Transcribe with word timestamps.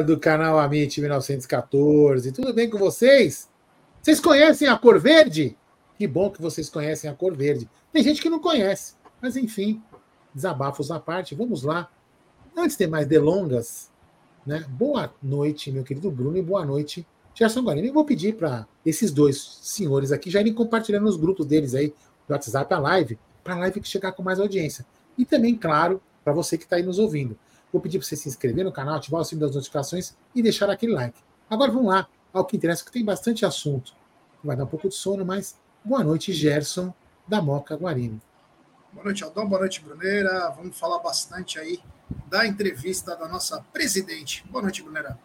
Galera 0.00 0.02
do 0.02 0.18
canal 0.18 0.58
Amit 0.58 0.98
1914, 0.98 2.32
tudo 2.32 2.54
bem 2.54 2.70
com 2.70 2.78
vocês? 2.78 3.48
Vocês 4.00 4.18
conhecem 4.18 4.66
a 4.66 4.76
cor 4.78 4.98
verde? 4.98 5.56
Que 5.98 6.06
bom 6.06 6.30
que 6.30 6.40
vocês 6.40 6.70
conhecem 6.70 7.10
a 7.10 7.14
cor 7.14 7.36
verde. 7.36 7.68
Tem 7.92 8.02
gente 8.02 8.22
que 8.22 8.30
não 8.30 8.40
conhece, 8.40 8.94
mas 9.20 9.36
enfim, 9.36 9.82
desabafos 10.34 10.90
à 10.90 10.98
parte, 10.98 11.34
vamos 11.34 11.62
lá. 11.62 11.90
Antes 12.56 12.76
de 12.76 12.86
mais 12.86 13.06
delongas, 13.06 13.90
né? 14.46 14.64
Boa 14.70 15.12
noite, 15.22 15.70
meu 15.70 15.84
querido 15.84 16.10
Bruno, 16.10 16.38
e 16.38 16.42
boa 16.42 16.64
noite, 16.64 17.06
Gerson 17.34 17.62
Guarani. 17.62 17.88
Eu 17.88 17.94
vou 17.94 18.04
pedir 18.04 18.36
para 18.36 18.66
esses 18.86 19.10
dois 19.10 19.58
senhores 19.62 20.12
aqui 20.12 20.30
já 20.30 20.40
irem 20.40 20.54
compartilhando 20.54 21.04
nos 21.04 21.16
grupos 21.16 21.44
deles 21.44 21.74
aí, 21.74 21.88
do 22.26 22.32
WhatsApp, 22.32 22.72
a 22.72 22.78
live, 22.78 23.18
para 23.44 23.54
a 23.54 23.58
live 23.58 23.80
chegar 23.84 24.12
com 24.12 24.22
mais 24.22 24.40
audiência. 24.40 24.86
E 25.18 25.26
também, 25.26 25.54
claro, 25.54 26.00
para 26.24 26.32
você 26.32 26.56
que 26.56 26.64
está 26.64 26.76
aí 26.76 26.82
nos 26.82 26.98
ouvindo. 26.98 27.36
Vou 27.72 27.80
pedir 27.80 27.98
para 27.98 28.06
você 28.06 28.16
se 28.16 28.28
inscrever 28.28 28.64
no 28.64 28.72
canal, 28.72 28.96
ativar 28.96 29.20
o 29.20 29.24
sininho 29.24 29.46
das 29.46 29.54
notificações 29.54 30.16
e 30.34 30.42
deixar 30.42 30.68
aquele 30.70 30.92
like. 30.92 31.18
Agora 31.48 31.70
vamos 31.70 31.88
lá 31.88 32.08
ao 32.32 32.44
que 32.44 32.56
interessa, 32.56 32.84
que 32.84 32.92
tem 32.92 33.04
bastante 33.04 33.44
assunto. 33.44 33.94
Vai 34.42 34.56
dar 34.56 34.64
um 34.64 34.66
pouco 34.68 34.88
de 34.88 34.94
sono, 34.94 35.24
mas 35.24 35.58
boa 35.84 36.02
noite, 36.02 36.32
Gerson, 36.32 36.92
da 37.26 37.40
Moca 37.40 37.76
Guarino. 37.76 38.20
Boa 38.92 39.04
noite, 39.04 39.22
Aldão. 39.22 39.48
Boa 39.48 39.60
noite, 39.60 39.80
Bruneira. 39.80 40.50
Vamos 40.50 40.78
falar 40.78 40.98
bastante 40.98 41.58
aí 41.58 41.78
da 42.26 42.46
entrevista 42.46 43.14
da 43.14 43.28
nossa 43.28 43.64
presidente. 43.72 44.44
Boa 44.48 44.62
noite, 44.62 44.82
Bruneira. 44.82 45.16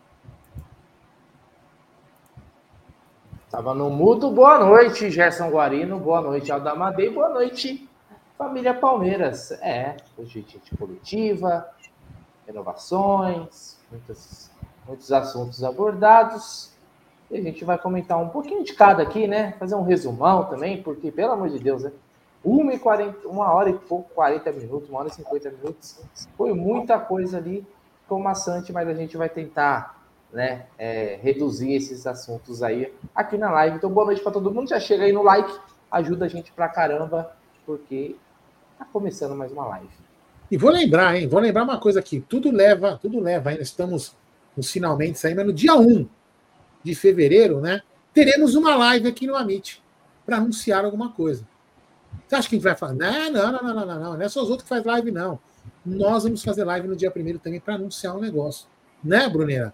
Tava 3.49 3.73
no 3.73 3.89
mudo. 3.89 4.29
Boa 4.29 4.59
noite, 4.59 5.09
Gerson 5.09 5.49
Guarino. 5.49 5.99
Boa 5.99 6.21
noite, 6.21 6.51
Aldamadei. 6.51 7.09
Boa 7.09 7.29
noite, 7.29 7.89
família 8.37 8.73
Palmeiras. 8.73 9.51
É, 9.61 9.95
hoje 10.17 10.45
gente 10.47 10.75
coletiva, 10.77 11.67
renovações, 12.45 13.77
muitos, 13.91 14.49
muitos 14.87 15.11
assuntos 15.11 15.63
abordados. 15.63 16.71
E 17.29 17.37
a 17.37 17.41
gente 17.41 17.65
vai 17.65 17.77
comentar 17.77 18.21
um 18.21 18.29
pouquinho 18.29 18.63
de 18.63 18.73
cada 18.73 19.01
aqui, 19.01 19.27
né? 19.27 19.53
Fazer 19.53 19.75
um 19.75 19.83
resumão 19.83 20.45
também, 20.45 20.81
porque, 20.81 21.11
pelo 21.11 21.33
amor 21.33 21.49
de 21.49 21.59
Deus, 21.59 21.83
né? 21.83 21.91
Uma, 22.43 22.73
e 22.75 22.79
40, 22.79 23.27
uma 23.27 23.51
hora 23.51 23.71
e 23.71 23.73
pouco, 23.73 24.13
40 24.13 24.51
minutos, 24.51 24.89
uma 24.89 24.99
hora 24.99 25.07
e 25.07 25.13
50 25.13 25.49
minutos. 25.49 25.99
Foi 26.37 26.53
muita 26.53 26.99
coisa 26.99 27.37
ali, 27.37 27.65
ficou 28.03 28.19
maçante, 28.19 28.71
mas 28.71 28.87
a 28.87 28.93
gente 28.93 29.17
vai 29.17 29.27
tentar 29.27 29.99
né, 30.31 30.67
é, 30.77 31.17
reduzir 31.23 31.73
esses 31.73 32.05
assuntos 32.05 32.61
aí 32.61 32.93
aqui 33.15 33.35
na 33.35 33.49
live. 33.49 33.77
Então, 33.77 33.89
boa 33.89 34.05
noite 34.05 34.21
para 34.21 34.31
todo 34.31 34.53
mundo. 34.53 34.69
Já 34.69 34.79
chega 34.79 35.05
aí 35.05 35.11
no 35.11 35.23
like, 35.23 35.51
ajuda 35.89 36.25
a 36.25 36.27
gente 36.27 36.51
pra 36.51 36.69
caramba, 36.69 37.35
porque 37.65 38.15
tá 38.77 38.85
começando 38.85 39.35
mais 39.35 39.51
uma 39.51 39.65
live. 39.65 40.04
E 40.49 40.57
vou 40.57 40.71
lembrar, 40.71 41.15
hein? 41.15 41.27
Vou 41.27 41.39
lembrar 41.39 41.63
uma 41.63 41.79
coisa 41.79 41.99
aqui. 41.99 42.23
Tudo 42.27 42.51
leva, 42.51 42.99
tudo 43.01 43.19
leva. 43.19 43.49
Ainda 43.49 43.63
estamos 43.63 44.15
nos 44.55 44.71
finalmente 44.71 45.17
saindo, 45.17 45.37
mas 45.37 45.45
no 45.47 45.53
dia 45.53 45.75
1 45.75 46.07
de 46.83 46.95
fevereiro, 46.95 47.59
né? 47.59 47.81
Teremos 48.13 48.55
uma 48.55 48.75
live 48.75 49.07
aqui 49.07 49.27
no 49.27 49.35
Amit 49.35 49.83
para 50.25 50.37
anunciar 50.37 50.85
alguma 50.85 51.11
coisa. 51.11 51.45
Você 52.27 52.35
acha 52.35 52.47
que 52.47 52.55
a 52.55 52.57
gente 52.57 52.63
vai 52.63 52.75
falar? 52.75 52.93
Não, 52.93 53.31
não, 53.31 53.51
não, 53.51 53.63
não, 53.63 53.73
não, 53.73 53.85
não, 53.85 53.99
não. 53.99 54.13
Não 54.13 54.21
é 54.21 54.29
só 54.29 54.41
os 54.41 54.49
outros 54.49 54.63
que 54.63 54.69
fazem 54.69 54.89
live, 54.89 55.11
não. 55.11 55.39
Nós 55.85 56.23
vamos 56.23 56.43
fazer 56.43 56.63
live 56.63 56.87
no 56.87 56.95
dia 56.95 57.11
primeiro 57.11 57.39
também 57.39 57.59
para 57.59 57.75
anunciar 57.75 58.15
um 58.15 58.19
negócio. 58.19 58.67
Né, 59.03 59.27
Bruneira? 59.27 59.73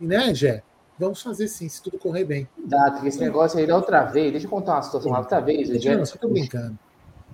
E 0.00 0.06
né, 0.06 0.34
Gé? 0.34 0.62
Vamos 0.98 1.20
fazer 1.20 1.48
sim, 1.48 1.68
se 1.68 1.82
tudo 1.82 1.98
correr 1.98 2.24
bem. 2.24 2.48
Dá, 2.56 2.92
porque 2.92 3.08
esse 3.08 3.20
negócio 3.20 3.58
aí 3.58 3.66
da 3.66 3.76
outra 3.76 4.04
vez, 4.04 4.30
deixa 4.30 4.46
eu 4.46 4.50
contar 4.50 4.74
uma 4.74 4.82
situação. 4.82 5.10
Da 5.10 5.18
outra 5.18 5.40
vez, 5.40 5.68
o 5.68 5.78
Gé. 5.78 5.96
Não, 5.96 6.06
só 6.06 6.16
tô 6.16 6.28
brincando. 6.28 6.78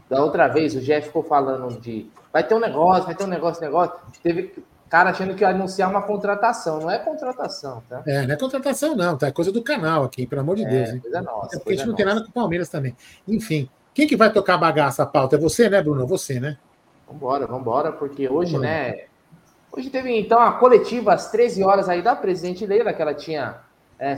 Da 0.08 0.24
outra 0.24 0.48
vez, 0.48 0.74
o 0.74 0.80
Jeff 0.80 1.06
ficou 1.06 1.22
falando 1.22 1.80
de 1.80 2.10
vai 2.32 2.42
ter 2.44 2.54
um 2.54 2.60
negócio, 2.60 3.04
vai 3.04 3.14
ter 3.14 3.24
um 3.24 3.28
negócio, 3.28 3.62
negócio. 3.62 3.94
Teve 4.22 4.52
cara 4.90 5.10
achando 5.10 5.34
que 5.36 5.44
ia 5.44 5.50
anunciar 5.50 5.88
uma 5.88 6.02
contratação. 6.02 6.80
Não 6.80 6.90
é 6.90 6.98
contratação, 6.98 7.80
tá? 7.88 8.02
É, 8.04 8.26
não 8.26 8.34
é 8.34 8.36
contratação, 8.36 8.96
não, 8.96 9.16
tá? 9.16 9.28
É 9.28 9.32
coisa 9.32 9.52
do 9.52 9.62
canal 9.62 10.02
aqui, 10.02 10.26
pelo 10.26 10.40
amor 10.40 10.56
de 10.56 10.64
é, 10.64 10.68
Deus. 10.68 10.90
Hein? 10.90 11.00
Coisa 11.00 11.22
nossa. 11.22 11.56
É 11.56 11.58
porque 11.58 11.70
a 11.70 11.76
gente 11.76 11.86
não 11.86 11.92
nossa. 11.92 11.96
tem 11.96 12.06
nada 12.06 12.22
com 12.22 12.28
o 12.28 12.32
Palmeiras 12.32 12.68
também. 12.68 12.96
Enfim, 13.26 13.70
quem 13.94 14.08
que 14.08 14.16
vai 14.16 14.32
tocar 14.32 14.54
a 14.54 14.58
bagaça, 14.58 15.04
a 15.04 15.06
pauta? 15.06 15.36
É 15.36 15.38
você, 15.38 15.70
né, 15.70 15.80
Bruno? 15.80 16.04
Você, 16.08 16.40
né? 16.40 16.58
Vambora, 17.06 17.46
vambora, 17.46 17.92
porque 17.92 18.28
hoje, 18.28 18.52
Vambora. 18.52 18.68
né? 18.68 19.04
Hoje 19.72 19.88
teve, 19.88 20.18
então, 20.18 20.40
a 20.40 20.52
coletiva 20.54 21.14
às 21.14 21.30
13 21.30 21.62
horas 21.62 21.88
aí 21.88 22.02
da 22.02 22.16
presidente 22.16 22.66
Leila, 22.66 22.92
que 22.92 23.00
ela 23.00 23.14
tinha 23.14 23.60
é, 23.96 24.16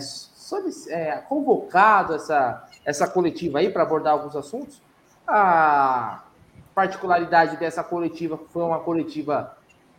é, 0.89 1.17
convocado 1.29 2.15
essa, 2.15 2.67
essa 2.83 3.07
coletiva 3.07 3.59
aí 3.59 3.69
para 3.69 3.83
abordar 3.83 4.15
alguns 4.15 4.35
assuntos. 4.35 4.81
A 5.29 6.23
particularidade 6.75 7.57
dessa 7.57 7.83
coletiva 7.83 8.39
foi 8.51 8.63
uma 8.63 8.81
coletiva 8.81 9.57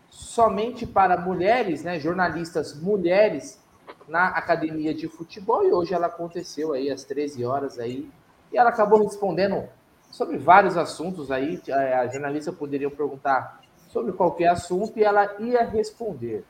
somente 0.10 0.86
para 0.86 1.18
mulheres, 1.18 1.84
né, 1.84 2.00
jornalistas 2.00 2.80
mulheres 2.80 3.62
na 4.08 4.28
academia 4.28 4.94
de 4.94 5.08
futebol 5.08 5.66
e 5.66 5.72
hoje 5.72 5.94
ela 5.94 6.08
aconteceu 6.08 6.74
aí 6.74 6.90
às 6.90 7.04
13 7.04 7.44
horas 7.46 7.80
aí 7.80 8.10
e 8.52 8.58
ela 8.58 8.70
acabou 8.70 9.04
respondendo 9.04 9.68
sobre 10.12 10.38
vários 10.38 10.78
assuntos 10.78 11.32
aí, 11.32 11.60
a 11.72 12.06
jornalista 12.08 12.52
poderia 12.54 12.90
perguntar 12.90 13.62
sobre 13.90 14.12
qualquer 14.12 14.50
assunto 14.50 14.98
e 14.98 15.04
ela 15.04 15.36
ia 15.40 15.64
responder. 15.64 16.46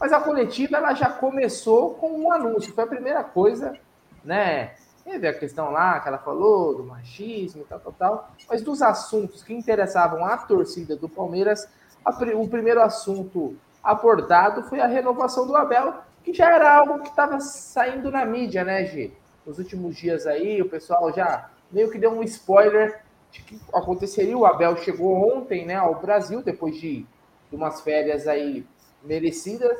Mas 0.00 0.12
a 0.12 0.20
coletiva 0.20 0.76
ela 0.76 0.94
já 0.94 1.08
começou 1.08 1.94
com 1.94 2.10
um 2.10 2.32
anúncio, 2.32 2.74
foi 2.74 2.82
a 2.82 2.88
primeira 2.88 3.22
coisa, 3.22 3.78
né? 4.24 4.74
Teve 5.04 5.28
a 5.28 5.38
questão 5.38 5.70
lá 5.70 6.00
que 6.00 6.08
ela 6.08 6.18
falou 6.18 6.74
do 6.74 6.82
machismo 6.82 7.62
e 7.62 7.64
tal, 7.66 7.78
tal, 7.78 7.92
tal. 7.92 8.30
Mas 8.48 8.62
dos 8.62 8.80
assuntos 8.80 9.42
que 9.42 9.52
interessavam 9.52 10.24
a 10.24 10.36
torcida 10.38 10.96
do 10.96 11.08
Palmeiras, 11.08 11.68
a, 12.02 12.10
o 12.10 12.48
primeiro 12.48 12.80
assunto 12.80 13.54
abordado 13.82 14.62
foi 14.62 14.80
a 14.80 14.86
renovação 14.86 15.46
do 15.46 15.54
Abel, 15.54 15.94
que 16.22 16.32
já 16.32 16.50
era 16.50 16.74
algo 16.74 17.00
que 17.00 17.10
estava 17.10 17.38
saindo 17.38 18.10
na 18.10 18.24
mídia, 18.24 18.64
né, 18.64 18.82
Gi? 18.86 19.14
Nos 19.44 19.58
últimos 19.58 19.94
dias 19.94 20.26
aí, 20.26 20.62
o 20.62 20.70
pessoal 20.70 21.12
já 21.12 21.50
meio 21.70 21.90
que 21.90 21.98
deu 21.98 22.10
um 22.10 22.22
spoiler 22.22 23.02
de 23.30 23.42
que 23.42 23.60
aconteceria. 23.74 24.38
O 24.38 24.46
Abel 24.46 24.74
chegou 24.78 25.36
ontem, 25.36 25.66
né, 25.66 25.76
ao 25.76 26.00
Brasil, 26.00 26.42
depois 26.42 26.76
de, 26.76 27.06
de 27.50 27.56
umas 27.56 27.82
férias 27.82 28.26
aí 28.26 28.66
merecidas, 29.02 29.76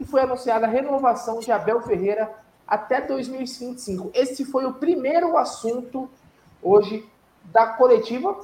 e 0.00 0.04
foi 0.04 0.22
anunciada 0.22 0.66
a 0.66 0.68
renovação 0.68 1.40
de 1.40 1.52
Abel 1.52 1.82
Ferreira 1.82 2.42
até 2.66 3.00
2025. 3.00 4.10
Esse 4.14 4.44
foi 4.44 4.64
o 4.64 4.74
primeiro 4.74 5.36
assunto 5.36 6.10
hoje 6.62 7.08
da 7.44 7.66
coletiva. 7.68 8.40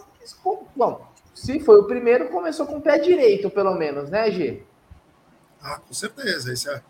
Bom, 0.76 1.06
se 1.34 1.60
foi 1.60 1.78
o 1.78 1.84
primeiro, 1.84 2.28
começou 2.28 2.66
com 2.66 2.76
o 2.76 2.82
pé 2.82 2.98
direito, 2.98 3.50
pelo 3.50 3.74
menos, 3.74 4.10
né, 4.10 4.30
G? 4.30 4.62
Ah, 5.62 5.78
com 5.78 5.94
certeza. 5.94 6.52
Essa, 6.52 6.84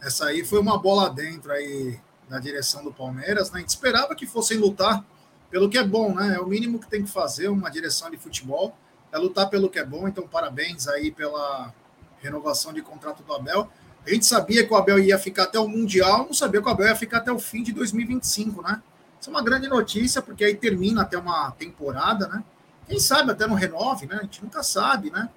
essa 0.00 0.26
aí 0.26 0.44
foi 0.44 0.58
uma 0.60 0.78
bola 0.78 1.10
dentro 1.10 1.52
aí 1.52 1.98
na 2.28 2.38
direção 2.38 2.82
do 2.82 2.92
Palmeiras. 2.92 3.50
Né? 3.50 3.58
A 3.58 3.60
gente 3.60 3.70
esperava 3.70 4.14
que 4.14 4.26
fossem 4.26 4.58
lutar 4.58 5.04
pelo 5.50 5.68
que 5.68 5.78
é 5.78 5.84
bom, 5.84 6.14
né? 6.14 6.34
É 6.36 6.40
o 6.40 6.46
mínimo 6.46 6.78
que 6.78 6.88
tem 6.88 7.04
que 7.04 7.10
fazer 7.10 7.48
uma 7.48 7.70
direção 7.70 8.10
de 8.10 8.16
futebol, 8.16 8.76
é 9.12 9.18
lutar 9.18 9.48
pelo 9.48 9.70
que 9.70 9.78
é 9.78 9.84
bom. 9.84 10.08
Então, 10.08 10.26
parabéns 10.26 10.88
aí 10.88 11.10
pela 11.10 11.72
renovação 12.20 12.72
de 12.72 12.82
contrato 12.82 13.22
do 13.22 13.32
Abel. 13.32 13.70
A 14.06 14.10
gente 14.10 14.24
sabia 14.24 14.64
que 14.64 14.72
o 14.72 14.76
Abel 14.76 14.98
ia 14.98 15.18
ficar 15.18 15.44
até 15.44 15.58
o 15.58 15.66
Mundial, 15.66 16.26
não 16.26 16.32
sabia 16.32 16.62
que 16.62 16.68
o 16.68 16.70
Abel 16.70 16.86
ia 16.86 16.96
ficar 16.96 17.18
até 17.18 17.32
o 17.32 17.38
fim 17.38 17.62
de 17.62 17.72
2025, 17.72 18.62
né? 18.62 18.80
Isso 19.20 19.28
é 19.28 19.32
uma 19.32 19.42
grande 19.42 19.68
notícia, 19.68 20.22
porque 20.22 20.44
aí 20.44 20.54
termina 20.54 21.02
até 21.02 21.18
uma 21.18 21.50
temporada, 21.52 22.28
né? 22.28 22.44
Quem 22.86 23.00
sabe 23.00 23.32
até 23.32 23.46
não 23.46 23.54
renove, 23.54 24.06
né? 24.06 24.18
A 24.20 24.22
gente 24.22 24.42
nunca 24.44 24.62
sabe, 24.62 25.10
né? 25.10 25.28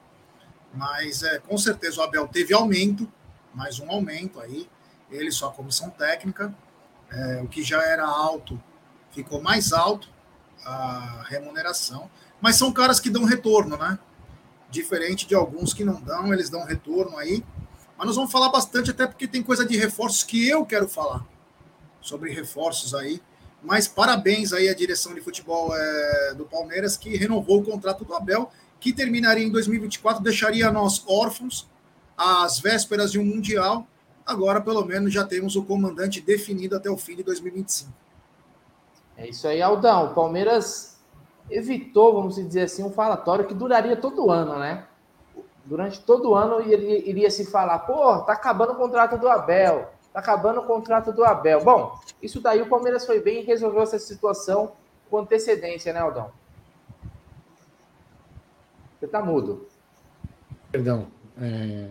Mas 0.74 1.24
é, 1.24 1.40
com 1.40 1.58
certeza 1.58 2.00
o 2.00 2.04
Abel 2.04 2.28
teve 2.28 2.54
aumento, 2.54 3.12
mais 3.54 3.80
um 3.80 3.90
aumento 3.90 4.40
aí, 4.40 4.70
ele 5.10 5.32
sua 5.32 5.52
comissão 5.52 5.90
técnica, 5.90 6.54
é, 7.10 7.42
o 7.44 7.48
que 7.48 7.64
já 7.64 7.82
era 7.82 8.06
alto 8.06 8.62
ficou 9.12 9.42
mais 9.42 9.74
alto 9.74 10.10
a 10.66 11.24
remuneração, 11.28 12.10
mas 12.42 12.56
são 12.56 12.72
caras 12.72 13.00
que 13.00 13.10
dão 13.10 13.24
retorno, 13.24 13.78
né? 13.78 13.98
Diferente 14.70 15.26
de 15.26 15.34
alguns 15.34 15.74
que 15.74 15.84
não 15.84 16.00
dão, 16.00 16.34
eles 16.34 16.50
dão 16.50 16.64
retorno 16.64 17.18
aí. 17.18 17.44
Mas 18.00 18.08
nós 18.08 18.16
vamos 18.16 18.32
falar 18.32 18.48
bastante, 18.48 18.92
até 18.92 19.06
porque 19.06 19.28
tem 19.28 19.44
coisa 19.44 19.66
de 19.66 19.76
reforços 19.76 20.24
que 20.24 20.48
eu 20.48 20.66
quero 20.66 20.88
falar 20.88 21.28
sobre 22.00 22.32
reforços 22.32 22.96
aí. 22.96 23.22
Mas 23.62 23.90
parabéns 23.90 24.54
aí 24.54 24.70
à 24.70 24.74
direção 24.74 25.14
de 25.14 25.20
futebol 25.20 25.76
é, 25.76 26.34
do 26.34 26.46
Palmeiras, 26.46 26.96
que 26.96 27.18
renovou 27.18 27.60
o 27.60 27.64
contrato 27.66 28.06
do 28.06 28.16
Abel, 28.16 28.50
que 28.80 28.94
terminaria 28.94 29.46
em 29.46 29.52
2024, 29.52 30.24
deixaria 30.24 30.72
nós 30.72 31.04
órfãos 31.06 31.68
às 32.16 32.58
vésperas 32.62 33.12
de 33.12 33.20
um 33.20 33.26
Mundial. 33.26 33.86
Agora, 34.26 34.62
pelo 34.62 34.86
menos, 34.86 35.12
já 35.12 35.26
temos 35.26 35.58
o 35.58 35.64
comandante 35.66 36.22
definido 36.22 36.78
até 36.78 36.90
o 36.90 36.96
fim 36.96 37.18
de 37.18 37.24
2025. 37.24 37.92
É 39.18 39.28
isso 39.28 39.46
aí, 39.46 39.62
Aldão. 39.62 40.06
O 40.06 40.14
Palmeiras 40.14 40.98
evitou, 41.52 42.14
vamos 42.14 42.36
dizer 42.36 42.62
assim, 42.62 42.82
um 42.82 42.92
falatório 42.94 43.46
que 43.46 43.54
duraria 43.54 43.98
todo 43.98 44.32
ano, 44.32 44.58
né? 44.58 44.86
Durante 45.70 46.02
todo 46.02 46.34
ano 46.34 46.60
iria, 46.62 47.08
iria 47.08 47.30
se 47.30 47.46
falar, 47.46 47.78
pô, 47.80 48.24
tá 48.24 48.34
acabando 48.34 48.74
o 48.74 48.76
contrato 48.76 49.20
do 49.20 49.30
Abel, 49.30 49.88
tá 50.12 50.20
acabando 50.20 50.62
o 50.62 50.66
contrato 50.66 51.14
do 51.14 51.24
Abel. 51.24 51.64
Bom, 51.64 51.94
isso 52.24 52.42
daí 52.42 52.60
o 52.60 52.68
Palmeiras 52.68 53.06
foi 53.06 53.20
bem 53.20 53.42
e 53.42 53.46
resolveu 53.46 53.84
essa 53.84 54.00
situação 54.00 54.72
com 55.12 55.20
antecedência, 55.20 55.94
né, 55.94 56.00
Aldão? 56.00 56.32
Você 59.00 59.08
tá 59.08 59.22
mudo. 59.22 59.68
Perdão. 60.72 61.06
É... 61.40 61.90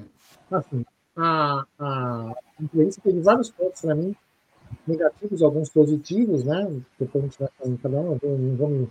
Assim, 0.50 0.84
a, 1.16 1.64
a 1.78 2.34
entrevista 2.60 3.00
teve 3.00 3.20
vários 3.20 3.48
pontos 3.48 3.80
para 3.80 3.94
mim, 3.94 4.16
negativos, 4.84 5.40
alguns 5.40 5.69
positivos, 5.69 6.42
né? 6.42 6.82
Depois 6.98 7.22
a 7.22 7.26
gente 7.28 7.38
vai 7.38 7.78
cada 7.80 7.96
um, 7.96 8.19
eu 8.20 8.38
não 8.38 8.56
vou 8.56 8.69
me, 8.69 8.90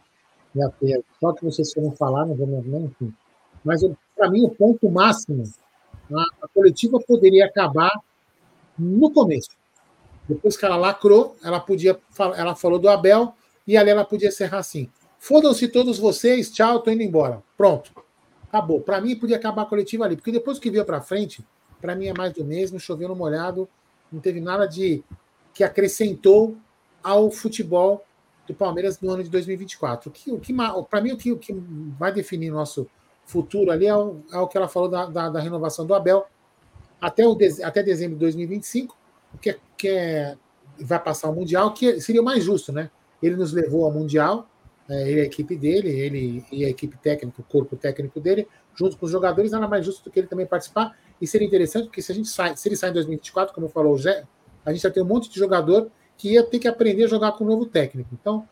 ater. 0.64 1.04
Só 1.20 1.34
que 1.34 1.44
vocês 1.44 1.74
foram 1.74 1.92
falar, 1.92 2.26
não 2.26 2.36
vou 2.36 2.48
me 2.48 2.58
ater, 2.58 2.82
enfim. 2.84 3.14
Mas, 3.66 3.82
para 4.18 4.30
mim, 4.30 4.44
o 4.44 4.50
ponto 4.50 4.90
máximo, 4.90 5.44
a, 6.12 6.46
a 6.46 6.48
coletiva 6.48 7.00
poderia 7.00 7.46
acabar 7.46 7.92
no 8.78 9.12
começo. 9.12 9.50
Depois 10.28 10.58
que 10.58 10.66
ela 10.66 10.76
lacrou, 10.76 11.38
ela 11.44 11.60
podia, 11.60 11.98
ela 12.36 12.56
falou 12.56 12.80
do 12.80 12.90
Abel 12.90 13.34
e 13.66 13.78
ali 13.78 13.90
ela 13.90 14.04
podia 14.04 14.28
encerrar 14.28 14.60
assim: 14.60 14.90
fodam-se 15.20 15.68
todos 15.68 15.98
vocês, 15.98 16.52
tchau, 16.52 16.82
tô 16.82 16.92
indo 16.92 17.04
embora. 17.04 17.42
Pronto. 17.56 17.92
Acabou. 18.48 18.82
Para 18.82 19.00
mim, 19.02 19.16
podia 19.16 19.38
acabar 19.38 19.64
a 19.64 19.66
coletiva 19.66 20.06
ali, 20.06 20.16
porque 20.16 20.32
depois 20.32 20.58
que 20.58 20.70
veio 20.70 20.86
para 20.86 21.02
frente, 21.02 21.46
para 21.82 21.96
mim 21.96 22.08
é 22.08 22.14
mais 22.14 22.34
do 22.34 22.44
mesmo, 22.44 22.80
choveu 22.80 23.10
no 23.10 23.16
molhado, 23.16 23.68
não 24.12 24.20
teve 24.20 24.40
nada 24.40 24.66
de 24.66 25.04
que 25.54 25.64
acrescentou 25.64 26.58
ao 27.04 27.30
futebol 27.30 28.06
do 28.48 28.54
Palmeiras 28.54 29.02
no 29.02 29.12
ano 29.12 29.24
de 29.24 29.30
2024. 29.30 30.10
O 30.10 30.14
que, 30.14 30.32
o 30.32 30.40
que 30.40 30.54
para 30.90 31.02
mim, 31.02 31.12
o 31.12 31.18
que, 31.18 31.32
o 31.32 31.38
que 31.38 31.54
vai 31.98 32.12
definir 32.12 32.52
nosso 32.52 32.88
futuro 33.28 33.70
ali 33.70 33.86
é 33.86 33.96
o, 33.96 34.22
é 34.32 34.38
o 34.38 34.48
que 34.48 34.58
ela 34.58 34.68
falou 34.68 34.90
da, 34.90 35.06
da, 35.06 35.30
da, 35.30 35.40
renovação 35.40 35.86
do 35.86 35.94
Abel 35.94 36.26
até, 37.00 37.28
o, 37.28 37.38
até 37.64 37.84
dezembro 37.84 38.16
de 38.16 38.22
2025, 38.22 38.98
que, 39.40 39.60
que 39.78 39.90
é, 39.90 40.36
vai 40.80 40.98
passar 40.98 41.30
o 41.30 41.36
Mundial, 41.36 41.74
que 41.74 42.00
seria 42.00 42.22
o 42.22 42.26
mais 42.26 42.44
justo, 42.44 42.72
né? 42.72 42.90
Ele 43.22 43.36
nos 43.36 43.52
levou 43.52 43.86
ao 43.86 43.92
Mundial, 43.92 44.50
é, 44.90 45.12
ele 45.12 45.22
a 45.22 45.26
equipe 45.26 45.58
dele, 45.58 45.90
ele 45.90 46.46
e 46.52 46.64
a 46.64 46.70
equipe 46.70 46.98
técnica, 46.98 47.42
o 47.42 47.44
corpo 47.44 47.76
técnico 47.76 48.20
dele, 48.20 48.48
junto 48.74 48.98
com 48.98 49.06
os 49.06 49.12
jogadores, 49.12 49.52
nada 49.52 49.68
mais 49.68 49.86
justo 49.86 50.06
do 50.06 50.10
que 50.10 50.20
ele 50.20 50.28
também 50.28 50.46
participar. 50.46 50.98
E 51.22 51.28
seria 51.28 51.46
interessante, 51.46 51.86
porque 51.86 52.02
se 52.02 52.12
a 52.12 52.16
gente 52.16 52.30
sai, 52.30 52.56
se 52.56 52.70
ele 52.70 52.78
sai 52.78 52.92
em 52.92 52.94
2024, 52.94 53.54
como 53.54 53.68
falou 53.68 53.94
o 53.94 53.98
Zé, 53.98 54.24
a 54.66 54.72
gente 54.72 54.84
já 54.84 54.90
tem 54.90 55.04
um 55.04 55.06
monte 55.06 55.30
de 55.30 55.38
jogador 55.38 55.92
que 56.18 56.32
ia 56.32 56.44
ter 56.44 56.60
que 56.60 56.68
aprender 56.68 57.04
a 57.04 57.08
jogar 57.08 57.34
com 57.34 57.44
um 57.44 57.48
novo 57.48 57.66
técnico. 57.66 58.10
Então, 58.14 58.48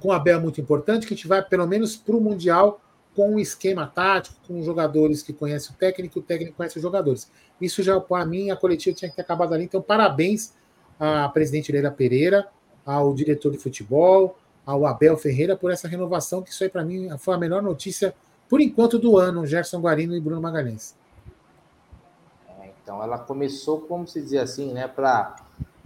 com 0.00 0.08
o 0.08 0.12
Abel 0.12 0.38
é 0.38 0.40
muito 0.40 0.60
importante, 0.60 1.06
que 1.06 1.12
a 1.12 1.16
gente 1.16 1.28
vai 1.28 1.42
pelo 1.42 1.66
menos 1.66 1.94
para 1.96 2.16
o 2.16 2.20
Mundial 2.20 2.80
com 3.14 3.34
um 3.34 3.38
esquema 3.38 3.86
tático, 3.86 4.36
com 4.46 4.62
jogadores 4.62 5.22
que 5.22 5.32
conhecem 5.32 5.74
o 5.74 5.78
técnico, 5.78 6.20
o 6.20 6.22
técnico 6.22 6.56
conhece 6.56 6.76
os 6.76 6.82
jogadores. 6.82 7.30
Isso 7.60 7.82
já, 7.82 8.00
para 8.00 8.24
mim, 8.24 8.50
a 8.50 8.56
coletiva 8.56 8.96
tinha 8.96 9.10
que 9.10 9.16
ter 9.16 9.22
acabado 9.22 9.52
ali. 9.52 9.64
Então, 9.64 9.82
parabéns 9.82 10.54
à 10.98 11.28
presidente 11.28 11.72
Leila 11.72 11.90
Pereira, 11.90 12.48
ao 12.84 13.12
diretor 13.12 13.52
de 13.52 13.58
futebol, 13.58 14.38
ao 14.64 14.86
Abel 14.86 15.16
Ferreira 15.16 15.56
por 15.56 15.70
essa 15.70 15.88
renovação, 15.88 16.42
que 16.42 16.50
isso 16.50 16.62
aí 16.62 16.70
para 16.70 16.84
mim 16.84 17.08
foi 17.18 17.34
a 17.34 17.38
melhor 17.38 17.62
notícia, 17.62 18.14
por 18.48 18.60
enquanto, 18.60 18.98
do 18.98 19.16
ano, 19.16 19.46
Gerson 19.46 19.80
Guarino 19.80 20.14
e 20.14 20.20
Bruno 20.20 20.40
Magalhães. 20.40 20.96
É, 22.60 22.70
então 22.82 23.02
ela 23.02 23.18
começou, 23.18 23.80
como 23.82 24.06
se 24.06 24.20
dizer 24.20 24.38
assim, 24.38 24.72
né, 24.72 24.88
para 24.88 25.36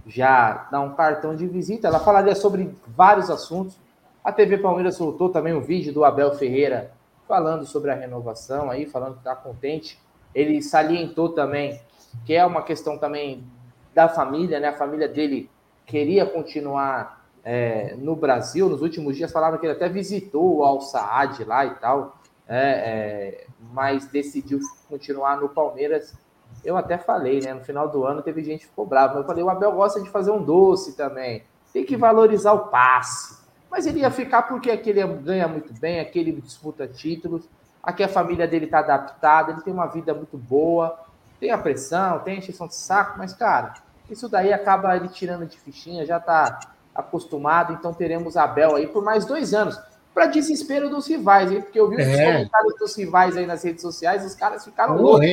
já 0.07 0.69
dar 0.71 0.81
um 0.81 0.95
cartão 0.95 1.35
de 1.35 1.47
visita. 1.47 1.89
Ela 1.89 2.01
falaria 2.01 2.35
sobre 2.35 2.75
vários 2.87 3.31
assuntos. 3.31 3.77
A 4.23 4.33
TV 4.33 4.59
Palmeiras 4.59 4.97
soltou 4.97 5.29
também 5.29 5.55
um 5.55 5.61
vídeo 5.61 5.93
do 5.93 6.05
Abel 6.05 6.35
Ferreira 6.35 6.93
falando 7.35 7.67
sobre 7.67 7.91
a 7.91 7.95
renovação 7.95 8.71
aí, 8.71 8.87
falando 8.87 9.15
que 9.15 9.19
está 9.19 9.35
contente. 9.35 9.99
Ele 10.33 10.63
salientou 10.63 11.31
também 11.31 11.81
que 12.25 12.33
é 12.33 12.47
uma 12.47 12.63
questão 12.63 12.97
também 12.97 13.45
da 13.93 14.09
família, 14.09 14.61
né? 14.61 14.69
A 14.69 14.77
família 14.77 15.09
dele 15.09 15.51
queria 15.85 16.25
continuar 16.25 17.27
é, 17.45 17.97
no 17.99 18.15
Brasil. 18.15 18.69
Nos 18.69 18.83
últimos 18.83 19.17
dias 19.17 19.33
falaram 19.33 19.59
que 19.59 19.67
ele 19.67 19.73
até 19.73 19.89
visitou 19.89 20.59
o 20.59 20.63
Al 20.63 20.81
Saad 20.81 21.43
lá 21.43 21.67
e 21.67 21.75
tal, 21.75 22.17
é, 22.47 22.57
é, 22.57 23.47
mas 23.73 24.07
decidiu 24.07 24.61
continuar 24.89 25.41
no 25.41 25.49
Palmeiras. 25.49 26.17
Eu 26.65 26.77
até 26.77 26.97
falei, 26.97 27.41
né? 27.41 27.53
No 27.53 27.65
final 27.65 27.89
do 27.89 28.05
ano 28.05 28.23
teve 28.23 28.45
gente 28.45 28.61
que 28.61 28.67
ficou 28.67 28.87
brava. 28.87 29.19
Eu 29.19 29.25
falei, 29.25 29.43
o 29.43 29.51
Abel 29.51 29.73
gosta 29.73 30.01
de 30.01 30.09
fazer 30.09 30.31
um 30.31 30.41
doce 30.41 30.97
também. 30.97 31.43
Tem 31.73 31.85
que 31.85 31.97
valorizar 31.97 32.53
o 32.53 32.69
passe. 32.69 33.44
Mas 33.71 33.87
ele 33.87 34.01
ia 34.01 34.11
ficar 34.11 34.43
porque 34.43 34.71
aquele 34.71 35.05
ganha 35.07 35.49
muito 35.49 35.73
bem, 35.75 36.01
aquele 36.01 36.33
disputa 36.33 36.87
títulos, 36.87 37.49
aqui 37.83 38.03
a 38.03 38.09
família 38.09 38.47
dele 38.47 38.67
está 38.67 38.79
adaptada, 38.79 39.53
ele 39.53 39.63
tem 39.63 39.73
uma 39.73 39.87
vida 39.87 40.15
muito 40.15 40.39
boa, 40.39 40.99
tem 41.41 41.51
a 41.51 41.59
pressão, 41.59 42.21
tem 42.21 42.35
a 42.35 42.39
encheção 42.39 42.67
de 42.67 42.75
saco, 42.75 43.19
mas, 43.19 43.35
cara, 43.35 43.75
isso 44.09 44.29
daí 44.29 44.53
acaba 44.53 44.97
ele 44.97 45.09
tirando 45.09 45.47
de 45.47 45.59
fichinha, 45.59 46.07
já 46.07 46.19
está 46.19 46.61
acostumado, 46.95 47.73
então 47.73 47.93
teremos 47.93 48.37
Abel 48.37 48.77
aí 48.77 48.87
por 48.87 49.03
mais 49.03 49.25
dois 49.25 49.53
anos. 49.53 49.79
Para 50.15 50.27
desespero 50.27 50.89
dos 50.89 51.09
rivais, 51.09 51.51
hein? 51.51 51.61
Porque 51.61 51.79
eu 51.79 51.89
vi 51.89 51.97
os 51.97 52.07
é. 52.07 52.25
comentários 52.25 52.75
dos 52.79 52.97
rivais 52.97 53.37
aí 53.37 53.47
nas 53.47 53.65
redes 53.65 53.83
sociais, 53.83 54.25
os 54.25 54.35
caras 54.35 54.65
ficaram 54.65 54.97
loucos. 54.97 55.27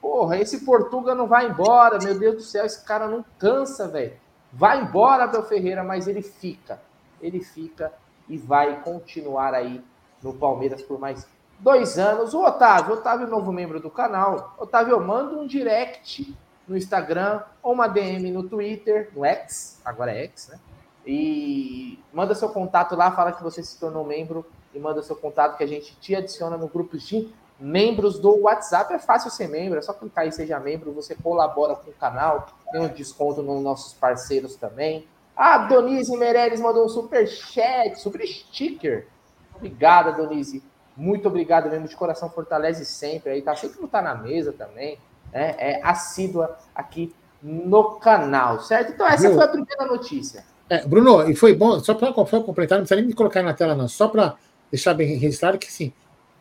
Porra, 0.00 0.36
esse 0.38 0.64
Portuga 0.64 1.14
não 1.14 1.26
vai 1.26 1.48
embora, 1.48 1.98
meu 2.02 2.18
Deus 2.18 2.34
do 2.34 2.42
céu, 2.42 2.64
esse 2.64 2.84
cara 2.84 3.06
não 3.06 3.24
cansa, 3.38 3.86
velho. 3.86 4.14
Vai 4.52 4.82
embora, 4.82 5.24
Abel 5.24 5.42
Ferreira, 5.44 5.84
mas 5.84 6.08
ele 6.08 6.22
fica. 6.22 6.80
Ele 7.20 7.40
fica 7.40 7.92
e 8.28 8.36
vai 8.36 8.82
continuar 8.82 9.54
aí 9.54 9.82
no 10.22 10.34
Palmeiras 10.34 10.82
por 10.82 10.98
mais 10.98 11.26
dois 11.58 11.98
anos. 11.98 12.34
O 12.34 12.44
Otávio, 12.44 12.94
Otávio, 12.94 13.26
novo 13.26 13.52
membro 13.52 13.80
do 13.80 13.90
canal. 13.90 14.54
Otávio, 14.58 15.00
manda 15.00 15.36
um 15.36 15.46
direct 15.46 16.36
no 16.66 16.76
Instagram 16.76 17.42
ou 17.62 17.72
uma 17.72 17.86
DM 17.86 18.30
no 18.30 18.42
Twitter, 18.42 19.10
no 19.14 19.24
X, 19.24 19.80
agora 19.84 20.12
é 20.12 20.24
X, 20.24 20.48
né? 20.48 20.58
E 21.06 22.02
manda 22.12 22.34
seu 22.34 22.48
contato 22.48 22.96
lá, 22.96 23.12
fala 23.12 23.32
que 23.32 23.42
você 23.42 23.62
se 23.62 23.78
tornou 23.78 24.04
membro 24.04 24.44
e 24.74 24.78
manda 24.78 25.02
seu 25.02 25.14
contato 25.14 25.56
que 25.56 25.62
a 25.62 25.66
gente 25.66 25.96
te 26.00 26.16
adiciona 26.16 26.56
no 26.56 26.66
grupo 26.66 26.98
de 26.98 27.32
membros 27.60 28.18
do 28.18 28.42
WhatsApp. 28.42 28.92
É 28.92 28.98
fácil 28.98 29.30
ser 29.30 29.48
membro, 29.48 29.78
é 29.78 29.82
só 29.82 29.92
clicar 29.92 30.24
aí 30.24 30.32
seja 30.32 30.58
membro, 30.58 30.92
você 30.92 31.14
colabora 31.14 31.76
com 31.76 31.90
o 31.90 31.94
canal, 31.94 32.48
tem 32.72 32.80
um 32.80 32.88
desconto 32.88 33.40
nos 33.40 33.62
nossos 33.62 33.94
parceiros 33.94 34.56
também. 34.56 35.06
A 35.36 35.58
Donise 35.58 36.16
Meirelles 36.16 36.60
mandou 36.60 36.86
um 36.86 36.88
super 36.88 37.28
chat, 37.28 38.00
super 38.00 38.26
sticker. 38.26 39.06
Obrigada, 39.54 40.12
Donise. 40.12 40.62
Muito 40.96 41.28
obrigado 41.28 41.68
mesmo, 41.68 41.86
de 41.86 41.94
coração, 41.94 42.30
fortalece 42.30 42.84
sempre 42.86 43.30
aí, 43.30 43.42
tá 43.42 43.54
sempre 43.54 43.80
não 43.80 43.86
tá 43.86 44.00
na 44.00 44.14
mesa 44.14 44.50
também, 44.52 44.98
né? 45.30 45.54
É 45.58 45.80
assídua 45.82 46.56
aqui 46.74 47.14
no 47.42 47.96
canal, 48.00 48.60
certo? 48.60 48.92
Então 48.92 49.06
essa 49.06 49.30
foi 49.30 49.44
a 49.44 49.48
primeira 49.48 49.84
notícia. 49.84 50.42
É, 50.70 50.86
Bruno, 50.86 51.30
e 51.30 51.36
foi 51.36 51.54
bom, 51.54 51.78
só 51.80 51.94
para 51.94 52.12
completar, 52.12 52.78
não 52.78 52.84
precisa 52.84 52.96
nem 52.96 53.04
me 53.06 53.12
colocar 53.12 53.42
na 53.42 53.52
tela, 53.52 53.74
não, 53.74 53.86
só 53.86 54.08
para 54.08 54.36
deixar 54.70 54.94
bem 54.94 55.16
registrado 55.16 55.58
que 55.58 55.70
sim, 55.70 55.92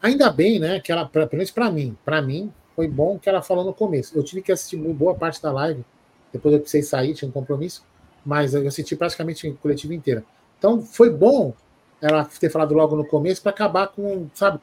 ainda 0.01 0.31
bem, 0.31 0.57
né, 0.57 0.79
que 0.79 0.91
ela, 0.91 1.05
pelo 1.05 1.29
menos 1.33 1.51
para 1.51 1.69
mim, 1.69 1.95
para 2.03 2.21
mim, 2.21 2.51
foi 2.75 2.87
bom 2.87 3.19
que 3.19 3.29
ela 3.29 3.41
falou 3.41 3.63
no 3.63 3.73
começo. 3.73 4.17
Eu 4.17 4.23
tive 4.23 4.41
que 4.41 4.51
assistir 4.51 4.77
boa 4.77 5.13
parte 5.13 5.41
da 5.41 5.51
live, 5.51 5.85
depois 6.31 6.53
eu 6.53 6.59
precisei 6.59 6.81
sair, 6.81 7.13
tinha 7.13 7.29
um 7.29 7.31
compromisso, 7.31 7.85
mas 8.25 8.53
eu 8.53 8.67
assisti 8.67 8.95
praticamente 8.95 9.47
a 9.47 9.53
coletiva 9.53 9.93
inteira. 9.93 10.23
Então 10.57 10.81
foi 10.81 11.09
bom 11.09 11.53
ela 12.01 12.25
ter 12.25 12.49
falado 12.49 12.73
logo 12.73 12.95
no 12.95 13.05
começo 13.05 13.41
para 13.41 13.51
acabar 13.51 13.87
com, 13.87 14.27
sabe, 14.33 14.59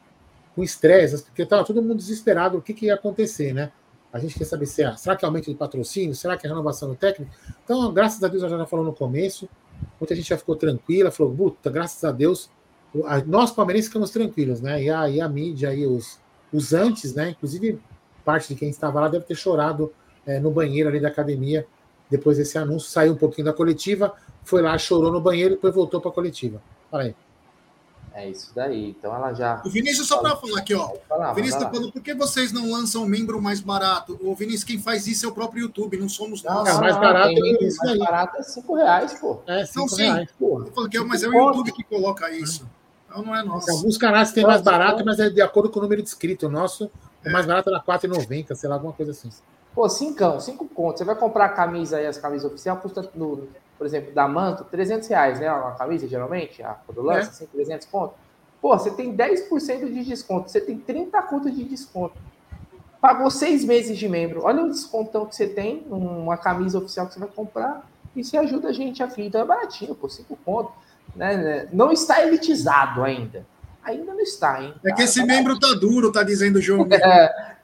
com 0.55 0.63
estresse, 0.63 1.23
porque 1.23 1.43
estava 1.43 1.65
todo 1.65 1.81
mundo 1.81 1.95
desesperado 1.95 2.59
o 2.59 2.63
que, 2.63 2.75
que 2.75 2.87
ia 2.87 2.95
acontecer, 2.95 3.53
né? 3.53 3.73
A 4.13 4.19
gente 4.19 4.39
quer 4.39 4.45
saber 4.45 4.67
se 4.67 4.83
é, 4.83 4.95
será 4.95 5.17
que 5.17 5.25
é 5.25 5.27
aumento 5.27 5.51
de 5.51 5.57
patrocínio, 5.57 6.15
será 6.15 6.37
que 6.37 6.47
é 6.47 6.49
renovação 6.49 6.89
do 6.91 6.95
técnico? 6.95 7.33
Então, 7.65 7.91
graças 7.93 8.23
a 8.23 8.29
Deus, 8.29 8.43
a 8.43 8.49
já 8.49 8.67
falou 8.67 8.85
no 8.85 8.93
começo, 8.93 9.49
muita 9.99 10.15
gente 10.15 10.29
já 10.29 10.37
ficou 10.37 10.55
tranquila, 10.55 11.11
falou, 11.11 11.35
puta, 11.35 11.71
graças 11.71 12.05
a 12.05 12.13
Deus, 12.13 12.51
nós 13.27 13.51
palmeirenses 13.51 13.89
ficamos 13.89 14.11
tranquilos, 14.11 14.61
né? 14.61 14.83
E 14.83 14.91
a, 14.91 15.09
e 15.09 15.21
a 15.21 15.29
mídia 15.29 15.75
e 15.75 15.87
os, 15.87 16.21
os 16.53 16.75
antes, 16.75 17.15
né? 17.15 17.31
Inclusive, 17.31 17.81
parte 18.23 18.49
de 18.49 18.55
quem 18.55 18.69
estava 18.69 19.01
lá 19.01 19.09
deve 19.09 19.25
ter 19.25 19.35
chorado 19.35 19.91
é, 20.27 20.39
no 20.39 20.51
banheiro 20.51 20.91
ali 20.91 21.01
da 21.01 21.09
academia, 21.09 21.67
depois 22.13 22.39
desse 22.39 22.57
anúncio, 22.57 22.89
saiu 22.89 23.15
um 23.15 23.17
pouquinho 23.17 23.47
da 23.47 23.53
coletiva, 23.53 24.15
foi 24.45 24.63
lá, 24.63 24.77
chorou 24.79 25.11
no 25.11 25.21
banheiro 25.21 25.55
e 25.55 25.57
depois 25.57 25.75
voltou 25.75 26.01
para 26.01 26.11
a 26.11 26.15
coletiva. 26.15 26.63
Fala 26.91 27.05
aí. 27.05 27.17
É 28.15 28.29
isso 28.29 28.53
daí. 28.55 28.91
Então 28.91 29.15
ela 29.15 29.33
já. 29.33 29.63
O 29.65 29.71
Vinícius, 29.71 30.07
só 30.07 30.19
para 30.19 30.37
falar 30.37 30.59
aqui, 30.59 30.75
ó. 30.75 30.93
Falar, 31.09 31.33
o 31.33 31.35
Vinícius 31.35 31.63
tá 31.63 31.71
falando, 31.71 31.91
por 31.91 32.03
que 32.03 32.15
vocês 32.15 32.53
não 32.53 32.71
lançam 32.71 33.05
um 33.05 33.07
membro 33.07 33.41
mais 33.41 33.61
barato? 33.61 34.19
O 34.23 34.35
Vinícius, 34.35 34.65
quem 34.65 34.79
faz 34.79 35.07
isso 35.07 35.25
é 35.25 35.29
o 35.29 35.33
próprio 35.33 35.63
YouTube, 35.63 35.97
não 35.97 36.09
somos 36.09 36.43
nós. 36.43 36.69
Não, 36.69 36.77
é 36.77 36.81
mais 36.81 36.97
barato 36.97 37.31
é 37.31 37.65
isso 37.65 37.79
mais 37.83 37.99
barato 37.99 38.37
é 38.37 38.43
5 38.43 38.75
reais, 38.75 39.15
pô. 39.15 39.41
É, 39.47 39.65
5 39.65 39.97
reais, 39.97 40.29
pô. 40.39 40.71
Eu 40.77 40.89
que 40.89 40.99
é, 40.99 41.01
mas 41.01 41.23
é 41.23 41.29
o 41.29 41.33
YouTube 41.33 41.73
que 41.73 41.83
coloca 41.83 42.31
isso. 42.31 42.69
Então 43.09 43.23
não 43.23 43.35
é 43.35 43.43
nosso. 43.43 43.71
Alguns 43.71 43.97
canais 43.97 44.33
têm 44.33 44.45
mais 44.45 44.61
barato, 44.61 45.03
mas 45.05 45.19
é 45.19 45.31
de 45.31 45.41
acordo 45.41 45.71
com 45.71 45.79
o 45.79 45.83
número 45.83 46.03
de 46.03 46.09
inscritos. 46.09 46.47
O 46.47 46.53
nosso, 46.53 46.91
é. 47.25 47.31
o 47.31 47.33
mais 47.33 47.47
barato 47.47 47.71
era 47.71 47.79
R$4,90, 47.79 48.55
sei 48.55 48.69
lá, 48.69 48.77
alguma 48.77 48.93
coisa 48.93 49.13
assim. 49.13 49.31
Pô, 49.75 49.89
cincão, 49.89 50.39
cinco 50.41 50.67
contos. 50.69 50.99
Você 50.99 51.05
vai 51.05 51.15
comprar 51.15 51.47
a 51.47 51.49
camisa 51.49 51.97
aí, 51.97 52.07
as 52.07 52.19
camisas 52.19 52.51
oficiais, 52.51 52.79
custa, 52.81 53.09
no, 53.15 53.49
por 53.79 53.87
exemplo, 53.87 54.13
da 54.13 54.29
Manto, 54.29 54.65
300 54.65 55.09
reais, 55.09 55.41
né? 55.41 55.51
Uma 55.51 55.73
camisa, 55.73 56.07
geralmente, 56.07 56.63
a 56.63 56.77
lança, 56.97 57.29
é. 57.29 57.31
assim, 57.31 57.47
300 57.47 57.87
contos. 57.87 58.17
Pô, 58.61 58.79
você 58.79 58.91
tem 58.91 59.17
10% 59.17 59.93
de 59.93 60.05
desconto, 60.05 60.51
você 60.51 60.61
tem 60.61 60.79
30 60.79 61.21
contas 61.23 61.55
de 61.55 61.65
desconto. 61.65 62.15
Pagou 63.01 63.29
seis 63.29 63.65
meses 63.65 63.99
de 63.99 64.09
membro. 64.09 64.45
Olha 64.45 64.63
o 64.63 64.71
descontão 64.71 65.27
que 65.27 65.35
você 65.35 65.49
tem, 65.49 65.85
uma 65.91 66.37
camisa 66.37 66.79
oficial 66.79 67.09
que 67.09 67.15
você 67.15 67.19
vai 67.19 67.29
comprar. 67.29 67.85
E 68.15 68.23
você 68.23 68.37
ajuda 68.37 68.69
a 68.69 68.73
gente 68.73 69.03
aqui. 69.03 69.23
Então 69.23 69.41
é 69.41 69.45
baratinho, 69.45 69.95
pô, 69.97 70.09
5 70.09 70.39
contos. 70.45 70.73
Né? 71.17 71.69
Não 71.73 71.91
está 71.91 72.23
elitizado 72.23 73.03
ainda. 73.03 73.45
Ainda 73.83 74.13
não 74.13 74.21
está, 74.21 74.63
hein? 74.63 74.73
É 74.87 74.93
que 74.93 75.03
esse 75.03 75.19
tá 75.19 75.27
membro 75.27 75.59
tá 75.59 75.75
duro, 75.75 76.13
tá 76.13 76.23
dizendo 76.23 76.57
o 76.57 76.63
João. 76.63 76.87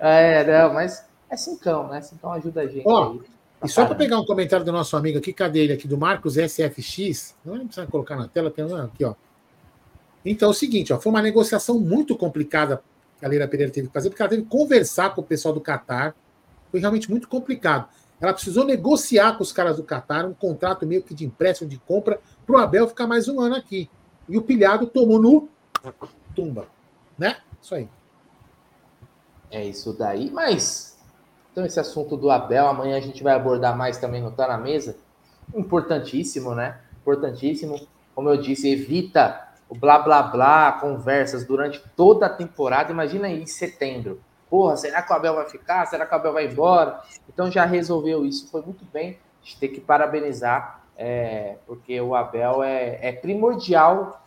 É, 0.00 0.41
é, 0.41 0.45
não, 0.45 0.75
mas 0.75 1.05
é 1.30 1.37
cincão, 1.37 1.88
né? 1.88 2.00
Então 2.12 2.32
ajuda 2.32 2.62
a 2.62 2.66
gente 2.66 2.87
Ó, 2.87 3.12
aí. 3.12 3.20
E 3.64 3.68
só 3.68 3.85
para 3.87 3.97
pegar 3.97 4.20
um 4.20 4.25
comentário 4.25 4.64
do 4.64 4.70
nosso 4.70 4.97
amigo 4.97 5.18
aqui, 5.18 5.32
cadê 5.32 5.61
ele 5.61 5.73
aqui? 5.73 5.88
Do 5.88 5.99
Marcos 5.99 6.35
SFX. 6.35 7.35
Não 7.44 7.66
precisa 7.66 7.87
colocar 7.87 8.16
na 8.16 8.28
tela, 8.28 8.50
tem 8.50 8.64
aqui, 8.64 9.04
ó. 9.04 9.14
Então 10.25 10.49
é 10.49 10.50
o 10.50 10.54
seguinte, 10.54 10.92
ó, 10.92 11.00
foi 11.00 11.11
uma 11.11 11.23
negociação 11.23 11.78
muito 11.78 12.16
complicada 12.16 12.82
que 13.18 13.25
a 13.25 13.28
Leila 13.28 13.49
Pereira 13.49 13.73
teve 13.73 13.88
que 13.88 13.92
fazer, 13.92 14.11
porque 14.11 14.23
ela 14.23 14.28
teve 14.28 14.42
que 14.42 14.49
conversar 14.49 15.14
com 15.14 15.20
o 15.20 15.25
pessoal 15.25 15.52
do 15.52 15.61
Catar. 15.61 16.14
Foi 16.70 16.78
realmente 16.78 17.11
muito 17.11 17.28
complicado. 17.28 17.88
Ela 18.20 18.32
precisou 18.32 18.64
negociar 18.64 19.37
com 19.37 19.42
os 19.42 19.52
caras 19.52 19.76
do 19.76 19.82
Catar 19.82 20.25
um 20.25 20.35
contrato 20.35 20.87
meio 20.87 21.02
que 21.02 21.14
de 21.14 21.25
empréstimo 21.25 21.68
de 21.68 21.78
compra 21.78 22.20
para 22.47 22.56
o 22.56 22.58
Abel 22.58 22.88
ficar 22.88 23.06
mais 23.06 23.28
um 23.28 23.40
ano 23.40 23.56
aqui. 23.56 23.88
E 24.28 24.37
o 24.37 24.42
pilhado 24.42 24.87
tomou 24.87 25.20
no 25.20 25.49
tumba. 26.35 26.66
Né? 27.16 27.38
Isso 27.61 27.75
aí. 27.75 27.88
É 29.50 29.64
isso 29.64 29.92
daí, 29.92 30.30
mas 30.30 30.98
então 31.52 31.64
esse 31.64 31.81
assunto 31.81 32.17
do 32.17 32.31
Abel, 32.31 32.69
amanhã 32.69 32.97
a 32.97 33.00
gente 33.00 33.23
vai 33.23 33.35
abordar 33.35 33.76
mais 33.76 33.99
também 33.99 34.23
no 34.23 34.31
Tá 34.31 34.47
na 34.47 34.59
Mesa. 34.59 34.97
Importantíssimo, 35.55 36.55
né? 36.55 36.78
Importantíssimo. 37.00 37.81
Como 38.14 38.28
eu 38.28 38.37
disse, 38.37 38.71
evita 38.71 39.49
o 39.69 39.75
blá 39.75 39.99
blá 39.99 40.23
blá, 40.23 40.73
conversas 40.73 41.45
durante 41.45 41.83
toda 41.97 42.26
a 42.26 42.31
temporada. 42.31 42.93
Imagina 42.93 43.26
aí 43.26 43.43
em 43.43 43.47
setembro. 43.47 44.21
Porra, 44.49 44.76
será 44.76 45.02
que 45.02 45.12
o 45.12 45.17
Abel 45.17 45.35
vai 45.35 45.49
ficar? 45.49 45.87
Será 45.87 46.07
que 46.07 46.14
o 46.14 46.17
Abel 46.17 46.33
vai 46.33 46.47
embora? 46.47 47.02
Então 47.28 47.50
já 47.50 47.64
resolveu 47.64 48.25
isso, 48.25 48.50
foi 48.50 48.62
muito 48.62 48.85
bem. 48.93 49.19
A 49.43 49.45
gente 49.45 49.61
tem 49.61 49.73
que 49.73 49.81
parabenizar, 49.81 50.83
é, 50.97 51.57
porque 51.67 52.00
o 52.00 52.14
Abel 52.14 52.62
é, 52.62 52.99
é 53.02 53.12
primordial 53.12 54.23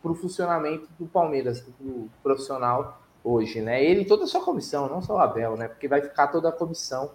para 0.00 0.12
o 0.12 0.14
funcionamento 0.14 0.88
do 0.98 1.06
Palmeiras, 1.06 1.62
do 1.80 2.08
profissional 2.22 3.00
hoje, 3.26 3.60
né? 3.60 3.84
Ele 3.84 4.02
e 4.02 4.04
toda 4.04 4.22
a 4.22 4.26
sua 4.28 4.40
comissão, 4.40 4.88
não 4.88 5.02
só 5.02 5.16
o 5.16 5.18
Abel, 5.18 5.56
né? 5.56 5.66
Porque 5.66 5.88
vai 5.88 6.00
ficar 6.00 6.28
toda 6.28 6.48
a 6.48 6.52
comissão. 6.52 7.10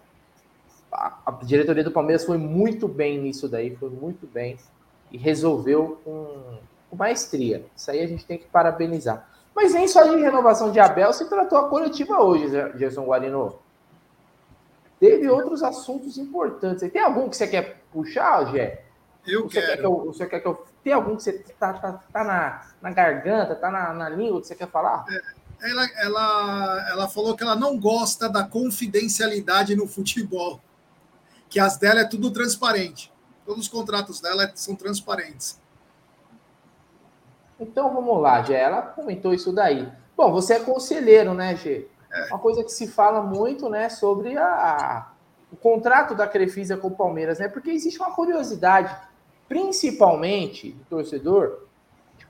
A, 0.91 1.17
a 1.25 1.31
diretoria 1.31 1.85
do 1.85 1.91
Palmeiras 1.91 2.25
foi 2.25 2.37
muito 2.37 2.85
bem 2.85 3.17
nisso 3.17 3.47
daí, 3.47 3.73
foi 3.77 3.89
muito 3.89 4.27
bem 4.27 4.57
e 5.09 5.17
resolveu 5.17 6.01
com, 6.03 6.57
com 6.89 6.95
maestria. 6.97 7.65
Isso 7.75 7.89
aí 7.89 8.01
a 8.01 8.07
gente 8.07 8.25
tem 8.25 8.37
que 8.37 8.45
parabenizar. 8.45 9.25
Mas 9.55 9.73
nem 9.73 9.87
só 9.87 10.03
de 10.03 10.17
renovação 10.17 10.71
de 10.71 10.79
Abel 10.81 11.13
se 11.13 11.29
tratou 11.29 11.57
a 11.57 11.69
coletiva 11.69 12.21
hoje, 12.21 12.49
Gerson 12.77 13.05
Guarino. 13.05 13.59
Teve 14.99 15.29
outros 15.29 15.63
assuntos 15.63 16.17
importantes. 16.17 16.89
Tem 16.91 17.01
algum 17.01 17.29
que 17.29 17.37
você 17.37 17.47
quer 17.47 17.81
puxar, 17.91 18.51
Gé? 18.51 18.83
Eu 19.25 19.43
você 19.43 19.61
quero. 19.61 19.67
Quer 19.67 19.77
que 19.77 19.85
eu, 19.85 20.05
você 20.05 20.27
quer 20.27 20.39
que 20.39 20.47
eu... 20.47 20.65
Tem 20.83 20.93
algum 20.93 21.15
que 21.15 21.23
você 21.23 21.33
tá, 21.59 21.73
tá, 21.73 22.03
tá 22.11 22.23
na, 22.23 22.61
na 22.81 22.91
garganta, 22.91 23.55
tá 23.55 23.71
na, 23.71 23.93
na 23.93 24.09
língua 24.09 24.41
que 24.41 24.47
você 24.47 24.55
quer 24.55 24.67
falar? 24.67 25.05
É, 25.09 25.40
ela, 25.61 25.89
ela, 25.97 26.89
ela 26.89 27.07
falou 27.07 27.35
que 27.35 27.43
ela 27.43 27.55
não 27.55 27.79
gosta 27.79 28.27
da 28.27 28.43
confidencialidade 28.43 29.75
no 29.75 29.87
futebol. 29.87 30.59
Que 31.49 31.59
as 31.59 31.77
dela 31.77 32.01
é 32.01 32.05
tudo 32.05 32.31
transparente. 32.31 33.11
Todos 33.45 33.63
os 33.63 33.67
contratos 33.67 34.19
dela 34.19 34.51
são 34.55 34.75
transparentes. 34.75 35.59
Então 37.59 37.93
vamos 37.93 38.19
lá, 38.21 38.41
Gê. 38.41 38.55
Ela 38.55 38.81
comentou 38.81 39.33
isso 39.33 39.51
daí. 39.51 39.87
Bom, 40.17 40.31
você 40.31 40.55
é 40.55 40.59
conselheiro, 40.59 41.33
né, 41.33 41.55
Gê? 41.55 41.87
É. 42.11 42.25
Uma 42.27 42.39
coisa 42.39 42.63
que 42.63 42.71
se 42.71 42.87
fala 42.87 43.21
muito, 43.21 43.69
né, 43.69 43.87
sobre 43.89 44.37
a, 44.37 45.11
o 45.51 45.55
contrato 45.55 46.15
da 46.15 46.27
Crefisa 46.27 46.75
com 46.77 46.87
o 46.87 46.95
Palmeiras, 46.95 47.39
né? 47.39 47.47
Porque 47.47 47.69
existe 47.69 47.99
uma 47.99 48.11
curiosidade, 48.11 48.95
principalmente 49.47 50.71
do 50.71 50.83
torcedor, 50.85 51.67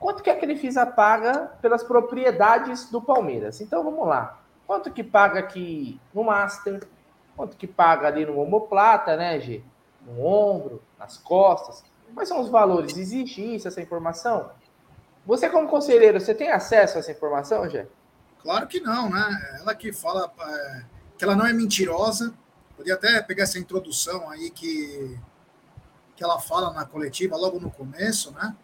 quanto 0.01 0.23
que 0.23 0.31
a 0.31 0.37
Crefisa 0.37 0.83
paga 0.83 1.51
pelas 1.61 1.83
propriedades 1.83 2.89
do 2.89 2.99
Palmeiras. 2.99 3.61
Então 3.61 3.83
vamos 3.83 4.07
lá. 4.07 4.41
Quanto 4.65 4.91
que 4.91 5.03
paga 5.03 5.39
aqui 5.39 6.01
no 6.11 6.23
Master? 6.23 6.85
Quanto 7.37 7.55
que 7.55 7.67
paga 7.67 8.07
ali 8.07 8.25
no 8.25 8.39
omoplata, 8.39 9.15
né, 9.15 9.39
Gê? 9.39 9.61
No 10.03 10.25
ombro, 10.25 10.81
nas 10.97 11.17
costas? 11.17 11.83
Quais 12.15 12.27
são 12.27 12.41
os 12.41 12.49
valores? 12.49 12.97
Existe 12.97 13.55
isso, 13.55 13.67
essa 13.67 13.79
informação? 13.79 14.49
Você, 15.25 15.47
como 15.47 15.69
conselheiro, 15.69 16.19
você 16.19 16.33
tem 16.33 16.49
acesso 16.49 16.97
a 16.97 16.99
essa 16.99 17.11
informação, 17.11 17.69
Jé? 17.69 17.87
Claro 18.41 18.67
que 18.67 18.79
não, 18.79 19.07
né? 19.07 19.57
Ela 19.59 19.75
que 19.75 19.93
fala 19.93 20.33
é, 20.41 20.83
que 21.15 21.23
ela 21.23 21.35
não 21.35 21.45
é 21.45 21.53
mentirosa. 21.53 22.33
Podia 22.75 22.95
até 22.95 23.21
pegar 23.21 23.43
essa 23.43 23.59
introdução 23.59 24.27
aí 24.31 24.49
que, 24.49 25.15
que 26.15 26.23
ela 26.23 26.39
fala 26.39 26.73
na 26.73 26.85
coletiva 26.85 27.37
logo 27.37 27.59
no 27.59 27.69
começo, 27.69 28.31
né? 28.31 28.55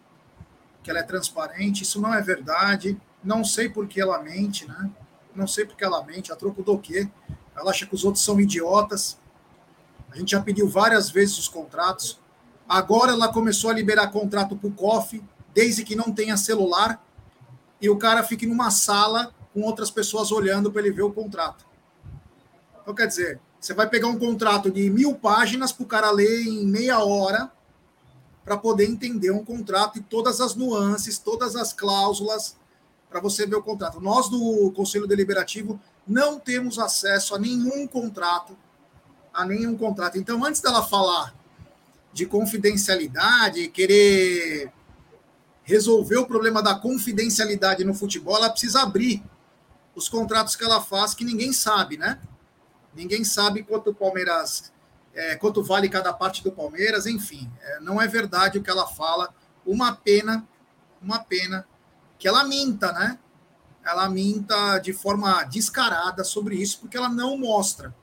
Que 0.82 0.90
ela 0.90 1.00
é 1.00 1.02
transparente. 1.02 1.82
Isso 1.82 2.00
não 2.00 2.14
é 2.14 2.20
verdade. 2.20 3.00
Não 3.22 3.44
sei 3.44 3.68
por 3.68 3.86
que 3.86 4.00
ela 4.00 4.22
mente, 4.22 4.66
né? 4.66 4.90
Não 5.34 5.46
sei 5.46 5.64
por 5.64 5.76
que 5.76 5.84
ela 5.84 6.04
mente. 6.04 6.32
A 6.32 6.36
troco 6.36 6.62
do 6.62 6.78
quê? 6.78 7.08
Ela 7.56 7.70
acha 7.70 7.86
que 7.86 7.94
os 7.94 8.04
outros 8.04 8.24
são 8.24 8.40
idiotas. 8.40 9.18
A 10.10 10.16
gente 10.16 10.32
já 10.32 10.40
pediu 10.40 10.68
várias 10.68 11.10
vezes 11.10 11.38
os 11.38 11.48
contratos. 11.48 12.20
Agora 12.68 13.12
ela 13.12 13.32
começou 13.32 13.70
a 13.70 13.74
liberar 13.74 14.08
contrato 14.08 14.56
para 14.56 14.68
o 14.68 14.72
COF 14.72 15.22
desde 15.54 15.82
que 15.82 15.96
não 15.96 16.12
tenha 16.12 16.36
celular 16.36 17.02
e 17.80 17.88
o 17.88 17.96
cara 17.96 18.22
fique 18.22 18.46
numa 18.46 18.70
sala 18.70 19.34
com 19.52 19.62
outras 19.62 19.90
pessoas 19.90 20.30
olhando 20.30 20.70
para 20.70 20.82
ele 20.82 20.90
ver 20.90 21.02
o 21.02 21.12
contrato. 21.12 21.66
Então, 22.80 22.94
quer 22.94 23.06
dizer, 23.06 23.40
você 23.60 23.74
vai 23.74 23.88
pegar 23.88 24.08
um 24.08 24.18
contrato 24.18 24.70
de 24.70 24.88
mil 24.90 25.14
páginas 25.14 25.72
para 25.72 25.84
o 25.84 25.86
cara 25.86 26.10
ler 26.10 26.42
em 26.42 26.66
meia 26.66 27.00
hora 27.04 27.50
para 28.48 28.56
poder 28.56 28.86
entender 28.88 29.30
um 29.30 29.44
contrato 29.44 29.98
e 29.98 30.02
todas 30.02 30.40
as 30.40 30.54
nuances, 30.54 31.18
todas 31.18 31.54
as 31.54 31.74
cláusulas 31.74 32.56
para 33.10 33.20
você 33.20 33.44
ver 33.44 33.56
o 33.56 33.62
contrato. 33.62 34.00
Nós 34.00 34.30
do 34.30 34.72
Conselho 34.74 35.06
Deliberativo 35.06 35.78
não 36.06 36.40
temos 36.40 36.78
acesso 36.78 37.34
a 37.34 37.38
nenhum 37.38 37.86
contrato, 37.86 38.56
a 39.34 39.44
nenhum 39.44 39.76
contrato. 39.76 40.16
Então, 40.16 40.42
antes 40.42 40.62
dela 40.62 40.82
falar 40.82 41.34
de 42.10 42.24
confidencialidade, 42.24 43.68
querer 43.68 44.72
resolver 45.62 46.16
o 46.16 46.26
problema 46.26 46.62
da 46.62 46.74
confidencialidade 46.74 47.84
no 47.84 47.92
futebol, 47.92 48.38
ela 48.38 48.48
precisa 48.48 48.80
abrir 48.80 49.22
os 49.94 50.08
contratos 50.08 50.56
que 50.56 50.64
ela 50.64 50.80
faz, 50.80 51.12
que 51.12 51.22
ninguém 51.22 51.52
sabe, 51.52 51.98
né? 51.98 52.18
Ninguém 52.94 53.24
sabe 53.24 53.62
quanto 53.62 53.90
o 53.90 53.94
Palmeiras, 53.94 54.72
é, 55.14 55.36
quanto 55.36 55.62
vale 55.62 55.88
cada 55.88 56.12
parte 56.12 56.42
do 56.42 56.52
Palmeiras, 56.52 57.06
enfim. 57.06 57.50
É, 57.60 57.80
não 57.80 58.00
é 58.00 58.06
verdade 58.06 58.58
o 58.58 58.62
que 58.62 58.70
ela 58.70 58.86
fala. 58.86 59.34
Uma 59.66 59.94
pena, 59.94 60.46
uma 61.02 61.18
pena 61.18 61.66
que 62.18 62.26
ela 62.26 62.44
minta, 62.44 62.92
né? 62.92 63.18
Ela 63.84 64.08
minta 64.08 64.78
de 64.78 64.92
forma 64.92 65.44
descarada 65.44 66.24
sobre 66.24 66.56
isso, 66.56 66.80
porque 66.80 66.96
ela 66.96 67.08
não 67.08 67.38
mostra. 67.38 67.94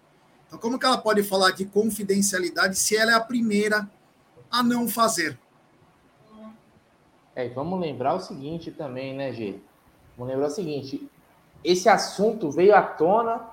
Então, 0.48 0.58
como 0.58 0.80
que 0.80 0.86
ela 0.86 0.98
pode 0.98 1.24
falar 1.24 1.52
de 1.52 1.66
confidencialidade 1.66 2.78
se 2.78 2.96
ela 2.96 3.12
é 3.12 3.16
a 3.16 3.20
primeira 3.20 3.90
a 4.50 4.64
não 4.64 4.88
fazer? 4.88 5.38
É, 7.36 7.50
vamos 7.50 7.80
lembrar 7.80 8.14
o 8.14 8.20
seguinte 8.20 8.72
também, 8.72 9.14
né, 9.14 9.34
Gê? 9.34 9.60
Vamos 10.18 10.34
lembrar 10.34 10.48
o 10.48 10.52
seguinte: 10.52 11.10
esse 11.64 11.90
assunto 11.90 12.50
veio 12.50 12.74
à 12.74 12.82
tona 12.82 13.50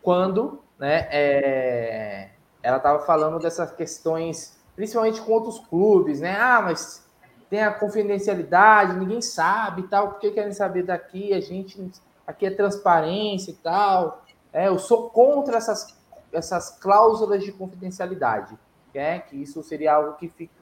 quando 0.00 0.62
né, 0.78 1.06
é, 1.10 2.29
ela 2.62 2.76
estava 2.76 3.00
falando 3.00 3.38
dessas 3.38 3.72
questões, 3.72 4.58
principalmente 4.76 5.20
com 5.20 5.32
outros 5.32 5.58
clubes, 5.58 6.20
né? 6.20 6.36
Ah, 6.38 6.60
mas 6.62 7.04
tem 7.48 7.62
a 7.62 7.72
confidencialidade, 7.72 8.98
ninguém 8.98 9.20
sabe 9.20 9.82
e 9.82 9.88
tal, 9.88 10.10
por 10.10 10.20
que 10.20 10.30
querem 10.30 10.52
saber 10.52 10.84
daqui? 10.84 11.32
A 11.32 11.40
gente 11.40 11.90
aqui 12.26 12.46
é 12.46 12.50
transparência 12.50 13.50
e 13.50 13.54
tal. 13.54 14.22
É, 14.52 14.68
eu 14.68 14.78
sou 14.78 15.10
contra 15.10 15.56
essas, 15.56 15.96
essas 16.32 16.70
cláusulas 16.78 17.42
de 17.42 17.52
confidencialidade, 17.52 18.56
é, 18.94 19.18
que 19.18 19.36
isso 19.36 19.62
seria 19.62 19.94
algo 19.94 20.14
que 20.14 20.28
fica 20.28 20.52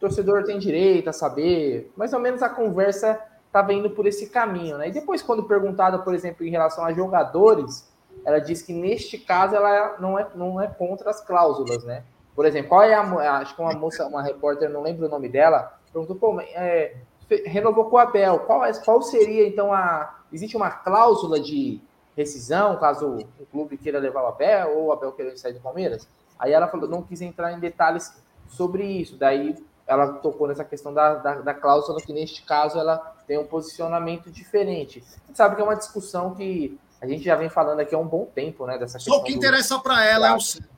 torcedor 0.00 0.44
tem 0.44 0.58
direito 0.58 1.10
a 1.10 1.12
saber. 1.12 1.92
Mais 1.94 2.12
ou 2.14 2.18
menos 2.18 2.42
a 2.42 2.48
conversa 2.48 3.20
estava 3.46 3.74
indo 3.74 3.90
por 3.90 4.06
esse 4.06 4.30
caminho, 4.30 4.78
né? 4.78 4.88
E 4.88 4.92
depois, 4.92 5.20
quando 5.20 5.44
perguntada, 5.44 5.98
por 5.98 6.14
exemplo, 6.14 6.44
em 6.44 6.50
relação 6.50 6.84
a 6.84 6.92
jogadores, 6.92 7.89
ela 8.24 8.38
diz 8.38 8.62
que 8.62 8.72
neste 8.72 9.18
caso 9.18 9.56
ela 9.56 9.96
não 9.98 10.18
é, 10.18 10.26
não 10.34 10.60
é 10.60 10.66
contra 10.66 11.10
as 11.10 11.20
cláusulas, 11.20 11.84
né? 11.84 12.04
Por 12.34 12.46
exemplo, 12.46 12.68
qual 12.68 12.82
é 12.82 12.94
a. 12.94 13.38
Acho 13.38 13.54
que 13.54 13.60
uma 13.60 13.72
moça, 13.74 14.06
uma 14.06 14.22
repórter, 14.22 14.70
não 14.70 14.82
lembro 14.82 15.06
o 15.06 15.10
nome 15.10 15.28
dela, 15.28 15.78
perguntou, 15.92 16.16
pô, 16.16 16.40
é, 16.40 16.96
renovou 17.44 17.86
com 17.86 17.96
o 17.96 17.98
Abel, 17.98 18.40
qual, 18.40 18.64
é, 18.64 18.72
qual 18.72 19.02
seria 19.02 19.46
então 19.46 19.72
a. 19.72 20.18
Existe 20.32 20.56
uma 20.56 20.70
cláusula 20.70 21.40
de 21.40 21.80
rescisão, 22.16 22.78
caso 22.78 23.18
o 23.38 23.46
clube 23.46 23.76
queira 23.76 23.98
levar 23.98 24.22
o 24.22 24.26
Abel 24.26 24.76
ou 24.76 24.86
o 24.86 24.92
Abel 24.92 25.12
queira 25.12 25.36
sair 25.36 25.54
do 25.54 25.60
Palmeiras? 25.60 26.06
Aí 26.38 26.52
ela 26.52 26.68
falou, 26.68 26.88
não 26.88 27.02
quis 27.02 27.20
entrar 27.20 27.52
em 27.52 27.58
detalhes 27.58 28.14
sobre 28.48 28.84
isso. 28.84 29.16
Daí 29.16 29.56
ela 29.86 30.14
tocou 30.14 30.46
nessa 30.46 30.64
questão 30.64 30.94
da, 30.94 31.16
da, 31.16 31.34
da, 31.40 31.54
cláusula, 31.54 32.00
que 32.00 32.12
neste 32.12 32.42
caso 32.42 32.78
ela 32.78 32.96
tem 33.26 33.38
um 33.38 33.46
posicionamento 33.46 34.30
diferente. 34.30 35.04
A 35.24 35.26
gente 35.26 35.36
sabe 35.36 35.56
que 35.56 35.60
é 35.60 35.64
uma 35.64 35.76
discussão 35.76 36.34
que 36.34 36.78
a 37.00 37.06
gente 37.06 37.24
já 37.24 37.36
vem 37.36 37.48
falando 37.48 37.80
aqui 37.80 37.94
há 37.94 37.98
um 37.98 38.06
bom 38.06 38.26
tempo, 38.26 38.66
né? 38.66 38.78
Dessa 38.78 38.98
Só 38.98 39.18
o 39.18 39.24
que 39.24 39.32
interessa 39.32 39.78
para 39.78 40.04
ela 40.04 40.28
é 40.28 40.34
o 40.34 40.40
centro. 40.40 40.68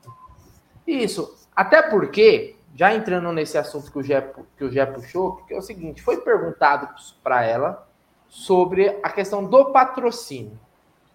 Isso. 0.86 1.36
Até 1.54 1.82
porque, 1.82 2.56
já 2.74 2.94
entrando 2.94 3.32
nesse 3.32 3.58
assunto 3.58 3.90
que 3.90 3.98
o 3.98 4.02
Gé, 4.02 4.32
que 4.56 4.64
o 4.64 4.70
Gé 4.70 4.86
puxou, 4.86 5.36
que 5.46 5.54
é 5.54 5.58
o 5.58 5.62
seguinte: 5.62 6.02
foi 6.02 6.18
perguntado 6.20 6.88
para 7.22 7.44
ela 7.44 7.86
sobre 8.28 8.98
a 9.02 9.10
questão 9.10 9.44
do 9.44 9.72
patrocínio, 9.72 10.58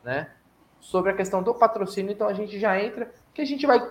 né? 0.04 0.30
sobre 0.88 1.12
a 1.12 1.14
questão 1.14 1.44
do 1.44 1.54
patrocínio, 1.54 2.14
então 2.14 2.28
a 2.30 2.34
gente 2.34 2.58
já 2.58 2.82
entra, 2.82 3.12
que 3.34 3.42
a 3.42 3.46
gente 3.46 3.68
vai 3.68 3.86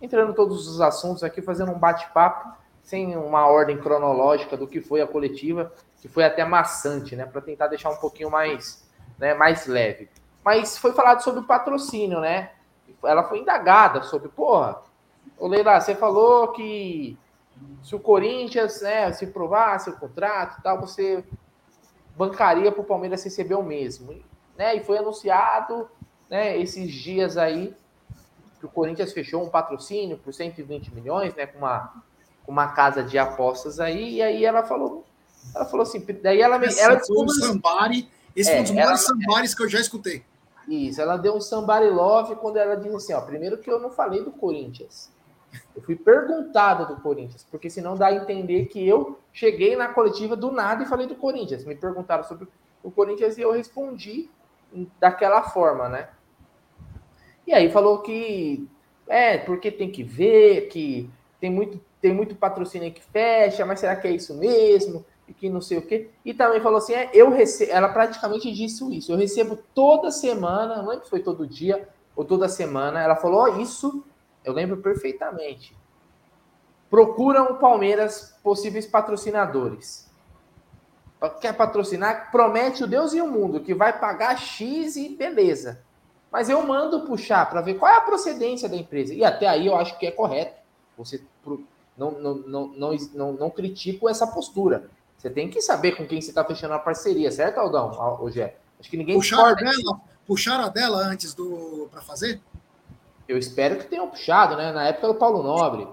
entrando 0.00 0.32
todos 0.32 0.68
os 0.68 0.80
assuntos 0.80 1.24
aqui, 1.24 1.42
fazendo 1.42 1.72
um 1.72 1.78
bate-papo, 1.78 2.56
sem 2.80 3.16
uma 3.16 3.46
ordem 3.46 3.76
cronológica 3.76 4.56
do 4.56 4.66
que 4.66 4.80
foi 4.80 5.00
a 5.00 5.06
coletiva, 5.06 5.72
que 6.00 6.06
foi 6.06 6.24
até 6.24 6.44
maçante, 6.44 7.16
né? 7.16 7.26
Para 7.26 7.40
tentar 7.40 7.66
deixar 7.66 7.90
um 7.90 7.96
pouquinho 7.96 8.30
mais, 8.30 8.88
né, 9.18 9.34
mais 9.34 9.66
leve. 9.66 10.08
Mas 10.48 10.78
foi 10.78 10.94
falado 10.94 11.22
sobre 11.22 11.40
o 11.40 11.46
patrocínio, 11.46 12.20
né? 12.20 12.52
Ela 13.04 13.22
foi 13.24 13.40
indagada 13.40 14.02
sobre, 14.02 14.30
porra, 14.30 14.80
ô 15.38 15.46
Leila, 15.46 15.78
você 15.78 15.94
falou 15.94 16.52
que 16.52 17.18
se 17.82 17.94
o 17.94 18.00
Corinthians, 18.00 18.80
né, 18.80 19.12
se 19.12 19.26
provasse 19.26 19.90
o 19.90 19.98
contrato 19.98 20.58
e 20.58 20.62
tal, 20.62 20.80
você 20.80 21.22
bancaria 22.16 22.72
para 22.72 22.80
o 22.80 22.84
Palmeiras 22.84 23.22
receber 23.22 23.56
o 23.56 23.62
mesmo, 23.62 24.24
né? 24.56 24.74
E 24.74 24.82
foi 24.82 24.96
anunciado, 24.96 25.86
né, 26.30 26.56
esses 26.56 26.90
dias 26.94 27.36
aí 27.36 27.76
que 28.58 28.64
o 28.64 28.70
Corinthians 28.70 29.12
fechou 29.12 29.44
um 29.44 29.50
patrocínio 29.50 30.16
por 30.16 30.32
120 30.32 30.94
milhões, 30.94 31.34
né, 31.34 31.44
com 31.44 31.58
uma, 31.58 31.92
com 32.46 32.52
uma 32.52 32.68
casa 32.68 33.02
de 33.02 33.18
apostas 33.18 33.78
aí, 33.80 34.14
e 34.14 34.22
aí 34.22 34.46
ela 34.46 34.62
falou, 34.62 35.04
ela 35.54 35.66
falou 35.66 35.82
assim, 35.82 36.02
daí 36.22 36.40
ela 36.40 36.56
esse 36.64 36.80
ela 36.80 36.98
foi 36.98 37.22
um 37.22 37.28
sambari, 37.28 38.08
esse 38.34 38.48
é, 38.48 38.52
foi 38.54 38.60
um 38.60 38.64
dos 38.64 38.72
maiores 38.72 39.00
sambares 39.02 39.54
que 39.54 39.62
eu 39.62 39.68
já 39.68 39.78
escutei. 39.78 40.24
Isso, 40.68 41.00
ela 41.00 41.16
deu 41.16 41.34
um 41.34 41.40
sambari 41.40 41.88
love 41.88 42.36
quando 42.36 42.58
ela 42.58 42.76
disse 42.76 42.94
assim, 42.94 43.12
ó, 43.14 43.20
primeiro 43.22 43.56
que 43.56 43.70
eu 43.70 43.80
não 43.80 43.90
falei 43.90 44.22
do 44.22 44.30
Corinthians. 44.30 45.10
Eu 45.74 45.80
fui 45.80 45.96
perguntada 45.96 46.84
do 46.84 47.00
Corinthians, 47.00 47.46
porque 47.50 47.70
senão 47.70 47.96
dá 47.96 48.08
a 48.08 48.14
entender 48.14 48.66
que 48.66 48.86
eu 48.86 49.18
cheguei 49.32 49.76
na 49.76 49.88
coletiva 49.88 50.36
do 50.36 50.52
nada 50.52 50.82
e 50.82 50.86
falei 50.86 51.06
do 51.06 51.14
Corinthians. 51.14 51.64
Me 51.64 51.74
perguntaram 51.74 52.22
sobre 52.22 52.46
o 52.82 52.90
Corinthians 52.90 53.38
e 53.38 53.40
eu 53.40 53.52
respondi 53.52 54.28
daquela 55.00 55.42
forma, 55.42 55.88
né? 55.88 56.10
E 57.46 57.54
aí 57.54 57.70
falou 57.70 58.02
que 58.02 58.68
é, 59.06 59.38
porque 59.38 59.70
tem 59.70 59.90
que 59.90 60.02
ver, 60.02 60.68
que 60.68 61.08
tem 61.40 61.50
muito, 61.50 61.80
tem 61.98 62.12
muito 62.12 62.36
patrocínio 62.36 62.92
que 62.92 63.02
fecha, 63.02 63.64
mas 63.64 63.80
será 63.80 63.96
que 63.96 64.06
é 64.06 64.10
isso 64.10 64.34
mesmo? 64.34 65.02
Que 65.36 65.48
não 65.48 65.60
sei 65.60 65.78
o 65.78 65.82
quê. 65.82 66.10
E 66.24 66.32
também 66.32 66.60
falou 66.60 66.78
assim: 66.78 66.94
é, 66.94 67.10
eu 67.12 67.30
recebo, 67.30 67.72
ela 67.72 67.88
praticamente 67.88 68.52
disse 68.52 68.84
isso. 68.96 69.12
Eu 69.12 69.16
recebo 69.16 69.58
toda 69.74 70.10
semana, 70.10 70.76
não 70.76 70.88
lembro 70.88 71.04
se 71.04 71.10
foi 71.10 71.20
todo 71.20 71.46
dia 71.46 71.88
ou 72.16 72.24
toda 72.24 72.48
semana. 72.48 73.00
Ela 73.00 73.16
falou: 73.16 73.42
oh, 73.42 73.60
isso 73.60 74.04
eu 74.44 74.52
lembro 74.52 74.78
perfeitamente. 74.78 75.76
Procuram 76.88 77.52
o 77.52 77.54
Palmeiras 77.56 78.34
possíveis 78.42 78.86
patrocinadores. 78.86 80.08
Quer 81.40 81.54
patrocinar? 81.54 82.30
Promete 82.30 82.84
o 82.84 82.86
Deus 82.86 83.12
e 83.12 83.20
o 83.20 83.26
mundo 83.26 83.60
que 83.60 83.74
vai 83.74 83.98
pagar 83.98 84.38
X 84.38 84.96
e 84.96 85.10
beleza. 85.10 85.82
Mas 86.30 86.48
eu 86.48 86.64
mando 86.66 87.06
puxar 87.06 87.48
para 87.50 87.60
ver 87.60 87.74
qual 87.74 87.92
é 87.92 87.96
a 87.96 88.02
procedência 88.02 88.68
da 88.68 88.76
empresa. 88.76 89.14
E 89.14 89.24
até 89.24 89.46
aí 89.46 89.66
eu 89.66 89.76
acho 89.76 89.98
que 89.98 90.06
é 90.06 90.10
correto. 90.10 90.58
Você 90.96 91.22
não, 91.96 92.12
não, 92.12 92.34
não, 92.34 92.66
não, 92.68 92.96
não, 93.14 93.32
não 93.32 93.50
critico 93.50 94.08
essa 94.08 94.26
postura. 94.26 94.90
Você 95.18 95.28
tem 95.28 95.50
que 95.50 95.60
saber 95.60 95.96
com 95.96 96.06
quem 96.06 96.20
você 96.20 96.28
está 96.28 96.44
fechando 96.44 96.74
a 96.74 96.78
parceria, 96.78 97.30
certo, 97.32 97.58
Aldão? 97.58 97.90
Hoje 98.20 98.40
é. 98.40 98.56
Acho 98.78 98.88
que 98.88 98.96
ninguém 98.96 99.16
puxaram 99.16 99.56
dela, 99.56 100.00
puxaram 100.24 100.64
a 100.64 100.68
dela 100.68 100.98
antes 100.98 101.34
do 101.34 101.88
para 101.90 102.00
fazer? 102.00 102.40
Eu 103.26 103.36
espero 103.36 103.76
que 103.76 103.86
tenham 103.86 104.08
puxado, 104.08 104.56
né? 104.56 104.70
Na 104.70 104.86
época 104.86 105.08
do 105.08 105.14
Paulo 105.16 105.42
Nobre. 105.42 105.88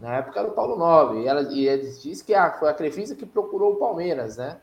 Na 0.00 0.16
época 0.16 0.42
do 0.42 0.50
Paulo 0.50 0.76
Nobre. 0.76 1.20
E, 1.20 1.28
ela, 1.28 1.42
e 1.42 1.68
eles 1.68 2.02
dizem 2.02 2.26
que 2.26 2.34
a, 2.34 2.50
foi 2.50 2.68
a 2.68 2.74
Crefisa 2.74 3.14
que 3.14 3.24
procurou 3.24 3.74
o 3.74 3.76
Palmeiras, 3.76 4.36
né? 4.36 4.58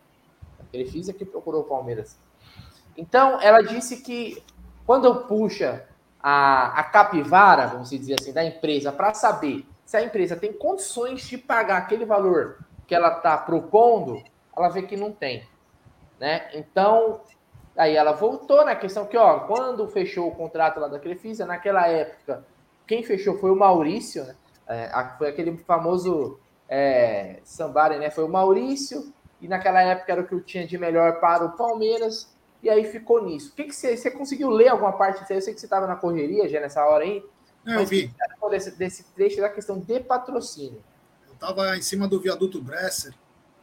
A 0.59 0.63
Crefisa 0.69 1.13
que 1.13 1.23
procurou 1.23 1.61
o 1.61 1.63
Palmeiras. 1.63 2.17
Então, 2.97 3.39
ela 3.41 3.61
disse 3.61 4.01
que 4.01 4.43
quando 4.85 5.23
puxa 5.23 5.85
a, 6.21 6.79
a 6.79 6.83
capivara, 6.83 7.67
vamos 7.67 7.89
dizer 7.89 8.17
assim, 8.19 8.33
da 8.33 8.43
empresa 8.43 8.91
para 8.91 9.13
saber 9.13 9.65
se 9.85 9.95
a 9.95 10.03
empresa 10.03 10.35
tem 10.35 10.51
condições 10.51 11.21
de 11.21 11.37
pagar 11.37 11.77
aquele 11.77 12.03
valor 12.03 12.59
que 12.87 12.95
ela 12.95 13.17
está 13.17 13.37
propondo, 13.37 14.23
ela 14.55 14.69
vê 14.69 14.81
que 14.81 14.95
não 14.95 15.11
tem. 15.11 15.47
Né? 16.19 16.49
Então, 16.53 17.21
aí 17.75 17.95
ela 17.95 18.13
voltou 18.13 18.65
na 18.65 18.75
questão 18.75 19.05
que, 19.05 19.17
ó, 19.17 19.41
quando 19.41 19.87
fechou 19.87 20.27
o 20.27 20.35
contrato 20.35 20.79
lá 20.79 20.87
da 20.87 20.99
Crefisa, 20.99 21.45
naquela 21.45 21.87
época, 21.87 22.45
quem 22.87 23.03
fechou 23.03 23.37
foi 23.37 23.51
o 23.51 23.55
Maurício, 23.55 24.23
né? 24.23 24.35
É, 24.69 24.89
foi 25.17 25.29
aquele 25.29 25.57
famoso 25.57 26.39
é, 26.67 27.39
Sambari, 27.43 27.97
né? 27.99 28.09
Foi 28.09 28.23
o 28.23 28.29
Maurício, 28.29 29.13
e 29.41 29.47
naquela 29.47 29.81
época 29.81 30.11
era 30.11 30.21
o 30.21 30.27
que 30.27 30.33
eu 30.33 30.41
tinha 30.41 30.65
de 30.65 30.77
melhor 30.77 31.19
para 31.19 31.45
o 31.45 31.55
Palmeiras 31.55 32.35
e 32.61 32.69
aí 32.69 32.83
ficou 32.85 33.23
nisso. 33.23 33.51
O 33.51 33.55
que, 33.55 33.65
que 33.65 33.75
você, 33.75 33.95
você 33.95 34.09
conseguiu 34.09 34.49
ler 34.49 34.69
alguma 34.69 34.93
parte 34.93 35.21
disso? 35.21 35.33
Eu 35.33 35.41
sei 35.41 35.53
que 35.53 35.59
você 35.59 35.65
estava 35.65 35.85
na 35.85 35.95
correria 35.95 36.49
já 36.49 36.59
nessa 36.59 36.83
hora 36.85 37.03
aí. 37.03 37.23
eu 37.65 37.85
vi. 37.85 38.11
Desse, 38.49 38.71
desse 38.77 39.03
trecho 39.13 39.41
da 39.41 39.49
questão 39.49 39.79
de 39.79 39.99
patrocínio. 39.99 40.81
Estava 41.37 41.77
em 41.77 41.81
cima 41.83 42.07
do 42.07 42.19
viaduto 42.19 42.59
Bresser, 42.59 43.13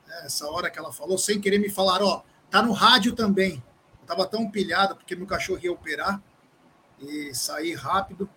né, 0.06 0.22
essa 0.24 0.48
hora 0.48 0.70
que 0.70 0.78
ela 0.78 0.92
falou, 0.92 1.18
sem 1.18 1.40
querer 1.40 1.58
me 1.58 1.68
falar, 1.68 2.00
ó, 2.02 2.22
tá 2.48 2.62
no 2.62 2.72
rádio 2.72 3.16
também. 3.16 3.54
Eu 3.98 4.02
estava 4.02 4.26
tão 4.26 4.48
pilhado 4.48 4.94
porque 4.94 5.16
meu 5.16 5.26
cachorro 5.26 5.58
ia 5.60 5.72
operar 5.72 6.22
e 7.00 7.34
sair 7.34 7.74
rápido. 7.74 8.30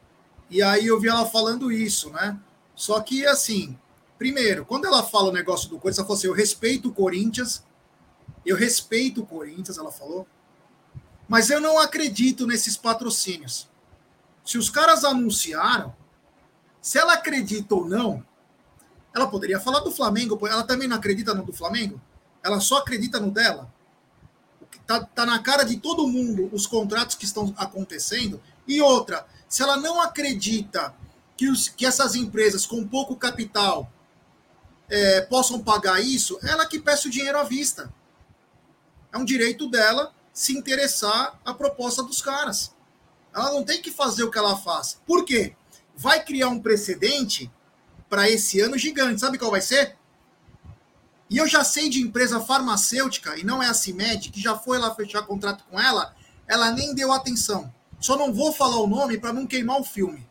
E 0.49 0.63
aí 0.63 0.87
eu 0.87 0.99
vi 0.99 1.07
ela 1.07 1.25
falando 1.27 1.71
isso, 1.71 2.09
né? 2.09 2.39
Só 2.75 2.99
que, 2.99 3.27
assim, 3.27 3.77
primeiro, 4.17 4.65
quando 4.65 4.85
ela 4.85 5.03
fala 5.03 5.29
o 5.29 5.33
negócio 5.33 5.69
do 5.69 5.77
Corinthians, 5.77 5.99
ela 5.99 6.07
falou 6.07 6.17
assim: 6.17 6.27
eu 6.27 6.33
respeito 6.33 6.89
o 6.89 6.93
Corinthians, 6.93 7.63
eu 8.43 8.55
respeito 8.55 9.21
o 9.21 9.25
Corinthians, 9.25 9.77
ela 9.77 9.91
falou, 9.91 10.27
mas 11.27 11.51
eu 11.51 11.61
não 11.61 11.77
acredito 11.77 12.47
nesses 12.47 12.75
patrocínios. 12.75 13.69
Se 14.43 14.57
os 14.57 14.69
caras 14.69 15.03
anunciaram, 15.03 15.95
se 16.81 16.97
ela 16.97 17.13
acredita 17.13 17.75
ou 17.75 17.87
não, 17.87 18.25
ela 19.17 19.27
poderia 19.27 19.59
falar 19.59 19.79
do 19.79 19.91
Flamengo, 19.91 20.39
ela 20.47 20.63
também 20.63 20.87
não 20.87 20.95
acredita 20.95 21.33
no 21.33 21.43
do 21.43 21.51
Flamengo? 21.51 21.99
Ela 22.43 22.59
só 22.59 22.77
acredita 22.77 23.19
no 23.19 23.31
dela? 23.31 23.71
Tá, 24.85 25.03
tá 25.03 25.25
na 25.25 25.39
cara 25.39 25.63
de 25.63 25.77
todo 25.77 26.07
mundo 26.07 26.49
os 26.53 26.65
contratos 26.65 27.15
que 27.15 27.25
estão 27.25 27.53
acontecendo. 27.57 28.41
E 28.67 28.79
outra, 28.79 29.25
se 29.49 29.63
ela 29.63 29.75
não 29.75 29.99
acredita 29.99 30.93
que, 31.35 31.49
os, 31.49 31.67
que 31.67 31.85
essas 31.85 32.15
empresas 32.15 32.65
com 32.65 32.87
pouco 32.87 33.15
capital 33.15 33.91
é, 34.87 35.21
possam 35.21 35.61
pagar 35.61 35.99
isso, 35.99 36.39
ela 36.43 36.65
que 36.65 36.79
peça 36.79 37.07
o 37.07 37.11
dinheiro 37.11 37.37
à 37.37 37.43
vista. 37.43 37.91
É 39.11 39.17
um 39.17 39.25
direito 39.25 39.67
dela 39.67 40.13
se 40.31 40.55
interessar 40.55 41.39
a 41.43 41.53
proposta 41.53 42.03
dos 42.03 42.21
caras. 42.21 42.71
Ela 43.33 43.51
não 43.51 43.63
tem 43.63 43.81
que 43.81 43.91
fazer 43.91 44.23
o 44.23 44.31
que 44.31 44.37
ela 44.37 44.55
faz. 44.55 45.01
Por 45.05 45.25
quê? 45.25 45.55
Vai 45.95 46.23
criar 46.23 46.49
um 46.49 46.59
precedente 46.59 47.51
para 48.09 48.29
esse 48.29 48.59
ano 48.59 48.77
gigante. 48.77 49.21
Sabe 49.21 49.37
qual 49.37 49.51
vai 49.51 49.61
ser? 49.61 49.95
E 51.29 51.37
eu 51.37 51.47
já 51.47 51.63
sei 51.63 51.89
de 51.89 52.01
empresa 52.01 52.39
farmacêutica, 52.39 53.37
e 53.37 53.43
não 53.43 53.61
é 53.61 53.67
a 53.67 53.73
CIMED, 53.73 54.29
que 54.29 54.41
já 54.41 54.57
foi 54.57 54.77
lá 54.77 54.95
fechar 54.95 55.23
contrato 55.23 55.65
com 55.69 55.79
ela, 55.79 56.15
ela 56.47 56.71
nem 56.71 56.95
deu 56.95 57.11
atenção. 57.11 57.73
Só 57.99 58.17
não 58.17 58.33
vou 58.33 58.53
falar 58.53 58.77
o 58.77 58.87
nome 58.87 59.17
para 59.17 59.33
não 59.33 59.45
queimar 59.45 59.79
o 59.79 59.83
filme. 59.83 60.25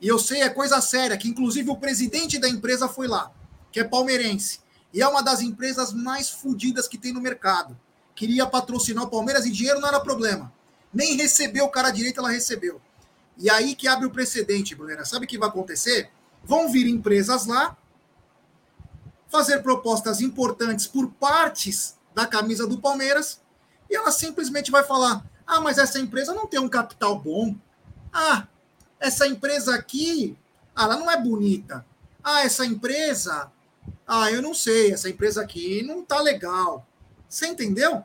E 0.00 0.08
eu 0.08 0.18
sei, 0.18 0.42
é 0.42 0.48
coisa 0.48 0.80
séria, 0.80 1.16
que 1.16 1.28
inclusive 1.28 1.68
o 1.70 1.76
presidente 1.76 2.38
da 2.38 2.48
empresa 2.48 2.88
foi 2.88 3.06
lá, 3.06 3.30
que 3.70 3.80
é 3.80 3.84
palmeirense. 3.84 4.60
E 4.94 5.02
é 5.02 5.06
uma 5.06 5.22
das 5.22 5.42
empresas 5.42 5.92
mais 5.92 6.30
fodidas 6.30 6.88
que 6.88 6.98
tem 6.98 7.12
no 7.12 7.20
mercado 7.20 7.76
queria 8.14 8.46
patrocinar 8.46 9.04
o 9.04 9.10
Palmeiras 9.10 9.46
e 9.46 9.50
dinheiro 9.50 9.80
não 9.80 9.88
era 9.88 10.00
problema. 10.00 10.52
Nem 10.92 11.16
recebeu 11.16 11.64
o 11.64 11.70
cara 11.70 11.90
direito, 11.90 12.20
ela 12.20 12.30
recebeu. 12.30 12.80
E 13.38 13.48
aí 13.50 13.74
que 13.74 13.88
abre 13.88 14.06
o 14.06 14.10
precedente, 14.10 14.74
Brunera. 14.74 15.04
Sabe 15.04 15.24
o 15.24 15.28
que 15.28 15.38
vai 15.38 15.48
acontecer? 15.48 16.10
Vão 16.44 16.70
vir 16.70 16.86
empresas 16.88 17.46
lá, 17.46 17.76
fazer 19.28 19.62
propostas 19.62 20.20
importantes 20.20 20.86
por 20.86 21.10
partes 21.12 21.96
da 22.14 22.26
camisa 22.26 22.66
do 22.66 22.78
Palmeiras, 22.78 23.40
e 23.88 23.96
ela 23.96 24.10
simplesmente 24.10 24.70
vai 24.70 24.84
falar: 24.84 25.24
ah, 25.46 25.60
mas 25.60 25.78
essa 25.78 25.98
empresa 25.98 26.34
não 26.34 26.46
tem 26.46 26.60
um 26.60 26.68
capital 26.68 27.18
bom. 27.18 27.54
Ah, 28.12 28.46
essa 29.00 29.26
empresa 29.26 29.74
aqui, 29.74 30.36
ah, 30.74 30.84
ela 30.84 30.96
não 30.96 31.10
é 31.10 31.20
bonita. 31.20 31.84
Ah, 32.22 32.42
essa 32.42 32.64
empresa, 32.64 33.50
ah, 34.06 34.30
eu 34.30 34.40
não 34.40 34.54
sei, 34.54 34.92
essa 34.92 35.08
empresa 35.08 35.42
aqui 35.42 35.82
não 35.82 36.04
tá 36.04 36.20
legal. 36.20 36.86
Você 37.28 37.46
entendeu? 37.46 38.04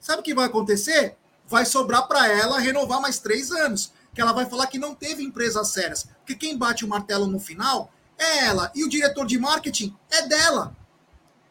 Sabe 0.00 0.20
o 0.20 0.22
que 0.22 0.34
vai 0.34 0.46
acontecer? 0.46 1.16
Vai 1.46 1.66
sobrar 1.66 2.06
para 2.06 2.28
ela 2.28 2.58
renovar 2.58 3.00
mais 3.00 3.18
três 3.18 3.50
anos. 3.50 3.92
Que 4.14 4.20
ela 4.20 4.32
vai 4.32 4.46
falar 4.46 4.66
que 4.66 4.78
não 4.78 4.94
teve 4.94 5.22
empresas 5.22 5.68
sérias. 5.68 6.08
Porque 6.18 6.34
quem 6.34 6.56
bate 6.56 6.84
o 6.84 6.88
martelo 6.88 7.26
no 7.26 7.38
final 7.38 7.92
é 8.18 8.46
ela. 8.46 8.70
E 8.74 8.84
o 8.84 8.88
diretor 8.88 9.26
de 9.26 9.38
marketing 9.38 9.96
é 10.10 10.26
dela. 10.26 10.76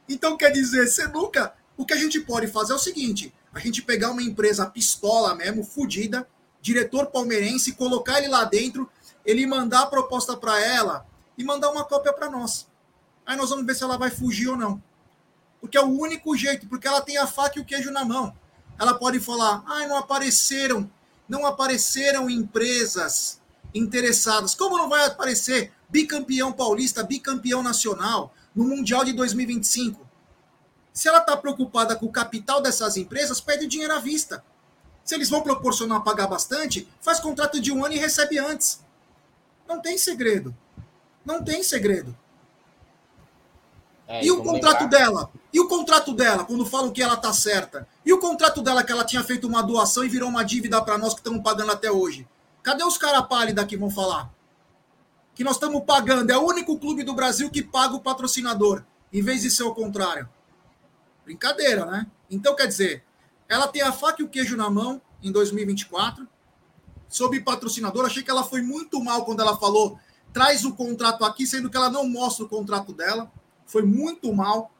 Então, 0.07 0.37
quer 0.37 0.51
dizer, 0.51 0.87
você 0.87 1.07
nunca. 1.07 1.53
O 1.77 1.85
que 1.85 1.93
a 1.93 1.97
gente 1.97 2.19
pode 2.19 2.47
fazer 2.47 2.73
é 2.73 2.75
o 2.75 2.79
seguinte: 2.79 3.33
a 3.53 3.59
gente 3.59 3.81
pegar 3.81 4.11
uma 4.11 4.23
empresa 4.23 4.65
pistola 4.65 5.35
mesmo, 5.35 5.63
fodida, 5.63 6.27
diretor 6.61 7.07
palmeirense, 7.07 7.73
colocar 7.73 8.17
ele 8.17 8.27
lá 8.27 8.43
dentro, 8.43 8.89
ele 9.25 9.45
mandar 9.45 9.83
a 9.83 9.87
proposta 9.87 10.35
para 10.35 10.59
ela 10.59 11.05
e 11.37 11.43
mandar 11.43 11.69
uma 11.71 11.85
cópia 11.85 12.11
para 12.11 12.29
nós. 12.29 12.67
Aí 13.25 13.37
nós 13.37 13.49
vamos 13.49 13.65
ver 13.65 13.75
se 13.75 13.83
ela 13.83 13.97
vai 13.97 14.09
fugir 14.09 14.49
ou 14.49 14.57
não 14.57 14.81
porque 15.59 15.77
é 15.77 15.81
o 15.81 15.89
único 15.89 16.35
jeito, 16.35 16.67
porque 16.67 16.87
ela 16.87 17.01
tem 17.01 17.17
a 17.17 17.27
faca 17.27 17.57
e 17.57 17.61
o 17.61 17.65
queijo 17.65 17.91
na 17.91 18.05
mão. 18.05 18.35
Ela 18.79 18.93
pode 18.93 19.19
falar, 19.19 19.63
ai, 19.67 19.87
não 19.87 19.97
apareceram 19.97 20.89
não 21.29 21.45
apareceram 21.45 22.29
empresas 22.29 23.39
interessadas. 23.73 24.55
Como 24.55 24.77
não 24.77 24.89
vai 24.89 25.05
aparecer 25.05 25.71
bicampeão 25.87 26.51
paulista, 26.51 27.03
bicampeão 27.03 27.61
nacional 27.61 28.33
no 28.53 28.65
Mundial 28.65 29.05
de 29.05 29.13
2025? 29.13 30.09
Se 30.91 31.07
ela 31.07 31.19
está 31.19 31.37
preocupada 31.37 31.95
com 31.95 32.07
o 32.07 32.11
capital 32.11 32.61
dessas 32.61 32.97
empresas, 32.97 33.39
pede 33.39 33.65
o 33.65 33.69
dinheiro 33.69 33.93
à 33.93 33.99
vista. 33.99 34.43
Se 35.05 35.15
eles 35.15 35.29
vão 35.29 35.41
proporcionar 35.41 36.03
pagar 36.03 36.27
bastante, 36.27 36.89
faz 36.99 37.19
contrato 37.19 37.61
de 37.61 37.71
um 37.71 37.85
ano 37.85 37.93
e 37.93 37.99
recebe 37.99 38.37
antes. 38.37 38.83
Não 39.67 39.79
tem 39.79 39.97
segredo. 39.97 40.55
Não 41.23 41.43
tem 41.43 41.61
segredo. 41.63 42.17
É, 44.07 44.25
e 44.25 44.31
o 44.31 44.43
contrato 44.43 44.87
dela? 44.87 45.31
E 45.51 45.59
o 45.59 45.67
contrato 45.67 46.13
dela, 46.13 46.45
quando 46.45 46.65
falam 46.65 46.91
que 46.91 47.01
ela 47.01 47.17
tá 47.17 47.33
certa? 47.33 47.87
E 48.05 48.13
o 48.13 48.19
contrato 48.19 48.61
dela 48.61 48.83
que 48.83 48.91
ela 48.91 49.03
tinha 49.03 49.23
feito 49.23 49.47
uma 49.47 49.61
doação 49.61 50.03
e 50.03 50.09
virou 50.09 50.29
uma 50.29 50.43
dívida 50.43 50.81
para 50.81 50.97
nós 50.97 51.13
que 51.13 51.19
estamos 51.19 51.41
pagando 51.41 51.71
até 51.71 51.91
hoje? 51.91 52.27
Cadê 52.61 52.83
os 52.83 52.97
caras 52.97 53.27
pálidos 53.27 53.65
que 53.65 53.75
vão 53.75 53.89
falar? 53.89 54.31
Que 55.33 55.43
nós 55.43 55.55
estamos 55.55 55.83
pagando. 55.83 56.29
É 56.29 56.37
o 56.37 56.45
único 56.45 56.77
clube 56.77 57.03
do 57.03 57.13
Brasil 57.13 57.49
que 57.49 57.63
paga 57.63 57.95
o 57.95 58.01
patrocinador, 58.01 58.83
em 59.11 59.23
vez 59.23 59.41
de 59.41 59.49
ser 59.49 59.63
o 59.63 59.73
contrário. 59.73 60.29
Brincadeira, 61.25 61.85
né? 61.85 62.07
Então, 62.29 62.55
quer 62.55 62.67
dizer, 62.67 63.03
ela 63.47 63.67
tem 63.67 63.81
a 63.81 63.91
faca 63.91 64.21
e 64.21 64.25
o 64.25 64.29
queijo 64.29 64.55
na 64.55 64.69
mão 64.69 65.01
em 65.23 65.31
2024. 65.31 66.27
Sob 67.07 67.39
patrocinador, 67.41 68.05
achei 68.05 68.21
que 68.21 68.29
ela 68.29 68.43
foi 68.43 68.61
muito 68.61 69.03
mal 69.03 69.25
quando 69.25 69.41
ela 69.41 69.57
falou 69.57 69.99
traz 70.31 70.63
o 70.63 70.73
contrato 70.73 71.25
aqui, 71.25 71.45
sendo 71.45 71.69
que 71.69 71.77
ela 71.77 71.89
não 71.89 72.07
mostra 72.07 72.45
o 72.45 72.49
contrato 72.49 72.93
dela. 72.93 73.31
Foi 73.65 73.81
muito 73.83 74.33
mal. 74.33 74.71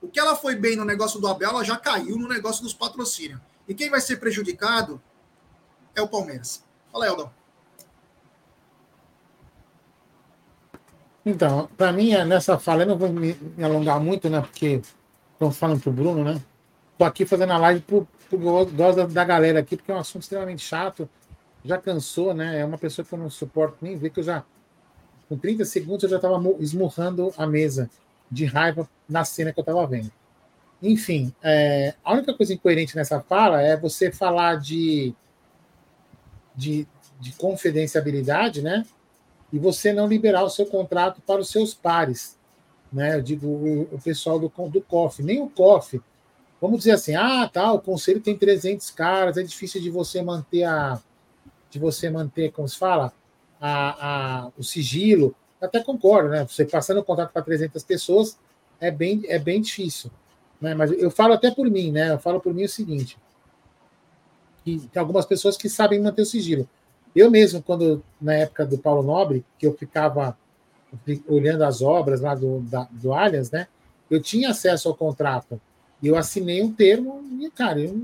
O 0.00 0.08
que 0.08 0.20
ela 0.20 0.36
foi 0.36 0.54
bem 0.54 0.76
no 0.76 0.84
negócio 0.84 1.20
do 1.20 1.26
Abel, 1.26 1.50
ela 1.50 1.64
já 1.64 1.76
caiu 1.76 2.16
no 2.16 2.28
negócio 2.28 2.62
dos 2.62 2.72
patrocínios. 2.72 3.40
E 3.66 3.74
quem 3.74 3.90
vai 3.90 4.00
ser 4.00 4.16
prejudicado 4.16 5.00
é 5.94 6.00
o 6.00 6.08
Palmeiras. 6.08 6.64
Fala, 6.92 7.06
Eldon. 7.06 7.30
Então, 11.26 11.68
para 11.76 11.92
mim, 11.92 12.12
é 12.12 12.24
nessa 12.24 12.58
fala, 12.58 12.84
eu 12.84 12.86
não 12.86 12.96
vou 12.96 13.10
me 13.10 13.36
alongar 13.62 14.00
muito, 14.00 14.30
né? 14.30 14.40
Porque 14.40 14.80
estão 15.32 15.50
falando 15.50 15.80
pro 15.80 15.92
Bruno, 15.92 16.24
né? 16.24 16.40
Tô 16.96 17.04
aqui 17.04 17.26
fazendo 17.26 17.52
a 17.52 17.58
live 17.58 17.80
pro, 17.80 18.08
pro 18.30 18.38
gosto 18.38 19.06
da 19.08 19.24
galera 19.24 19.60
aqui, 19.60 19.76
porque 19.76 19.90
é 19.90 19.94
um 19.94 19.98
assunto 19.98 20.22
extremamente 20.22 20.62
chato. 20.62 21.08
Já 21.64 21.76
cansou, 21.76 22.32
né? 22.32 22.60
É 22.60 22.64
uma 22.64 22.78
pessoa 22.78 23.04
que 23.04 23.12
eu 23.12 23.18
não 23.18 23.28
suporto 23.28 23.76
nem 23.82 23.96
ver, 23.96 24.10
que 24.10 24.20
eu 24.20 24.24
já. 24.24 24.44
Com 25.28 25.36
30 25.36 25.64
segundos 25.66 26.04
eu 26.04 26.08
já 26.08 26.16
estava 26.16 26.40
esmurrando 26.60 27.32
a 27.36 27.46
mesa 27.46 27.90
de 28.30 28.44
raiva 28.44 28.88
na 29.08 29.24
cena 29.24 29.52
que 29.52 29.58
eu 29.58 29.62
estava 29.62 29.86
vendo. 29.86 30.12
Enfim, 30.82 31.34
é, 31.42 31.94
a 32.04 32.12
única 32.12 32.34
coisa 32.34 32.54
incoerente 32.54 32.94
nessa 32.96 33.20
fala 33.20 33.60
é 33.60 33.76
você 33.76 34.12
falar 34.12 34.60
de, 34.60 35.14
de, 36.54 36.86
de 37.18 37.32
confidencialidade, 37.32 38.62
né? 38.62 38.86
E 39.52 39.58
você 39.58 39.92
não 39.92 40.06
liberar 40.06 40.44
o 40.44 40.50
seu 40.50 40.66
contrato 40.66 41.20
para 41.22 41.40
os 41.40 41.50
seus 41.50 41.74
pares. 41.74 42.38
Né? 42.92 43.16
Eu 43.16 43.22
digo 43.22 43.46
o, 43.46 43.82
o 43.94 44.00
pessoal 44.00 44.38
do, 44.38 44.52
do 44.68 44.80
COF, 44.82 45.22
nem 45.22 45.42
o 45.42 45.48
COF 45.48 46.00
vamos 46.60 46.78
dizer 46.78 46.92
assim, 46.92 47.14
ah, 47.14 47.48
tá, 47.52 47.72
o 47.72 47.80
conselho 47.80 48.20
tem 48.20 48.36
300 48.36 48.90
caras, 48.90 49.36
é 49.36 49.42
difícil 49.42 49.80
de 49.80 49.90
você 49.90 50.22
manter 50.22 50.64
a 50.64 51.00
de 51.70 51.78
você 51.78 52.08
manter, 52.08 52.50
como 52.50 52.66
se 52.66 52.78
fala, 52.78 53.12
a, 53.60 54.46
a, 54.46 54.50
o 54.56 54.64
sigilo. 54.64 55.36
Até 55.60 55.82
concordo, 55.82 56.28
né? 56.28 56.46
Você 56.46 56.64
passando 56.64 56.98
o 56.98 57.04
contrato 57.04 57.32
para 57.32 57.42
300 57.42 57.82
pessoas 57.82 58.38
é 58.80 58.90
bem, 58.90 59.22
é 59.26 59.38
bem 59.38 59.60
difícil. 59.60 60.10
Né? 60.60 60.74
Mas 60.74 60.92
eu 60.92 61.10
falo 61.10 61.32
até 61.32 61.50
por 61.50 61.68
mim, 61.68 61.90
né? 61.90 62.12
Eu 62.12 62.18
falo 62.18 62.40
por 62.40 62.54
mim 62.54 62.64
o 62.64 62.68
seguinte: 62.68 63.18
que 64.64 64.78
tem 64.92 65.00
algumas 65.00 65.26
pessoas 65.26 65.56
que 65.56 65.68
sabem 65.68 66.00
manter 66.00 66.22
o 66.22 66.26
sigilo. 66.26 66.68
Eu 67.14 67.30
mesmo, 67.30 67.62
quando 67.62 68.02
na 68.20 68.34
época 68.34 68.64
do 68.64 68.78
Paulo 68.78 69.02
Nobre, 69.02 69.44
que 69.58 69.66
eu 69.66 69.74
ficava 69.76 70.36
olhando 71.26 71.64
as 71.64 71.82
obras 71.82 72.20
lá 72.20 72.34
do, 72.34 72.60
da, 72.60 72.88
do 72.90 73.12
Allianz, 73.12 73.50
né? 73.50 73.66
Eu 74.10 74.22
tinha 74.22 74.50
acesso 74.50 74.88
ao 74.88 74.94
contrato 74.94 75.60
e 76.00 76.06
eu 76.06 76.16
assinei 76.16 76.62
um 76.62 76.72
termo 76.72 77.22
e, 77.40 77.50
cara, 77.50 77.80
eu, 77.80 78.00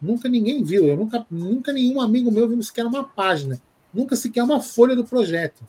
nunca 0.00 0.28
ninguém 0.28 0.64
viu. 0.64 0.86
Eu 0.86 0.96
nunca, 0.96 1.26
nunca 1.30 1.72
nenhum 1.72 2.00
amigo 2.00 2.30
meu 2.30 2.48
viu 2.48 2.62
sequer 2.62 2.86
uma 2.86 3.04
página. 3.04 3.60
Nunca 3.92 4.16
sequer 4.16 4.42
uma 4.42 4.60
folha 4.60 4.96
do 4.96 5.04
projeto 5.04 5.62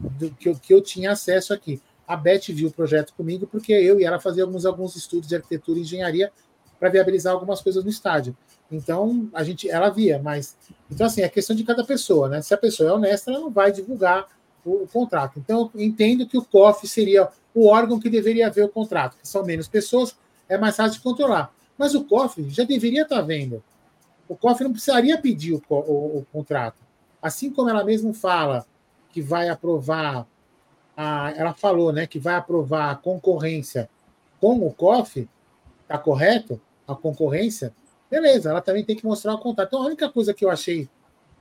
do, 0.00 0.30
que, 0.30 0.54
que 0.54 0.74
eu 0.74 0.80
tinha 0.80 1.12
acesso 1.12 1.52
aqui. 1.52 1.80
A 2.06 2.16
Beth 2.16 2.48
viu 2.48 2.68
o 2.68 2.72
projeto 2.72 3.14
comigo 3.14 3.46
porque 3.46 3.72
eu 3.72 4.00
e 4.00 4.04
ela 4.04 4.18
fazia 4.18 4.42
alguns, 4.42 4.66
alguns 4.66 4.96
estudos 4.96 5.28
de 5.28 5.36
arquitetura 5.36 5.78
e 5.78 5.82
engenharia 5.82 6.32
para 6.78 6.88
viabilizar 6.88 7.32
algumas 7.32 7.60
coisas 7.60 7.84
no 7.84 7.90
estádio. 7.90 8.36
Então, 8.72 9.28
a 9.34 9.44
gente, 9.44 9.68
ela 9.68 9.90
via, 9.90 10.20
mas. 10.22 10.56
Então, 10.90 11.06
assim, 11.06 11.22
é 11.22 11.28
questão 11.28 11.54
de 11.54 11.62
cada 11.64 11.84
pessoa, 11.84 12.28
né? 12.28 12.40
Se 12.40 12.54
a 12.54 12.56
pessoa 12.56 12.88
é 12.88 12.92
honesta, 12.92 13.30
ela 13.30 13.40
não 13.40 13.50
vai 13.50 13.70
divulgar 13.70 14.26
o, 14.64 14.84
o 14.84 14.88
contrato. 14.88 15.38
Então, 15.38 15.70
eu 15.74 15.80
entendo 15.80 16.26
que 16.26 16.38
o 16.38 16.44
COF 16.44 16.86
seria 16.88 17.28
o 17.54 17.66
órgão 17.66 18.00
que 18.00 18.08
deveria 18.08 18.50
ver 18.50 18.64
o 18.64 18.68
contrato, 18.68 19.16
que 19.18 19.28
são 19.28 19.44
menos 19.44 19.68
pessoas, 19.68 20.16
é 20.48 20.56
mais 20.56 20.76
fácil 20.76 20.98
de 20.98 21.00
controlar. 21.00 21.52
Mas 21.76 21.94
o 21.94 22.04
COF 22.04 22.48
já 22.48 22.64
deveria 22.64 23.02
estar 23.02 23.20
vendo. 23.22 23.62
O 24.28 24.36
COF 24.36 24.62
não 24.62 24.72
precisaria 24.72 25.18
pedir 25.18 25.54
o, 25.54 25.62
o, 25.68 26.18
o 26.18 26.26
contrato. 26.32 26.76
Assim 27.20 27.50
como 27.50 27.68
ela 27.68 27.84
mesma 27.84 28.14
fala 28.14 28.64
que 29.12 29.20
vai 29.20 29.48
aprovar, 29.48 30.26
a, 30.96 31.32
ela 31.36 31.52
falou 31.52 31.92
né, 31.92 32.06
que 32.06 32.18
vai 32.18 32.34
aprovar 32.34 32.90
a 32.90 32.96
concorrência 32.96 33.88
com 34.40 34.66
o 34.66 34.72
COF, 34.72 35.28
está 35.82 35.98
correto? 35.98 36.60
A 36.86 36.94
concorrência, 36.94 37.72
beleza, 38.10 38.50
ela 38.50 38.60
também 38.60 38.84
tem 38.84 38.96
que 38.96 39.04
mostrar 39.04 39.34
o 39.34 39.38
contrato. 39.38 39.68
Então, 39.68 39.82
a 39.82 39.86
única 39.86 40.08
coisa 40.10 40.34
que 40.34 40.44
eu 40.44 40.50
achei 40.50 40.88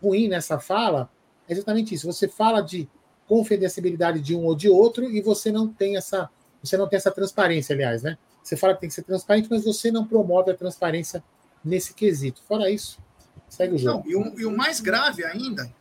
ruim 0.01 0.27
nessa 0.27 0.59
fala 0.59 1.09
é 1.47 1.53
exatamente 1.53 1.95
isso. 1.95 2.05
Você 2.05 2.27
fala 2.27 2.61
de 2.61 2.87
confidencialidade 3.27 4.19
de 4.19 4.35
um 4.35 4.45
ou 4.45 4.55
de 4.55 4.69
outro 4.69 5.09
e 5.09 5.21
você 5.21 5.51
não 5.51 5.67
tem 5.67 5.97
essa, 5.97 6.29
você 6.61 6.77
não 6.77 6.87
tem 6.87 6.97
essa 6.97 7.11
transparência, 7.11 7.73
aliás, 7.73 8.03
né? 8.03 8.17
Você 8.43 8.57
fala 8.57 8.73
que 8.73 8.81
tem 8.81 8.89
que 8.89 8.95
ser 8.95 9.03
transparente, 9.03 9.47
mas 9.49 9.63
você 9.63 9.91
não 9.91 10.05
promove 10.05 10.51
a 10.51 10.55
transparência 10.55 11.23
nesse 11.63 11.93
quesito. 11.93 12.41
Fora 12.47 12.69
isso, 12.69 12.99
segue 13.47 13.75
o 13.75 13.77
jogo. 13.77 14.03
Não, 14.03 14.09
e, 14.09 14.15
o, 14.15 14.39
e 14.39 14.45
o 14.45 14.55
mais 14.55 14.79
grave 14.79 15.23
ainda, 15.23 15.71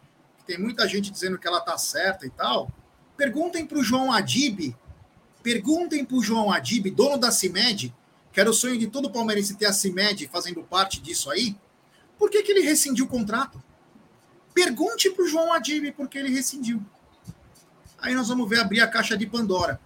tem 0.48 0.58
muita 0.58 0.88
gente 0.88 1.10
dizendo 1.10 1.38
que 1.38 1.46
ela 1.46 1.58
está 1.58 1.76
certa 1.76 2.26
e 2.26 2.30
tal. 2.30 2.72
Perguntem 3.18 3.66
para 3.66 3.78
o 3.78 3.84
João 3.84 4.10
Adib, 4.10 4.74
perguntem 5.42 6.02
para 6.02 6.16
o 6.16 6.22
João 6.22 6.50
Adib, 6.50 6.90
dono 6.90 7.18
da 7.18 7.30
CIMED, 7.30 7.94
que 8.32 8.40
era 8.40 8.48
o 8.48 8.54
sonho 8.54 8.78
de 8.78 8.86
todo 8.86 9.10
palmeirense 9.10 9.56
ter 9.56 9.66
a 9.66 9.72
CIMED 9.74 10.26
fazendo 10.28 10.62
parte 10.62 11.02
disso 11.02 11.30
aí, 11.30 11.54
por 12.18 12.30
que, 12.30 12.42
que 12.42 12.50
ele 12.50 12.62
rescindiu 12.62 13.04
o 13.04 13.08
contrato? 13.08 13.62
Pergunte 14.54 15.10
para 15.10 15.22
o 15.22 15.28
João 15.28 15.52
Adib 15.52 15.92
por 15.92 16.08
que 16.08 16.18
ele 16.18 16.30
rescindiu. 16.30 16.82
Aí 17.98 18.14
nós 18.14 18.28
vamos 18.28 18.48
ver 18.48 18.60
abrir 18.60 18.80
a 18.80 18.88
caixa 18.88 19.16
de 19.16 19.26
Pandora 19.26 19.78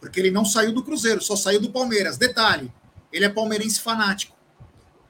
porque 0.00 0.20
ele 0.20 0.30
não 0.30 0.44
saiu 0.44 0.72
do 0.72 0.82
Cruzeiro, 0.82 1.20
só 1.20 1.36
saiu 1.36 1.60
do 1.60 1.70
Palmeiras. 1.70 2.16
Detalhe, 2.16 2.72
ele 3.12 3.24
é 3.24 3.28
palmeirense 3.28 3.80
fanático. 3.80 4.36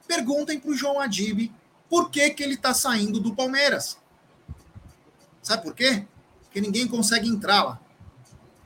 Perguntem 0.07 0.59
para 0.59 0.71
o 0.71 0.75
João 0.75 0.99
Adib 0.99 1.51
por 1.89 2.09
que, 2.09 2.29
que 2.31 2.43
ele 2.43 2.55
está 2.55 2.73
saindo 2.73 3.19
do 3.19 3.35
Palmeiras. 3.35 3.97
Sabe 5.41 5.63
por 5.63 5.73
quê? 5.73 6.05
Porque 6.43 6.61
ninguém 6.61 6.87
consegue 6.87 7.27
entrar 7.27 7.63
lá. 7.63 7.79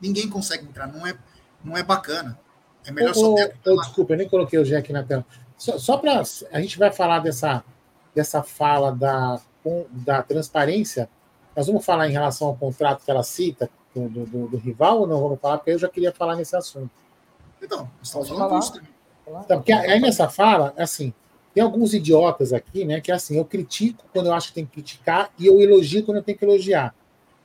Ninguém 0.01 0.29
consegue 0.29 0.65
entrar, 0.65 0.87
não 0.87 1.05
é, 1.05 1.17
não 1.63 1.77
é 1.77 1.83
bacana. 1.83 2.39
É 2.85 2.91
melhor 2.91 3.11
ô, 3.11 3.13
só 3.13 3.35
ter. 3.35 3.55
Ô, 3.65 3.75
desculpa, 3.81 4.13
eu 4.13 4.17
nem 4.17 4.29
coloquei 4.29 4.59
o 4.59 4.65
Jack 4.65 4.91
na 4.91 5.03
tela. 5.03 5.25
Só, 5.57 5.77
só 5.77 5.97
para. 5.97 6.21
A 6.51 6.61
gente 6.61 6.77
vai 6.77 6.91
falar 6.91 7.19
dessa, 7.19 7.63
dessa 8.13 8.43
fala 8.43 8.91
da, 8.91 9.39
da 9.89 10.21
transparência. 10.21 11.09
Nós 11.55 11.67
vamos 11.67 11.85
falar 11.85 12.09
em 12.09 12.11
relação 12.11 12.47
ao 12.47 12.55
contrato 12.55 13.05
que 13.05 13.11
ela 13.11 13.23
cita, 13.23 13.69
do, 13.93 14.09
do, 14.09 14.47
do, 14.47 14.57
rival 14.57 15.01
ou 15.01 15.07
não 15.07 15.21
vamos 15.21 15.39
falar? 15.39 15.57
Porque 15.57 15.71
eu 15.71 15.79
já 15.79 15.87
queria 15.87 16.11
falar 16.11 16.35
nesse 16.35 16.55
assunto. 16.55 16.89
Então, 17.61 17.89
estamos 18.01 18.27
falando 18.27 18.59
disso 18.59 18.81
Então, 19.27 19.57
porque 19.59 19.71
aí 19.71 19.99
nessa 19.99 20.27
fala, 20.27 20.73
assim, 20.77 21.13
tem 21.53 21.63
alguns 21.63 21.93
idiotas 21.93 22.51
aqui, 22.51 22.83
né? 22.83 22.99
Que 22.99 23.11
assim, 23.11 23.37
eu 23.37 23.45
critico 23.45 24.05
quando 24.11 24.27
eu 24.27 24.33
acho 24.33 24.49
que 24.49 24.55
tem 24.55 24.65
que 24.65 24.71
criticar 24.71 25.31
e 25.37 25.45
eu 25.45 25.61
elogio 25.61 26.03
quando 26.03 26.17
eu 26.17 26.23
tenho 26.23 26.37
que 26.37 26.45
elogiar. 26.45 26.95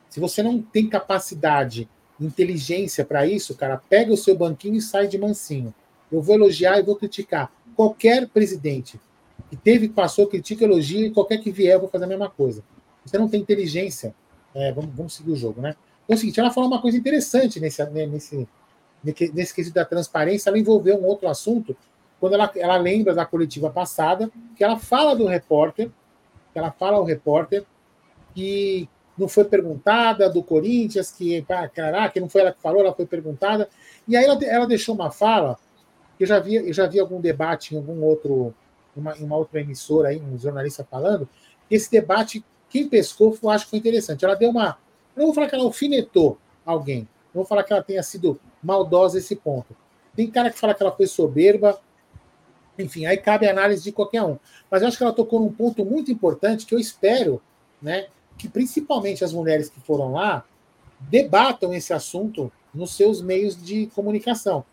Se 0.09 0.18
você 0.18 0.42
não 0.42 0.62
tem 0.62 0.88
capacidade, 0.88 1.88
inteligência 2.21 3.05
para 3.05 3.27
isso, 3.27 3.55
cara, 3.55 3.81
pega 3.88 4.12
o 4.12 4.16
seu 4.16 4.37
banquinho 4.37 4.77
e 4.77 4.81
sai 4.81 5.07
de 5.07 5.18
mansinho. 5.18 5.75
Eu 6.11 6.23
vou 6.23 6.35
elogiar 6.35 6.79
e 6.79 6.83
vou 6.83 6.97
criticar. 6.97 7.53
Qualquer 7.77 8.27
presidente 8.29 8.99
que 9.51 9.57
teve, 9.57 9.88
passou, 9.88 10.27
critica, 10.27 10.64
elogia, 10.64 11.07
e 11.07 11.11
qualquer 11.11 11.38
que 11.38 11.51
vier, 11.51 11.75
eu 11.75 11.81
vou 11.81 11.88
fazer 11.88 12.05
a 12.05 12.09
mesma 12.09 12.29
coisa. 12.29 12.62
Você 13.05 13.16
não 13.18 13.29
tem 13.29 13.40
inteligência. 13.40 14.14
É, 14.55 14.73
vamos, 14.73 14.94
vamos 14.94 15.14
seguir 15.14 15.33
o 15.33 15.37
jogo, 15.37 15.61
né? 15.61 15.77
É 16.09 16.14
o 16.14 16.18
seguinte, 16.18 16.40
ela 16.40 16.51
falou 16.51 16.68
uma 16.68 16.81
coisa 16.81 16.97
interessante 16.97 17.61
nesse, 17.61 17.85
né, 17.90 18.07
nesse, 18.07 18.49
nesse 19.05 19.55
quesito 19.55 19.75
da 19.75 19.85
transparência, 19.85 20.49
ela 20.49 20.59
envolveu 20.59 20.97
um 20.97 21.05
outro 21.05 21.29
assunto, 21.29 21.77
quando 22.20 22.35
ela, 22.35 22.50
ela 22.57 22.76
lembra 22.76 23.14
da 23.14 23.24
coletiva 23.24 23.70
passada, 23.70 24.31
que 24.57 24.64
ela 24.64 24.78
fala 24.78 25.14
do 25.14 25.26
repórter, 25.26 25.90
que 26.52 26.59
ela 26.59 26.70
fala 26.70 26.96
ao 26.96 27.04
repórter 27.04 27.64
que 28.35 28.88
não 29.16 29.26
foi 29.26 29.44
perguntada 29.44 30.31
do 30.31 30.42
Corinthians, 30.42 31.11
que, 31.11 31.44
que 32.12 32.20
não 32.20 32.28
foi 32.28 32.40
ela 32.42 32.52
que 32.52 32.61
falou, 32.61 32.81
ela 32.81 32.94
foi 32.94 33.04
perguntada. 33.04 33.68
E 34.07 34.16
aí 34.16 34.24
ela, 34.24 34.38
ela 34.44 34.66
deixou 34.66 34.94
uma 34.94 35.11
fala, 35.11 35.59
eu 36.18 36.26
já 36.26 36.38
vi, 36.38 36.54
eu 36.54 36.72
já 36.72 36.87
vi 36.87 37.00
algum 37.00 37.20
debate 37.20 37.74
em 37.74 37.78
algum 37.78 38.02
outro, 38.02 38.54
uma, 38.96 39.16
em 39.16 39.24
uma 39.24 39.37
outra 39.37 39.61
emissora 39.61 40.09
aí, 40.09 40.20
um 40.20 40.38
jornalista 40.38 40.87
falando, 40.88 41.28
esse 41.70 41.90
debate, 41.90 42.44
quem 42.70 42.88
pescou, 42.88 43.37
eu 43.42 43.50
acho 43.50 43.64
que 43.64 43.70
foi 43.70 43.78
interessante. 43.81 44.24
Ela 44.24 44.35
deu 44.35 44.50
uma. 44.50 44.78
Não 45.16 45.26
vou 45.26 45.35
falar 45.35 45.48
que 45.48 45.54
ela 45.54 45.64
alfinetou 45.64 46.38
alguém, 46.64 47.00
não 47.35 47.42
vou 47.42 47.44
falar 47.44 47.64
que 47.64 47.72
ela 47.72 47.83
tenha 47.83 48.02
sido 48.02 48.38
maldosa 48.62 49.18
esse 49.18 49.35
ponto. 49.35 49.76
Tem 50.14 50.31
cara 50.31 50.50
que 50.50 50.59
fala 50.59 50.74
que 50.74 50.83
ela 50.83 50.92
foi 50.92 51.07
soberba, 51.07 51.78
enfim, 52.79 53.07
aí 53.07 53.17
cabe 53.17 53.47
a 53.47 53.51
análise 53.51 53.83
de 53.83 53.93
qualquer 53.93 54.23
um. 54.23 54.38
Mas 54.71 54.83
eu 54.83 54.88
acho 54.88 54.97
que 54.97 55.03
ela 55.03 55.12
tocou 55.12 55.41
num 55.41 55.53
ponto 55.53 55.85
muito 55.85 56.12
importante 56.12 56.64
que 56.64 56.75
eu 56.75 56.79
espero, 56.79 57.43
né, 57.83 58.07
que 58.37 58.49
principalmente 58.49 59.25
as 59.25 59.33
mulheres 59.33 59.69
que 59.69 59.81
foram 59.81 60.12
lá 60.12 60.45
debatam 61.01 61.75
esse 61.75 61.93
assunto 61.93 62.53
nos 62.73 62.95
seus 62.95 63.21
meios 63.21 63.61
de 63.61 63.87
comunicação. 63.88 64.64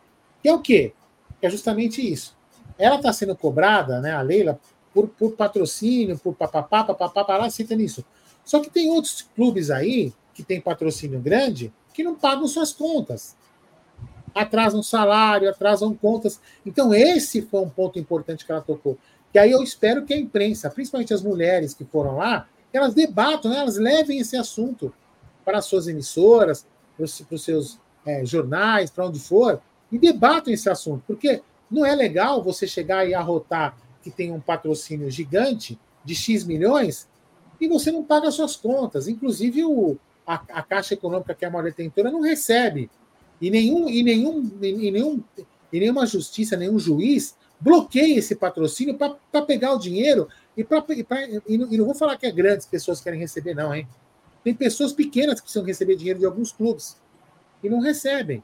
Que 0.42 0.50
é 0.50 0.54
o 0.54 0.60
quê? 0.60 0.94
É 1.42 1.50
justamente 1.50 2.02
isso. 2.02 2.36
Ela 2.78 2.98
está 2.98 3.12
sendo 3.12 3.36
cobrada, 3.36 4.00
né, 4.02 4.14
a 4.14 4.22
Leila, 4.22 4.60
por, 4.94 5.08
por 5.10 5.32
patrocínio, 5.34 6.18
por 6.18 6.36
papapá, 6.36 6.84
papapá, 6.84 7.38
lá 7.38 7.50
cita 7.50 7.76
nisso. 7.76 8.06
Só 8.44 8.60
que 8.60 8.70
tem 8.70 8.90
outros 8.90 9.24
clubes 9.36 9.72
aí 9.72 10.14
que 10.34 10.44
tem 10.44 10.62
patrocínio 10.62 11.20
grande 11.20 11.74
que 11.94 12.04
não 12.04 12.16
pagam 12.16 12.48
suas 12.48 12.72
contas. 12.72 13.36
Atrasam 14.36 14.84
salário, 14.84 15.50
atrasam 15.50 15.96
contas. 15.96 16.40
Então, 16.66 16.94
esse 16.94 17.42
foi 17.42 17.62
um 17.62 17.70
ponto 17.70 17.98
importante 17.98 18.46
que 18.46 18.52
ela 18.52 18.62
tocou. 18.62 18.98
Que 19.32 19.40
aí 19.40 19.52
eu 19.52 19.64
espero 19.64 20.06
que 20.06 20.14
a 20.14 20.20
imprensa, 20.20 20.70
principalmente 20.70 21.14
as 21.14 21.24
mulheres 21.24 21.74
que 21.74 21.86
foram 21.86 22.18
lá, 22.18 22.48
elas 22.74 22.94
debatam, 22.94 23.50
né, 23.50 23.60
elas 23.60 23.78
levem 23.78 24.20
esse 24.20 24.36
assunto 24.36 24.94
para 25.46 25.60
as 25.60 25.66
suas 25.66 25.88
emissoras, 25.88 26.68
para 26.96 27.06
os, 27.06 27.22
para 27.22 27.36
os 27.36 27.44
seus 27.44 27.80
é, 28.06 28.26
jornais, 28.26 28.90
para 28.90 29.08
onde 29.08 29.20
for, 29.20 29.62
e 29.92 29.98
debatam 29.98 30.54
esse 30.54 30.70
assunto. 30.70 31.04
Porque 31.08 31.42
não 31.72 31.86
é 31.86 31.96
legal 31.96 32.44
você 32.44 32.68
chegar 32.68 33.08
e 33.08 33.14
arrotar 33.14 33.78
que 34.04 34.12
tem 34.12 34.32
um 34.32 34.40
patrocínio 34.40 35.10
gigante 35.10 35.80
de 36.04 36.14
X 36.14 36.44
milhões 36.44 37.08
e 37.60 37.68
você 37.68 37.92
não 37.92 38.04
paga 38.04 38.30
suas 38.32 38.56
contas. 38.56 39.08
Inclusive, 39.08 39.66
o, 39.66 39.98
a, 40.26 40.36
a 40.36 40.62
Caixa 40.62 40.94
Econômica, 40.94 41.34
que 41.34 41.46
é 41.46 41.48
a 41.48 41.52
maior 41.52 41.66
detentora, 41.66 42.12
não 42.12 42.22
recebe. 42.22 42.90
E, 43.42 43.50
nenhum, 43.50 43.90
e, 43.90 44.04
nenhum, 44.04 44.52
e, 44.62 44.92
nenhum, 44.92 45.24
e 45.72 45.80
nenhuma 45.80 46.06
justiça, 46.06 46.56
nenhum 46.56 46.80
juiz 46.80 47.36
bloqueia 47.60 48.20
esse 48.20 48.36
patrocínio 48.36 48.98
para 48.98 49.42
pegar 49.42 49.74
o 49.74 49.80
dinheiro 49.80 50.28
e, 50.56 50.64
pra, 50.64 50.84
e, 50.90 51.04
pra, 51.04 51.24
e, 51.48 51.58
não, 51.58 51.72
e 51.72 51.78
não 51.78 51.86
vou 51.86 51.96
falar 51.96 52.18
que 52.18 52.26
é 52.26 52.32
grandes 52.32 52.66
pessoas 52.66 53.02
querem 53.02 53.20
receber, 53.20 53.54
não, 53.54 53.74
hein? 53.74 53.88
Tem 54.44 54.54
pessoas 54.54 54.94
pequenas 54.94 55.36
que 55.36 55.44
precisam 55.44 55.66
receber 55.66 55.96
dinheiro 55.96 56.20
de 56.20 56.26
alguns 56.26 56.52
clubes 56.52 56.98
e 57.64 57.70
não 57.70 57.80
recebem. 57.80 58.44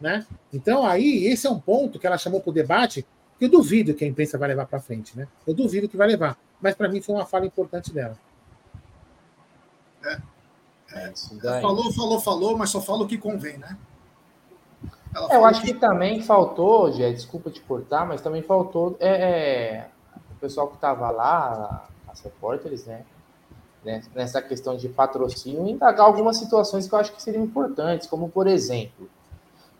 Né? 0.00 0.26
Então, 0.52 0.86
aí, 0.86 1.26
esse 1.26 1.46
é 1.46 1.50
um 1.50 1.58
ponto 1.58 1.98
que 1.98 2.06
ela 2.06 2.18
chamou 2.18 2.40
para 2.40 2.50
o 2.50 2.54
debate 2.54 3.04
que 3.38 3.44
eu 3.44 3.48
duvido 3.48 3.94
que 3.94 4.04
a 4.04 4.08
imprensa 4.08 4.38
vai 4.38 4.48
levar 4.48 4.66
para 4.66 4.80
frente. 4.80 5.16
Né? 5.16 5.26
Eu 5.46 5.54
duvido 5.54 5.88
que 5.88 5.96
vai 5.96 6.06
levar. 6.06 6.38
Mas, 6.60 6.74
para 6.74 6.88
mim, 6.88 7.00
foi 7.00 7.14
uma 7.14 7.26
fala 7.26 7.46
importante 7.46 7.92
dela. 7.92 8.16
É. 10.04 10.20
É, 10.92 11.12
falou, 11.60 11.92
falou, 11.92 12.20
falou, 12.20 12.56
mas 12.56 12.70
só 12.70 12.80
fala 12.80 13.02
o 13.02 13.08
que 13.08 13.18
convém, 13.18 13.58
né? 13.58 13.76
É, 15.30 15.36
eu 15.36 15.44
acho 15.44 15.62
que... 15.62 15.72
que... 15.72 15.78
também 15.78 16.20
faltou, 16.22 16.92
Gé, 16.92 17.10
desculpa 17.10 17.50
te 17.50 17.60
cortar, 17.60 18.06
mas 18.06 18.20
também 18.20 18.42
faltou 18.42 18.96
é, 19.00 19.08
é 19.08 19.86
o 20.30 20.34
pessoal 20.40 20.68
que 20.68 20.74
estava 20.74 21.10
lá, 21.10 21.86
as 22.08 22.20
repórteres, 22.20 22.84
né? 22.86 23.02
Nessa 24.14 24.42
questão 24.42 24.76
de 24.76 24.88
patrocínio, 24.88 25.68
indagar 25.68 26.06
algumas 26.06 26.38
situações 26.38 26.88
que 26.88 26.94
eu 26.94 26.98
acho 26.98 27.12
que 27.12 27.22
seriam 27.22 27.44
importantes, 27.44 28.08
como 28.08 28.28
por 28.28 28.48
exemplo, 28.48 29.08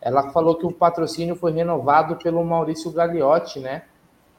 ela 0.01 0.31
falou 0.31 0.55
que 0.55 0.65
o 0.65 0.71
patrocínio 0.71 1.35
foi 1.35 1.51
renovado 1.51 2.15
pelo 2.15 2.45
Maurício 2.45 2.93
Gagliotti, 2.93 3.59
né? 3.59 3.83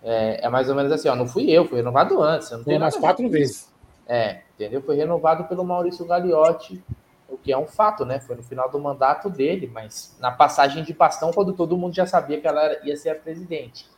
É, 0.02 0.46
é 0.46 0.50
mais 0.50 0.70
ou 0.70 0.76
menos 0.76 0.90
assim, 0.92 1.10
ó, 1.10 1.16
não 1.16 1.28
fui 1.28 1.50
eu, 1.50 1.66
foi 1.68 1.80
renovado 1.80 2.22
antes. 2.24 2.50
Não 2.52 2.64
foi 2.64 2.78
umas 2.78 2.96
quatro 2.96 3.28
vezes. 3.30 3.68
É, 4.08 4.40
entendeu? 4.56 4.82
Foi 4.82 4.96
renovado 4.96 5.44
pelo 5.44 5.66
Maurício 5.66 6.06
Gagliotti, 6.06 6.82
o 7.30 7.38
que 7.38 7.52
é 7.52 7.58
um 7.58 7.68
fato, 7.68 8.06
né? 8.06 8.20
Foi 8.20 8.36
no 8.36 8.44
final 8.44 8.70
do 8.70 8.80
mandato 8.80 9.30
dele, 9.30 9.70
mas 9.72 10.16
na 10.20 10.32
passagem 10.32 10.84
de 10.84 10.94
bastão, 10.94 11.32
quando 11.32 11.54
todo 11.54 11.78
mundo 11.78 11.94
já 11.94 12.06
sabia 12.06 12.40
que 12.40 12.48
ela 12.48 12.86
ia 12.86 12.96
ser 12.96 13.10
a 13.10 13.16
presidente. 13.16 13.90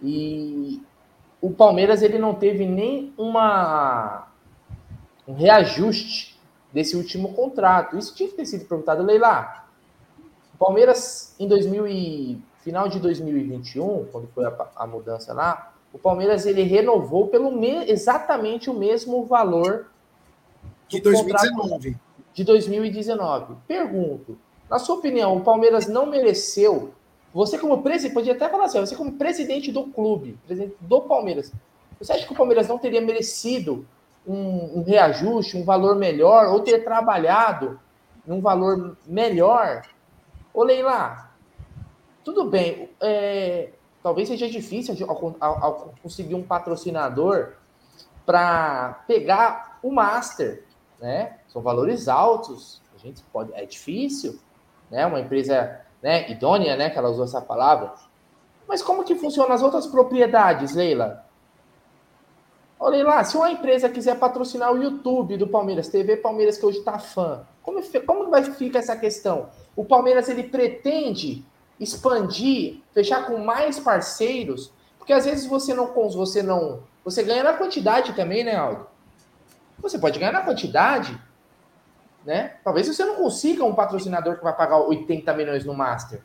E 0.00 0.82
o 1.40 1.50
Palmeiras 1.50 2.02
ele 2.02 2.18
não 2.18 2.34
teve 2.34 2.66
nem 2.66 3.12
uma 3.16 4.28
um 5.26 5.34
reajuste 5.34 6.40
desse 6.72 6.96
último 6.96 7.32
contrato. 7.34 7.96
Isso 7.96 8.14
tinha 8.14 8.28
que 8.28 8.36
ter 8.36 8.46
sido 8.46 8.64
perguntado, 8.64 9.02
Leila. 9.02 9.66
O 10.54 10.58
Palmeiras 10.58 11.34
em 11.38 11.46
2000 11.46 11.86
e, 11.86 12.42
final 12.60 12.88
de 12.88 12.98
2021, 12.98 14.06
quando 14.06 14.28
foi 14.28 14.44
a, 14.44 14.68
a 14.76 14.86
mudança 14.86 15.32
lá, 15.32 15.72
o 15.92 15.98
Palmeiras 15.98 16.46
ele 16.46 16.62
renovou 16.62 17.28
pelo 17.28 17.50
me, 17.50 17.90
exatamente 17.90 18.70
o 18.70 18.74
mesmo 18.74 19.24
valor 19.26 19.86
de 20.88 21.00
2019. 21.00 21.96
De 22.34 22.44
2019. 22.44 23.56
Pergunto, 23.66 24.38
na 24.70 24.78
sua 24.78 24.96
opinião, 24.96 25.36
o 25.36 25.40
Palmeiras 25.42 25.86
não 25.86 26.06
mereceu 26.06 26.92
você, 27.32 27.58
como 27.58 27.82
presidente, 27.82 28.12
podia 28.12 28.34
até 28.34 28.48
falar 28.48 28.64
assim, 28.64 28.78
você, 28.78 28.94
como 28.94 29.12
presidente 29.12 29.72
do 29.72 29.84
clube, 29.84 30.38
presidente 30.46 30.76
do 30.80 31.00
Palmeiras, 31.00 31.50
você 31.98 32.12
acha 32.12 32.26
que 32.26 32.32
o 32.32 32.36
Palmeiras 32.36 32.68
não 32.68 32.78
teria 32.78 33.00
merecido 33.00 33.86
um, 34.26 34.80
um 34.80 34.82
reajuste, 34.82 35.56
um 35.56 35.64
valor 35.64 35.96
melhor, 35.96 36.52
ou 36.52 36.60
ter 36.60 36.84
trabalhado 36.84 37.80
num 38.26 38.40
valor 38.40 38.98
melhor? 39.06 39.82
Ô 40.52 40.62
Leila, 40.62 41.30
tudo 42.22 42.44
bem, 42.44 42.90
é, 43.00 43.70
talvez 44.02 44.28
seja 44.28 44.48
difícil 44.48 44.94
ao, 45.08 45.36
ao, 45.40 45.94
conseguir 46.02 46.34
um 46.34 46.42
patrocinador 46.42 47.54
para 48.26 49.04
pegar 49.06 49.78
o 49.82 49.90
Master, 49.90 50.64
né? 51.02 51.36
São 51.48 51.60
valores 51.60 52.08
altos, 52.08 52.80
a 52.94 52.98
gente 52.98 53.22
pode, 53.24 53.52
é 53.54 53.66
difícil, 53.66 54.38
né? 54.88 55.04
Uma 55.04 55.20
empresa 55.20 55.80
né, 56.00 56.30
idônea, 56.30 56.76
né, 56.76 56.88
que 56.88 56.98
ela 56.98 57.10
usou 57.10 57.24
essa 57.24 57.40
palavra. 57.40 57.92
Mas 58.66 58.82
como 58.82 59.04
que 59.04 59.16
funciona 59.16 59.52
as 59.52 59.62
outras 59.62 59.86
propriedades, 59.86 60.74
Leila? 60.74 61.26
Olha 62.78 63.04
lá, 63.04 63.22
se 63.22 63.36
uma 63.36 63.50
empresa 63.50 63.88
quiser 63.88 64.18
patrocinar 64.18 64.72
o 64.72 64.82
YouTube 64.82 65.36
do 65.36 65.46
Palmeiras, 65.46 65.88
TV 65.88 66.16
Palmeiras 66.16 66.56
que 66.56 66.66
hoje 66.66 66.78
está 66.78 66.98
fã, 66.98 67.46
como, 67.62 67.80
como 68.04 68.30
vai 68.30 68.42
ficar 68.44 68.80
essa 68.80 68.96
questão? 68.96 69.50
O 69.76 69.84
Palmeiras 69.84 70.28
ele 70.28 70.44
pretende 70.44 71.44
expandir, 71.78 72.80
fechar 72.92 73.26
com 73.26 73.38
mais 73.38 73.78
parceiros, 73.78 74.72
porque 74.98 75.12
às 75.12 75.24
vezes 75.24 75.46
você 75.46 75.74
não 75.74 75.92
você 75.94 76.42
não, 76.42 76.82
você 77.04 77.22
ganha 77.22 77.42
na 77.44 77.54
quantidade 77.54 78.14
também, 78.14 78.44
né, 78.44 78.56
Aldo? 78.56 78.86
Você 79.82 79.98
pode 79.98 80.18
ganhar 80.18 80.32
na 80.32 80.42
quantidade, 80.42 81.20
né? 82.24 82.54
Talvez 82.62 82.86
você 82.86 83.04
não 83.04 83.16
consiga 83.16 83.64
um 83.64 83.74
patrocinador 83.74 84.36
que 84.36 84.44
vai 84.44 84.54
pagar 84.54 84.78
80 84.78 85.34
milhões 85.34 85.64
no 85.64 85.74
Master. 85.74 86.22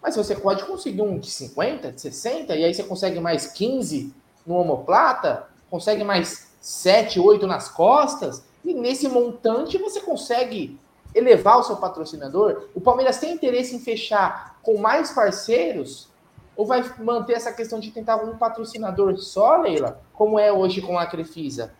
Mas 0.00 0.14
você 0.14 0.36
pode 0.36 0.64
conseguir 0.64 1.02
um 1.02 1.18
de 1.18 1.28
50, 1.28 1.90
de 1.90 2.00
60, 2.00 2.54
e 2.54 2.64
aí 2.64 2.72
você 2.72 2.84
consegue 2.84 3.18
mais 3.18 3.48
15 3.48 4.14
no 4.46 4.54
omoplata, 4.54 5.48
consegue 5.68 6.04
mais 6.04 6.52
7, 6.60 7.18
8 7.18 7.44
nas 7.48 7.68
costas, 7.68 8.44
e 8.64 8.72
nesse 8.72 9.08
montante 9.08 9.76
você 9.78 10.00
consegue 10.00 10.78
elevar 11.12 11.58
o 11.58 11.64
seu 11.64 11.76
patrocinador. 11.76 12.68
O 12.72 12.80
Palmeiras 12.80 13.18
tem 13.18 13.32
interesse 13.32 13.74
em 13.74 13.80
fechar 13.80 14.58
com 14.62 14.78
mais 14.78 15.10
parceiros 15.10 16.08
ou 16.56 16.64
vai 16.64 16.84
manter 16.98 17.34
essa 17.34 17.52
questão 17.52 17.80
de 17.80 17.90
tentar 17.90 18.16
um 18.16 18.36
patrocinador 18.38 19.16
só, 19.18 19.56
Leila, 19.56 20.00
como 20.12 20.38
é 20.38 20.52
hoje 20.52 20.80
com 20.80 20.98
a 20.98 21.06
Crefisa? 21.06 21.74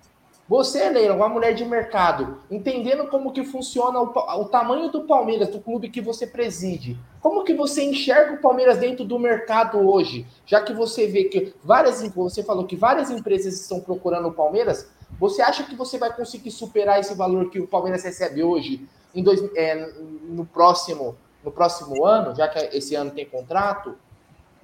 Você, 0.49 0.89
Leila, 0.89 1.15
uma 1.15 1.29
mulher 1.29 1.55
de 1.55 1.65
mercado, 1.65 2.39
entendendo 2.49 3.09
como 3.09 3.33
que 3.33 3.43
funciona 3.43 4.01
o, 4.01 4.13
o, 4.41 4.45
tamanho 4.45 4.89
do 4.91 5.03
Palmeiras, 5.03 5.49
do 5.49 5.59
clube 5.59 5.89
que 5.89 6.01
você 6.01 6.25
preside, 6.25 6.97
como 7.21 7.43
que 7.43 7.53
você 7.53 7.83
enxerga 7.83 8.35
o 8.35 8.41
Palmeiras 8.41 8.79
dentro 8.79 9.05
do 9.05 9.19
mercado 9.19 9.79
hoje? 9.79 10.25
Já 10.47 10.61
que 10.61 10.73
você 10.73 11.09
vê 11.09 11.25
que 11.25 11.53
várias, 11.65 12.01
você 12.15 12.45
falou 12.45 12.65
que 12.65 12.77
várias 12.77 13.11
empresas 13.11 13.61
estão 13.61 13.81
procurando 13.81 14.29
o 14.29 14.33
Palmeiras, 14.33 14.89
você 15.19 15.43
acha 15.43 15.65
que 15.65 15.75
você 15.75 15.99
vai 15.99 16.15
conseguir 16.15 16.53
superar 16.53 17.01
esse 17.01 17.15
valor 17.15 17.51
que 17.51 17.59
o 17.59 17.67
Palmeiras 17.67 18.05
recebe 18.05 18.45
hoje 18.45 18.89
em 19.13 19.25
dois, 19.25 19.43
é, 19.57 19.91
no 20.29 20.47
próximo 20.47 21.17
no 21.47 21.53
próximo 21.53 22.05
ano, 22.05 22.35
já 22.35 22.49
que 22.49 22.59
esse 22.77 22.97
ano 22.97 23.13
tem 23.13 23.25
contrato? 23.25 23.97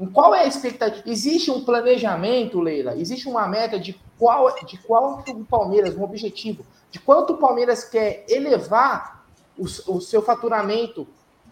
Qual 0.08 0.34
é 0.34 0.40
a 0.40 0.46
expectativa? 0.46 1.02
Existe 1.06 1.50
um 1.50 1.64
planejamento, 1.64 2.60
Leila? 2.60 2.96
Existe 2.96 3.28
uma 3.28 3.46
meta 3.46 3.78
de 3.78 3.98
qual, 4.18 4.54
de 4.64 4.78
qual 4.78 5.22
o 5.28 5.44
Palmeiras, 5.44 5.96
um 5.96 6.02
objetivo, 6.02 6.64
de 6.90 6.98
quanto 6.98 7.34
o 7.34 7.38
Palmeiras 7.38 7.84
quer 7.84 8.24
elevar 8.28 9.24
o, 9.58 9.64
o 9.64 10.00
seu 10.00 10.22
faturamento 10.22 11.06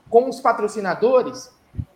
com 0.09 0.29
os 0.29 0.41
patrocinadores? 0.41 1.51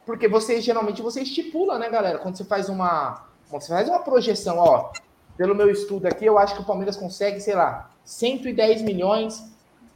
Porque 0.05 0.29
você 0.29 0.61
geralmente 0.61 1.03
você 1.03 1.23
estipula, 1.23 1.79
né, 1.79 1.89
galera? 1.89 2.19
Quando 2.19 2.37
você 2.37 2.45
faz 2.45 2.69
uma, 2.69 3.25
você 3.51 3.69
faz 3.69 3.89
uma 3.89 4.01
projeção, 4.01 4.59
ó, 4.59 4.91
pelo 5.37 5.55
meu 5.55 5.71
estudo 5.71 6.07
aqui, 6.07 6.25
eu 6.25 6.39
acho 6.39 6.55
que 6.55 6.63
o 6.63 6.65
Palmeiras 6.65 6.97
consegue, 6.97 7.41
sei 7.41 7.55
lá, 7.55 7.91
110 8.05 8.83
milhões 8.83 9.43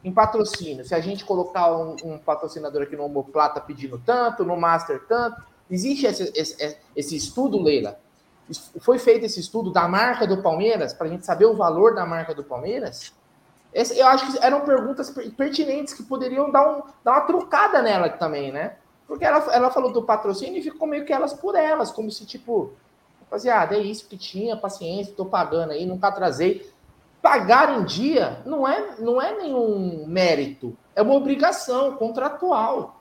em 0.02 0.12
patrocínio. 0.12 0.84
Se 0.84 0.94
a 0.94 1.00
gente 1.00 1.24
colocar 1.24 1.76
um, 1.76 1.96
um 2.04 2.18
patrocinador 2.18 2.82
aqui 2.82 2.96
no 2.96 3.04
Homoplata 3.04 3.60
pedindo 3.60 4.00
tanto, 4.04 4.44
no 4.44 4.56
Master 4.56 5.02
tanto, 5.06 5.42
Existe 5.70 6.06
esse, 6.06 6.32
esse, 6.34 6.76
esse 6.96 7.16
estudo, 7.16 7.60
Leila? 7.60 7.98
foi 8.80 8.98
feito 8.98 9.26
esse 9.26 9.40
estudo 9.40 9.70
da 9.70 9.86
marca 9.86 10.26
do 10.26 10.42
Palmeiras, 10.42 10.92
para 10.92 11.06
a 11.06 11.10
gente 11.10 11.26
saber 11.26 11.46
o 11.46 11.54
valor 11.54 11.94
da 11.94 12.06
marca 12.06 12.34
do 12.34 12.42
Palmeiras? 12.42 13.12
Esse, 13.72 13.98
eu 13.98 14.06
acho 14.06 14.32
que 14.32 14.38
eram 14.44 14.62
perguntas 14.62 15.10
pertinentes 15.36 15.92
que 15.92 16.02
poderiam 16.02 16.50
dar, 16.50 16.66
um, 16.66 16.82
dar 17.04 17.12
uma 17.12 17.20
trucada 17.22 17.82
nela 17.82 18.08
também, 18.08 18.50
né? 18.50 18.76
Porque 19.06 19.24
ela, 19.24 19.38
ela 19.52 19.70
falou 19.70 19.92
do 19.92 20.02
patrocínio 20.02 20.58
e 20.58 20.62
ficou 20.62 20.88
meio 20.88 21.04
que 21.04 21.12
elas 21.12 21.34
por 21.34 21.54
elas, 21.54 21.90
como 21.90 22.10
se, 22.10 22.24
tipo, 22.24 22.72
rapaziada, 23.20 23.76
é 23.76 23.80
isso 23.80 24.08
que 24.08 24.16
tinha, 24.16 24.56
paciência, 24.56 25.14
tô 25.14 25.26
pagando 25.26 25.72
aí, 25.72 25.84
nunca 25.84 26.08
atrasei. 26.08 26.70
Pagar 27.20 27.78
em 27.78 27.84
dia 27.84 28.42
não 28.46 28.66
é, 28.66 28.96
não 28.98 29.20
é 29.20 29.36
nenhum 29.36 30.06
mérito, 30.06 30.76
é 30.94 31.02
uma 31.02 31.14
obrigação 31.14 31.96
contratual. 31.96 32.97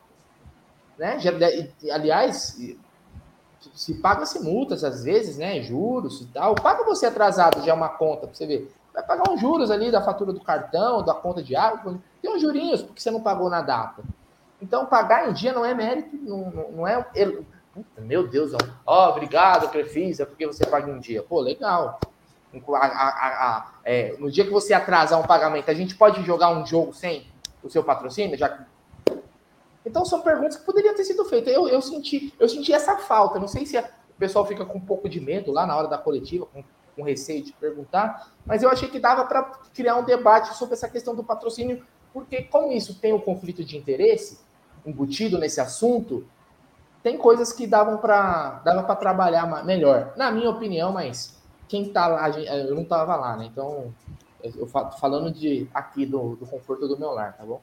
Né? 0.98 1.20
Aliás, 1.92 2.58
se 3.74 3.94
paga-se 3.96 4.40
multas 4.40 4.84
às 4.84 5.04
vezes, 5.04 5.38
né? 5.38 5.62
Juros 5.62 6.22
e 6.22 6.26
tal. 6.28 6.56
Paga 6.56 6.84
você 6.84 7.06
atrasado 7.06 7.64
já 7.64 7.74
uma 7.74 7.90
conta 7.90 8.28
para 8.28 8.36
você 8.36 8.46
ver. 8.46 8.74
Vai 8.94 9.04
pagar 9.04 9.32
uns 9.32 9.40
juros 9.40 9.70
ali 9.70 9.92
da 9.92 10.02
fatura 10.02 10.34
do 10.34 10.42
cartão, 10.42 11.04
da 11.04 11.14
conta 11.14 11.44
de 11.44 11.56
água. 11.56 12.00
Tem 12.22 12.34
uns 12.34 12.42
jurinhos 12.42 12.82
porque 12.82 13.00
você 13.00 13.12
não 13.12 13.22
pagou 13.22 13.50
na 13.50 13.62
data. 13.62 14.04
Então, 14.62 14.88
pagar 14.88 15.30
em 15.30 15.34
dia 15.34 15.54
não 15.54 15.64
é 15.64 15.74
mérito, 15.74 16.16
não, 16.16 16.52
não 16.72 16.88
é. 16.88 17.06
Meu 18.00 18.28
Deus, 18.28 18.54
oh, 18.86 19.10
obrigado, 19.10 19.70
Crefisa, 19.70 20.26
porque 20.26 20.48
você 20.48 20.66
paga 20.66 20.92
em 20.92 21.00
dia. 21.00 21.22
Pô, 21.22 21.40
legal. 21.40 22.00
A, 22.74 22.86
a, 22.88 23.10
a, 23.10 23.72
é, 23.84 24.16
no 24.18 24.32
dia 24.32 24.44
que 24.44 24.50
você 24.50 24.74
atrasar 24.74 25.20
um 25.20 25.28
pagamento, 25.28 25.70
a 25.70 25.76
gente 25.76 25.96
pode 25.96 26.24
jogar 26.24 26.50
um 26.50 26.66
jogo 26.66 26.92
sem 26.92 27.28
o 27.62 27.70
seu 27.70 27.84
patrocínio? 27.84 28.36
Já 28.36 28.66
então 29.88 30.04
são 30.04 30.22
perguntas 30.22 30.58
que 30.58 30.66
poderiam 30.66 30.94
ter 30.94 31.06
sido 31.06 31.24
feitas. 31.24 31.54
Eu, 31.54 31.68
eu, 31.68 31.82
senti, 31.82 32.34
eu 32.38 32.50
senti 32.50 32.74
essa 32.74 32.98
falta. 32.98 33.40
Não 33.40 33.48
sei 33.48 33.66
se 33.66 33.78
o 33.78 33.84
pessoal 34.20 34.46
fica 34.46 34.66
com 34.66 34.78
um 34.78 34.86
pouco 34.86 35.08
de 35.08 35.22
medo 35.22 35.52
lá 35.52 35.66
na 35.66 35.76
hora 35.76 35.88
da 35.88 35.98
coletiva, 35.98 36.46
com, 36.46 36.62
com 36.96 37.04
receio 37.04 37.42
de 37.42 37.54
perguntar, 37.54 38.34
mas 38.46 38.64
eu 38.64 38.70
achei 38.70 38.90
que 38.90 39.00
dava 39.00 39.24
para 39.26 39.44
criar 39.74 39.96
um 39.96 40.04
debate 40.04 40.56
sobre 40.58 40.74
essa 40.74 40.90
questão 40.90 41.16
do 41.16 41.24
patrocínio, 41.24 41.86
porque 42.12 42.44
como 42.44 42.72
isso 42.74 42.96
tem 43.00 43.14
o 43.14 43.18
um 43.18 43.22
conflito 43.22 43.64
de 43.64 43.78
interesse 43.78 44.40
embutido 44.86 45.38
nesse 45.38 45.62
assunto, 45.62 46.28
tem 47.02 47.18
coisas 47.18 47.54
que 47.54 47.66
davam 47.66 47.98
para 47.98 48.62
dava 48.66 48.84
para 48.84 48.96
trabalhar 48.96 49.64
melhor, 49.64 50.14
na 50.18 50.32
minha 50.32 50.50
opinião, 50.50 50.92
mas 50.92 51.38
quem 51.68 51.90
tá 51.90 52.08
lá, 52.08 52.30
eu 52.30 52.76
não 52.76 52.84
estava 52.84 53.16
lá, 53.16 53.38
né? 53.38 53.46
Então, 53.46 53.94
eu 54.44 54.68
falando 54.68 55.32
de 55.32 55.70
aqui 55.74 56.06
do, 56.06 56.36
do 56.36 56.46
conforto 56.46 56.88
do 56.88 56.98
meu 56.98 57.12
lar, 57.12 57.38
tá 57.38 57.46
bom? 57.46 57.62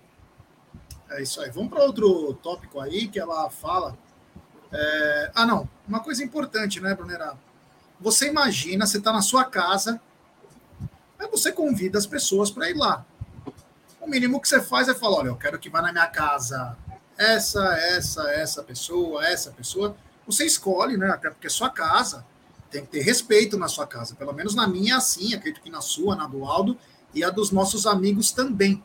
É 1.14 1.22
isso 1.22 1.40
aí. 1.40 1.50
Vamos 1.50 1.70
para 1.70 1.83
outro 1.83 2.35
tópico 2.42 2.81
aí 2.81 3.07
que 3.07 3.20
ela 3.20 3.48
fala. 3.48 3.96
É... 4.72 5.31
Ah, 5.35 5.46
não. 5.46 5.68
Uma 5.87 6.00
coisa 6.00 6.24
importante, 6.24 6.81
né, 6.81 6.92
Brunera? 6.94 7.38
Você 8.00 8.29
imagina, 8.29 8.85
você 8.85 8.98
está 8.98 9.12
na 9.12 9.22
sua 9.22 9.44
casa, 9.44 10.00
aí 11.18 11.29
você 11.31 11.53
convida 11.53 11.96
as 11.96 12.07
pessoas 12.07 12.50
para 12.50 12.68
ir 12.68 12.74
lá. 12.74 13.07
O 14.00 14.09
mínimo 14.09 14.40
que 14.40 14.48
você 14.48 14.61
faz 14.61 14.88
é 14.88 14.94
falar: 14.94 15.18
olha, 15.18 15.29
eu 15.29 15.37
quero 15.37 15.59
que 15.59 15.70
vá 15.70 15.81
na 15.81 15.92
minha 15.92 16.07
casa 16.09 16.77
essa, 17.16 17.74
essa, 17.79 18.31
essa 18.33 18.62
pessoa, 18.62 19.24
essa 19.24 19.53
pessoa. 19.53 19.96
Você 20.27 20.44
escolhe, 20.44 20.96
né? 20.96 21.11
Até 21.11 21.31
porque 21.31 21.46
é 21.46 21.50
sua 21.50 21.70
casa. 21.70 22.27
Tem 22.70 22.85
que 22.85 22.90
ter 22.90 23.03
respeito 23.03 23.57
na 23.57 23.68
sua 23.68 23.87
casa. 23.87 24.16
Pelo 24.16 24.33
menos 24.33 24.55
na 24.55 24.66
minha 24.66 24.96
assim, 24.96 25.33
acredito 25.33 25.62
que 25.62 25.70
na 25.70 25.81
sua, 25.81 26.16
na 26.16 26.27
do 26.27 26.44
Aldo 26.44 26.77
e 27.14 27.22
a 27.22 27.31
dos 27.31 27.53
nossos 27.53 27.87
amigos 27.87 28.33
também. 28.33 28.83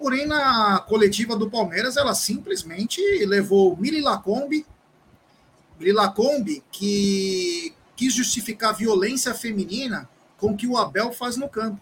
Porém, 0.00 0.26
na 0.26 0.78
coletiva 0.78 1.36
do 1.36 1.50
Palmeiras, 1.50 1.98
ela 1.98 2.14
simplesmente 2.14 3.02
levou 3.26 3.76
Mili 3.76 4.00
Lacombe, 4.00 4.64
Mili 5.78 5.92
Lacombe, 5.92 6.64
que 6.72 7.74
quis 7.94 8.14
justificar 8.14 8.70
a 8.70 8.72
violência 8.72 9.34
feminina 9.34 10.08
com 10.38 10.56
que 10.56 10.66
o 10.66 10.78
Abel 10.78 11.12
faz 11.12 11.36
no 11.36 11.50
campo. 11.50 11.78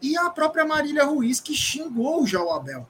E 0.00 0.16
a 0.16 0.30
própria 0.30 0.64
Marília 0.64 1.04
Ruiz, 1.04 1.40
que 1.40 1.54
xingou 1.54 2.26
já 2.26 2.42
o 2.42 2.50
Abel. 2.50 2.88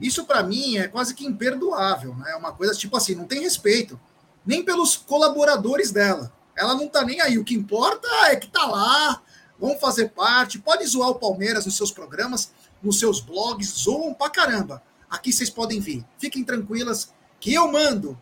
Isso, 0.00 0.24
para 0.24 0.44
mim, 0.44 0.76
é 0.76 0.86
quase 0.86 1.16
que 1.16 1.26
imperdoável. 1.26 2.14
Né? 2.14 2.30
É 2.30 2.36
uma 2.36 2.52
coisa 2.52 2.74
tipo 2.74 2.96
assim, 2.96 3.16
não 3.16 3.24
tem 3.24 3.40
respeito. 3.40 3.98
Nem 4.46 4.64
pelos 4.64 4.96
colaboradores 4.96 5.90
dela. 5.90 6.32
Ela 6.56 6.76
não 6.76 6.86
tá 6.86 7.04
nem 7.04 7.20
aí. 7.20 7.38
O 7.38 7.44
que 7.44 7.56
importa 7.56 8.06
é 8.28 8.36
que 8.36 8.46
tá 8.46 8.64
lá, 8.66 9.20
vão 9.58 9.76
fazer 9.78 10.10
parte, 10.10 10.60
pode 10.60 10.86
zoar 10.86 11.10
o 11.10 11.16
Palmeiras 11.16 11.66
nos 11.66 11.76
seus 11.76 11.90
programas, 11.90 12.52
nos 12.82 12.98
seus 12.98 13.20
blogs, 13.20 13.68
zoam 13.70 14.14
pra 14.14 14.30
caramba. 14.30 14.82
Aqui 15.08 15.32
vocês 15.32 15.50
podem 15.50 15.80
vir. 15.80 16.04
Fiquem 16.18 16.44
tranquilas 16.44 17.12
que 17.40 17.54
eu 17.54 17.70
mando. 17.70 18.18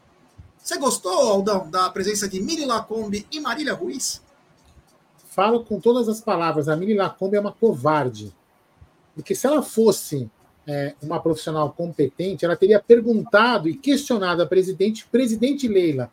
Você 0.59 0.79
gostou, 0.79 1.12
Aldão, 1.12 1.71
da 1.71 1.88
presença 1.90 2.29
de 2.29 2.40
Miri 2.40 2.64
Lacombe 2.64 3.27
e 3.31 3.40
Marília 3.40 3.75
Ruiz? 3.75 4.23
Falo 5.29 5.64
com 5.64 5.79
todas 5.79 6.09
as 6.09 6.21
palavras, 6.21 6.69
a 6.69 6.77
Miri 6.77 6.95
Lacombe 6.95 7.37
é 7.37 7.40
uma 7.40 7.53
covarde. 7.53 8.35
Porque 9.14 9.35
se 9.35 9.47
ela 9.47 9.62
fosse 9.62 10.31
é, 10.66 10.95
uma 11.03 11.21
profissional 11.21 11.73
competente, 11.73 12.45
ela 12.45 12.57
teria 12.57 12.81
perguntado 12.81 13.69
e 13.69 13.77
questionado 13.77 14.42
a 14.42 14.47
presidente, 14.47 15.07
presidente 15.07 15.69
Leila, 15.69 16.11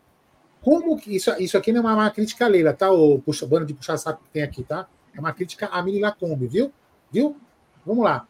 como 0.61 0.97
que 0.97 1.15
isso, 1.15 1.31
isso 1.39 1.57
aqui 1.57 1.71
não 1.71 1.79
é 1.79 1.83
uma, 1.83 1.93
uma 1.93 2.11
crítica 2.11 2.45
a 2.45 2.47
Leila, 2.47 2.73
tá? 2.73 2.91
O 2.91 3.19
puxa, 3.19 3.45
bando 3.45 3.65
de 3.65 3.73
puxar 3.73 3.97
saco 3.97 4.23
que 4.23 4.29
tem 4.29 4.43
aqui, 4.43 4.63
tá? 4.63 4.87
É 5.13 5.19
uma 5.19 5.33
crítica 5.33 5.67
a 5.67 5.81
Miri 5.81 5.99
Lacombe, 5.99 6.47
viu? 6.47 6.71
Viu? 7.11 7.35
Vamos 7.85 8.03
lá. 8.03 8.27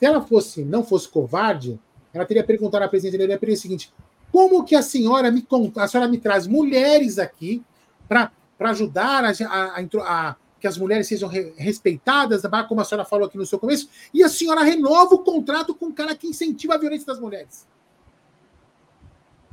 Se 0.00 0.06
ela 0.06 0.22
fosse, 0.22 0.64
não 0.64 0.82
fosse 0.82 1.06
covarde, 1.06 1.78
ela 2.14 2.24
teria 2.24 2.42
perguntado 2.42 2.82
à 2.82 2.88
presidente 2.88 3.18
Leila 3.18 3.38
o 3.40 3.56
seguinte: 3.56 3.92
como 4.32 4.64
que 4.64 4.74
a 4.74 4.80
senhora 4.80 5.30
me 5.30 5.42
conta, 5.42 5.84
a 5.84 5.88
senhora 5.88 6.10
me 6.10 6.16
traz 6.16 6.46
mulheres 6.46 7.18
aqui 7.18 7.62
para 8.08 8.32
ajudar 8.60 9.24
a, 9.24 9.28
a, 9.28 9.78
a, 9.78 10.30
a, 10.30 10.36
que 10.58 10.66
as 10.66 10.78
mulheres 10.78 11.06
sejam 11.06 11.28
re, 11.28 11.52
respeitadas, 11.54 12.40
como 12.66 12.80
a 12.80 12.84
senhora 12.84 13.04
falou 13.04 13.26
aqui 13.26 13.36
no 13.36 13.44
seu 13.44 13.58
começo, 13.58 13.90
e 14.12 14.24
a 14.24 14.28
senhora 14.30 14.62
renova 14.62 15.16
o 15.16 15.18
contrato 15.18 15.74
com 15.74 15.88
o 15.88 15.92
cara 15.92 16.16
que 16.16 16.26
incentiva 16.26 16.76
a 16.76 16.78
violência 16.78 17.06
das 17.06 17.20
mulheres. 17.20 17.68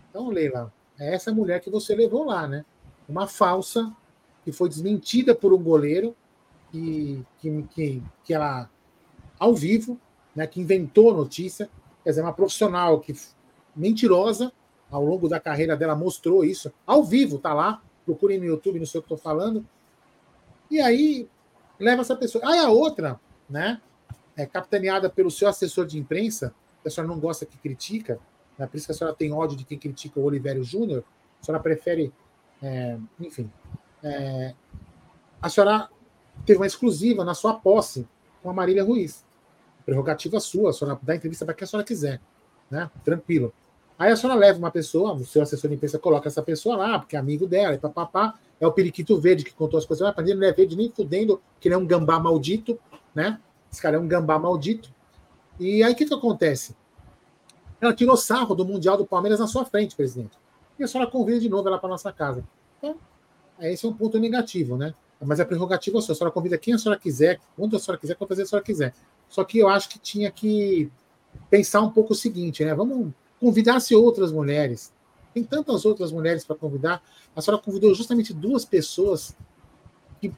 Então, 0.09 0.29
Leila, 0.29 0.73
é 0.97 1.13
essa 1.13 1.33
mulher 1.33 1.59
que 1.59 1.69
você 1.69 1.93
levou 1.93 2.23
lá, 2.23 2.47
né? 2.47 2.63
Uma 3.07 3.27
falsa 3.27 3.93
que 4.45 4.51
foi 4.53 4.69
desmentida 4.69 5.35
por 5.35 5.51
um 5.51 5.61
goleiro 5.61 6.15
que, 6.71 7.21
que, 7.39 7.63
que, 7.63 8.03
que 8.23 8.33
ela, 8.33 8.69
ao 9.37 9.53
vivo, 9.53 9.99
né, 10.37 10.45
que 10.45 10.61
inventou 10.61 11.09
a 11.09 11.15
notícia, 11.15 11.67
quer 12.03 12.11
dizer, 12.11 12.21
uma 12.21 12.31
profissional 12.31 12.99
que 12.99 13.11
mentirosa, 13.75 14.53
ao 14.89 15.03
longo 15.03 15.27
da 15.27 15.39
carreira 15.39 15.75
dela 15.75 15.95
mostrou 15.95 16.45
isso, 16.45 16.71
ao 16.85 17.03
vivo, 17.03 17.39
tá 17.39 17.55
lá, 17.55 17.81
procurem 18.05 18.37
no 18.37 18.45
YouTube, 18.45 18.77
não 18.77 18.85
sei 18.85 18.99
o 18.99 19.01
que 19.01 19.11
estou 19.11 19.17
falando, 19.17 19.65
e 20.69 20.79
aí 20.79 21.27
leva 21.79 22.03
essa 22.03 22.15
pessoa. 22.15 22.47
Aí 22.47 22.59
a 22.59 22.69
outra, 22.69 23.19
né, 23.49 23.81
é 24.35 24.45
capitaneada 24.45 25.09
pelo 25.09 25.31
seu 25.31 25.47
assessor 25.47 25.87
de 25.87 25.97
imprensa, 25.97 26.53
que 26.83 26.87
a 26.87 26.91
senhora 26.91 27.11
não 27.11 27.19
gosta 27.19 27.43
que 27.43 27.57
critica, 27.57 28.19
né, 28.59 28.67
por 28.67 28.77
isso 28.77 28.85
que 28.85 28.91
a 28.91 28.95
senhora 28.95 29.15
tem 29.15 29.33
ódio 29.33 29.57
de 29.57 29.65
quem 29.65 29.79
critica 29.79 30.19
o 30.19 30.23
Olivério 30.23 30.63
Júnior, 30.63 31.03
a 31.41 31.45
senhora 31.45 31.63
prefere, 31.63 32.13
é, 32.61 32.95
enfim, 33.19 33.51
é, 34.03 34.53
a 35.41 35.49
senhora 35.49 35.89
teve 36.45 36.59
uma 36.59 36.67
exclusiva 36.67 37.25
na 37.25 37.33
sua 37.33 37.55
posse 37.55 38.07
com 38.43 38.51
a 38.51 38.53
Marília 38.53 38.83
Ruiz 38.83 39.25
prerrogativa 39.87 40.37
sua, 40.41 40.71
a 40.71 40.73
senhora 40.73 40.99
dá 41.01 41.15
entrevista 41.15 41.45
para 41.45 41.53
quem 41.53 41.63
a 41.63 41.67
senhora 41.67 41.87
quiser, 41.87 42.19
né? 42.69 42.91
Tranquilo. 43.05 43.53
Aí 43.97 44.11
a 44.11 44.17
senhora 44.17 44.37
leva 44.37 44.59
uma 44.59 44.69
pessoa, 44.69 45.13
o 45.13 45.25
seu 45.25 45.41
assessor 45.41 45.69
de 45.69 45.77
imprensa 45.77 45.97
coloca 45.97 46.27
essa 46.27 46.43
pessoa 46.43 46.75
lá, 46.75 46.99
porque 46.99 47.15
é 47.15 47.19
amigo 47.19 47.47
dela, 47.47 47.73
e 47.73 47.77
papapá, 47.77 48.37
é 48.59 48.67
o 48.67 48.71
periquito 48.73 49.17
verde 49.17 49.45
que 49.45 49.53
contou 49.53 49.77
as 49.77 49.85
coisas, 49.85 50.13
mas 50.15 50.27
ele 50.27 50.37
não 50.37 50.45
é 50.45 50.51
verde 50.51 50.75
nem 50.75 50.91
fudendo, 50.91 51.41
que 51.57 51.69
ele 51.69 51.75
é 51.75 51.77
um 51.77 51.85
gambá 51.85 52.19
maldito, 52.19 52.77
né? 53.15 53.39
Esse 53.71 53.81
cara 53.81 53.95
é 53.95 53.99
um 53.99 54.07
gambá 54.07 54.37
maldito. 54.37 54.89
E 55.57 55.81
aí 55.81 55.93
o 55.93 55.95
que, 55.95 56.05
que 56.05 56.13
acontece? 56.13 56.75
Ela 57.79 57.93
tirou 57.93 58.17
sarro 58.17 58.53
do 58.53 58.65
Mundial 58.65 58.97
do 58.97 59.05
Palmeiras 59.05 59.39
na 59.39 59.47
sua 59.47 59.63
frente, 59.63 59.95
presidente. 59.95 60.37
E 60.77 60.83
a 60.83 60.87
senhora 60.87 61.09
convida 61.09 61.39
de 61.39 61.47
novo 61.47 61.67
ela 61.69 61.79
para 61.79 61.87
nossa 61.87 62.11
casa. 62.11 62.43
Então, 62.77 62.97
esse 63.61 63.85
é 63.85 63.89
um 63.89 63.93
ponto 63.93 64.19
negativo, 64.19 64.75
né? 64.77 64.93
Mas 65.21 65.39
a 65.39 65.45
prerrogativa 65.45 65.97
é 65.97 66.01
sua. 66.01 66.13
A 66.13 66.15
senhora 66.15 66.33
convida 66.33 66.57
quem 66.57 66.73
a 66.73 66.77
senhora 66.77 66.99
quiser, 66.99 67.39
quando 67.55 67.77
a 67.77 67.79
senhora 67.79 67.99
quiser, 67.99 68.15
quantas 68.15 68.37
vezes 68.37 68.49
a 68.49 68.51
senhora 68.51 68.65
quiser. 68.65 68.93
Só 69.29 69.43
que 69.43 69.59
eu 69.59 69.67
acho 69.67 69.89
que 69.89 69.99
tinha 69.99 70.31
que 70.31 70.91
pensar 71.49 71.81
um 71.81 71.89
pouco 71.89 72.13
o 72.13 72.15
seguinte, 72.15 72.63
né? 72.63 72.73
Vamos 72.73 73.13
convidar-se 73.39 73.95
outras 73.95 74.31
mulheres. 74.31 74.91
Tem 75.33 75.43
tantas 75.43 75.85
outras 75.85 76.11
mulheres 76.11 76.45
para 76.45 76.55
convidar. 76.55 77.01
A 77.35 77.41
senhora 77.41 77.61
convidou 77.61 77.93
justamente 77.93 78.33
duas 78.33 78.65
pessoas 78.65 79.35
que 80.19 80.33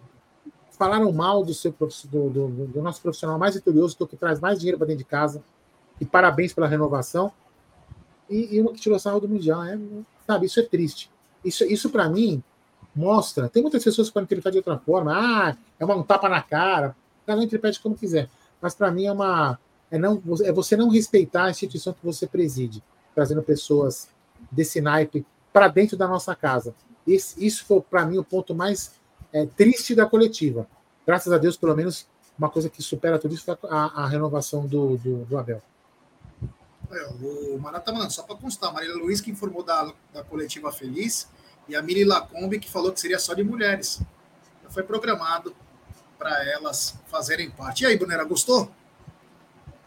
falaram 0.72 1.12
mal 1.12 1.44
do, 1.44 1.54
seu, 1.54 1.74
do, 2.06 2.30
do, 2.30 2.48
do 2.68 2.82
nosso 2.82 3.02
profissional 3.02 3.40
mais 3.40 3.56
vitorioso, 3.56 3.96
que 3.96 4.04
é 4.04 4.06
o 4.06 4.08
que 4.08 4.18
traz 4.18 4.40
mais 4.40 4.60
dinheiro 4.60 4.78
para 4.78 4.88
dentro 4.88 5.04
de 5.04 5.10
casa. 5.10 5.42
E 6.02 6.06
parabéns 6.06 6.54
pela 6.54 6.68
renovação. 6.68 7.32
E, 8.30 8.56
e 8.56 8.62
uma 8.62 8.74
que 8.74 8.82
tirou 8.82 9.00
sarro 9.00 9.20
do 9.20 9.30
Mundial. 9.30 9.64
É, 9.64 9.80
sabe, 10.26 10.48
isso 10.48 10.60
é 10.60 10.64
triste. 10.64 11.10
Isso, 11.44 11.64
isso 11.64 11.90
para 11.90 12.10
mim, 12.10 12.44
mostra. 12.94 13.48
Tem 13.48 13.62
muitas 13.62 13.84
pessoas 13.84 14.08
que 14.10 14.14
podem 14.14 14.26
interpretar 14.26 14.52
de 14.52 14.58
outra 14.58 14.78
forma. 14.78 15.14
Ah, 15.14 15.58
é 15.80 15.86
uma, 15.86 15.96
um 15.96 16.04
tapa 16.04 16.28
na 16.28 16.42
cara. 16.42 16.96
Cada 17.26 17.40
um 17.40 17.44
interprete 17.44 17.80
como 17.80 17.96
quiser 17.96 18.30
mas 18.62 18.76
para 18.76 18.92
mim 18.92 19.06
é 19.06 19.12
uma 19.12 19.60
é 19.92 19.98
não 19.98 20.22
é 20.44 20.52
você 20.52 20.78
não 20.78 20.90
respeitar 20.90 21.46
a 21.46 21.50
instituição 21.50 21.94
que 21.94 22.06
você 22.06 22.28
preside, 22.28 22.84
trazendo 23.16 23.42
pessoas 23.42 24.10
desse 24.52 24.80
naipe 24.80 25.26
para 25.52 25.68
dentro 25.68 25.98
da 25.98 26.08
nossa 26.08 26.36
casa. 26.36 26.76
isso 27.06 27.66
foi, 27.66 27.82
para 27.82 28.06
mim, 28.06 28.18
o 28.18 28.24
ponto 28.24 28.54
mais 28.54 28.94
é, 29.34 29.46
triste 29.46 29.96
da 29.96 30.06
coletiva. 30.06 30.68
Graças 31.06 31.34
a 31.34 31.38
Deus, 31.38 31.58
pelo 31.58 31.76
menos, 31.76 32.08
uma 32.38 32.50
coisa 32.50 32.70
que 32.70 32.82
supera 32.82 33.18
tudo 33.18 33.34
isso 33.34 33.44
foi 33.44 33.58
a, 33.70 34.04
a 34.04 34.08
renovação 34.08 34.66
do, 34.66 34.98
do, 34.98 35.26
do 35.26 35.38
Abel. 35.38 35.62
É, 36.92 37.08
o 37.22 37.60
Marato 37.60 37.86
tá 37.86 37.92
mandando, 37.92 38.14
só 38.14 38.24
para 38.24 38.36
constar, 38.36 38.74
Maria 38.74 38.96
Luiz 38.96 39.22
que 39.22 39.32
informou 39.32 39.64
da, 39.64 39.92
da 40.14 40.24
coletiva 40.24 40.72
feliz 40.72 41.28
e 41.68 41.76
a 41.76 41.82
Miri 41.82 42.04
Lacombe 42.04 42.60
que 42.60 42.70
falou 42.70 42.92
que 42.92 43.00
seria 43.00 43.20
só 43.20 43.34
de 43.34 43.44
mulheres. 43.44 44.02
Foi 44.70 44.84
programado 44.84 45.56
para 46.20 46.44
elas 46.48 46.96
fazerem 47.08 47.50
parte. 47.50 47.84
E 47.84 47.88
aí, 47.88 47.98
Brunera, 47.98 48.26
gostou? 48.26 48.70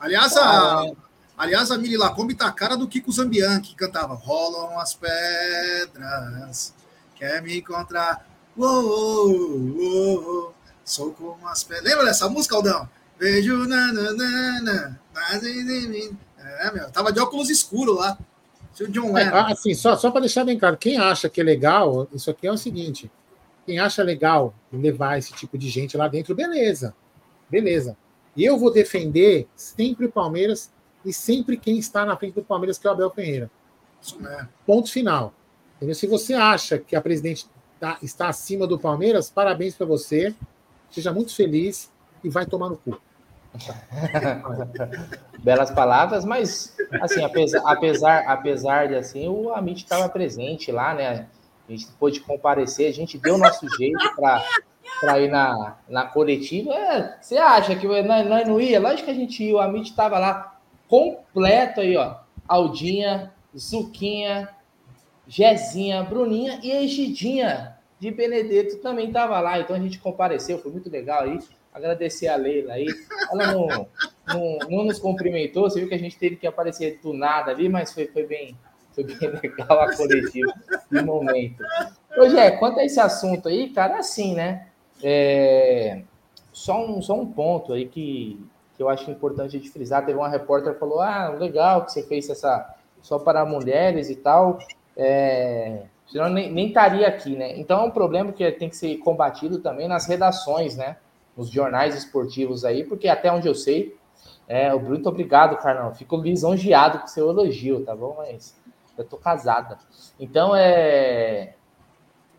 Aliás, 0.00 0.36
a, 0.36 0.90
aliás, 1.36 1.70
a 1.70 1.78
Miri 1.78 1.96
Lacombe 1.96 2.34
tá 2.34 2.46
a 2.46 2.52
cara 2.52 2.76
do 2.76 2.88
Kiko 2.88 3.12
Zambian, 3.12 3.60
que 3.60 3.76
cantava 3.76 4.14
Rolam 4.14 4.80
as 4.80 4.94
pedras, 4.94 6.74
quer 7.14 7.42
me 7.42 7.58
encontrar. 7.58 8.26
Uou, 8.56 9.30
uou, 9.30 10.24
uou, 10.24 10.54
sou 10.84 11.12
como 11.12 11.46
as 11.46 11.62
pedras. 11.62 11.84
Lembra 11.84 12.06
dessa 12.06 12.28
música, 12.28 12.56
Aldão? 12.56 12.88
Vejo 13.18 13.68
nananana, 13.68 15.00
mas 15.14 15.44
em 15.44 15.88
mim. 15.88 16.18
É, 16.38 16.72
meu, 16.72 16.90
tava 16.90 17.12
de 17.12 17.20
óculos 17.20 17.50
escuros 17.50 17.96
lá. 17.96 18.18
O 18.80 18.88
John 18.88 19.16
É, 19.16 19.28
assim, 19.52 19.74
só, 19.74 19.96
só 19.96 20.10
para 20.10 20.22
deixar 20.22 20.44
bem 20.44 20.58
claro, 20.58 20.76
quem 20.76 20.96
acha 20.96 21.28
que 21.28 21.40
é 21.40 21.44
legal, 21.44 22.08
isso 22.12 22.30
aqui 22.30 22.46
é 22.46 22.52
o 22.52 22.56
seguinte: 22.56 23.10
quem 23.66 23.78
acha 23.78 24.02
legal 24.02 24.54
levar 24.72 25.18
esse 25.18 25.32
tipo 25.32 25.56
de 25.56 25.68
gente 25.68 25.96
lá 25.96 26.08
dentro, 26.08 26.34
beleza. 26.34 26.94
Beleza. 27.48 27.96
E 28.36 28.44
eu 28.44 28.58
vou 28.58 28.72
defender 28.72 29.46
sempre 29.54 30.06
o 30.06 30.12
Palmeiras 30.12 30.72
e 31.04 31.12
sempre 31.12 31.56
quem 31.56 31.78
está 31.78 32.04
na 32.04 32.16
frente 32.16 32.34
do 32.34 32.42
Palmeiras, 32.42 32.78
que 32.78 32.86
é 32.86 32.90
o 32.90 32.92
Abel 32.92 33.10
Ferreira. 33.10 33.50
Ponto 34.66 34.90
final. 34.90 35.34
Entendeu? 35.76 35.94
Se 35.94 36.06
você 36.06 36.34
acha 36.34 36.78
que 36.78 36.96
a 36.96 37.00
presidente 37.00 37.46
tá, 37.78 37.98
está 38.02 38.28
acima 38.28 38.66
do 38.66 38.78
Palmeiras, 38.78 39.30
parabéns 39.30 39.74
para 39.74 39.86
você. 39.86 40.34
Seja 40.90 41.12
muito 41.12 41.34
feliz 41.34 41.90
e 42.22 42.28
vai 42.28 42.46
tomar 42.46 42.68
no 42.68 42.76
cu. 42.76 43.00
Belas 45.42 45.70
palavras, 45.70 46.24
mas 46.24 46.74
assim, 47.00 47.22
apesar, 47.22 47.62
apesar, 47.66 48.18
apesar 48.26 48.88
de 48.88 48.94
assim, 48.94 49.28
o 49.28 49.52
Amit 49.52 49.82
estava 49.82 50.08
presente 50.08 50.72
lá, 50.72 50.94
né? 50.94 51.26
A 51.68 51.72
gente 51.72 51.86
pôde 51.98 52.20
comparecer, 52.20 52.88
a 52.88 52.92
gente 52.92 53.18
deu 53.18 53.34
o 53.34 53.38
nosso 53.38 53.66
jeito 53.76 54.14
para 54.16 55.20
ir 55.20 55.30
na, 55.30 55.78
na 55.88 56.04
coletiva. 56.04 56.74
É, 56.74 57.18
você 57.20 57.36
acha 57.36 57.76
que 57.76 57.86
nós, 57.86 58.46
não 58.46 58.60
ia? 58.60 58.80
Lógico 58.80 59.04
que 59.04 59.10
a 59.10 59.14
gente 59.14 59.42
ia, 59.42 59.54
o 59.54 59.60
Amit 59.60 59.90
estava 59.90 60.18
lá 60.18 60.58
completo 60.88 61.80
aí, 61.80 61.96
ó. 61.96 62.16
Aldinha, 62.46 63.32
Zuquinha, 63.56 64.48
Jezinha, 65.26 66.02
Bruninha 66.02 66.58
e 66.62 66.70
Egidinha 66.70 67.78
de 67.98 68.10
Benedetto 68.10 68.78
também 68.78 69.06
estava 69.06 69.38
lá, 69.38 69.60
então 69.60 69.76
a 69.76 69.78
gente 69.78 70.00
compareceu, 70.00 70.58
foi 70.58 70.72
muito 70.72 70.90
legal 70.90 71.22
aí 71.22 71.38
agradecer 71.72 72.28
a 72.28 72.36
Leila 72.36 72.74
aí. 72.74 72.86
Ela 73.30 73.52
não, 73.52 73.88
não, 74.26 74.58
não, 74.68 74.84
nos 74.84 74.98
cumprimentou, 74.98 75.70
você 75.70 75.80
viu 75.80 75.88
que 75.88 75.94
a 75.94 75.98
gente 75.98 76.18
teve 76.18 76.36
que 76.36 76.46
aparecer 76.46 76.98
do 77.02 77.12
nada 77.12 77.50
ali, 77.50 77.68
mas 77.68 77.92
foi, 77.94 78.06
foi, 78.08 78.26
bem, 78.26 78.56
foi 78.94 79.04
bem 79.04 79.16
legal 79.42 79.80
a 79.80 79.96
coletiva 79.96 80.52
no 80.90 81.04
momento. 81.04 81.62
Hoje 82.16 82.38
é, 82.38 82.50
quanto 82.52 82.80
a 82.80 82.84
esse 82.84 83.00
assunto 83.00 83.48
aí, 83.48 83.70
cara, 83.70 83.98
assim, 83.98 84.34
né? 84.34 84.68
É, 85.02 86.02
só, 86.52 86.84
um, 86.84 87.00
só 87.02 87.14
um 87.18 87.26
ponto 87.26 87.72
aí 87.72 87.86
que, 87.86 88.38
que 88.76 88.82
eu 88.82 88.88
acho 88.88 89.10
importante 89.10 89.58
de 89.58 89.70
frisar. 89.70 90.04
Teve 90.04 90.18
uma 90.18 90.28
repórter 90.28 90.74
que 90.74 90.78
falou: 90.78 91.00
Ah, 91.00 91.28
legal 91.28 91.84
que 91.84 91.92
você 91.92 92.02
fez 92.02 92.28
essa 92.28 92.74
só 93.00 93.18
para 93.18 93.44
mulheres 93.44 94.10
e 94.10 94.16
tal. 94.16 94.58
É, 94.96 95.82
senão 96.06 96.28
nem, 96.28 96.52
nem 96.52 96.68
estaria 96.68 97.08
aqui, 97.08 97.34
né? 97.34 97.58
Então 97.58 97.80
é 97.80 97.84
um 97.84 97.90
problema 97.90 98.32
que 98.32 98.50
tem 98.52 98.68
que 98.68 98.76
ser 98.76 98.96
combatido 98.98 99.58
também 99.58 99.88
nas 99.88 100.06
redações, 100.06 100.76
né? 100.76 100.96
nos 101.36 101.50
jornais 101.50 101.94
esportivos 101.94 102.64
aí, 102.64 102.84
porque 102.84 103.08
até 103.08 103.32
onde 103.32 103.48
eu 103.48 103.54
sei, 103.54 103.96
é, 104.46 104.72
o 104.74 104.78
Bruno, 104.78 105.08
obrigado, 105.08 105.56
Carnal. 105.56 105.94
Fico 105.94 106.16
lisonjeado 106.16 107.00
com 107.00 107.06
seu 107.06 107.30
elogio, 107.30 107.84
tá 107.84 107.94
bom? 107.94 108.16
Mas 108.18 108.54
eu 108.96 109.04
tô 109.04 109.16
casada. 109.16 109.78
Então, 110.18 110.54
é. 110.54 111.54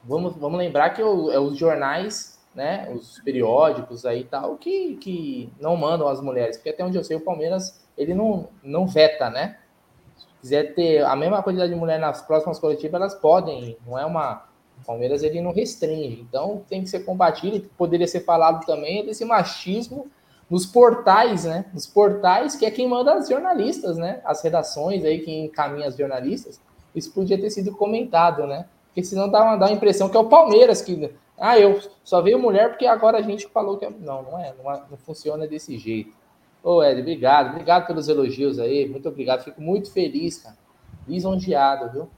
Vamos, 0.04 0.36
vamos 0.36 0.60
lembrar 0.60 0.90
que 0.90 1.02
o, 1.02 1.32
é 1.32 1.40
os 1.40 1.58
jornais, 1.58 2.44
né? 2.54 2.92
Os 2.94 3.20
periódicos 3.22 4.06
aí 4.06 4.24
tal, 4.26 4.58
que, 4.58 4.98
que 4.98 5.52
não 5.60 5.78
mandam 5.78 6.08
as 6.08 6.20
mulheres. 6.22 6.58
Porque 6.58 6.70
até 6.70 6.84
onde 6.84 6.98
eu 6.98 7.04
sei, 7.04 7.16
o 7.16 7.22
Palmeiras 7.22 7.82
ele 7.98 8.14
não, 8.14 8.50
não 8.62 8.86
veta, 8.86 9.30
né? 9.30 9.60
Se 10.18 10.26
quiser 10.42 10.76
ter 10.76 11.04
a 11.06 11.16
mesma 11.16 11.42
quantidade 11.42 11.74
de 11.74 11.80
mulher 11.80 12.00
nas 12.00 12.22
próximas 12.22 12.60
coletivas, 12.60 13.00
elas 13.00 13.16
podem. 13.16 13.78
Não 13.86 13.98
é 13.98 14.06
uma 14.06 14.46
o 14.82 14.86
Palmeiras 14.86 15.24
ele 15.24 15.40
não 15.40 15.54
restringe, 15.54 16.20
então 16.22 16.64
tem 16.68 16.82
que 16.82 16.90
ser 16.90 17.06
combatido. 17.06 17.70
Poderia 17.78 18.08
ser 18.08 18.22
falado 18.22 18.66
também 18.66 19.06
desse 19.06 19.24
machismo 19.24 20.08
nos 20.54 20.68
portais, 20.68 21.46
né? 21.46 21.66
Nos 21.74 21.88
portais, 21.88 22.56
que 22.56 22.64
é 22.64 22.70
quem 22.70 22.88
manda 22.88 23.16
as 23.16 23.28
jornalistas, 23.28 23.98
né? 23.98 24.22
As 24.24 24.44
redações 24.44 25.04
aí, 25.04 25.18
quem 25.18 25.46
encaminha 25.46 25.88
as 25.88 25.98
jornalistas. 25.98 26.62
Isso 26.94 27.12
podia 27.12 27.42
ter 27.42 27.50
sido 27.50 27.76
comentado, 27.76 28.46
né? 28.46 28.68
Porque 28.86 29.04
senão 29.04 29.28
dá 29.28 29.42
uma, 29.42 29.56
dá 29.56 29.66
uma 29.66 29.72
impressão 29.72 30.10
que 30.10 30.16
é 30.16 30.20
o 30.20 30.30
Palmeiras 30.30 30.80
que. 30.84 31.12
Ah, 31.40 31.58
eu 31.58 31.82
só 32.04 32.22
veio 32.22 32.38
mulher 32.38 32.70
porque 32.70 32.86
agora 32.86 33.18
a 33.18 33.22
gente 33.24 33.48
falou 33.48 33.80
que. 33.80 33.86
É... 33.86 33.90
Não, 33.90 34.22
não 34.22 34.38
é, 34.38 34.54
não, 34.64 34.72
não 34.92 34.98
funciona 34.98 35.48
desse 35.48 35.76
jeito. 35.76 36.14
Ô, 36.62 36.84
Ed, 36.84 37.02
obrigado. 37.02 37.54
Obrigado 37.54 37.88
pelos 37.88 38.08
elogios 38.08 38.60
aí. 38.60 38.88
Muito 38.88 39.10
obrigado. 39.10 39.44
Fico 39.44 39.60
muito 39.60 39.92
feliz, 39.92 40.38
cara. 40.38 40.56
Lisonjeado, 41.08 41.92
viu? 41.92 42.10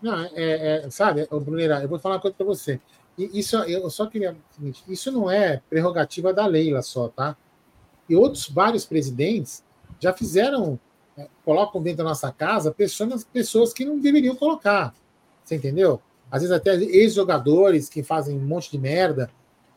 Não, 0.00 0.24
é, 0.32 0.84
é 0.84 0.90
sabe, 0.90 1.26
Bruneira, 1.28 1.82
eu 1.82 1.88
vou 1.88 1.98
falar 1.98 2.14
uma 2.14 2.20
coisa 2.20 2.36
para 2.36 2.46
você. 2.46 2.80
Isso, 3.18 3.56
eu 3.64 3.90
só 3.90 4.06
queria. 4.06 4.36
Isso 4.86 5.10
não 5.10 5.28
é 5.28 5.60
prerrogativa 5.68 6.32
da 6.32 6.46
Leila 6.46 6.80
só, 6.80 7.08
tá? 7.08 7.36
E 8.08 8.14
outros 8.16 8.48
vários 8.48 8.84
presidentes 8.84 9.62
já 9.98 10.12
fizeram, 10.12 10.78
é, 11.16 11.28
colocam 11.44 11.82
dentro 11.82 11.98
da 11.98 12.04
nossa 12.04 12.30
casa 12.30 12.70
pessoas, 12.70 13.24
pessoas 13.24 13.72
que 13.72 13.84
não 13.84 13.98
deveriam 13.98 14.34
colocar. 14.34 14.94
Você 15.42 15.56
entendeu? 15.56 16.00
Às 16.30 16.42
vezes 16.42 16.56
até 16.56 16.74
ex-jogadores 16.74 17.88
que 17.88 18.02
fazem 18.02 18.36
um 18.36 18.44
monte 18.44 18.70
de 18.70 18.78
merda. 18.78 19.30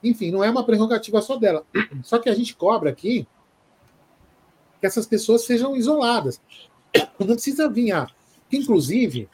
Enfim, 0.03 0.32
não 0.32 0.43
é 0.43 0.49
uma 0.49 0.65
prerrogativa 0.65 1.21
só 1.21 1.36
dela. 1.38 1.63
Só 2.03 2.19
que 2.19 2.30
a 2.30 2.34
gente 2.34 2.55
cobra 2.55 2.89
aqui 2.89 3.28
que 4.80 4.86
essas 4.86 5.05
pessoas 5.05 5.43
sejam 5.43 5.75
isoladas. 5.75 6.39
Não 7.19 7.28
precisa 7.28 7.69
vir 7.69 7.91
a. 7.91 8.07
Inclusive, 8.51 9.28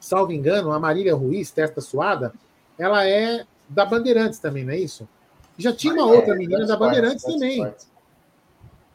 salvo 0.00 0.32
engano, 0.32 0.72
a 0.72 0.80
Marília 0.80 1.14
Ruiz, 1.14 1.50
testa 1.50 1.80
suada, 1.80 2.32
ela 2.78 3.06
é 3.06 3.46
da 3.68 3.84
Bandeirantes 3.84 4.38
também, 4.38 4.64
não 4.64 4.72
é 4.72 4.78
isso? 4.78 5.08
Já 5.56 5.72
tinha 5.72 5.92
uma 5.92 6.06
outra 6.06 6.34
é, 6.34 6.36
menina 6.36 6.66
da 6.66 6.76
Bandeirantes 6.76 7.24
também. 7.24 7.72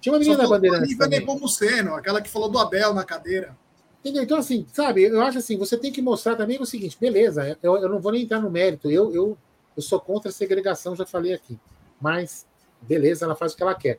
Tinha 0.03 0.11
uma 0.11 0.19
menina 0.19 0.35
da 0.35 0.49
Bandeirantes 0.49 0.97
também. 0.97 1.21
Nepomuceno, 1.21 1.95
aquela 1.95 2.21
que 2.21 2.29
falou 2.29 2.49
do 2.49 2.59
Abel 2.59 2.93
na 2.93 3.05
cadeira. 3.05 3.55
Entendeu? 4.01 4.21
Então, 4.21 4.37
assim, 4.37 4.67
sabe, 4.73 5.03
eu 5.03 5.21
acho 5.21 5.37
assim, 5.37 5.57
você 5.57 5.77
tem 5.77 5.93
que 5.93 6.01
mostrar 6.01 6.35
também 6.35 6.61
o 6.61 6.65
seguinte, 6.65 6.97
beleza, 6.99 7.57
eu, 7.63 7.77
eu 7.77 7.87
não 7.87 8.01
vou 8.01 8.11
nem 8.11 8.23
entrar 8.23 8.41
no 8.41 8.51
mérito, 8.51 8.91
eu, 8.91 9.15
eu, 9.15 9.37
eu 9.77 9.81
sou 9.81 10.01
contra 10.01 10.27
a 10.27 10.33
segregação, 10.33 10.93
já 10.93 11.05
falei 11.05 11.33
aqui. 11.33 11.57
Mas, 12.01 12.45
beleza, 12.81 13.23
ela 13.23 13.33
faz 13.33 13.53
o 13.53 13.55
que 13.55 13.63
ela 13.63 13.73
quer. 13.73 13.97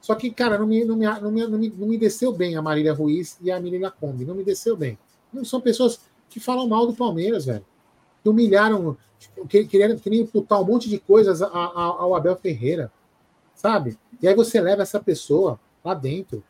Só 0.00 0.14
que, 0.14 0.30
cara, 0.30 0.56
não 0.56 0.66
me, 0.66 0.86
não 0.86 0.96
me, 0.96 1.04
não 1.04 1.30
me, 1.30 1.46
não 1.46 1.58
me, 1.58 1.68
não 1.68 1.86
me 1.86 1.98
desceu 1.98 2.32
bem 2.32 2.56
a 2.56 2.62
Marília 2.62 2.94
Ruiz 2.94 3.36
e 3.42 3.50
a 3.50 3.60
Miriam 3.60 3.92
Kombi, 4.00 4.24
não 4.24 4.34
me 4.34 4.42
desceu 4.42 4.74
bem. 4.74 4.98
Não 5.30 5.44
são 5.44 5.60
pessoas 5.60 6.00
que 6.30 6.40
falam 6.40 6.66
mal 6.66 6.86
do 6.86 6.94
Palmeiras, 6.94 7.44
velho. 7.44 7.66
Que 8.22 8.30
humilharam, 8.30 8.96
que, 9.50 9.66
queriam, 9.66 9.98
imputar 10.14 10.62
um 10.62 10.64
monte 10.64 10.88
de 10.88 10.98
coisas 10.98 11.42
ao 11.42 12.14
Abel 12.14 12.36
Ferreira, 12.36 12.90
sabe? 13.54 13.98
E 14.20 14.28
aí 14.28 14.34
você 14.34 14.60
leva 14.60 14.82
essa 14.82 15.00
pessoa 15.00 15.58
lá 15.84 15.94
dentro, 15.94 16.42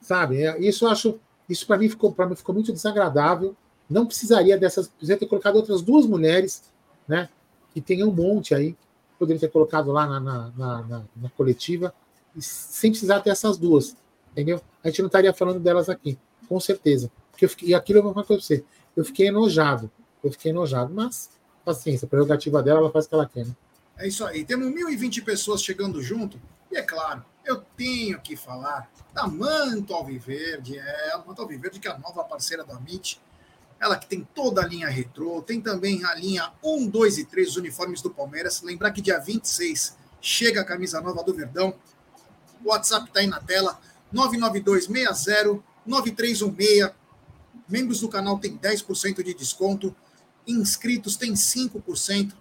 sabe? 0.00 0.42
É, 0.42 0.58
isso 0.60 0.84
eu 0.84 0.90
acho, 0.90 1.20
isso 1.48 1.66
para 1.66 1.78
mim 1.78 1.88
ficou 1.88 2.12
para 2.12 2.26
mim 2.26 2.34
ficou 2.34 2.54
muito 2.54 2.72
desagradável. 2.72 3.54
Não 3.88 4.06
precisaria 4.06 4.58
dessas, 4.58 4.88
precisaria 4.88 5.20
ter 5.20 5.26
colocado 5.26 5.56
outras 5.56 5.80
duas 5.80 6.06
mulheres, 6.06 6.62
né? 7.06 7.28
Que 7.72 7.80
tem 7.80 8.04
um 8.04 8.12
monte 8.12 8.54
aí, 8.54 8.76
poderia 9.18 9.40
ter 9.40 9.48
colocado 9.48 9.90
lá 9.90 10.06
na, 10.06 10.20
na, 10.20 10.52
na, 10.56 11.04
na, 11.16 11.30
coletiva, 11.30 11.94
sem 12.38 12.90
precisar 12.90 13.20
ter 13.20 13.30
essas 13.30 13.56
duas, 13.56 13.96
entendeu? 14.32 14.60
A 14.84 14.88
gente 14.88 15.00
não 15.00 15.06
estaria 15.06 15.32
falando 15.32 15.60
delas 15.60 15.88
aqui, 15.88 16.18
com 16.48 16.60
certeza. 16.60 17.10
Porque 17.30 17.44
eu 17.44 17.48
fiquei, 17.48 17.68
e 17.70 17.74
aquilo 17.74 18.00
eu 18.00 18.02
vou 18.02 18.12
falar 18.12 18.26
você. 18.26 18.64
Eu 18.96 19.04
fiquei 19.04 19.28
enojado. 19.28 19.90
Eu 20.22 20.32
fiquei 20.32 20.50
enojado, 20.50 20.92
mas 20.92 21.30
paciência, 21.64 22.06
a 22.06 22.08
prerrogativa 22.08 22.62
dela, 22.62 22.80
ela 22.80 22.90
faz 22.90 23.06
o 23.06 23.08
que 23.08 23.14
ela 23.14 23.26
quer. 23.26 23.46
Né? 23.46 23.54
É 23.98 24.06
isso 24.06 24.24
aí. 24.24 24.44
Temos 24.44 24.68
1.020 24.68 25.24
pessoas 25.24 25.62
chegando 25.62 26.00
junto. 26.00 26.40
E 26.70 26.76
é 26.76 26.82
claro, 26.82 27.24
eu 27.44 27.62
tenho 27.76 28.20
que 28.20 28.36
falar 28.36 28.88
da 29.12 29.26
Manto 29.26 29.92
Alviverde. 29.92 30.78
É 30.78 31.12
a 31.12 31.18
Manto 31.18 31.42
Alviverde, 31.42 31.80
que 31.80 31.88
é 31.88 31.90
a 31.90 31.98
nova 31.98 32.22
parceira 32.22 32.64
da 32.64 32.74
MIT. 32.74 33.20
Ela 33.80 33.96
que 33.96 34.06
tem 34.06 34.26
toda 34.34 34.62
a 34.62 34.66
linha 34.66 34.88
retrô, 34.88 35.42
tem 35.42 35.60
também 35.60 36.04
a 36.04 36.14
linha 36.14 36.52
1, 36.62 36.88
2 36.88 37.18
e 37.18 37.24
3, 37.24 37.48
os 37.48 37.56
uniformes 37.56 38.00
do 38.00 38.10
Palmeiras. 38.10 38.62
Lembrar 38.62 38.92
que 38.92 39.00
dia 39.00 39.18
26 39.18 39.96
chega 40.20 40.60
a 40.60 40.64
camisa 40.64 41.00
nova 41.00 41.22
do 41.22 41.34
Verdão. 41.34 41.74
O 42.64 42.70
WhatsApp 42.70 43.06
está 43.08 43.20
aí 43.20 43.26
na 43.26 43.40
tela, 43.40 43.80
992 44.12 44.86
60 44.86 45.62
9316 45.86 46.92
Membros 47.68 48.00
do 48.00 48.08
canal 48.08 48.38
têm 48.38 48.56
10% 48.56 49.22
de 49.22 49.34
desconto. 49.34 49.94
inscritos 50.46 51.16
tem 51.16 51.34
5%. 51.34 52.32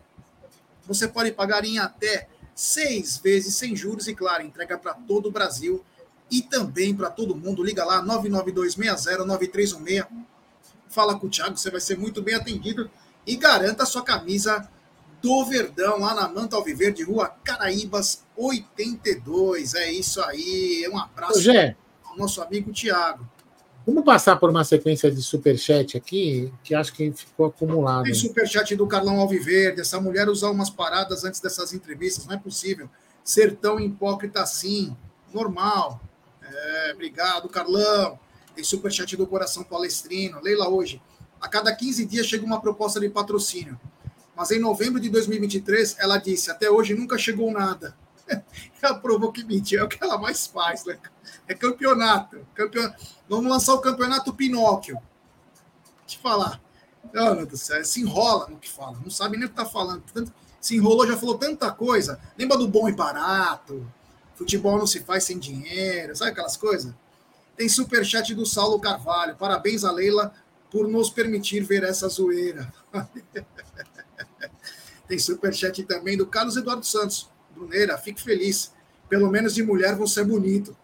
Você 0.88 1.08
pode 1.08 1.32
pagar 1.32 1.66
em 1.66 1.80
até 1.80 2.28
seis 2.56 3.18
vezes 3.18 3.56
sem 3.56 3.76
juros 3.76 4.08
e, 4.08 4.16
claro, 4.16 4.44
entrega 4.44 4.78
para 4.78 4.94
todo 4.94 5.30
o 5.30 5.32
Brasil 5.32 5.84
e 6.32 6.42
também 6.42 6.96
para 6.96 7.10
todo 7.10 7.36
mundo. 7.36 7.64
Liga 7.64 7.84
lá, 7.86 8.02
992609316. 8.04 10.08
Fala 10.90 11.20
com 11.20 11.28
o 11.28 11.30
Thiago, 11.30 11.58
você 11.58 11.70
vai 11.70 11.82
ser 11.82 11.98
muito 11.98 12.22
bem 12.22 12.36
atendido 12.36 12.90
e 13.26 13.36
garanta 13.36 13.84
a 13.84 13.86
sua 13.86 14.04
camisa 14.04 14.70
do 15.22 15.46
Verdão, 15.46 16.00
lá 16.00 16.14
na 16.14 16.30
Manta 16.30 16.56
Alviverde, 16.56 17.04
Rua 17.04 17.36
Caraíbas 17.44 18.24
82. 18.36 19.74
É 19.74 19.92
isso 19.92 20.22
aí. 20.22 20.88
Um 20.92 20.98
abraço 20.98 21.42
Gê, 21.42 21.76
ao 22.06 22.18
nosso 22.18 22.42
amigo 22.42 22.72
Thiago. 22.72 23.28
Vamos 23.88 24.04
passar 24.04 24.36
por 24.36 24.50
uma 24.50 24.66
sequência 24.66 25.10
de 25.10 25.24
superchat 25.24 25.96
aqui, 25.96 26.52
que 26.62 26.76
acho 26.76 26.94
que 26.94 27.10
ficou 27.14 27.46
acumulado. 27.46 28.04
Tem 28.04 28.14
superchat 28.14 28.76
do 28.76 28.86
Carlão 28.86 29.22
Alviverde. 29.22 29.80
Essa 29.80 30.02
mulher 30.02 30.28
usar 30.28 30.52
umas 30.52 30.70
paradas 30.70 31.24
antes 31.24 31.40
dessas 31.40 31.74
entrevistas, 31.74 32.26
não 32.26 32.36
é 32.36 32.38
possível. 32.38 32.90
Ser 33.24 33.56
tão 33.56 33.80
hipócrita 33.80 34.42
assim. 34.42 34.96
Normal. 35.34 36.02
É, 36.42 36.92
obrigado, 36.94 37.48
Carlão. 37.48 38.20
Tem 38.54 38.64
superchat 38.64 39.16
do 39.16 39.26
Coração 39.26 39.64
Palestrino. 39.64 40.42
Leila 40.42 40.68
hoje. 40.68 41.02
A 41.40 41.48
cada 41.48 41.74
15 41.74 42.06
dias 42.06 42.26
chega 42.26 42.46
uma 42.46 42.60
proposta 42.60 43.00
de 43.00 43.08
patrocínio. 43.08 43.80
Mas 44.36 44.52
em 44.52 44.60
novembro 44.60 45.00
de 45.00 45.10
2023, 45.10 45.96
ela 46.00 46.18
disse: 46.18 46.52
até 46.52 46.70
hoje 46.70 46.94
nunca 46.94 47.18
chegou 47.18 47.52
nada. 47.52 47.96
ela 48.82 49.00
provou 49.00 49.32
que 49.32 49.44
mentiu, 49.44 49.80
é 49.80 49.84
o 49.84 49.88
que 49.88 50.04
ela 50.04 50.18
mais 50.18 50.48
faz, 50.48 50.86
né? 50.86 50.98
É 51.48 51.54
campeonato. 51.54 52.46
campeon... 52.54 52.92
Vamos 53.28 53.52
lançar 53.52 53.74
o 53.74 53.82
campeonato 53.82 54.34
Pinóquio. 54.34 54.98
Eu 54.98 56.20
falar. 56.22 56.62
Deus 57.12 57.48
do 57.48 57.58
céu, 57.58 57.84
se 57.86 58.02
enrola 58.02 58.48
no 58.50 58.58
que 58.58 58.70
fala, 58.70 58.98
não 59.02 59.10
sabe 59.10 59.38
nem 59.38 59.46
o 59.46 59.50
que 59.50 59.60
está 59.60 59.66
falando. 59.66 60.04
Tanto, 60.14 60.34
se 60.60 60.76
enrolou, 60.76 61.08
já 61.08 61.16
falou 61.18 61.38
tanta 61.38 61.72
coisa. 61.72 62.20
Lembra 62.38 62.58
do 62.58 62.68
bom 62.68 62.90
e 62.90 62.94
barato? 62.94 63.90
Futebol 64.36 64.78
não 64.78 64.88
se 64.88 65.00
faz 65.00 65.24
sem 65.24 65.40
dinheiro, 65.40 66.16
sabe 66.16 66.32
aquelas 66.32 66.58
coisas? 66.58 66.94
Tem 67.56 67.68
superchat 67.68 68.36
do 68.36 68.46
Saulo 68.46 68.80
Carvalho. 68.80 69.36
Parabéns 69.36 69.84
a 69.84 69.92
Leila 69.92 70.34
por 70.70 70.88
nos 70.88 71.10
permitir 71.10 71.62
ver 71.62 71.84
essa 71.84 72.08
zoeira. 72.08 72.72
Tem 75.08 75.18
superchat 75.18 75.84
também 75.84 76.18
do 76.18 76.28
Carlos 76.28 76.58
Eduardo 76.58 76.86
Santos. 76.86 77.30
Bruneira, 77.58 77.98
fique 77.98 78.22
feliz. 78.22 78.72
Pelo 79.10 79.32
menos 79.32 79.56
de 79.56 79.64
mulher 79.64 79.96
você 79.96 80.22
é 80.22 80.24
bonito. 80.24 80.78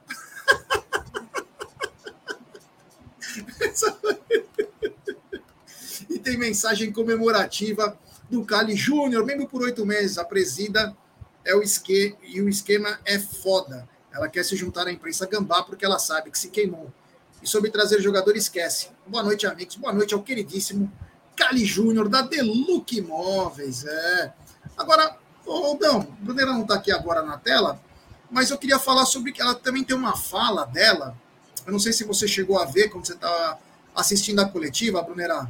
e 6.09 6.19
tem 6.19 6.37
mensagem 6.37 6.91
comemorativa 6.91 7.97
do 8.29 8.43
Cali 8.43 8.75
Júnior, 8.75 9.25
membro 9.25 9.47
por 9.47 9.61
oito 9.61 9.85
meses. 9.85 10.17
A 10.17 10.25
presida 10.25 10.95
é 11.45 11.55
o 11.55 11.61
esquema 11.61 12.17
e 12.23 12.41
o 12.41 12.49
esquema 12.49 12.99
é 13.05 13.19
foda. 13.19 13.87
Ela 14.11 14.27
quer 14.27 14.43
se 14.43 14.55
juntar 14.55 14.87
à 14.87 14.91
imprensa 14.91 15.25
gambá 15.25 15.63
porque 15.63 15.85
ela 15.85 15.99
sabe 15.99 16.31
que 16.31 16.39
se 16.39 16.49
queimou. 16.49 16.91
E 17.41 17.47
sobre 17.47 17.69
trazer 17.69 18.01
jogador, 18.01 18.35
esquece. 18.37 18.89
Boa 19.05 19.23
noite, 19.23 19.45
amigos. 19.45 19.75
Boa 19.75 19.91
noite 19.91 20.13
ao 20.13 20.23
queridíssimo 20.23 20.89
Cali 21.35 21.65
Júnior, 21.65 22.07
da 22.07 22.21
Deluc 22.21 22.95
Imóveis. 22.95 23.83
É. 23.85 24.33
Agora, 24.77 25.17
ô 25.45 25.77
Dão, 25.77 26.01
a 26.01 26.23
Brunera 26.25 26.51
não 26.51 26.61
está 26.61 26.75
aqui 26.75 26.91
agora 26.91 27.21
na 27.21 27.37
tela, 27.37 27.81
mas 28.29 28.49
eu 28.49 28.57
queria 28.57 28.79
falar 28.79 29.05
sobre 29.05 29.31
que 29.31 29.41
ela 29.41 29.55
também 29.55 29.83
tem 29.83 29.95
uma 29.95 30.15
fala 30.15 30.65
dela. 30.65 31.15
Eu 31.65 31.71
não 31.71 31.79
sei 31.79 31.93
se 31.93 32.03
você 32.03 32.27
chegou 32.27 32.59
a 32.59 32.65
ver 32.65 32.89
quando 32.89 33.05
você 33.05 33.13
está 33.13 33.57
assistindo 33.95 34.39
a 34.39 34.49
coletiva, 34.49 35.01
Brunera. 35.01 35.49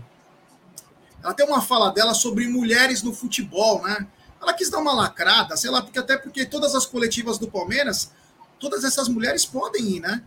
Ela 1.23 1.33
tem 1.33 1.45
uma 1.45 1.61
fala 1.61 1.89
dela 1.91 2.13
sobre 2.13 2.47
mulheres 2.47 3.01
no 3.01 3.13
futebol, 3.13 3.81
né? 3.81 4.05
Ela 4.41 4.53
quis 4.53 4.69
dar 4.69 4.79
uma 4.79 4.93
lacrada, 4.93 5.55
sei 5.55 5.71
lá, 5.71 5.81
porque 5.81 5.97
até 5.97 6.17
porque 6.17 6.45
todas 6.45 6.75
as 6.75 6.85
coletivas 6.85 7.37
do 7.37 7.49
Palmeiras, 7.49 8.11
todas 8.59 8.83
essas 8.83 9.07
mulheres 9.07 9.45
podem 9.45 9.95
ir, 9.95 9.99
né? 10.01 10.21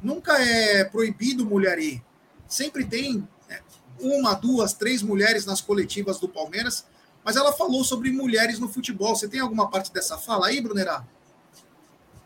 Nunca 0.00 0.40
é 0.40 0.84
proibido 0.84 1.44
mulher 1.44 1.78
ir. 1.78 2.00
Sempre 2.46 2.84
tem 2.84 3.26
uma, 3.98 4.34
duas, 4.34 4.72
três 4.72 5.02
mulheres 5.02 5.44
nas 5.44 5.60
coletivas 5.60 6.20
do 6.20 6.28
Palmeiras, 6.28 6.84
mas 7.26 7.34
ela 7.34 7.52
falou 7.52 7.82
sobre 7.82 8.12
mulheres 8.12 8.60
no 8.60 8.68
futebol. 8.68 9.16
Você 9.16 9.28
tem 9.28 9.40
alguma 9.40 9.68
parte 9.68 9.92
dessa 9.92 10.16
fala 10.16 10.46
aí, 10.46 10.60
Brunerá? 10.60 11.04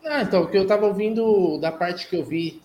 Ah, 0.04 0.20
então, 0.20 0.42
o 0.42 0.46
que 0.46 0.58
eu 0.58 0.64
estava 0.64 0.84
ouvindo 0.84 1.56
da 1.56 1.72
parte 1.72 2.06
que 2.06 2.16
eu 2.16 2.22
vi, 2.22 2.60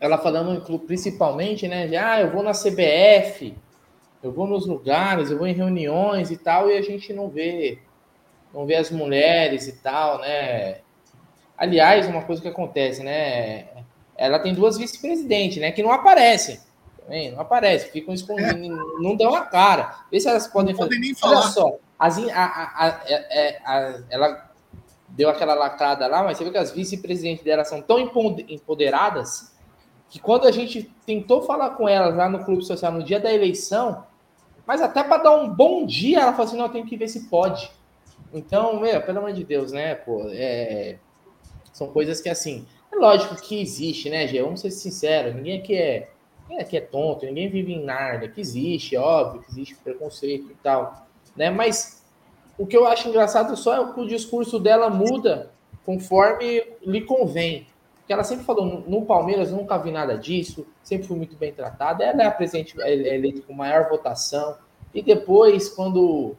ela 0.00 0.18
falando 0.18 0.80
principalmente, 0.80 1.68
né, 1.68 1.86
de, 1.86 1.96
ah, 1.96 2.20
eu 2.20 2.32
vou 2.32 2.42
na 2.42 2.50
CBF, 2.50 3.56
eu 4.20 4.32
vou 4.32 4.48
nos 4.48 4.66
lugares, 4.66 5.30
eu 5.30 5.38
vou 5.38 5.46
em 5.46 5.54
reuniões 5.54 6.32
e 6.32 6.36
tal, 6.36 6.68
e 6.68 6.76
a 6.76 6.82
gente 6.82 7.12
não 7.12 7.28
vê, 7.28 7.78
não 8.52 8.66
vê 8.66 8.74
as 8.74 8.90
mulheres 8.90 9.68
e 9.68 9.74
tal, 9.74 10.18
né? 10.18 10.78
Aliás, 11.56 12.08
uma 12.08 12.22
coisa 12.22 12.42
que 12.42 12.48
acontece, 12.48 13.04
né, 13.04 13.68
ela 14.16 14.40
tem 14.40 14.52
duas 14.52 14.76
vice-presidentes, 14.76 15.58
né, 15.58 15.70
que 15.70 15.84
não 15.84 15.92
aparecem. 15.92 16.58
Também, 17.04 17.32
não 17.32 17.40
aparece, 17.40 17.90
ficam 17.90 18.14
escondidos, 18.14 18.54
é. 18.54 19.02
não 19.02 19.14
dão 19.14 19.34
a 19.34 19.42
cara. 19.42 20.04
Vê 20.10 20.18
se 20.18 20.28
elas 20.28 20.48
podem 20.48 20.72
não 20.72 20.78
fazer. 20.78 20.90
Podem 20.90 21.00
nem 21.00 21.14
falar. 21.14 21.36
Olha 21.36 21.48
só, 21.48 21.76
as, 21.98 22.18
a, 22.18 22.44
a, 22.44 22.86
a, 22.86 23.00
é, 23.06 23.48
é, 23.48 24.02
ela 24.10 24.50
deu 25.08 25.28
aquela 25.28 25.54
lacrada 25.54 26.06
lá, 26.06 26.22
mas 26.22 26.38
você 26.38 26.44
vê 26.44 26.50
que 26.50 26.58
as 26.58 26.72
vice-presidentes 26.72 27.44
dela 27.44 27.64
são 27.64 27.80
tão 27.82 28.00
empoderadas 28.00 29.54
que 30.08 30.18
quando 30.18 30.46
a 30.46 30.50
gente 30.50 30.90
tentou 31.06 31.42
falar 31.42 31.70
com 31.70 31.88
elas 31.88 32.16
lá 32.16 32.28
no 32.28 32.44
Clube 32.44 32.64
Social 32.64 32.92
no 32.92 33.02
dia 33.02 33.20
da 33.20 33.32
eleição, 33.32 34.04
mas 34.66 34.80
até 34.80 35.02
para 35.02 35.22
dar 35.22 35.36
um 35.36 35.48
bom 35.48 35.84
dia, 35.84 36.20
ela 36.20 36.32
falou 36.32 36.46
assim: 36.46 36.56
não, 36.56 36.68
tem 36.68 36.86
que 36.86 36.96
ver 36.96 37.08
se 37.08 37.28
pode. 37.28 37.70
Então, 38.32 38.80
meu, 38.80 39.00
pelo 39.02 39.18
amor 39.18 39.32
de 39.32 39.44
Deus, 39.44 39.72
né, 39.72 39.94
pô, 39.94 40.24
é, 40.30 40.96
são 41.72 41.88
coisas 41.88 42.20
que 42.20 42.28
assim, 42.28 42.66
é 42.90 42.96
lógico 42.96 43.36
que 43.36 43.60
existe, 43.60 44.08
né, 44.08 44.26
Gê? 44.26 44.42
Vamos 44.42 44.60
ser 44.60 44.70
sinceros, 44.70 45.34
ninguém 45.34 45.58
aqui 45.58 45.74
é 45.76 46.08
Ninguém 46.54 46.60
aqui 46.60 46.76
é 46.76 46.80
tonto, 46.80 47.26
ninguém 47.26 47.48
vive 47.48 47.72
em 47.72 47.84
Narnia, 47.84 48.28
que 48.28 48.40
existe, 48.40 48.94
é 48.94 49.00
óbvio 49.00 49.42
que 49.42 49.50
existe 49.50 49.74
preconceito 49.74 50.50
e 50.50 50.54
tal, 50.62 51.06
né? 51.36 51.50
Mas 51.50 52.04
o 52.56 52.64
que 52.64 52.76
eu 52.76 52.86
acho 52.86 53.08
engraçado 53.08 53.56
só 53.56 53.82
é 53.82 53.92
que 53.92 54.00
o 54.00 54.06
discurso 54.06 54.60
dela 54.60 54.88
muda 54.88 55.50
conforme 55.84 56.62
lhe 56.82 57.00
convém. 57.00 57.66
Porque 57.96 58.12
ela 58.12 58.22
sempre 58.22 58.44
falou, 58.44 58.84
no 58.86 59.04
Palmeiras 59.04 59.50
nunca 59.50 59.78
vi 59.78 59.90
nada 59.90 60.16
disso, 60.16 60.66
sempre 60.82 61.08
fui 61.08 61.16
muito 61.16 61.36
bem 61.36 61.52
tratada. 61.52 62.04
Ela 62.04 62.22
é 62.22 62.26
a 62.26 62.30
presidente 62.30 62.80
é, 62.80 62.92
é 62.92 63.14
eleita 63.14 63.42
com 63.42 63.52
maior 63.52 63.88
votação. 63.88 64.56
E 64.92 65.02
depois, 65.02 65.68
quando 65.68 66.36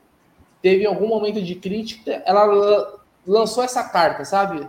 teve 0.61 0.85
algum 0.85 1.07
momento 1.07 1.41
de 1.41 1.55
crítica, 1.55 2.23
ela 2.25 3.01
lançou 3.27 3.63
essa 3.63 3.83
carta, 3.83 4.23
sabe? 4.23 4.65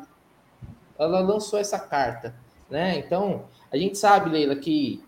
Ela 0.99 1.20
lançou 1.20 1.59
essa 1.59 1.78
carta, 1.78 2.34
né? 2.68 2.99
Então, 2.99 3.44
a 3.70 3.76
gente 3.76 3.97
sabe, 3.97 4.30
Leila, 4.30 4.57
que 4.57 5.05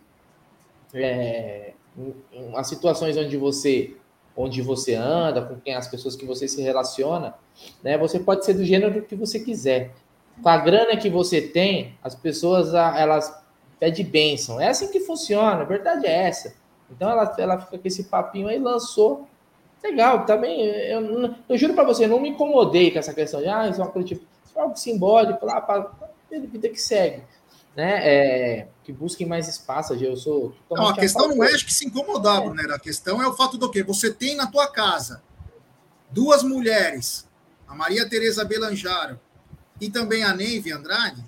é, 0.95 1.72
em, 2.32 2.57
as 2.57 2.68
situações 2.68 3.16
onde 3.16 3.36
você 3.36 3.95
onde 4.36 4.62
você 4.62 4.95
anda, 4.95 5.43
com 5.43 5.59
quem 5.59 5.74
as 5.74 5.89
pessoas 5.89 6.14
que 6.14 6.24
você 6.24 6.47
se 6.47 6.62
relaciona, 6.62 7.34
né? 7.82 7.99
Você 7.99 8.20
pode 8.20 8.45
ser 8.45 8.55
do 8.55 8.64
gênero 8.64 9.03
que 9.03 9.16
você 9.16 9.41
quiser. 9.41 9.91
Com 10.41 10.49
a 10.49 10.57
grana 10.57 10.97
que 10.97 11.11
você 11.11 11.41
tem, 11.41 11.99
as 12.05 12.14
pessoas 12.14 12.72
elas 12.72 13.36
pedem 13.80 14.07
bênção. 14.07 14.61
É 14.61 14.68
assim 14.68 14.93
que 14.93 15.01
funciona, 15.01 15.62
a 15.62 15.64
verdade 15.64 16.07
é 16.07 16.28
essa. 16.28 16.55
Então 16.89 17.11
ela, 17.11 17.34
ela 17.36 17.59
fica 17.59 17.78
com 17.78 17.89
esse 17.89 18.05
papinho 18.05 18.47
aí, 18.47 18.61
lançou. 18.61 19.26
Legal, 19.82 20.24
também. 20.24 20.61
Eu, 20.62 21.34
eu 21.49 21.59
juro 21.59 21.74
para 21.74 21.82
você, 21.82 22.07
não 22.07 22.20
me 22.20 22.28
incomodei 22.28 22.93
com 22.93 23.01
essa 23.01 23.12
questão 23.12 23.41
de 23.41 23.49
ah, 23.49 23.68
isso 23.68 23.82
é 23.82 23.84
uma 23.84 24.05
tipo, 24.05 24.24
é 24.55 24.61
algo 24.61 24.76
simbólico, 24.76 25.45
lá, 25.45 25.61
para 25.61 25.91
vida 26.30 26.68
que 26.68 26.80
segue 26.80 27.24
né, 27.79 28.01
é, 28.03 28.68
que 28.83 28.93
busquem 28.93 29.24
mais 29.24 29.47
espaço. 29.47 29.95
Eu 29.95 30.16
sou. 30.16 30.53
Não, 30.68 30.89
a 30.89 30.95
questão 30.97 31.29
não 31.29 31.45
é 31.45 31.53
que 31.53 31.72
se 31.72 31.87
incomodar, 31.87 32.43
é. 32.43 32.51
né? 32.51 32.64
A 32.74 32.79
questão 32.79 33.22
é 33.22 33.29
o 33.29 33.35
fato 33.35 33.57
do 33.57 33.70
quê? 33.70 33.85
Você 33.85 34.12
tem 34.12 34.35
na 34.35 34.49
tua 34.49 34.66
casa 34.66 35.22
duas 36.11 36.43
mulheres, 36.43 37.29
a 37.68 37.76
Maria 37.76 38.09
Tereza 38.09 38.45
Belanjaro 38.45 39.20
e 39.81 39.89
também 39.89 40.24
a 40.24 40.35
Neive 40.35 40.72
Andrade. 40.72 41.24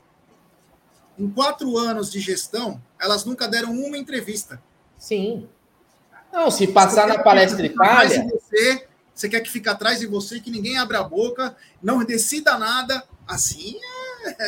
Em 1.16 1.30
quatro 1.30 1.78
anos 1.78 2.10
de 2.10 2.18
gestão, 2.18 2.82
elas 3.00 3.24
nunca 3.24 3.46
deram 3.46 3.70
uma 3.70 3.96
entrevista. 3.96 4.60
Sim. 4.98 5.48
Não, 6.32 6.50
se 6.50 6.66
passar 6.66 7.06
na 7.06 7.22
palestra 7.22 7.64
Itália. 7.64 8.26
Você, 8.28 8.88
você 9.14 9.28
quer 9.28 9.40
que 9.40 9.50
fique 9.50 9.68
atrás 9.68 10.00
de 10.00 10.06
você, 10.06 10.40
que 10.40 10.50
ninguém 10.50 10.78
abra 10.78 10.98
a 10.98 11.04
boca, 11.04 11.54
não 11.80 12.02
decida 12.04 12.58
nada. 12.58 13.04
Assim 13.28 13.76
é 13.76 13.99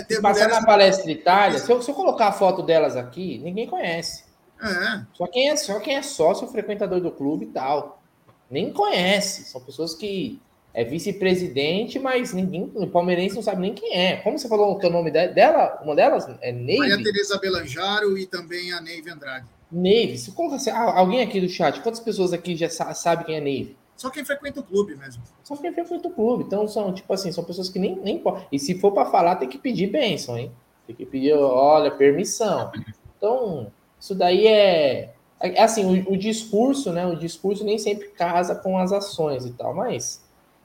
Se 0.09 0.21
passar 0.21 0.49
na 0.49 0.65
palestra 0.65 1.11
Itália, 1.11 1.59
se 1.59 1.71
eu, 1.71 1.83
se 1.83 1.91
eu, 1.91 1.95
colocar 1.95 2.29
a 2.29 2.33
foto 2.33 2.63
delas 2.63 2.97
aqui, 2.97 3.39
ninguém 3.39 3.67
conhece. 3.67 4.25
É. 4.63 5.03
Só, 5.15 5.27
quem 5.27 5.51
é, 5.51 5.57
só 5.57 5.81
quem 5.81 5.97
é 5.97 6.03
sócio, 6.03 6.47
frequentador 6.49 7.01
do 7.01 7.11
clube 7.11 7.47
e 7.47 7.49
tal. 7.49 8.03
Nem 8.51 8.73
conhece. 8.73 9.45
São 9.45 9.61
pessoas 9.61 9.95
que 9.95 10.41
é 10.75 10.85
vice-presidente, 10.85 11.99
mas 11.99 12.33
ninguém, 12.33 12.71
o 12.75 12.87
palmeirense 12.87 13.35
não 13.35 13.43
sabe 13.43 13.61
nem 13.61 13.75
quem 13.75 13.95
é. 13.95 14.17
Como 14.17 14.39
você 14.39 14.49
falou 14.49 14.79
que 14.79 14.87
é 14.87 14.89
o 14.89 14.93
nome 14.93 15.11
dela? 15.11 15.81
Uma 15.83 15.95
delas 15.95 16.29
é 16.41 16.53
Neive? 16.53 16.79
Maria 16.79 17.03
Tereza 17.03 17.39
Belanjaro 17.39 18.17
e 18.17 18.27
também 18.27 18.73
a 18.73 18.81
Neive 18.81 19.11
Andrade. 19.11 19.47
Neve, 19.71 20.19
se 20.19 20.33
assim, 20.53 20.71
alguém 20.71 21.23
aqui 21.23 21.41
do 21.41 21.49
chat, 21.49 21.81
quantas 21.81 22.01
pessoas 22.01 22.33
aqui 22.33 22.55
já 22.55 22.69
sabe 22.69 23.25
quem 23.25 23.37
é 23.37 23.41
Neve? 23.41 23.77
Só 24.03 24.11
quem 24.11 24.25
frequenta 24.25 24.59
o 24.59 24.65
clube 24.65 24.97
mesmo. 24.97 25.23
Só 25.45 25.57
quem 25.57 25.73
frequenta 25.73 26.09
o 26.09 26.11
clube. 26.11 26.43
Então 26.43 26.67
são, 26.67 26.93
tipo 26.93 27.13
assim, 27.13 27.31
são 27.31 27.45
pessoas 27.45 27.69
que 27.69 27.79
nem, 27.79 27.95
nem 27.95 28.19
podem. 28.19 28.45
E 28.51 28.59
se 28.59 28.77
for 28.81 28.91
para 28.91 29.09
falar, 29.09 29.37
tem 29.37 29.49
que 29.49 29.57
pedir 29.57 29.87
bênção, 29.87 30.37
hein? 30.37 30.51
Tem 30.89 30.97
que 30.97 31.07
pedir, 31.07 31.35
olha, 31.35 31.89
permissão. 31.89 32.73
Então, 33.17 33.71
isso 34.01 34.13
daí 34.13 34.49
é. 34.49 35.15
É 35.39 35.63
assim, 35.63 36.05
o, 36.05 36.15
o 36.15 36.17
discurso, 36.17 36.93
né? 36.93 37.07
O 37.07 37.15
discurso 37.15 37.65
nem 37.65 37.79
sempre 37.79 38.09
casa 38.09 38.57
com 38.57 38.77
as 38.77 38.91
ações 38.91 39.47
e 39.47 39.53
tal, 39.53 39.73
mas 39.73 40.21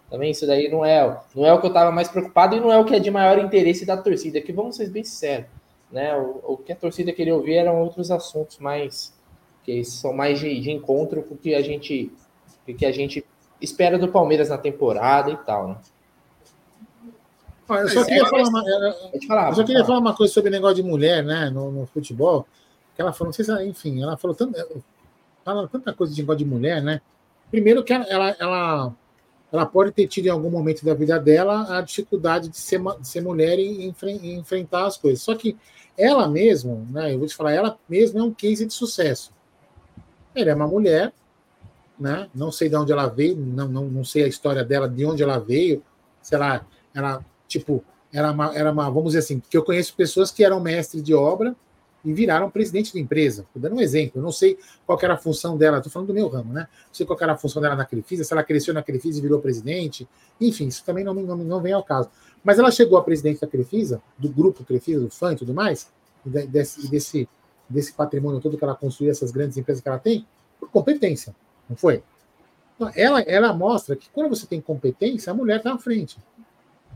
também 0.09 0.31
isso 0.31 0.47
daí 0.47 0.67
não 0.67 0.83
é, 0.83 1.19
não 1.35 1.45
é 1.45 1.53
o 1.53 1.59
que 1.59 1.67
eu 1.67 1.71
estava 1.71 1.91
mais 1.91 2.07
preocupado 2.07 2.55
e 2.55 2.59
não 2.59 2.71
é 2.71 2.79
o 2.79 2.85
que 2.85 2.95
é 2.95 2.99
de 2.99 3.11
maior 3.11 3.37
interesse 3.37 3.85
da 3.85 3.97
torcida, 3.97 4.41
que 4.41 4.51
vamos 4.51 4.77
ser 4.77 4.89
bem 4.89 5.03
sinceros 5.03 5.47
né? 5.91 6.15
O, 6.15 6.53
o, 6.53 6.57
que 6.57 6.71
a 6.71 6.75
torcida 6.75 7.13
queria 7.13 7.35
ouvir 7.35 7.55
eram 7.55 7.81
outros 7.81 8.11
assuntos 8.11 8.57
mais 8.59 9.15
que 9.63 9.83
são 9.83 10.13
mais 10.13 10.39
de, 10.39 10.59
de 10.59 10.71
encontro 10.71 11.23
com 11.23 11.35
o 11.35 11.37
que 11.37 11.53
a 11.53 11.61
gente 11.61 12.11
que 12.73 12.85
a 12.85 12.91
gente 12.91 13.25
espera 13.61 13.97
do 13.97 14.07
Palmeiras 14.07 14.49
na 14.49 14.57
temporada 14.57 15.31
e 15.31 15.37
tal, 15.37 15.69
né? 15.69 15.77
eu 17.75 17.89
só 17.89 18.05
queria, 18.05 18.25
falar, 18.25 18.47
uma, 18.47 18.63
eu 19.49 19.55
só 19.55 19.63
queria 19.63 19.85
falar 19.85 19.99
uma 19.99 20.15
coisa 20.15 20.33
sobre 20.33 20.49
o 20.49 20.51
negócio 20.51 20.77
de 20.77 20.83
mulher, 20.83 21.23
né, 21.23 21.49
no, 21.49 21.71
no 21.71 21.85
futebol. 21.87 22.47
Que 22.95 23.01
ela 23.01 23.11
falou, 23.11 23.27
não 23.27 23.33
sei 23.33 23.43
se 23.43 23.51
ela, 23.51 23.63
enfim, 23.65 24.01
ela 24.01 24.15
falou 24.15 24.35
tanta, 24.35 24.65
fala 25.43 25.67
tanta 25.67 25.93
coisa 25.93 26.13
de 26.13 26.21
negócio 26.21 26.39
de 26.39 26.45
mulher, 26.45 26.81
né? 26.81 27.01
Primeiro 27.51 27.83
que 27.83 27.93
ela, 27.93 28.05
ela, 28.05 28.35
ela, 28.39 28.93
ela, 29.51 29.65
pode 29.65 29.91
ter 29.91 30.07
tido 30.07 30.27
em 30.27 30.29
algum 30.29 30.49
momento 30.49 30.83
da 30.83 30.93
vida 30.93 31.19
dela 31.19 31.77
a 31.77 31.81
dificuldade 31.81 32.49
de 32.49 32.57
ser, 32.57 32.79
de 32.99 33.07
ser 33.07 33.21
mulher 33.21 33.59
e, 33.59 33.93
e 34.21 34.33
enfrentar 34.33 34.85
as 34.85 34.97
coisas. 34.97 35.21
Só 35.21 35.35
que 35.35 35.57
ela 35.97 36.27
mesma, 36.27 36.85
né, 36.89 37.13
eu 37.13 37.19
vou 37.19 37.27
te 37.27 37.35
falar, 37.35 37.53
ela 37.53 37.77
mesma 37.87 38.19
é 38.19 38.23
um 38.23 38.33
case 38.33 38.65
de 38.65 38.73
sucesso. 38.73 39.31
Ela 40.33 40.51
é 40.51 40.55
uma 40.55 40.67
mulher, 40.67 41.11
né, 41.99 42.29
não 42.33 42.51
sei 42.51 42.69
de 42.69 42.75
onde 42.75 42.91
ela 42.91 43.07
veio, 43.07 43.35
não, 43.35 43.67
não, 43.67 43.85
não 43.85 44.03
sei 44.03 44.23
a 44.23 44.27
história 44.27 44.63
dela, 44.63 44.87
de 44.87 45.05
onde 45.05 45.23
ela 45.23 45.39
veio, 45.39 45.81
sei 46.21 46.37
lá, 46.37 46.65
ela, 46.93 47.23
tipo, 47.47 47.83
era 48.11 48.31
uma, 48.31 48.55
era 48.55 48.71
uma, 48.71 48.89
vamos 48.89 49.07
dizer 49.07 49.19
assim, 49.19 49.39
porque 49.39 49.57
eu 49.57 49.63
conheço 49.63 49.95
pessoas 49.95 50.31
que 50.31 50.43
eram 50.43 50.59
mestres 50.59 51.03
de 51.03 51.13
obra 51.13 51.55
e 52.05 52.13
viraram 52.13 52.49
presidente 52.49 52.93
da 52.93 52.99
empresa. 52.99 53.43
Estou 53.43 53.61
dando 53.61 53.75
um 53.75 53.81
exemplo, 53.81 54.19
eu 54.19 54.23
não 54.23 54.31
sei 54.31 54.57
qual 54.85 54.97
era 55.01 55.15
a 55.15 55.17
função 55.17 55.57
dela, 55.57 55.77
estou 55.77 55.91
falando 55.91 56.07
do 56.07 56.13
meu 56.13 56.27
ramo, 56.27 56.53
né? 56.53 56.61
Não 56.87 56.93
sei 56.93 57.05
qual 57.05 57.17
era 57.21 57.33
a 57.33 57.37
função 57.37 57.61
dela 57.61 57.75
na 57.75 57.85
Crefisa, 57.85 58.23
se 58.23 58.31
ela 58.33 58.43
cresceu 58.43 58.73
na 58.73 58.83
Crefisa 58.83 59.19
e 59.19 59.21
virou 59.21 59.39
presidente, 59.39 60.07
enfim, 60.39 60.67
isso 60.67 60.83
também 60.85 61.03
não, 61.03 61.13
não, 61.13 61.37
não 61.37 61.61
vem 61.61 61.73
ao 61.73 61.83
caso. 61.83 62.09
Mas 62.43 62.59
ela 62.59 62.71
chegou 62.71 62.97
a 62.97 63.03
presidente 63.03 63.41
da 63.41 63.47
Crefisa, 63.47 64.01
do 64.17 64.29
grupo 64.29 64.63
Crefisa, 64.63 65.01
do 65.01 65.09
FAN 65.09 65.33
e 65.33 65.35
tudo 65.35 65.53
mais, 65.53 65.91
desse, 66.23 66.89
desse, 66.89 67.29
desse 67.69 67.93
patrimônio 67.93 68.39
todo 68.39 68.57
que 68.57 68.63
ela 68.63 68.75
construiu, 68.75 69.11
essas 69.11 69.31
grandes 69.31 69.57
empresas 69.57 69.81
que 69.81 69.89
ela 69.89 69.99
tem, 69.99 70.25
por 70.59 70.69
competência, 70.69 71.35
não 71.69 71.75
foi? 71.75 72.03
Então, 72.75 72.91
ela, 72.95 73.21
ela 73.21 73.53
mostra 73.53 73.95
que 73.95 74.09
quando 74.09 74.29
você 74.29 74.45
tem 74.45 74.61
competência, 74.61 75.31
a 75.31 75.35
mulher 75.35 75.57
está 75.57 75.73
à 75.73 75.77
frente. 75.77 76.17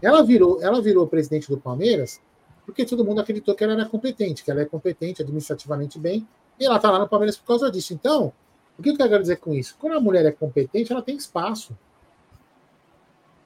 Ela 0.01 0.23
virou, 0.23 0.61
ela 0.61 0.81
virou 0.81 1.07
presidente 1.07 1.49
do 1.49 1.57
Palmeiras 1.57 2.21
porque 2.65 2.85
todo 2.85 3.03
mundo 3.03 3.19
acreditou 3.21 3.55
que 3.55 3.63
ela 3.63 3.73
era 3.73 3.85
competente, 3.85 4.43
que 4.43 4.51
ela 4.51 4.61
é 4.61 4.65
competente 4.65 5.21
administrativamente 5.21 5.99
bem, 5.99 6.27
e 6.59 6.65
ela 6.65 6.77
está 6.77 6.89
lá 6.89 6.99
no 6.99 7.07
Palmeiras 7.07 7.35
por 7.35 7.45
causa 7.45 7.71
disso. 7.71 7.93
Então, 7.93 8.31
o 8.77 8.81
que 8.81 8.89
eu 8.89 8.97
quero 8.97 9.19
dizer 9.19 9.37
com 9.37 9.53
isso? 9.53 9.75
Quando 9.79 9.93
a 9.93 9.99
mulher 9.99 10.25
é 10.25 10.31
competente, 10.31 10.91
ela 10.91 11.01
tem 11.01 11.15
espaço. 11.15 11.77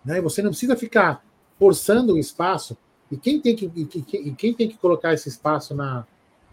Né? 0.04 0.22
Você 0.22 0.42
não 0.42 0.52
precisa 0.52 0.76
ficar 0.76 1.26
forçando 1.58 2.14
o 2.14 2.20
espaço. 2.20 2.78
E 3.10 3.18
quem 3.18 3.40
tem 3.40 3.56
que, 3.56 3.66
e 3.76 4.32
quem 4.34 4.54
tem 4.54 4.68
que 4.68 4.78
colocar 4.78 5.14
esse 5.14 5.30
espaço 5.30 5.74
na. 5.74 6.06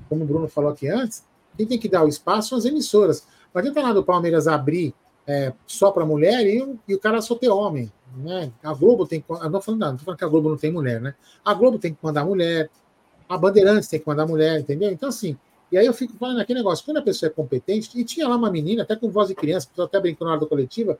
Como 0.09 0.25
o 0.25 0.27
Bruno 0.27 0.49
falou 0.49 0.71
aqui 0.71 0.89
antes, 0.89 1.25
quem 1.57 1.67
tem 1.67 1.79
que 1.79 1.89
dar 1.89 2.05
o 2.05 2.09
espaço 2.09 2.51
são 2.51 2.59
as 2.59 2.65
emissoras. 2.65 3.27
Não 3.55 3.61
adianta 3.61 3.83
nada 3.83 4.01
o 4.01 4.05
Palmeiras 4.05 4.47
abrir 4.47 4.95
é, 5.27 5.53
só 5.67 5.91
para 5.91 6.05
mulher 6.05 6.47
e, 6.47 6.79
e, 6.89 6.95
o 6.95 6.99
cara 6.99 7.21
só 7.21 7.35
ter 7.35 7.49
homem. 7.49 7.93
Né? 8.17 8.53
A 8.63 8.75
Globo 8.75 9.07
tem 9.07 9.21
que. 9.21 9.27
Não 9.31 9.61
falando, 9.61 9.81
não, 9.81 9.99
falando 9.99 10.19
que 10.19 10.25
a 10.25 10.29
Globo 10.29 10.49
não 10.51 10.57
tem 10.57 10.71
mulher, 10.71 11.01
né? 11.01 11.15
A 11.45 11.55
Globo 11.55 11.79
tem 11.79 11.93
que 11.93 11.99
mandar 12.03 12.25
mulher, 12.25 12.69
a 13.29 13.39
Bandeirantes 13.39 13.89
tem 13.89 14.01
que 14.01 14.07
mandar 14.07 14.27
mulher, 14.27 14.61
entendeu? 14.61 14.91
Então, 14.91 15.09
assim. 15.09 15.37
E 15.71 15.79
aí 15.79 15.87
eu 15.87 15.95
fico 15.95 16.13
falando 16.19 16.39
aquele 16.39 16.59
negócio, 16.59 16.85
quando 16.85 16.99
a 16.99 17.03
pessoa 17.03 17.31
é 17.31 17.33
competente, 17.33 17.99
e 17.99 18.05
tinha 18.05 18.29
lá 18.29 18.37
uma 18.37 18.51
menina, 18.51 18.83
até 18.83 18.95
com 18.95 19.09
voz 19.09 19.29
de 19.29 19.35
criança, 19.35 19.69
até 19.79 19.99
brincando 19.99 20.27
na 20.27 20.33
hora 20.33 20.41
da 20.41 20.47
coletiva, 20.47 20.99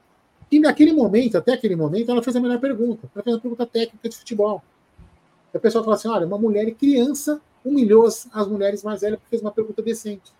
e 0.51 0.59
naquele 0.59 0.95
momento, 0.95 1.37
até 1.37 1.53
aquele 1.53 1.77
momento, 1.77 2.11
ela 2.11 2.23
fez 2.23 2.35
a 2.37 2.41
melhor 2.41 2.59
pergunta. 2.59 3.11
Ela 3.15 3.23
fez 3.23 3.37
uma 3.37 3.41
pergunta 3.41 3.67
técnica 3.67 4.09
de 4.09 4.17
futebol. 4.17 4.63
E 5.53 5.57
a 5.57 5.61
pessoa 5.61 5.85
fala 5.85 5.97
assim: 5.97 6.09
olha, 6.09 6.27
uma 6.27 6.39
mulher 6.39 6.71
criança 6.73 7.41
humilhou 7.65 8.07
as 8.07 8.49
mulheres 8.49 8.83
mais 8.83 9.03
velhas 9.03 9.19
porque 9.19 9.31
fez 9.31 9.43
uma 9.43 9.53
pergunta 9.53 9.83
decente. 9.83 10.33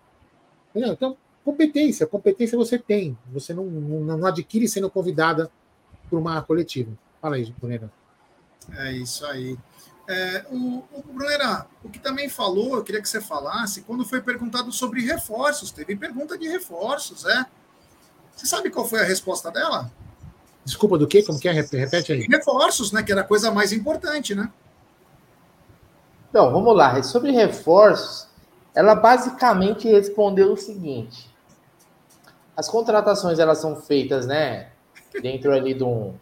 Entendeu? 0.71 0.93
Então, 0.93 1.17
competência. 1.43 2.07
Competência 2.07 2.57
você 2.57 2.77
tem. 2.77 3.17
Você 3.31 3.53
não, 3.53 3.65
não, 3.65 4.17
não 4.17 4.27
adquire 4.27 4.67
sendo 4.67 4.89
convidada 4.89 5.49
por 6.09 6.19
uma 6.19 6.41
coletiva. 6.41 6.91
Fala 7.21 7.35
aí, 7.35 7.53
Brunera. 7.57 7.91
É 8.77 8.91
isso 8.93 9.25
aí. 9.25 9.57
É, 10.07 10.45
o, 10.49 10.83
o 10.91 11.03
Brunera, 11.13 11.65
o 11.83 11.89
que 11.89 11.99
também 11.99 12.27
falou, 12.27 12.75
eu 12.75 12.83
queria 12.83 13.01
que 13.01 13.07
você 13.07 13.21
falasse, 13.21 13.81
quando 13.81 14.05
foi 14.05 14.21
perguntado 14.21 14.71
sobre 14.71 15.01
reforços, 15.01 15.71
teve 15.71 15.95
pergunta 15.95 16.37
de 16.37 16.47
reforços, 16.47 17.25
é? 17.25 17.45
Você 18.35 18.45
sabe 18.45 18.69
qual 18.69 18.85
foi 18.85 18.99
a 18.99 19.05
resposta 19.05 19.49
dela? 19.49 19.91
Desculpa, 20.65 20.97
do 20.97 21.07
quê? 21.07 21.23
Como 21.23 21.39
que 21.39 21.47
é? 21.47 21.51
Repete 21.51 22.11
aí. 22.11 22.21
Reforços, 22.21 22.91
né? 22.91 23.03
Que 23.03 23.11
era 23.11 23.21
a 23.21 23.25
coisa 23.25 23.51
mais 23.51 23.71
importante, 23.71 24.33
né? 24.33 24.51
Então, 26.29 26.51
vamos 26.51 26.75
lá. 26.75 27.01
Sobre 27.03 27.31
reforços, 27.31 28.27
ela 28.73 28.95
basicamente 28.95 29.87
respondeu 29.87 30.53
o 30.53 30.57
seguinte: 30.57 31.29
as 32.55 32.69
contratações 32.69 33.39
elas 33.39 33.59
são 33.59 33.75
feitas, 33.75 34.25
né? 34.25 34.69
Dentro 35.21 35.51
ali 35.51 35.73
de 35.73 35.83
um, 35.83 36.13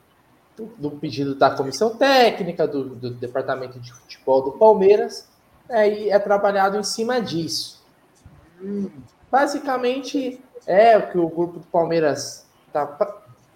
do 0.78 0.92
pedido 0.92 1.36
da 1.36 1.52
comissão 1.52 1.96
técnica, 1.96 2.68
do, 2.68 2.96
do 2.96 3.12
departamento 3.12 3.80
de 3.80 3.92
futebol 3.94 4.42
do 4.42 4.52
Palmeiras, 4.54 5.28
né, 5.68 5.90
e 5.90 6.10
é 6.10 6.20
trabalhado 6.20 6.78
em 6.78 6.84
cima 6.84 7.22
disso. 7.22 7.82
Basicamente 9.32 10.42
é 10.68 10.98
o 10.98 11.10
que 11.10 11.18
o 11.18 11.30
grupo 11.30 11.60
do 11.60 11.66
Palmeiras 11.68 12.46
está 12.68 12.86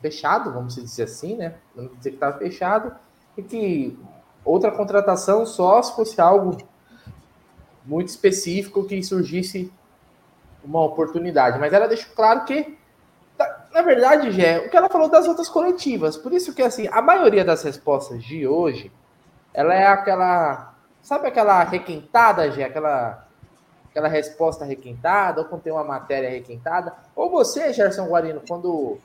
fechado, 0.02 0.52
vamos 0.52 0.76
dizer 0.76 1.04
assim, 1.04 1.36
né? 1.36 1.56
Vamos 1.76 1.98
dizer 1.98 2.12
que 2.12 2.16
está 2.16 2.34
fechado 2.34 2.96
e 3.38 3.44
que 3.44 3.98
outra 4.44 4.72
contratação 4.72 5.46
só 5.46 5.82
se 5.82 5.96
fosse 5.96 6.20
algo 6.20 6.58
muito 7.86 8.10
específico 8.10 8.84
que 8.86 9.02
surgisse 9.04 9.72
uma 10.66 10.84
oportunidade. 10.84 11.60
Mas 11.60 11.74
ela 11.74 11.88
deixou 11.88 12.14
claro 12.16 12.46
que, 12.46 12.78
na 13.74 13.82
verdade, 13.82 14.32
Gé, 14.32 14.60
o 14.60 14.70
que 14.70 14.78
ela 14.78 14.90
falou 14.90 15.10
das 15.10 15.28
outras 15.28 15.48
coletivas. 15.50 16.18
Por 16.18 16.34
isso 16.34 16.54
que, 16.54 16.62
assim, 16.62 16.88
a 16.92 17.02
maioria 17.02 17.46
das 17.46 17.64
respostas 17.64 18.24
de 18.24 18.48
hoje, 18.48 18.92
ela 19.54 19.74
é 19.74 19.86
aquela, 19.88 20.74
sabe 21.02 21.28
aquela 21.28 21.64
requentada, 21.64 22.52
Gé? 22.52 22.66
Aquela, 22.66 23.28
aquela 23.90 24.08
resposta 24.08 24.66
requentada, 24.66 25.42
ou 25.42 25.48
quando 25.48 25.62
tem 25.62 25.74
uma 25.74 25.84
matéria 25.84 26.30
requentada. 26.30 26.94
Ou 27.16 27.30
você, 27.30 27.72
Gerson 27.72 28.08
Guarino, 28.08 28.42
quando 28.48 28.98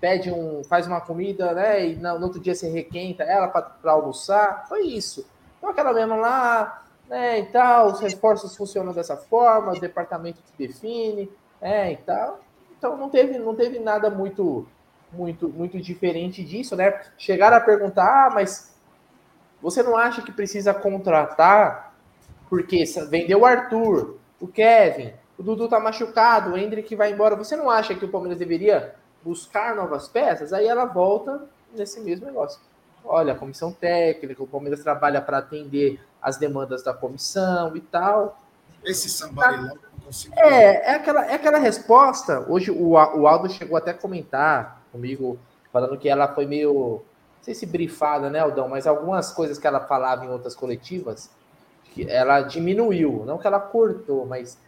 pede 0.00 0.30
um, 0.30 0.62
faz 0.64 0.86
uma 0.86 1.00
comida, 1.00 1.52
né? 1.52 1.86
E 1.86 1.96
no, 1.96 2.22
outro 2.22 2.40
dia 2.40 2.54
você 2.54 2.68
requenta 2.68 3.22
ela 3.22 3.48
para 3.48 3.92
almoçar. 3.92 4.66
Foi 4.68 4.82
isso. 4.82 5.26
Então 5.58 5.70
aquela 5.70 5.92
mesma 5.92 6.16
lá, 6.16 6.82
né? 7.10 7.40
E 7.40 7.46
tal, 7.46 7.88
os 7.88 8.00
reforços 8.00 8.56
funcionam 8.56 8.92
dessa 8.92 9.16
forma, 9.16 9.72
o 9.72 9.80
departamento 9.80 10.40
que 10.40 10.66
define, 10.66 11.28
é, 11.60 11.92
e 11.92 11.96
tal. 11.96 12.38
Então 12.78 12.96
não 12.96 13.10
teve, 13.10 13.36
não 13.36 13.54
teve 13.54 13.80
nada 13.80 14.08
muito, 14.08 14.66
muito, 15.12 15.48
muito 15.48 15.80
diferente 15.80 16.44
disso, 16.44 16.76
né? 16.76 17.02
Chegaram 17.18 17.56
a 17.56 17.60
perguntar, 17.60 18.28
ah, 18.28 18.30
mas 18.30 18.72
você 19.60 19.82
não 19.82 19.96
acha 19.96 20.22
que 20.22 20.30
precisa 20.30 20.72
contratar 20.72 21.92
porque 22.48 22.84
vendeu 23.08 23.40
o 23.40 23.46
Arthur, 23.46 24.16
o 24.40 24.46
Kevin, 24.46 25.12
o 25.36 25.42
Dudu 25.42 25.68
tá 25.68 25.80
machucado, 25.80 26.52
o 26.52 26.56
Hendrick 26.56 26.94
vai 26.94 27.12
embora. 27.12 27.36
Você 27.36 27.56
não 27.56 27.68
acha 27.68 27.94
que 27.94 28.04
o 28.04 28.08
Palmeiras 28.08 28.38
deveria 28.38 28.94
buscar 29.22 29.74
novas 29.74 30.08
peças, 30.08 30.52
aí 30.52 30.66
ela 30.66 30.84
volta 30.84 31.42
nesse 31.74 32.00
mesmo 32.00 32.26
negócio. 32.26 32.60
Olha, 33.04 33.32
a 33.32 33.36
comissão 33.36 33.72
técnica, 33.72 34.42
o 34.42 34.46
Palmeiras 34.46 34.82
trabalha 34.82 35.20
para 35.20 35.38
atender 35.38 36.00
as 36.20 36.36
demandas 36.36 36.82
da 36.82 36.92
comissão 36.92 37.76
e 37.76 37.80
tal. 37.80 38.40
Esse 38.84 39.08
sambarilão 39.08 39.76
é, 40.36 40.92
é 40.92 40.94
aquela, 40.94 41.26
é 41.26 41.34
aquela 41.34 41.58
resposta. 41.58 42.44
Hoje 42.48 42.70
o, 42.70 42.90
o 42.92 43.26
Aldo 43.26 43.48
chegou 43.48 43.76
até 43.76 43.92
a 43.92 43.94
comentar 43.94 44.82
comigo, 44.90 45.38
falando 45.72 45.96
que 45.98 46.08
ela 46.08 46.28
foi 46.28 46.46
meio, 46.46 47.02
não 47.36 47.42
sei 47.42 47.54
se 47.54 47.66
brifada, 47.66 48.28
né, 48.28 48.40
Aldão, 48.40 48.68
mas 48.68 48.86
algumas 48.86 49.32
coisas 49.32 49.58
que 49.58 49.66
ela 49.66 49.80
falava 49.80 50.24
em 50.24 50.28
outras 50.28 50.54
coletivas, 50.54 51.30
que 51.84 52.08
ela 52.10 52.40
diminuiu, 52.42 53.24
não 53.24 53.38
que 53.38 53.46
ela 53.46 53.60
cortou, 53.60 54.26
mas 54.26 54.58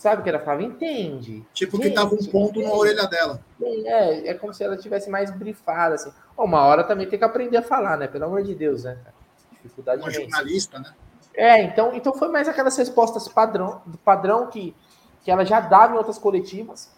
Sabe 0.00 0.22
o 0.22 0.24
que 0.24 0.30
ela 0.30 0.38
falava? 0.38 0.62
Entende. 0.62 1.44
Tipo 1.52 1.76
Gente, 1.76 1.90
que 1.90 1.94
tava 1.94 2.14
um 2.14 2.24
ponto 2.24 2.58
entende. 2.58 2.66
na 2.66 2.72
orelha 2.72 3.06
dela. 3.06 3.38
É, 3.62 4.30
é 4.30 4.34
como 4.34 4.54
se 4.54 4.64
ela 4.64 4.74
tivesse 4.74 5.10
mais 5.10 5.30
brifada, 5.30 5.94
assim. 5.94 6.10
Uma 6.38 6.62
hora 6.64 6.82
também 6.82 7.06
tem 7.06 7.18
que 7.18 7.24
aprender 7.24 7.58
a 7.58 7.62
falar, 7.62 7.98
né? 7.98 8.06
Pelo 8.06 8.24
amor 8.24 8.42
de 8.42 8.54
Deus, 8.54 8.84
né? 8.84 8.96
Dificuldade 9.52 10.00
Uma 10.00 10.10
jornalista, 10.10 10.78
né? 10.78 10.94
É, 11.34 11.62
então, 11.62 11.94
então 11.94 12.14
foi 12.14 12.28
mais 12.28 12.48
aquelas 12.48 12.74
respostas 12.78 13.28
padrão, 13.28 13.82
padrão 14.02 14.46
que 14.46 14.74
que 15.22 15.30
ela 15.30 15.44
já 15.44 15.60
dava 15.60 15.94
em 15.94 15.98
outras 15.98 16.18
coletivas. 16.18 16.90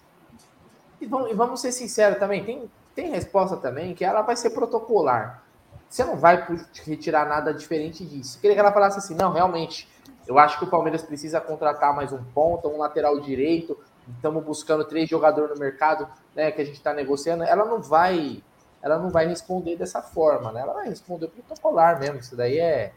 E 1.00 1.06
vamos, 1.06 1.30
e 1.30 1.34
vamos 1.34 1.60
ser 1.60 1.72
sinceros 1.72 2.18
também, 2.18 2.44
tem, 2.44 2.70
tem 2.94 3.10
resposta 3.10 3.56
também 3.56 3.94
que 3.94 4.04
ela 4.04 4.22
vai 4.22 4.36
ser 4.36 4.50
protocolar. 4.50 5.42
Você 5.88 6.04
não 6.04 6.16
vai 6.16 6.46
retirar 6.86 7.26
nada 7.26 7.52
diferente 7.52 8.04
disso. 8.04 8.38
Queria 8.40 8.54
que 8.54 8.60
ela 8.60 8.72
falasse 8.72 8.98
assim, 8.98 9.14
não, 9.14 9.32
realmente, 9.32 9.88
eu 10.26 10.38
acho 10.38 10.58
que 10.58 10.64
o 10.64 10.68
Palmeiras 10.68 11.02
precisa 11.02 11.40
contratar 11.40 11.94
mais 11.94 12.12
um 12.12 12.22
ponta, 12.22 12.68
um 12.68 12.78
lateral 12.78 13.18
direito. 13.20 13.78
Estamos 14.14 14.44
buscando 14.44 14.84
três 14.84 15.08
jogadores 15.08 15.50
no 15.54 15.60
mercado, 15.60 16.08
né, 16.34 16.50
que 16.50 16.60
a 16.60 16.64
gente 16.64 16.76
está 16.76 16.92
negociando. 16.92 17.44
Ela 17.44 17.64
não 17.64 17.80
vai, 17.80 18.42
ela 18.82 18.98
não 18.98 19.10
vai 19.10 19.26
responder 19.26 19.76
dessa 19.76 20.02
forma, 20.02 20.52
né? 20.52 20.60
Ela 20.60 20.74
vai 20.74 20.88
responder 20.88 21.28
protocolar 21.28 21.98
mesmo. 21.98 22.18
Isso 22.18 22.36
daí 22.36 22.58
é, 22.58 22.92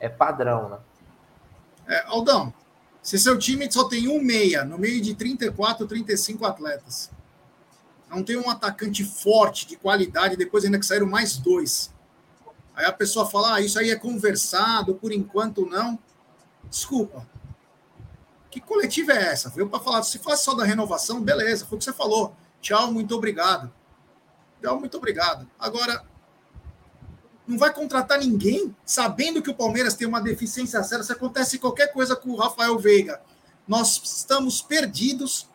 é 0.00 0.08
padrão, 0.08 0.68
né? 0.68 0.78
É, 1.86 2.04
Aldão, 2.06 2.52
se 3.02 3.18
seu 3.18 3.38
time 3.38 3.70
só 3.70 3.84
tem 3.84 4.08
um 4.08 4.22
meia 4.22 4.64
no 4.64 4.78
meio 4.78 5.00
de 5.00 5.14
34, 5.14 5.86
35 5.86 6.46
atletas, 6.46 7.10
não 8.08 8.22
tem 8.22 8.36
um 8.36 8.48
atacante 8.48 9.04
forte, 9.04 9.66
de 9.66 9.76
qualidade, 9.76 10.36
depois 10.36 10.64
ainda 10.64 10.78
que 10.78 10.86
saíram 10.86 11.06
mais 11.06 11.36
dois. 11.36 11.92
Aí 12.74 12.86
a 12.86 12.92
pessoa 12.92 13.26
fala, 13.26 13.54
ah, 13.54 13.60
isso 13.60 13.78
aí 13.78 13.90
é 13.90 13.96
conversado, 13.96 14.94
por 14.94 15.12
enquanto 15.12 15.66
não. 15.66 15.98
Desculpa. 16.74 17.24
Que 18.50 18.60
coletiva 18.60 19.12
é 19.12 19.26
essa? 19.26 19.48
Veio 19.48 19.68
para 19.68 19.78
falar, 19.78 20.02
se 20.02 20.18
fosse 20.18 20.42
só 20.42 20.54
da 20.54 20.64
renovação, 20.64 21.22
beleza, 21.22 21.64
foi 21.64 21.76
o 21.76 21.78
que 21.78 21.84
você 21.84 21.92
falou. 21.92 22.34
Tchau, 22.60 22.92
muito 22.92 23.14
obrigado. 23.14 23.72
Tchau, 24.60 24.80
muito 24.80 24.96
obrigado. 24.96 25.48
Agora, 25.56 26.04
não 27.46 27.56
vai 27.56 27.72
contratar 27.72 28.18
ninguém 28.18 28.74
sabendo 28.84 29.40
que 29.40 29.50
o 29.50 29.54
Palmeiras 29.54 29.94
tem 29.94 30.08
uma 30.08 30.20
deficiência 30.20 30.82
séria. 30.82 31.04
Se 31.04 31.12
acontece 31.12 31.60
qualquer 31.60 31.92
coisa 31.92 32.16
com 32.16 32.30
o 32.30 32.36
Rafael 32.36 32.76
Veiga, 32.76 33.22
nós 33.68 34.00
estamos 34.04 34.60
perdidos. 34.60 35.48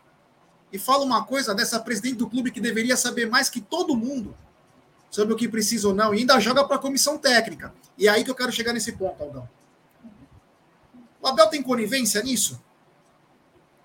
E 0.72 0.78
fala 0.78 1.04
uma 1.04 1.24
coisa 1.24 1.54
dessa 1.54 1.78
presidente 1.80 2.14
do 2.14 2.30
clube 2.30 2.50
que 2.50 2.60
deveria 2.62 2.96
saber 2.96 3.28
mais 3.28 3.50
que 3.50 3.60
todo 3.60 3.94
mundo 3.94 4.34
sobre 5.10 5.34
o 5.34 5.36
que 5.36 5.48
precisa 5.48 5.88
ou 5.88 5.94
não, 5.94 6.14
e 6.14 6.20
ainda 6.20 6.40
joga 6.40 6.64
para 6.64 6.76
a 6.76 6.78
comissão 6.78 7.18
técnica. 7.18 7.74
E 7.98 8.08
é 8.08 8.10
aí 8.10 8.24
que 8.24 8.30
eu 8.30 8.34
quero 8.34 8.52
chegar 8.52 8.72
nesse 8.72 8.92
ponto, 8.92 9.22
Aldão. 9.22 9.59
O 11.22 11.26
Abel 11.26 11.48
tem 11.48 11.62
conivência 11.62 12.22
nisso? 12.22 12.60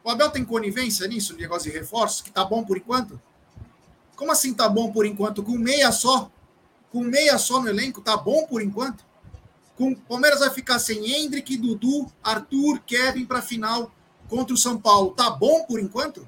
O 0.04 0.10
Abel 0.10 0.30
tem 0.30 0.46
conivência 0.46 1.08
nisso, 1.08 1.34
no 1.34 1.40
negócio 1.40 1.72
de 1.72 1.78
reforços, 1.78 2.22
que 2.22 2.32
tá 2.32 2.46
bom 2.46 2.64
por 2.64 2.78
enquanto? 2.78 3.20
Como 4.16 4.32
assim 4.32 4.54
tá 4.54 4.70
bom 4.70 4.92
por 4.92 5.06
enquanto? 5.06 5.44
Com 5.44 5.58
meia 5.58 5.92
só? 5.92 6.32
Com 6.92 7.02
meia 7.02 7.38
só 7.38 7.62
no 7.62 7.68
elenco, 7.68 8.02
tá 8.02 8.16
bom 8.16 8.46
por 8.46 8.62
enquanto? 8.62 9.04
Com 9.76 9.94
Palmeiras 9.94 10.40
vai 10.40 10.50
ficar 10.50 10.80
sem 10.80 11.12
Hendrick, 11.12 11.58
Dudu, 11.58 12.10
Arthur, 12.24 12.80
Kevin 12.86 13.26
para 13.26 13.42
final 13.42 13.92
contra 14.30 14.54
o 14.54 14.58
São 14.58 14.80
Paulo. 14.80 15.12
Tá 15.12 15.30
bom 15.30 15.66
por 15.66 15.80
enquanto? 15.80 16.26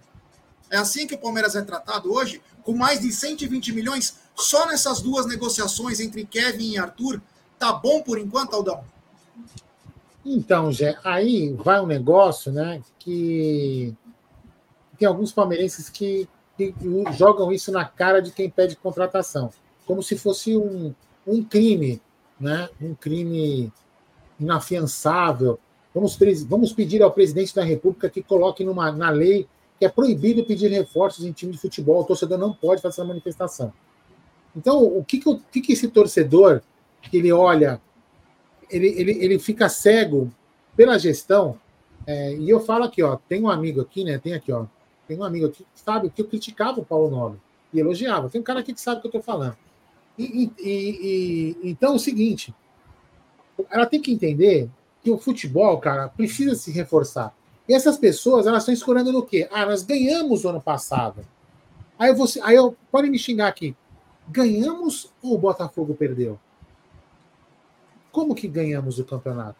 É 0.70 0.78
assim 0.78 1.08
que 1.08 1.16
o 1.16 1.18
Palmeiras 1.18 1.56
é 1.56 1.62
tratado 1.62 2.12
hoje, 2.12 2.42
com 2.64 2.74
mais 2.74 3.00
de 3.00 3.12
120 3.12 3.72
milhões 3.72 4.18
só 4.36 4.68
nessas 4.68 5.02
duas 5.02 5.26
negociações 5.26 6.02
entre 6.02 6.26
Kevin 6.26 6.72
e 6.72 6.78
Arthur. 6.78 7.22
Tá 7.58 7.72
bom 7.72 8.02
por 8.02 8.20
enquanto, 8.20 8.54
Aldão? 8.54 8.84
Então, 10.30 10.74
Jé, 10.74 10.98
aí 11.06 11.54
vai 11.54 11.80
um 11.80 11.86
negócio, 11.86 12.52
né, 12.52 12.82
que 13.00 13.96
tem 15.00 15.08
alguns 15.08 15.32
palmeirenses 15.32 15.90
que, 15.90 16.28
que, 16.58 16.76
jogam 17.14 17.50
isso 17.50 17.72
na 17.72 17.86
cara 17.86 18.22
de 18.22 18.32
quem 18.32 18.50
pede 18.50 18.76
contratação, 18.76 19.50
como 19.86 20.04
se 20.04 20.18
fosse 20.18 20.58
um, 20.58 20.94
um 21.26 21.42
crime, 21.42 22.02
né, 22.38 22.68
um 22.82 22.94
crime 22.94 23.72
inafiançável. 24.38 25.58
Vamos, 25.96 26.18
vamos 26.46 26.74
pedir 26.74 27.02
ao 27.02 27.12
presidente 27.12 27.56
da 27.56 27.64
República 27.64 28.10
que 28.10 28.22
coloque 28.22 28.66
numa, 28.66 28.92
na 28.92 29.10
lei 29.10 29.48
que 29.80 29.86
é 29.86 29.90
proibido 29.90 30.44
pedir 30.44 30.70
reforços 30.70 31.24
em 31.24 31.32
time 31.32 31.54
de 31.54 31.58
futebol. 31.58 32.02
O 32.02 32.06
torcedor 32.06 32.38
não 32.38 32.52
pode 32.52 32.82
fazer 32.82 32.96
essa 32.96 33.06
manifestação. 33.06 33.72
Então, 34.54 34.84
o 34.84 35.06
que, 35.06 35.20
que, 35.20 35.30
o 35.30 35.40
que, 35.40 35.62
que 35.62 35.74
esse 35.74 35.88
torcedor 35.88 36.62
que 37.02 37.18
ele 37.18 37.32
olha 37.32 37.80
ele, 38.70 38.88
ele, 38.88 39.12
ele 39.24 39.40
fica 39.40 39.70
cego 39.70 40.32
pela 40.76 40.98
gestão. 40.98 41.58
É, 42.06 42.36
e 42.36 42.50
eu 42.50 42.60
falo 42.60 42.86
aqui, 42.86 43.04
ó, 43.04 43.18
tem 43.28 43.42
um 43.42 43.50
amigo 43.50 43.82
aqui, 43.82 44.04
né? 44.04 44.18
Tem 44.18 44.34
aqui, 44.34 44.52
ó. 44.52 44.66
Tem 45.08 45.18
um 45.18 45.24
amigo 45.24 45.48
aqui 45.48 45.66
que 45.74 45.80
sabe 45.80 46.10
que 46.10 46.22
eu 46.22 46.28
criticava 46.28 46.80
o 46.80 46.86
Paulo 46.86 47.10
Nobre 47.10 47.40
e 47.74 47.80
elogiava. 47.80 48.30
Tem 48.30 48.40
um 48.40 48.44
cara 48.44 48.60
aqui 48.60 48.74
que 48.74 48.82
sabe 48.82 49.00
o 49.00 49.02
que 49.02 49.08
eu 49.08 49.20
estou 49.20 49.24
falando. 49.24 49.58
E, 50.18 50.52
e, 50.58 51.56
e, 51.64 51.70
então 51.70 51.94
é 51.94 51.96
o 51.96 52.00
seguinte: 52.00 52.54
ela 53.70 53.86
tem 53.86 54.02
que 54.02 54.12
entender 54.12 54.70
que 55.04 55.12
o 55.12 55.18
futebol, 55.18 55.78
cara, 55.80 56.10
precisa 56.10 56.56
se 56.56 56.72
reforçar. 56.72 57.36
E 57.68 57.74
essas 57.74 57.98
pessoas, 57.98 58.48
elas 58.48 58.64
estão 58.64 58.74
escorando 58.74 59.12
no 59.12 59.26
quê? 59.26 59.48
Ah, 59.52 59.66
nós 59.66 59.84
ganhamos 59.84 60.44
o 60.44 60.50
ano 60.50 60.62
passado. 60.62 61.26
Aí 62.00 62.14
você, 62.14 62.40
aí 62.42 62.56
eu 62.56 62.76
pode 62.92 63.10
me 63.10 63.20
xingar 63.20 63.48
aqui. 63.48 63.76
Ganhamos 64.30 65.12
ou 65.22 65.36
o 65.36 65.38
Botafogo 65.38 65.94
perdeu? 65.94 66.40
Como 68.12 68.36
que 68.36 68.48
ganhamos 68.48 69.00
o 69.00 69.06
campeonato? 69.06 69.60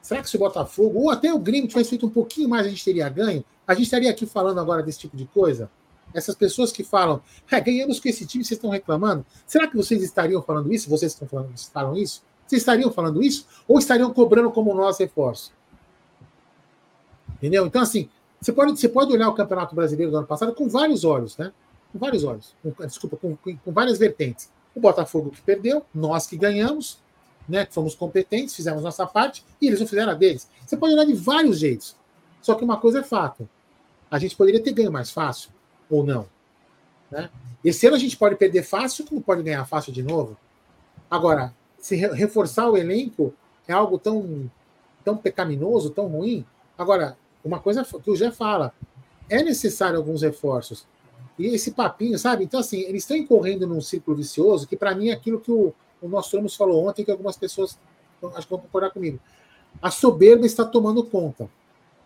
Será 0.00 0.22
que 0.22 0.30
se 0.30 0.36
o 0.36 0.38
Botafogo, 0.38 1.00
ou 1.00 1.10
até 1.10 1.32
o 1.32 1.38
Grêmio 1.38 1.68
tivesse 1.68 1.90
feito 1.90 2.06
um 2.06 2.10
pouquinho 2.10 2.48
mais, 2.48 2.66
a 2.66 2.70
gente 2.70 2.84
teria 2.84 3.08
ganho? 3.08 3.44
A 3.66 3.74
gente 3.74 3.84
estaria 3.84 4.10
aqui 4.10 4.26
falando 4.26 4.58
agora 4.58 4.82
desse 4.82 5.00
tipo 5.00 5.16
de 5.16 5.26
coisa? 5.26 5.70
Essas 6.14 6.34
pessoas 6.34 6.72
que 6.72 6.82
falam, 6.82 7.20
é, 7.50 7.60
ganhamos 7.60 8.00
com 8.00 8.08
esse 8.08 8.26
time, 8.26 8.42
vocês 8.42 8.56
estão 8.56 8.70
reclamando? 8.70 9.26
Será 9.46 9.66
que 9.66 9.76
vocês 9.76 10.02
estariam 10.02 10.42
falando 10.42 10.72
isso? 10.72 10.88
Vocês 10.88 11.12
estão 11.12 11.28
falando, 11.28 11.52
falam 11.70 11.96
isso? 11.96 12.22
Vocês 12.46 12.62
estariam 12.62 12.90
falando 12.90 13.22
isso? 13.22 13.46
Ou 13.66 13.78
estariam 13.78 14.10
cobrando 14.12 14.50
como 14.50 14.72
nós 14.72 14.98
reforço? 14.98 15.52
Entendeu? 17.36 17.66
Então, 17.66 17.82
assim, 17.82 18.08
você 18.40 18.52
pode, 18.52 18.80
você 18.80 18.88
pode 18.88 19.12
olhar 19.12 19.28
o 19.28 19.34
Campeonato 19.34 19.74
Brasileiro 19.74 20.10
do 20.10 20.18
ano 20.18 20.26
passado 20.26 20.54
com 20.54 20.68
vários 20.68 21.04
olhos, 21.04 21.36
né? 21.36 21.52
Com 21.92 21.98
vários 21.98 22.24
olhos. 22.24 22.54
Com, 22.62 22.86
desculpa, 22.86 23.16
com, 23.16 23.36
com 23.36 23.72
várias 23.72 23.98
vertentes. 23.98 24.50
O 24.74 24.80
Botafogo 24.80 25.30
que 25.30 25.42
perdeu, 25.42 25.84
nós 25.94 26.26
que 26.26 26.36
ganhamos, 26.36 26.98
né, 27.48 27.66
fomos 27.70 27.94
competentes, 27.94 28.54
fizemos 28.54 28.82
nossa 28.82 29.06
parte, 29.06 29.44
e 29.60 29.66
eles 29.66 29.80
não 29.80 29.86
fizeram 29.86 30.12
a 30.12 30.14
deles. 30.14 30.48
Você 30.66 30.76
pode 30.76 30.94
olhar 30.94 31.04
de 31.04 31.14
vários 31.14 31.58
jeitos. 31.58 31.96
Só 32.42 32.54
que 32.54 32.64
uma 32.64 32.76
coisa 32.76 33.00
é 33.00 33.02
fato. 33.02 33.48
A 34.10 34.18
gente 34.18 34.36
poderia 34.36 34.62
ter 34.62 34.72
ganho 34.72 34.92
mais 34.92 35.10
fácil, 35.10 35.50
ou 35.88 36.04
não. 36.04 36.28
Né? 37.10 37.30
Esse 37.64 37.86
ano 37.86 37.96
a 37.96 37.98
gente 37.98 38.16
pode 38.16 38.36
perder 38.36 38.62
fácil, 38.62 39.06
como 39.06 39.20
pode 39.20 39.42
ganhar 39.42 39.64
fácil 39.64 39.92
de 39.92 40.02
novo. 40.02 40.36
Agora, 41.10 41.54
se 41.78 41.96
reforçar 41.96 42.68
o 42.68 42.76
elenco 42.76 43.34
é 43.66 43.72
algo 43.72 43.98
tão, 43.98 44.50
tão 45.04 45.16
pecaminoso, 45.16 45.90
tão 45.90 46.06
ruim. 46.06 46.44
Agora, 46.76 47.16
uma 47.44 47.58
coisa 47.58 47.84
que 47.84 48.10
o 48.10 48.16
Jé 48.16 48.30
fala, 48.30 48.72
é 49.28 49.42
necessário 49.42 49.96
alguns 49.96 50.22
reforços. 50.22 50.86
E 51.38 51.46
esse 51.46 51.70
papinho, 51.70 52.18
sabe? 52.18 52.44
Então, 52.44 52.60
assim, 52.60 52.80
eles 52.80 53.04
estão 53.04 53.16
incorrendo 53.16 53.66
num 53.66 53.80
círculo 53.80 54.16
vicioso 54.16 54.66
que, 54.66 54.76
para 54.76 54.94
mim, 54.94 55.08
é 55.08 55.12
aquilo 55.12 55.40
que 55.40 55.52
o, 55.52 55.72
o 56.00 56.08
nosso 56.08 56.36
Ramos 56.36 56.54
falou 56.54 56.86
ontem, 56.86 57.04
que 57.04 57.10
algumas 57.10 57.36
pessoas 57.36 57.78
acho 58.34 58.46
que 58.46 58.50
vão 58.50 58.60
concordar 58.60 58.90
comigo. 58.90 59.18
A 59.80 59.90
soberba 59.90 60.46
está 60.46 60.64
tomando 60.64 61.04
conta. 61.04 61.48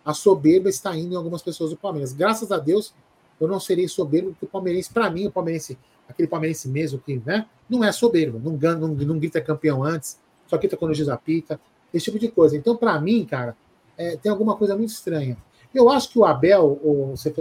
A 0.05 0.13
soberba 0.13 0.69
está 0.69 0.95
indo 0.95 1.13
em 1.13 1.17
algumas 1.17 1.41
pessoas 1.41 1.71
do 1.71 1.77
Palmeiras. 1.77 2.13
Graças 2.13 2.51
a 2.51 2.57
Deus, 2.57 2.93
eu 3.39 3.47
não 3.47 3.59
serei 3.59 3.87
soberbo, 3.87 4.31
porque 4.31 4.45
o 4.45 4.49
palmeirense, 4.49 4.91
para 4.91 5.09
mim, 5.09 5.27
o 5.27 5.31
palmeirense, 5.31 5.77
aquele 6.07 6.27
palmeirense 6.27 6.67
mesmo 6.67 6.99
que 6.99 7.21
né, 7.25 7.47
não 7.69 7.83
é 7.83 7.91
soberbo, 7.91 8.39
não, 8.39 8.57
não, 8.75 8.87
não 8.89 9.19
grita 9.19 9.41
campeão 9.41 9.83
antes, 9.83 10.19
só 10.47 10.57
grita 10.57 10.77
quando 10.77 10.93
juiz 10.93 11.09
apita, 11.09 11.59
esse 11.93 12.05
tipo 12.05 12.19
de 12.19 12.27
coisa. 12.27 12.55
Então, 12.57 12.75
para 12.75 12.99
mim, 12.99 13.25
cara, 13.25 13.55
é, 13.97 14.17
tem 14.17 14.31
alguma 14.31 14.55
coisa 14.55 14.75
muito 14.75 14.89
estranha. 14.89 15.37
Eu 15.73 15.89
acho 15.89 16.09
que 16.09 16.19
o 16.19 16.25
Abel, 16.25 16.79
você 17.11 17.31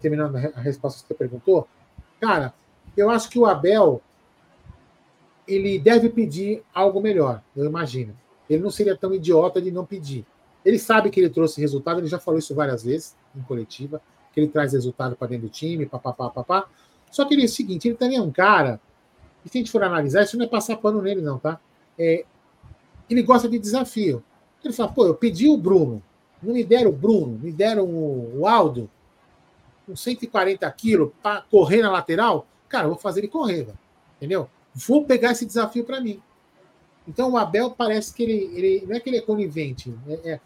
terminando 0.00 0.36
a 0.36 0.60
resposta 0.60 1.02
que 1.02 1.08
você 1.08 1.14
perguntou, 1.14 1.68
cara, 2.20 2.54
eu 2.96 3.10
acho 3.10 3.28
que 3.28 3.38
o 3.38 3.44
Abel 3.44 4.00
ele 5.46 5.78
deve 5.78 6.08
pedir 6.08 6.62
algo 6.72 7.00
melhor, 7.00 7.42
eu 7.56 7.64
imagino. 7.64 8.16
Ele 8.48 8.62
não 8.62 8.70
seria 8.70 8.96
tão 8.96 9.14
idiota 9.14 9.60
de 9.60 9.70
não 9.70 9.84
pedir. 9.84 10.24
Ele 10.64 10.78
sabe 10.78 11.10
que 11.10 11.18
ele 11.18 11.30
trouxe 11.30 11.60
resultado, 11.60 12.00
ele 12.00 12.06
já 12.06 12.18
falou 12.18 12.38
isso 12.38 12.54
várias 12.54 12.84
vezes 12.84 13.16
em 13.34 13.42
coletiva, 13.42 14.00
que 14.32 14.40
ele 14.40 14.48
traz 14.48 14.72
resultado 14.72 15.16
para 15.16 15.28
dentro 15.28 15.48
do 15.48 15.50
time, 15.50 15.86
papapá, 15.86 16.30
papá. 16.30 16.68
Só 17.10 17.24
que 17.24 17.34
ele 17.34 17.42
é 17.42 17.46
o 17.46 17.48
seguinte, 17.48 17.88
ele 17.88 17.96
também 17.96 18.16
é 18.16 18.22
um 18.22 18.30
cara, 18.30 18.80
e 19.44 19.48
se 19.48 19.58
a 19.58 19.60
gente 19.60 19.70
for 19.70 19.82
analisar, 19.82 20.22
isso 20.22 20.36
não 20.36 20.44
é 20.44 20.48
passar 20.48 20.76
pano 20.76 21.02
nele, 21.02 21.20
não, 21.20 21.38
tá? 21.38 21.60
É, 21.98 22.24
ele 23.10 23.22
gosta 23.22 23.48
de 23.48 23.58
desafio. 23.58 24.22
Ele 24.64 24.72
fala, 24.72 24.92
pô, 24.92 25.06
eu 25.06 25.14
pedi 25.14 25.48
o 25.48 25.56
Bruno, 25.56 26.02
não 26.42 26.54
me 26.54 26.62
deram 26.62 26.90
o 26.90 26.92
Bruno, 26.92 27.38
me 27.38 27.52
deram 27.52 27.84
o, 27.84 28.46
Aldo, 28.46 28.88
com 29.84 29.96
140 29.96 30.70
quilos, 30.72 31.10
para 31.20 31.42
correr 31.42 31.82
na 31.82 31.90
lateral, 31.90 32.46
cara, 32.68 32.84
eu 32.84 32.90
vou 32.90 32.98
fazer 32.98 33.20
ele 33.20 33.28
correr, 33.28 33.64
velho. 33.64 33.78
entendeu? 34.16 34.48
Vou 34.74 35.04
pegar 35.04 35.32
esse 35.32 35.46
desafio 35.46 35.84
para 35.84 36.00
mim. 36.00 36.20
Então 37.06 37.32
o 37.32 37.36
Abel 37.36 37.70
parece 37.70 38.14
que 38.14 38.22
ele, 38.22 38.50
ele 38.56 38.86
não 38.86 38.96
é 38.96 39.00
que 39.00 39.10
ele 39.10 39.18
é 39.18 39.22
conivente, 39.22 39.92
é, 40.08 40.32
é, 40.32 40.40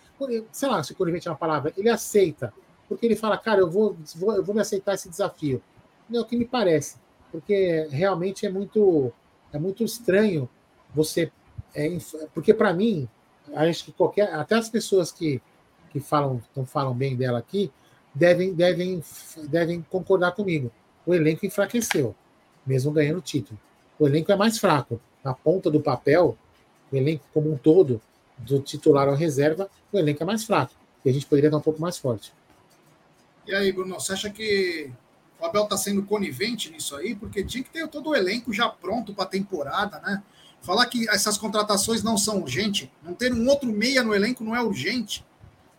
sei 0.50 0.68
lá 0.68 0.82
se 0.82 0.94
conivente 0.94 1.28
é 1.28 1.30
uma 1.30 1.36
palavra, 1.36 1.72
ele 1.76 1.90
aceita, 1.90 2.52
porque 2.88 3.04
ele 3.04 3.16
fala, 3.16 3.36
cara, 3.36 3.60
eu 3.60 3.70
vou, 3.70 3.96
vou, 4.16 4.34
eu 4.34 4.42
vou 4.42 4.54
me 4.54 4.60
aceitar 4.60 4.94
esse 4.94 5.08
desafio. 5.08 5.62
Não 6.08 6.20
é 6.20 6.22
o 6.22 6.26
que 6.26 6.36
me 6.36 6.44
parece, 6.44 6.96
porque 7.30 7.86
realmente 7.90 8.46
é 8.46 8.50
muito, 8.50 9.12
é 9.52 9.58
muito 9.58 9.84
estranho 9.84 10.48
você, 10.94 11.30
é, 11.74 11.98
porque 12.32 12.54
para 12.54 12.72
mim, 12.72 13.08
acho 13.54 13.84
que 13.84 13.92
qualquer, 13.92 14.32
até 14.32 14.54
as 14.54 14.68
pessoas 14.68 15.12
que, 15.12 15.42
que 15.90 16.00
falam, 16.00 16.40
não 16.54 16.64
falam 16.64 16.94
bem 16.94 17.16
dela 17.16 17.38
aqui, 17.38 17.70
devem, 18.14 18.54
devem, 18.54 19.02
devem 19.48 19.82
concordar 19.82 20.32
comigo. 20.32 20.70
O 21.04 21.14
elenco 21.14 21.44
enfraqueceu, 21.44 22.14
mesmo 22.66 22.92
ganhando 22.92 23.18
o 23.18 23.22
título. 23.22 23.60
O 23.98 24.06
elenco 24.06 24.30
é 24.32 24.36
mais 24.36 24.58
fraco. 24.58 25.00
Na 25.24 25.34
ponta 25.34 25.70
do 25.70 25.80
papel, 25.80 26.36
o 26.92 26.96
elenco 26.96 27.24
como 27.32 27.52
um 27.52 27.56
todo, 27.56 28.00
do 28.38 28.60
titular 28.60 29.08
ao 29.08 29.14
reserva, 29.14 29.68
o 29.92 29.98
elenco 29.98 30.22
é 30.22 30.26
mais 30.26 30.44
fraco. 30.44 30.72
E 31.04 31.10
a 31.10 31.12
gente 31.12 31.26
poderia 31.26 31.48
estar 31.48 31.58
um 31.58 31.62
pouco 31.62 31.80
mais 31.80 31.96
forte. 31.96 32.32
E 33.46 33.54
aí, 33.54 33.72
Bruno, 33.72 33.94
você 33.94 34.12
acha 34.12 34.28
que 34.28 34.90
o 35.40 35.44
Abel 35.44 35.64
está 35.64 35.76
sendo 35.76 36.02
conivente 36.02 36.70
nisso 36.70 36.96
aí? 36.96 37.14
Porque 37.14 37.44
tinha 37.44 37.62
que 37.62 37.70
ter 37.70 37.86
todo 37.88 38.10
o 38.10 38.14
elenco 38.14 38.52
já 38.52 38.68
pronto 38.68 39.14
para 39.14 39.24
a 39.24 39.28
temporada, 39.28 40.00
né? 40.00 40.22
Falar 40.60 40.86
que 40.86 41.08
essas 41.08 41.38
contratações 41.38 42.02
não 42.02 42.18
são 42.18 42.40
urgentes, 42.40 42.88
não 43.02 43.14
ter 43.14 43.32
um 43.32 43.48
outro 43.48 43.72
meia 43.72 44.02
no 44.02 44.14
elenco 44.14 44.42
não 44.42 44.56
é 44.56 44.60
urgente, 44.60 45.24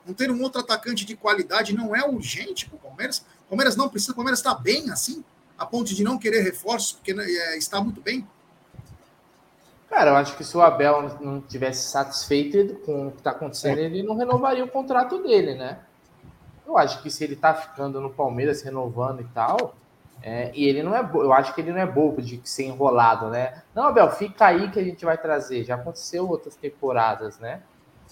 não 0.06 0.14
ter 0.14 0.32
um 0.32 0.42
outro 0.42 0.62
atacante 0.62 1.04
de 1.04 1.16
qualidade 1.16 1.76
não 1.76 1.94
é 1.94 2.08
urgente 2.08 2.70
para 2.70 2.78
o 2.78 2.80
Palmeiras. 2.80 3.18
O 3.46 3.50
Palmeiras 3.50 3.76
não 3.76 3.90
precisa, 3.90 4.14
o 4.14 4.16
Palmeiras 4.16 4.40
está 4.40 4.54
bem 4.54 4.90
assim, 4.90 5.26
a 5.58 5.66
ponto 5.66 5.94
de 5.94 6.04
não 6.04 6.18
querer 6.18 6.42
reforços, 6.42 6.94
porque 6.94 7.14
né, 7.14 7.26
é, 7.26 7.58
está 7.58 7.82
muito 7.82 8.02
bem. 8.02 8.28
Cara, 9.90 10.12
eu 10.12 10.16
acho 10.16 10.36
que 10.36 10.44
se 10.44 10.56
o 10.56 10.62
Abel 10.62 11.18
não 11.22 11.42
tivesse 11.42 11.90
satisfeito 11.90 12.76
com 12.86 13.08
o 13.08 13.12
que 13.12 13.20
está 13.20 13.32
acontecendo, 13.32 13.80
ele 13.80 14.04
não 14.04 14.16
renovaria 14.16 14.64
o 14.64 14.68
contrato 14.68 15.24
dele, 15.24 15.56
né? 15.56 15.80
Eu 16.66 16.78
acho 16.78 17.02
que 17.02 17.10
se 17.10 17.24
ele 17.24 17.34
está 17.34 17.54
ficando 17.54 18.02
no 18.02 18.10
Palmeiras, 18.10 18.62
renovando 18.62 19.22
e 19.22 19.28
tal, 19.34 19.76
é, 20.22 20.52
e 20.54 20.68
ele 20.68 20.84
não 20.84 20.94
é 20.96 21.00
eu 21.00 21.32
acho 21.32 21.56
que 21.56 21.62
ele 21.62 21.72
não 21.72 21.80
é 21.80 21.86
bobo 21.86 22.22
de 22.22 22.42
ser 22.44 22.66
enrolado, 22.66 23.30
né? 23.30 23.64
Não, 23.74 23.84
Abel, 23.84 24.12
fica 24.12 24.48
aí 24.48 24.70
que 24.70 24.80
a 24.80 24.84
gente 24.84 25.06
vai 25.06 25.18
trazer. 25.18 25.64
Já 25.64 25.76
aconteceu 25.76 26.28
outras 26.28 26.56
temporadas, 26.56 27.40
né? 27.40 27.62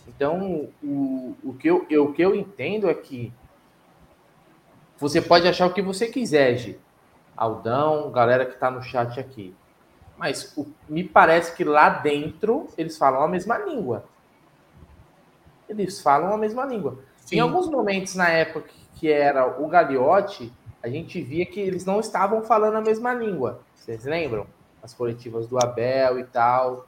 Então, 0.08 0.70
o, 0.84 1.36
o, 1.44 1.54
que, 1.54 1.68
eu, 1.68 1.86
eu, 1.90 2.06
o 2.06 2.14
que 2.14 2.22
eu 2.22 2.36
entendo 2.36 2.90
é 2.90 2.94
que 2.94 3.34
você 4.98 5.22
pode 5.22 5.48
achar 5.48 5.66
o 5.66 5.74
que 5.74 5.82
você 5.82 6.08
quiser, 6.08 6.56
Gi. 6.58 6.80
Aldão, 7.36 8.12
galera 8.12 8.46
que 8.46 8.54
está 8.54 8.72
no 8.72 8.82
chat 8.82 9.20
aqui. 9.20 9.54
Mas 10.18 10.56
o, 10.56 10.66
me 10.88 11.04
parece 11.04 11.56
que 11.56 11.64
lá 11.64 11.90
dentro 11.90 12.68
eles 12.78 12.98
falam 12.98 13.22
a 13.22 13.28
mesma 13.28 13.58
língua. 13.58 14.06
Eles 15.68 16.02
falam 16.02 16.34
a 16.34 16.38
mesma 16.38 16.66
língua. 16.66 17.00
Sim. 17.18 17.38
Em 17.38 17.40
alguns 17.40 17.68
momentos 17.68 18.16
na 18.16 18.30
época 18.30 18.70
que 18.96 19.12
era 19.12 19.60
o 19.62 19.68
Gagliotti, 19.68 20.54
a 20.82 20.88
gente 20.88 21.22
via 21.22 21.46
que 21.46 21.60
eles 21.60 21.86
não 21.86 22.00
estavam 22.00 22.44
falando 22.44 22.76
a 22.76 22.82
mesma 22.82 23.14
língua. 23.14 23.62
Vocês 23.74 24.06
lembram? 24.06 24.48
As 24.82 24.94
coletivas 24.94 25.48
do 25.48 25.58
Abel 25.58 26.20
e 26.20 26.24
tal. 26.26 26.86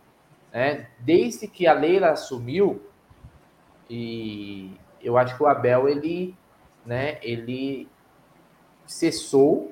Né? 0.53 0.87
Desde 0.99 1.47
que 1.47 1.67
a 1.67 1.73
Leila 1.73 2.11
assumiu, 2.11 2.81
e 3.89 4.71
eu 5.01 5.17
acho 5.17 5.35
que 5.35 5.43
o 5.43 5.47
Abel 5.47 5.87
ele, 5.87 6.35
né, 6.85 7.17
ele 7.21 7.87
cessou, 8.85 9.71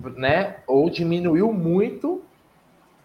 né, 0.00 0.56
ou 0.66 0.88
diminuiu 0.88 1.52
muito 1.52 2.22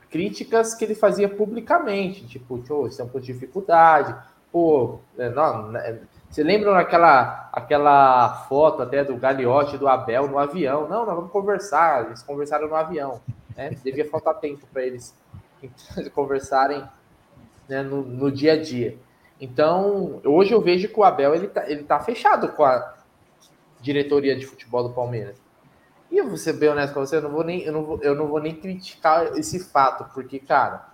críticas 0.09 0.75
que 0.75 0.85
ele 0.85 0.95
fazia 0.95 1.27
publicamente, 1.27 2.25
tipo, 2.27 2.57
estamos 2.87 3.11
com 3.11 3.19
dificuldade, 3.19 4.15
pô, 4.51 4.99
né, 5.17 5.29
não, 5.29 5.71
né, 5.71 5.99
você 6.33 6.41
lembra 6.41 6.79
aquela, 6.79 7.47
aquela 7.53 8.45
foto 8.49 8.81
até 8.81 9.03
do 9.03 9.15
Gagliotti 9.15 9.77
do 9.77 9.87
Abel 9.87 10.27
no 10.27 10.39
avião? 10.39 10.89
Não, 10.89 11.05
nós 11.05 11.15
vamos 11.15 11.31
conversar. 11.31 12.07
Eles 12.07 12.23
conversaram 12.23 12.67
no 12.67 12.73
avião. 12.73 13.21
Né? 13.55 13.77
Devia 13.83 14.09
faltar 14.09 14.39
tempo 14.39 14.65
para 14.73 14.81
eles 14.81 15.15
conversarem 16.15 16.83
né, 17.69 17.83
no, 17.83 18.01
no, 18.01 18.31
dia 18.31 18.53
a 18.53 18.59
dia. 18.59 18.97
Então, 19.39 20.19
hoje 20.25 20.53
eu 20.53 20.59
vejo 20.59 20.87
que 20.87 20.99
o 20.99 21.03
Abel 21.03 21.35
ele 21.35 21.49
tá, 21.49 21.69
ele 21.69 21.83
tá 21.83 21.99
fechado 21.99 22.47
com 22.53 22.63
a 22.63 22.95
diretoria 23.79 24.35
de 24.35 24.47
futebol 24.47 24.81
do 24.81 24.89
Palmeiras. 24.89 25.39
E 26.13 26.17
eu 26.19 26.27
vou 26.27 26.37
ser 26.37 26.53
bem 26.53 26.69
honesto 26.69 26.93
com 26.93 26.99
você, 26.99 27.15
eu 27.15 27.23
não 27.23 27.31
vou 27.31 27.43
nem, 27.43 27.63
eu 27.63 27.73
não 27.73 27.83
vou, 27.83 27.99
eu 28.03 28.13
não 28.13 28.27
vou 28.27 28.39
nem 28.39 28.53
criticar 28.53 29.35
esse 29.35 29.57
fato, 29.57 30.05
porque, 30.13 30.37
cara, 30.37 30.87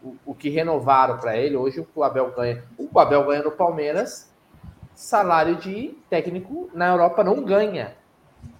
o, 0.00 0.14
o 0.24 0.34
que 0.36 0.48
renovaram 0.48 1.18
para 1.18 1.36
ele, 1.36 1.56
hoje 1.56 1.84
o 1.92 2.04
Abel 2.04 2.30
ganha. 2.30 2.62
O 2.78 3.00
Abel 3.00 3.26
ganha 3.26 3.42
no 3.42 3.50
Palmeiras 3.50 4.32
salário 4.94 5.56
de 5.56 5.98
técnico 6.08 6.70
na 6.72 6.90
Europa 6.90 7.24
não 7.24 7.42
ganha. 7.42 7.96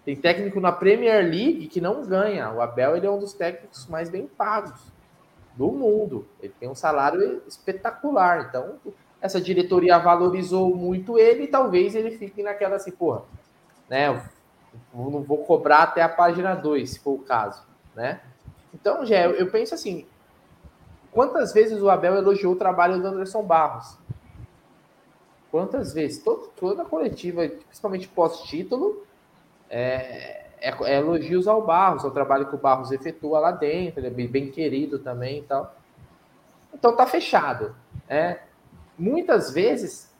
Tem 0.05 0.17
técnico 0.17 0.59
na 0.59 0.73
Premier 0.73 1.23
League 1.23 1.69
que 1.69 1.81
não 1.81 2.05
ganha. 2.05 2.51
O 2.51 2.61
Abel 2.61 2.97
ele 2.97 3.07
é 3.07 3.11
um 3.11 3.21
dos 3.21 3.33
técnicos 3.33 3.87
mais 3.87 4.11
bem 4.11 4.27
pagos 4.27 4.81
do 5.55 5.71
mundo. 5.71 6.27
Ele 6.43 6.53
tem 6.59 6.69
um 6.69 6.75
salário 6.75 7.45
espetacular. 7.47 8.49
Então, 8.49 8.75
essa 9.21 9.41
diretoria 9.41 9.99
valorizou 9.99 10.75
muito 10.75 11.17
ele 11.17 11.45
e 11.45 11.47
talvez 11.47 11.95
ele 11.95 12.11
fique 12.19 12.43
naquela 12.43 12.75
assim, 12.75 12.91
porra, 12.91 13.23
né? 13.89 14.21
Não 14.95 15.23
vou 15.23 15.45
cobrar 15.45 15.83
até 15.83 16.03
a 16.03 16.09
página 16.09 16.55
2, 16.55 16.91
se 16.91 16.99
for 16.99 17.13
o 17.13 17.19
caso, 17.19 17.63
né? 17.95 18.21
Então, 18.75 19.05
já 19.05 19.27
eu 19.27 19.51
penso 19.51 19.75
assim, 19.75 20.07
quantas 21.11 21.53
vezes 21.53 21.81
o 21.83 21.91
Abel 21.91 22.17
elogiou 22.17 22.55
o 22.55 22.57
trabalho 22.57 23.01
do 23.01 23.07
Anderson 23.07 23.43
Barros? 23.43 23.99
Quantas 25.51 25.93
vezes? 25.93 26.23
Todo, 26.23 26.51
toda 26.57 26.83
a 26.83 26.87
coletiva, 26.87 27.47
principalmente 27.47 28.09
pós-título, 28.09 29.05
é, 29.69 30.43
é, 30.63 30.71
é, 30.71 30.99
elogios 30.99 31.49
ao 31.49 31.61
Barros, 31.67 32.05
ao 32.05 32.11
trabalho 32.11 32.47
que 32.47 32.55
o 32.55 32.59
Barros 32.59 32.93
efetua 32.93 33.41
lá 33.41 33.51
dentro, 33.51 34.01
ele 34.01 34.07
é 34.07 34.11
bem, 34.11 34.29
bem 34.29 34.51
querido 34.51 34.99
também 34.99 35.41
e 35.41 35.43
tal. 35.43 35.75
Então 36.73 36.95
tá 36.95 37.05
fechado. 37.05 37.75
É, 38.09 38.39
muitas 38.97 39.51
vezes, 39.51 40.11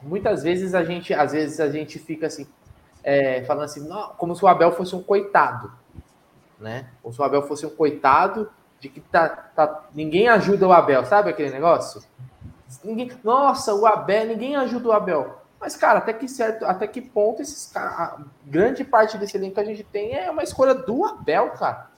muitas 0.00 0.42
vezes 0.42 0.74
a 0.74 0.84
gente, 0.84 1.12
às 1.12 1.32
vezes 1.32 1.58
a 1.58 1.68
gente 1.68 1.98
fica 1.98 2.28
assim, 2.28 2.46
é, 3.04 3.44
falando 3.44 3.64
assim, 3.64 3.86
não, 3.86 4.08
como 4.16 4.34
se 4.34 4.42
o 4.42 4.48
Abel 4.48 4.72
fosse 4.72 4.96
um 4.96 5.02
coitado, 5.02 5.70
né? 6.58 6.88
Se 7.12 7.20
o 7.20 7.24
Abel 7.24 7.42
fosse 7.42 7.66
um 7.66 7.70
coitado 7.70 8.50
de 8.80 8.88
que 8.88 9.00
tá, 9.00 9.28
tá, 9.28 9.84
ninguém 9.94 10.28
ajuda 10.28 10.66
o 10.66 10.72
Abel, 10.72 11.04
sabe 11.04 11.28
aquele 11.28 11.50
negócio? 11.50 12.02
Ninguém, 12.82 13.12
nossa, 13.22 13.74
o 13.74 13.86
Abel, 13.86 14.26
ninguém 14.26 14.56
ajuda 14.56 14.88
o 14.88 14.92
Abel. 14.92 15.38
Mas, 15.60 15.76
cara, 15.76 15.98
até 15.98 16.12
que 16.12 16.26
certo, 16.26 16.64
até 16.64 16.86
que 16.86 17.00
ponto 17.00 17.40
esses 17.40 17.70
cara, 17.70 18.18
grande 18.44 18.84
parte 18.84 19.16
desse 19.16 19.36
elenco 19.36 19.54
que 19.54 19.60
a 19.60 19.64
gente 19.64 19.84
tem 19.84 20.14
é 20.14 20.30
uma 20.30 20.42
escolha 20.42 20.74
do 20.74 21.04
Abel, 21.04 21.50
cara. 21.50 21.90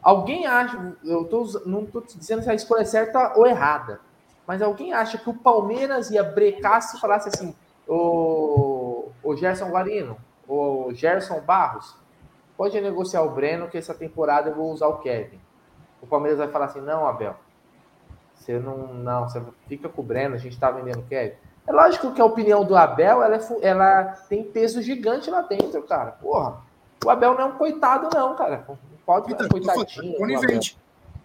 Alguém 0.00 0.46
acha, 0.46 0.96
eu 1.04 1.24
tô, 1.24 1.44
não 1.66 1.84
tô 1.84 2.00
dizendo 2.00 2.42
se 2.42 2.50
a 2.50 2.54
escolha 2.54 2.82
é 2.82 2.84
certa 2.84 3.34
ou 3.36 3.46
errada, 3.46 4.00
mas 4.46 4.62
alguém 4.62 4.92
acha 4.92 5.18
que 5.18 5.28
o 5.28 5.34
Palmeiras 5.34 6.10
ia 6.10 6.22
brecar 6.22 6.80
se 6.80 6.98
falasse 7.00 7.28
assim, 7.28 7.54
o, 7.86 9.10
o 9.22 9.36
Gerson 9.36 9.68
Guarino, 9.68 10.16
o 10.48 10.92
Gerson 10.92 11.40
Barros, 11.40 11.94
pode 12.56 12.80
negociar 12.80 13.22
o 13.22 13.30
Breno 13.30 13.68
que 13.68 13.78
essa 13.78 13.94
temporada 13.94 14.50
eu 14.50 14.54
vou 14.54 14.72
usar 14.72 14.88
o 14.88 14.98
Kevin. 14.98 15.38
O 16.00 16.06
Palmeiras 16.06 16.38
vai 16.38 16.48
falar 16.48 16.66
assim, 16.66 16.80
não, 16.80 17.06
Abel, 17.06 17.36
você 18.34 18.58
não, 18.58 18.94
não, 18.94 19.28
você 19.28 19.42
fica 19.66 19.88
cobrindo, 19.88 20.34
a 20.34 20.38
gente 20.38 20.54
está 20.54 20.70
vendendo 20.70 21.02
Kevin. 21.02 21.36
É 21.66 21.72
lógico 21.72 22.12
que 22.12 22.20
a 22.20 22.24
opinião 22.24 22.64
do 22.64 22.74
Abel, 22.74 23.22
ela, 23.22 23.36
é, 23.36 23.40
ela 23.60 24.04
tem 24.28 24.42
peso 24.42 24.80
gigante 24.80 25.30
lá 25.30 25.42
dentro, 25.42 25.82
cara. 25.82 26.12
Porra, 26.12 26.62
o 27.04 27.10
Abel 27.10 27.34
não 27.34 27.40
é 27.40 27.44
um 27.44 27.58
coitado, 27.58 28.08
não, 28.14 28.34
cara. 28.34 28.64
Não 28.66 28.78
pode 29.04 29.36
ser 29.36 29.48
coitadinho. 29.48 30.16
Conivente. 30.16 30.78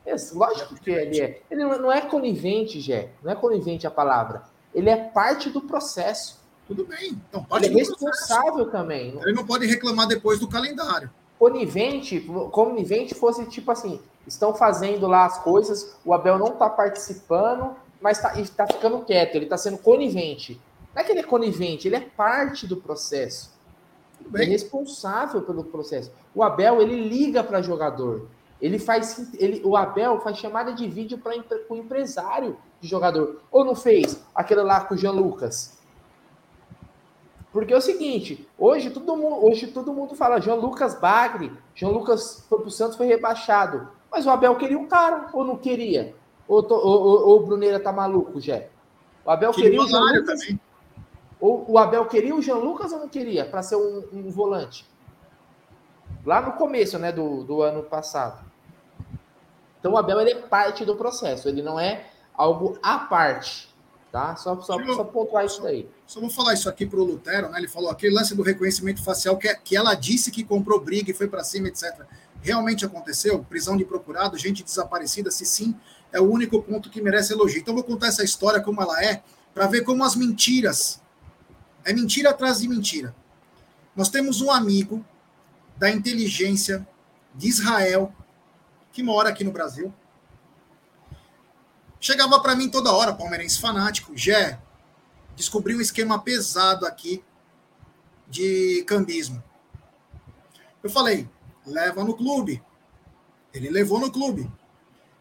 Isso, 0.05 0.37
lógico 0.37 0.75
que 0.75 0.91
ele 0.91 1.21
é. 1.21 1.41
Ele 1.49 1.63
não 1.63 1.89
é 1.89 2.01
conivente, 2.01 2.81
Jé. 2.81 3.11
Não 3.23 3.31
é 3.31 3.35
conivente 3.35 3.87
a 3.87 3.91
palavra. 3.91 4.43
Ele 4.75 4.89
é 4.89 4.97
parte 4.97 5.49
do 5.49 5.61
processo. 5.61 6.42
Tudo 6.75 6.85
bem. 6.87 7.21
Então, 7.29 7.43
parte 7.43 7.65
ele 7.65 7.75
é 7.75 7.77
responsável 7.77 8.71
também. 8.71 9.19
Ele 9.21 9.33
não 9.33 9.45
pode 9.45 9.65
reclamar 9.67 10.07
depois 10.07 10.39
do 10.39 10.47
calendário. 10.47 11.09
Conivente, 11.37 12.19
conivente 12.51 13.13
fosse 13.13 13.45
tipo 13.45 13.69
assim, 13.69 13.99
estão 14.25 14.55
fazendo 14.55 15.07
lá 15.07 15.25
as 15.25 15.39
coisas, 15.39 15.95
o 16.03 16.13
Abel 16.13 16.39
não 16.39 16.47
está 16.47 16.69
participando, 16.69 17.75
mas 18.01 18.17
está 18.17 18.65
tá 18.65 18.73
ficando 18.73 19.03
quieto, 19.05 19.35
ele 19.35 19.45
está 19.45 19.57
sendo 19.57 19.77
conivente. 19.77 20.59
Não 20.95 21.01
é 21.01 21.05
que 21.05 21.11
ele 21.11 21.19
é 21.19 21.23
conivente, 21.23 21.87
ele 21.87 21.95
é 21.95 21.99
parte 22.01 22.65
do 22.65 22.77
processo. 22.77 23.51
Ele 24.33 24.43
é 24.43 24.47
responsável 24.47 25.41
pelo 25.41 25.63
processo. 25.63 26.11
O 26.33 26.41
Abel, 26.41 26.81
ele 26.81 27.07
liga 27.07 27.43
para 27.43 27.61
jogador. 27.61 28.27
Ele 28.61 28.79
faz. 28.79 29.29
Ele, 29.33 29.61
o 29.65 29.75
Abel 29.75 30.21
faz 30.21 30.37
chamada 30.37 30.71
de 30.73 30.87
vídeo 30.87 31.17
para 31.17 31.35
o 31.69 31.75
empresário 31.75 32.57
de 32.79 32.87
jogador. 32.87 33.41
Ou 33.51 33.65
não 33.65 33.75
fez? 33.75 34.23
Aquele 34.33 34.61
lá 34.61 34.81
com 34.81 34.95
o 34.95 34.97
Jean 34.97 35.11
Lucas. 35.11 35.77
Porque 37.53 37.71
é 37.71 37.77
o 37.77 37.81
seguinte, 37.81 38.49
hoje 38.57 38.89
todo 38.89 39.15
mundo, 39.15 39.45
hoje 39.45 39.67
todo 39.67 39.93
mundo 39.93 40.15
fala 40.15 40.41
João 40.41 40.59
Lucas 40.59 40.99
Bagre, 40.99 41.53
João 41.75 41.93
Lucas 41.93 42.43
foi 42.49 42.59
pro 42.59 42.71
Santos, 42.71 42.97
foi 42.97 43.05
rebaixado. 43.05 43.89
Mas 44.11 44.25
o 44.25 44.31
Abel 44.31 44.55
queria 44.55 44.77
um 44.77 44.87
cara, 44.87 45.29
ou 45.31 45.45
não 45.45 45.55
queria? 45.55 46.15
Ou, 46.47 46.65
ou, 46.67 46.85
ou, 46.85 47.27
ou 47.27 47.37
o 47.37 47.45
Bruneira 47.45 47.79
tá 47.79 47.93
maluco, 47.93 48.41
Jé? 48.41 48.69
O 49.23 49.29
Abel 49.29 49.51
queria, 49.51 49.69
queria 49.69 49.83
o 49.83 49.87
Jean 49.87 50.19
Lucas. 50.19 50.39
Também. 50.39 50.59
Ou 51.39 51.65
o 51.67 51.77
Abel 51.77 52.05
queria 52.07 52.35
o 52.35 52.41
Jean 52.41 52.55
Lucas 52.55 52.91
ou 52.91 52.99
não 52.99 53.07
queria? 53.07 53.45
Para 53.45 53.61
ser 53.61 53.75
um, 53.75 54.03
um, 54.11 54.31
volante. 54.31 54.87
Lá 56.25 56.41
no 56.41 56.53
começo, 56.53 56.97
né, 56.97 57.11
do, 57.11 57.43
do 57.43 57.61
ano 57.61 57.83
passado. 57.83 58.43
Então 59.79 59.93
o 59.93 59.97
Abel 59.97 60.21
ele 60.21 60.31
é 60.31 60.35
parte 60.35 60.83
do 60.85 60.95
processo, 60.95 61.47
ele 61.47 61.61
não 61.61 61.79
é 61.79 62.05
algo 62.33 62.79
à 62.81 62.97
parte. 62.97 63.72
Tá? 64.13 64.35
Só, 64.35 64.61
só, 64.61 64.79
eu, 64.79 64.93
só 64.93 65.03
pontuar 65.03 65.43
isso 65.43 65.59
daí. 65.63 65.89
Só 66.05 66.19
vou 66.19 66.29
falar 66.29 66.53
isso 66.53 66.69
aqui 66.69 66.85
para 66.85 66.99
o 66.99 67.03
Lutero, 67.03 67.49
né? 67.49 67.57
Ele 67.57 67.67
falou 67.67 67.89
aquele 67.89 68.13
lance 68.13 68.35
do 68.35 68.43
reconhecimento 68.43 69.03
facial 69.03 69.35
que, 69.39 69.51
que 69.55 69.75
ela 69.75 69.95
disse 69.95 70.29
que 70.29 70.43
comprou 70.43 70.79
briga 70.79 71.09
e 71.09 71.15
foi 71.15 71.27
para 71.27 71.43
cima, 71.43 71.67
etc. 71.67 72.05
Realmente 72.39 72.85
aconteceu? 72.85 73.43
Prisão 73.43 73.75
de 73.75 73.83
procurado, 73.83 74.37
gente 74.37 74.63
desaparecida? 74.63 75.31
Se 75.31 75.47
sim, 75.47 75.75
é 76.11 76.19
o 76.19 76.29
único 76.31 76.61
ponto 76.61 76.91
que 76.91 77.01
merece 77.01 77.33
elogio. 77.33 77.59
Então, 77.59 77.73
vou 77.73 77.83
contar 77.83 78.05
essa 78.05 78.23
história 78.23 78.61
como 78.61 78.79
ela 78.83 79.03
é, 79.03 79.23
para 79.51 79.65
ver 79.65 79.81
como 79.81 80.03
as 80.03 80.15
mentiras. 80.15 81.01
É 81.83 81.91
mentira 81.91 82.29
atrás 82.29 82.59
de 82.59 82.67
mentira. 82.67 83.15
Nós 83.95 84.09
temos 84.09 84.41
um 84.41 84.51
amigo 84.51 85.03
da 85.75 85.89
inteligência 85.89 86.87
de 87.33 87.47
Israel 87.47 88.13
que 88.91 89.01
mora 89.01 89.29
aqui 89.29 89.43
no 89.43 89.51
Brasil 89.51 89.91
Chegava 92.03 92.37
para 92.41 92.53
mim 92.53 92.67
toda 92.67 92.91
hora, 92.91 93.13
palmeirense 93.13 93.61
fanático, 93.61 94.11
Jé, 94.13 94.59
descobri 95.37 95.73
um 95.73 95.79
esquema 95.79 96.19
pesado 96.19 96.85
aqui 96.85 97.23
de 98.27 98.83
cambismo. 98.85 99.41
Eu 100.83 100.89
falei, 100.89 101.29
leva 101.65 102.03
no 102.03 102.13
clube. 102.13 102.61
Ele 103.53 103.69
levou 103.69 104.01
no 104.01 104.11
clube. 104.11 104.51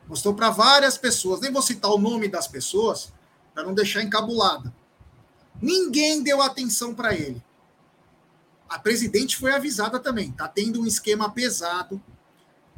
Mostrou 0.08 0.34
para 0.34 0.50
várias 0.50 0.98
pessoas, 0.98 1.40
nem 1.40 1.52
vou 1.52 1.62
citar 1.62 1.88
o 1.92 1.98
nome 1.98 2.26
das 2.26 2.48
pessoas, 2.48 3.12
para 3.54 3.62
não 3.62 3.74
deixar 3.74 4.02
encabulada. 4.02 4.74
Ninguém 5.62 6.20
deu 6.20 6.42
atenção 6.42 6.92
para 6.96 7.14
ele. 7.14 7.40
A 8.68 8.76
presidente 8.76 9.36
foi 9.36 9.54
avisada 9.54 10.00
também. 10.00 10.32
Tá 10.32 10.48
tendo 10.48 10.80
um 10.80 10.86
esquema 10.86 11.30
pesado, 11.30 12.02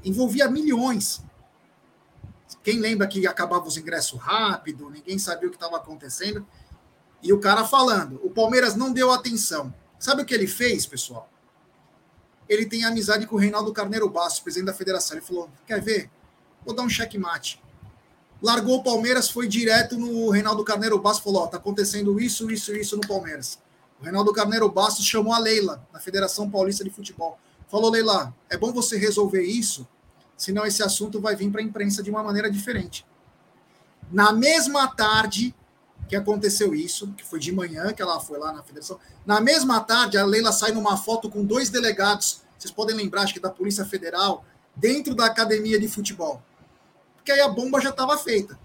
envolvia 0.04 0.46
milhões. 0.46 1.24
Quem 2.64 2.80
lembra 2.80 3.06
que 3.06 3.26
acabava 3.26 3.66
os 3.66 3.76
ingressos 3.76 4.18
rápido, 4.18 4.88
ninguém 4.88 5.18
sabia 5.18 5.48
o 5.48 5.50
que 5.50 5.56
estava 5.56 5.76
acontecendo. 5.76 6.44
E 7.22 7.30
o 7.30 7.38
cara 7.38 7.62
falando, 7.66 8.18
o 8.24 8.30
Palmeiras 8.30 8.74
não 8.74 8.90
deu 8.90 9.12
atenção. 9.12 9.72
Sabe 9.98 10.22
o 10.22 10.24
que 10.24 10.32
ele 10.32 10.46
fez, 10.46 10.86
pessoal? 10.86 11.28
Ele 12.48 12.64
tem 12.64 12.84
amizade 12.84 13.26
com 13.26 13.36
o 13.36 13.38
Reinaldo 13.38 13.70
Carneiro 13.70 14.08
Bastos, 14.08 14.40
presidente 14.40 14.68
da 14.68 14.74
federação. 14.74 15.14
Ele 15.14 15.26
falou: 15.26 15.50
quer 15.66 15.78
ver? 15.82 16.10
Vou 16.64 16.74
dar 16.74 16.82
um 16.82 16.88
checkmate. 16.88 17.62
Largou 18.42 18.78
o 18.78 18.82
Palmeiras, 18.82 19.28
foi 19.28 19.46
direto 19.46 19.98
no 19.98 20.30
Reinaldo 20.30 20.64
Carneiro 20.64 20.98
Bastos 20.98 21.22
falou: 21.22 21.42
ó, 21.42 21.46
tá 21.46 21.58
acontecendo 21.58 22.18
isso, 22.18 22.50
isso, 22.50 22.74
isso 22.74 22.96
no 22.96 23.06
Palmeiras. 23.06 23.58
O 24.00 24.04
Reinaldo 24.04 24.32
Carneiro 24.32 24.70
Bastos 24.70 25.04
chamou 25.04 25.34
a 25.34 25.38
Leila, 25.38 25.86
da 25.92 26.00
Federação 26.00 26.50
Paulista 26.50 26.82
de 26.82 26.88
Futebol. 26.88 27.38
Falou, 27.68 27.90
Leila, 27.90 28.34
é 28.48 28.56
bom 28.56 28.72
você 28.72 28.96
resolver 28.96 29.42
isso 29.42 29.86
senão 30.44 30.66
esse 30.66 30.82
assunto 30.82 31.20
vai 31.20 31.34
vir 31.34 31.50
para 31.50 31.62
a 31.62 31.64
imprensa 31.64 32.02
de 32.02 32.10
uma 32.10 32.22
maneira 32.22 32.50
diferente. 32.50 33.06
Na 34.12 34.30
mesma 34.30 34.86
tarde 34.88 35.54
que 36.06 36.14
aconteceu 36.14 36.74
isso, 36.74 37.10
que 37.16 37.24
foi 37.24 37.38
de 37.38 37.50
manhã 37.50 37.94
que 37.94 38.02
ela 38.02 38.20
foi 38.20 38.38
lá 38.38 38.52
na 38.52 38.62
federação, 38.62 39.00
na 39.24 39.40
mesma 39.40 39.80
tarde 39.80 40.18
a 40.18 40.24
Leila 40.24 40.52
sai 40.52 40.72
numa 40.72 40.98
foto 40.98 41.30
com 41.30 41.42
dois 41.42 41.70
delegados, 41.70 42.42
vocês 42.58 42.70
podem 42.70 42.94
lembrar, 42.94 43.22
acho 43.22 43.32
que 43.32 43.40
da 43.40 43.48
Polícia 43.48 43.86
Federal, 43.86 44.44
dentro 44.76 45.14
da 45.14 45.24
academia 45.24 45.80
de 45.80 45.88
futebol. 45.88 46.42
Porque 47.16 47.32
aí 47.32 47.40
a 47.40 47.48
bomba 47.48 47.80
já 47.80 47.88
estava 47.88 48.18
feita. 48.18 48.58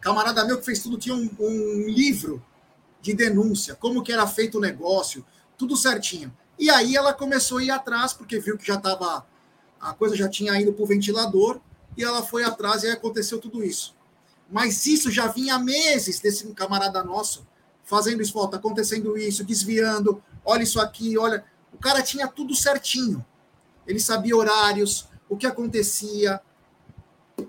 Camarada 0.00 0.44
meu 0.44 0.58
que 0.58 0.64
fez 0.64 0.82
tudo 0.82 0.98
tinha 0.98 1.14
um, 1.14 1.30
um 1.38 1.88
livro 1.88 2.44
de 3.00 3.14
denúncia, 3.14 3.76
como 3.76 4.02
que 4.02 4.12
era 4.12 4.26
feito 4.26 4.58
o 4.58 4.60
negócio, 4.60 5.24
tudo 5.56 5.76
certinho. 5.76 6.36
E 6.58 6.68
aí 6.68 6.96
ela 6.96 7.14
começou 7.14 7.58
a 7.58 7.62
ir 7.62 7.70
atrás, 7.70 8.12
porque 8.12 8.40
viu 8.40 8.58
que 8.58 8.66
já 8.66 8.74
estava 8.74 9.24
a 9.80 9.94
coisa 9.94 10.14
já 10.14 10.28
tinha 10.28 10.60
ido 10.60 10.72
para 10.72 10.82
o 10.82 10.86
ventilador 10.86 11.60
e 11.96 12.04
ela 12.04 12.22
foi 12.22 12.44
atrás 12.44 12.82
e 12.82 12.88
aconteceu 12.88 13.38
tudo 13.38 13.64
isso. 13.64 13.94
Mas 14.50 14.86
isso 14.86 15.10
já 15.10 15.28
vinha 15.28 15.54
há 15.54 15.58
meses 15.58 16.20
desse 16.20 16.46
camarada 16.52 17.02
nosso 17.02 17.46
fazendo 17.90 18.22
isso, 18.22 18.44
está 18.44 18.56
acontecendo 18.56 19.18
isso, 19.18 19.42
desviando, 19.42 20.22
olha 20.44 20.62
isso 20.62 20.80
aqui, 20.80 21.18
olha. 21.18 21.44
O 21.72 21.78
cara 21.78 22.00
tinha 22.02 22.28
tudo 22.28 22.54
certinho. 22.54 23.24
Ele 23.84 23.98
sabia 23.98 24.36
horários, 24.36 25.08
o 25.28 25.36
que 25.36 25.44
acontecia. 25.44 26.40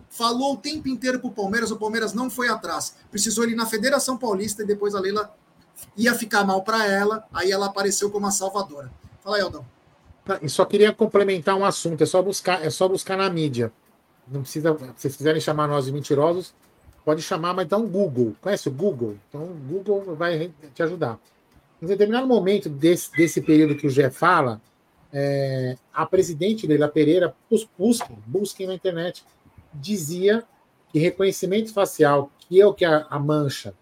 Falou 0.09 0.53
o 0.53 0.57
tempo 0.57 0.87
inteiro 0.87 1.19
para 1.19 1.29
o 1.29 1.31
Palmeiras, 1.33 1.69
o 1.69 1.77
Palmeiras 1.77 2.13
não 2.13 2.27
foi 2.27 2.49
atrás. 2.49 2.95
Precisou 3.11 3.47
ir 3.47 3.55
na 3.55 3.67
Federação 3.67 4.17
Paulista 4.17 4.63
e 4.63 4.65
depois 4.65 4.95
a 4.95 4.99
Leila 4.99 5.31
ia 5.95 6.15
ficar 6.15 6.43
mal 6.43 6.63
para 6.63 6.87
ela, 6.87 7.23
aí 7.31 7.51
ela 7.51 7.67
apareceu 7.67 8.09
como 8.09 8.25
a 8.25 8.31
salvadora. 8.31 8.91
Fala 9.23 9.35
aí, 9.35 9.43
Aldão. 9.43 9.65
Tá, 10.23 10.39
e 10.41 10.49
só 10.49 10.65
queria 10.65 10.93
complementar 10.93 11.55
um 11.55 11.65
assunto, 11.65 12.03
é 12.03 12.05
só 12.05 12.21
buscar, 12.21 12.63
é 12.63 12.69
só 12.69 12.87
buscar 12.87 13.17
na 13.17 13.29
mídia. 13.29 13.71
Não 14.27 14.41
precisa, 14.41 14.77
se 14.77 15.01
vocês 15.01 15.15
quiserem 15.15 15.41
chamar 15.41 15.67
nós 15.67 15.85
de 15.85 15.91
mentirosos, 15.91 16.53
pode 17.03 17.21
chamar, 17.21 17.53
mas 17.53 17.65
então 17.65 17.87
Google. 17.87 18.35
Conhece 18.39 18.69
o 18.69 18.71
Google? 18.71 19.17
Então 19.27 19.43
o 19.43 19.53
Google 19.53 20.15
vai 20.15 20.51
te 20.73 20.83
ajudar. 20.83 21.19
Em 21.81 21.87
determinado 21.87 22.27
momento 22.27 22.69
desse, 22.69 23.11
desse 23.11 23.41
período 23.41 23.75
que 23.75 23.87
o 23.87 23.89
Gé 23.89 24.11
fala, 24.11 24.61
é, 25.11 25.75
a 25.91 26.05
presidente 26.05 26.67
Leila 26.67 26.87
Pereira, 26.87 27.35
busquem, 27.77 28.17
busquem 28.27 28.67
na 28.67 28.75
internet, 28.75 29.25
dizia 29.73 30.43
que 30.91 30.99
reconhecimento 30.99 31.73
facial, 31.73 32.31
que 32.37 32.61
é 32.61 32.65
o 32.65 32.73
que 32.73 32.85
a, 32.85 33.07
a 33.09 33.17
Mancha, 33.17 33.73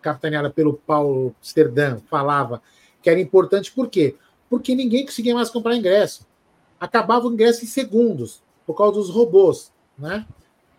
capitaneada 0.00 0.48
pelo 0.48 0.72
Paulo 0.72 1.34
Sterdam, 1.42 2.00
falava 2.08 2.62
que 3.02 3.10
era 3.10 3.20
importante, 3.20 3.70
por 3.70 3.88
quê? 3.88 4.10
porque 4.10 4.29
ninguém 4.74 5.06
conseguia 5.06 5.34
mais 5.34 5.48
comprar 5.48 5.76
ingresso. 5.76 6.26
Acabava 6.80 7.28
o 7.28 7.32
ingresso 7.32 7.64
em 7.64 7.68
segundos, 7.68 8.42
por 8.66 8.74
causa 8.74 8.94
dos 8.94 9.08
robôs. 9.08 9.72
Né? 9.96 10.26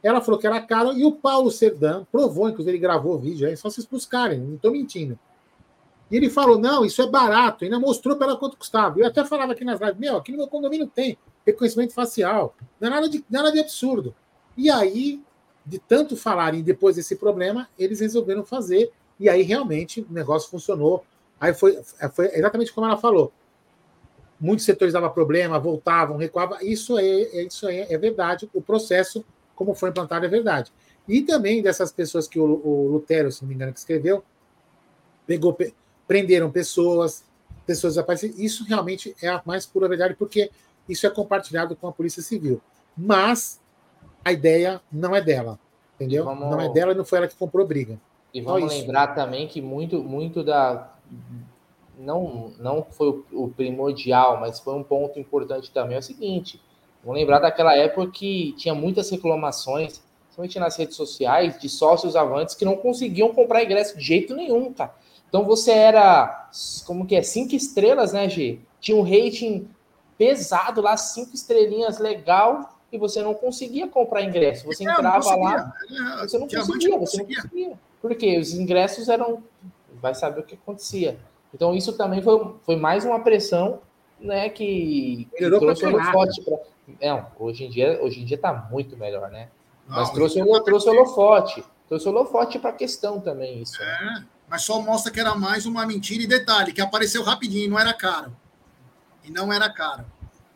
Ela 0.04 0.20
falou 0.20 0.40
que 0.40 0.46
era 0.46 0.60
caro 0.60 0.92
e 0.94 1.06
o 1.06 1.14
Paulo 1.14 1.50
Serdã 1.50 2.04
provou, 2.12 2.50
inclusive 2.50 2.72
ele 2.72 2.82
gravou 2.82 3.16
o 3.16 3.20
vídeo, 3.20 3.48
é 3.48 3.56
só 3.56 3.70
vocês 3.70 3.86
buscarem, 3.86 4.40
não 4.40 4.56
estou 4.56 4.72
mentindo. 4.72 5.18
E 6.10 6.18
ele 6.18 6.30
falou: 6.30 6.58
não, 6.58 6.84
isso 6.84 7.02
é 7.02 7.08
barato, 7.08 7.64
ainda 7.64 7.80
mostrou 7.80 8.18
para 8.18 8.28
ela 8.28 8.38
quanto 8.38 8.58
custava. 8.58 9.00
Eu 9.00 9.08
até 9.08 9.24
falava 9.24 9.54
aqui 9.54 9.64
nas 9.64 9.80
lives: 9.80 9.98
meu, 9.98 10.18
aqui 10.18 10.32
no 10.32 10.40
meu 10.40 10.48
condomínio 10.48 10.88
tem 10.88 11.18
reconhecimento 11.46 11.94
facial, 11.94 12.56
não 12.80 12.88
é 12.88 12.92
nada 12.92 13.08
de, 13.08 13.24
nada 13.30 13.52
de 13.52 13.60
absurdo. 13.60 14.14
E 14.58 14.70
aí, 14.70 15.22
de 15.66 15.80
tanto 15.80 16.18
falarem 16.18 16.62
depois 16.62 16.98
desse 16.98 17.16
problema, 17.16 17.70
eles 17.80 18.02
resolveram 18.02 18.44
fazer, 18.44 18.92
e 19.20 19.30
aí 19.30 19.44
realmente 19.44 20.02
o 20.02 20.14
negócio 20.14 20.50
funcionou. 20.50 21.06
Aí 21.40 21.54
foi, 21.54 21.82
foi 22.14 22.26
exatamente 22.36 22.74
como 22.74 22.86
ela 22.86 22.98
falou 22.98 23.32
muitos 24.42 24.66
setores 24.66 24.94
davam 24.94 25.12
problema, 25.12 25.60
voltavam, 25.60 26.18
recuavam. 26.18 26.58
Isso 26.62 26.98
é, 26.98 27.06
é, 27.06 27.44
isso 27.44 27.70
é, 27.70 27.94
é 27.94 27.98
verdade. 27.98 28.50
O 28.54 28.62
processo, 28.62 29.24
como 29.56 29.76
foi 29.76 29.92
implantado, 29.92 30.26
é 30.26 30.30
verdade. 30.30 30.74
E 31.08 31.22
também 31.22 31.62
dessas 31.62 31.92
pessoas 31.92 32.28
que 32.28 32.40
o, 32.40 32.44
o 32.44 32.88
Lutero, 32.88 33.32
se 33.32 33.44
não 33.44 33.50
me 33.50 33.54
engano, 33.54 33.72
que 33.72 33.80
escreveu, 33.80 34.24
pegou, 35.28 35.56
prenderam 36.08 36.50
pessoas, 36.50 37.24
pessoas 37.68 37.94
desapareceram. 37.94 38.34
Isso 38.38 38.66
realmente 38.66 39.16
é 39.22 39.30
a 39.30 39.42
mais 39.46 39.66
pura 39.68 39.88
verdade, 39.88 40.16
porque 40.16 40.50
isso 40.90 41.06
é 41.06 41.10
compartilhado 41.10 41.76
com 41.76 41.88
a 41.88 41.92
Polícia 41.92 42.24
Civil. 42.24 42.60
Mas 42.98 43.62
a 44.26 44.32
ideia 44.32 44.82
não 44.92 45.16
é 45.16 45.22
dela, 45.22 45.60
entendeu? 45.96 46.26
Vamos... 46.26 46.50
Não 46.50 46.60
é 46.60 46.68
dela 46.68 46.94
e 46.94 46.96
não 46.96 47.06
foi 47.06 47.20
ela 47.20 47.28
que 47.28 47.36
comprou 47.36 47.66
briga. 47.66 48.00
E 48.34 48.42
vamos 48.42 48.74
lembrar 48.74 49.08
também 49.08 49.48
que 49.48 49.62
muito, 49.62 50.02
muito 50.02 50.44
da, 50.44 50.94
não, 52.02 52.52
não 52.60 52.86
foi 52.90 53.24
o 53.32 53.50
primordial, 53.50 54.40
mas 54.40 54.60
foi 54.60 54.74
um 54.76 54.84
ponto 54.84 55.20
importante 55.20 55.72
também, 55.72 55.96
é 55.96 56.00
o 56.00 56.04
seguinte, 56.04 56.62
vamos 57.04 57.20
lembrar 57.20 57.40
daquela 57.40 57.76
época 57.76 58.12
que 58.12 58.54
tinha 58.58 58.74
muitas 58.74 59.10
reclamações, 59.10 60.02
principalmente 60.24 60.60
nas 60.60 60.76
redes 60.78 60.96
sociais, 60.96 61.60
de 61.60 61.70
sócios 61.70 62.16
avantes 62.16 62.56
que 62.56 62.66
não 62.66 62.76
conseguiam 62.76 63.34
comprar 63.34 63.64
ingresso 63.64 63.98
de 63.98 64.04
jeito 64.04 64.36
nenhum, 64.36 64.74
cara. 64.74 64.94
Então 65.30 65.46
você 65.46 65.72
era, 65.72 66.50
como 66.86 67.06
que 67.06 67.16
é, 67.16 67.22
cinco 67.22 67.56
estrelas, 67.56 68.12
né, 68.12 68.28
G? 68.28 68.60
Tinha 68.80 68.98
um 68.98 69.04
rating 69.04 69.68
pesado 70.18 70.82
lá, 70.82 70.98
cinco 70.98 71.34
estrelinhas 71.34 72.00
legal, 72.00 72.78
e 72.92 72.98
você 72.98 73.22
não 73.22 73.34
conseguia 73.34 73.88
comprar 73.88 74.24
ingresso. 74.24 74.66
Você 74.66 74.88
é, 74.88 74.92
entrava 74.92 75.36
lá, 75.36 75.74
você 76.20 76.38
não 76.38 76.48
conseguia, 76.48 76.98
você 76.98 77.18
não 77.18 77.26
conseguia. 77.26 77.80
Porque 78.02 78.38
os 78.38 78.54
ingressos 78.54 79.08
eram, 79.08 79.44
vai 80.02 80.14
saber 80.14 80.42
o 80.42 80.44
que 80.44 80.56
acontecia. 80.56 81.18
Então 81.54 81.76
isso 81.76 81.94
também 81.94 82.22
foi, 82.22 82.56
foi 82.66 82.76
mais 82.76 83.06
uma 83.06 83.20
pressão, 83.20 83.80
né, 84.20 84.50
que, 84.50 85.28
que 85.36 85.50
trouxe 85.50 85.86
o 85.86 85.90
holofote 85.90 86.42
para 86.42 86.58
é, 87.00 87.24
hoje 87.40 87.66
em 87.66 87.70
dia, 87.70 88.00
hoje 88.02 88.22
em 88.22 88.26
dia 88.26 88.38
tá 88.38 88.68
muito 88.72 88.98
melhor, 88.98 89.30
né? 89.30 89.50
Não, 89.88 89.98
mas 89.98 90.10
trouxe, 90.10 90.40
tá 90.40 90.62
trouxe 90.62 90.90
o 90.90 90.92
holofote, 90.92 91.64
trouxe 91.88 92.08
o 92.08 92.12
holofote 92.12 92.60
para 92.60 92.72
a 92.72 92.74
questão 92.74 93.20
também 93.20 93.62
isso. 93.62 93.82
É, 93.82 94.24
mas 94.50 94.64
só 94.64 94.82
mostra 94.82 95.12
que 95.12 95.20
era 95.20 95.36
mais 95.36 95.66
uma 95.66 95.86
mentira 95.86 96.24
e 96.24 96.28
detalhe, 96.28 96.74
que 96.74 96.82
apareceu 96.82 97.24
rapidinho, 97.24 97.70
não 97.70 97.80
era 97.80 97.94
caro. 97.94 98.32
E 99.24 99.32
não 99.32 99.54
era 99.54 99.70
caro. 99.70 100.04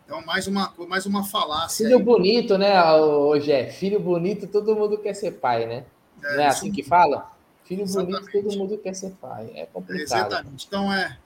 Então, 0.05 0.23
mais 0.23 0.47
uma, 0.47 0.73
mais 0.87 1.05
uma 1.05 1.23
falácia. 1.23 1.85
Filho 1.85 1.97
aí. 1.97 2.03
bonito, 2.03 2.57
né, 2.57 2.93
hoje 2.93 3.51
é 3.51 3.69
Filho 3.69 3.99
bonito, 3.99 4.47
todo 4.47 4.75
mundo 4.75 4.97
quer 4.97 5.13
ser 5.13 5.31
pai, 5.31 5.65
né? 5.65 5.85
É, 6.23 6.35
não 6.35 6.43
é 6.43 6.47
assim 6.47 6.71
que 6.71 6.83
fala? 6.83 7.31
Filho 7.65 7.81
Exatamente. 7.81 8.31
bonito, 8.31 8.43
todo 8.43 8.57
mundo 8.57 8.77
quer 8.77 8.93
ser 8.95 9.11
pai. 9.19 9.51
É 9.55 9.65
complicado. 9.65 10.01
Exatamente. 10.03 10.65
Então 10.67 10.93
é. 10.93 11.17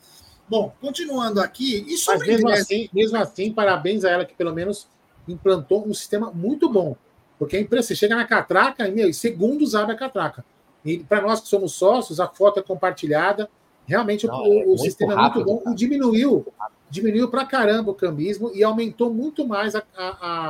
Bom, 0.47 0.73
continuando 0.81 1.39
aqui. 1.41 1.85
E 1.87 1.97
sobre 1.97 2.19
Mas 2.19 2.27
mesmo 2.27 2.49
assim, 2.49 2.89
mesmo 2.91 3.17
assim, 3.17 3.53
parabéns 3.53 4.03
a 4.03 4.09
ela 4.09 4.25
que 4.25 4.33
pelo 4.33 4.53
menos 4.53 4.87
implantou 5.27 5.85
um 5.87 5.93
sistema 5.93 6.31
muito 6.31 6.69
bom. 6.69 6.95
Porque 7.37 7.55
a 7.55 7.59
empresa, 7.59 7.87
você 7.87 7.95
chega 7.95 8.15
na 8.15 8.25
catraca 8.25 8.87
e, 8.87 8.91
meu, 8.91 9.07
em 9.07 9.13
segundos 9.13 9.75
abre 9.75 9.93
a 9.95 9.97
catraca. 9.97 10.43
E 10.83 10.99
para 10.99 11.21
nós 11.21 11.41
que 11.41 11.47
somos 11.47 11.73
sócios, 11.73 12.19
a 12.19 12.27
foto 12.27 12.59
é 12.59 12.63
compartilhada. 12.63 13.49
Realmente 13.85 14.27
Não, 14.27 14.35
o, 14.35 14.61
é 14.61 14.65
o 14.65 14.77
sistema 14.77 15.15
rápido, 15.15 15.41
é 15.41 15.45
muito 15.45 15.65
bom. 15.65 15.71
E 15.71 15.75
diminuiu, 15.75 16.45
diminuiu 16.89 17.29
para 17.29 17.45
caramba 17.45 17.91
o 17.91 17.95
cambismo 17.95 18.51
e 18.53 18.63
aumentou 18.63 19.13
muito 19.13 19.47
mais 19.47 19.75
a, 19.75 19.83
a, 19.95 20.07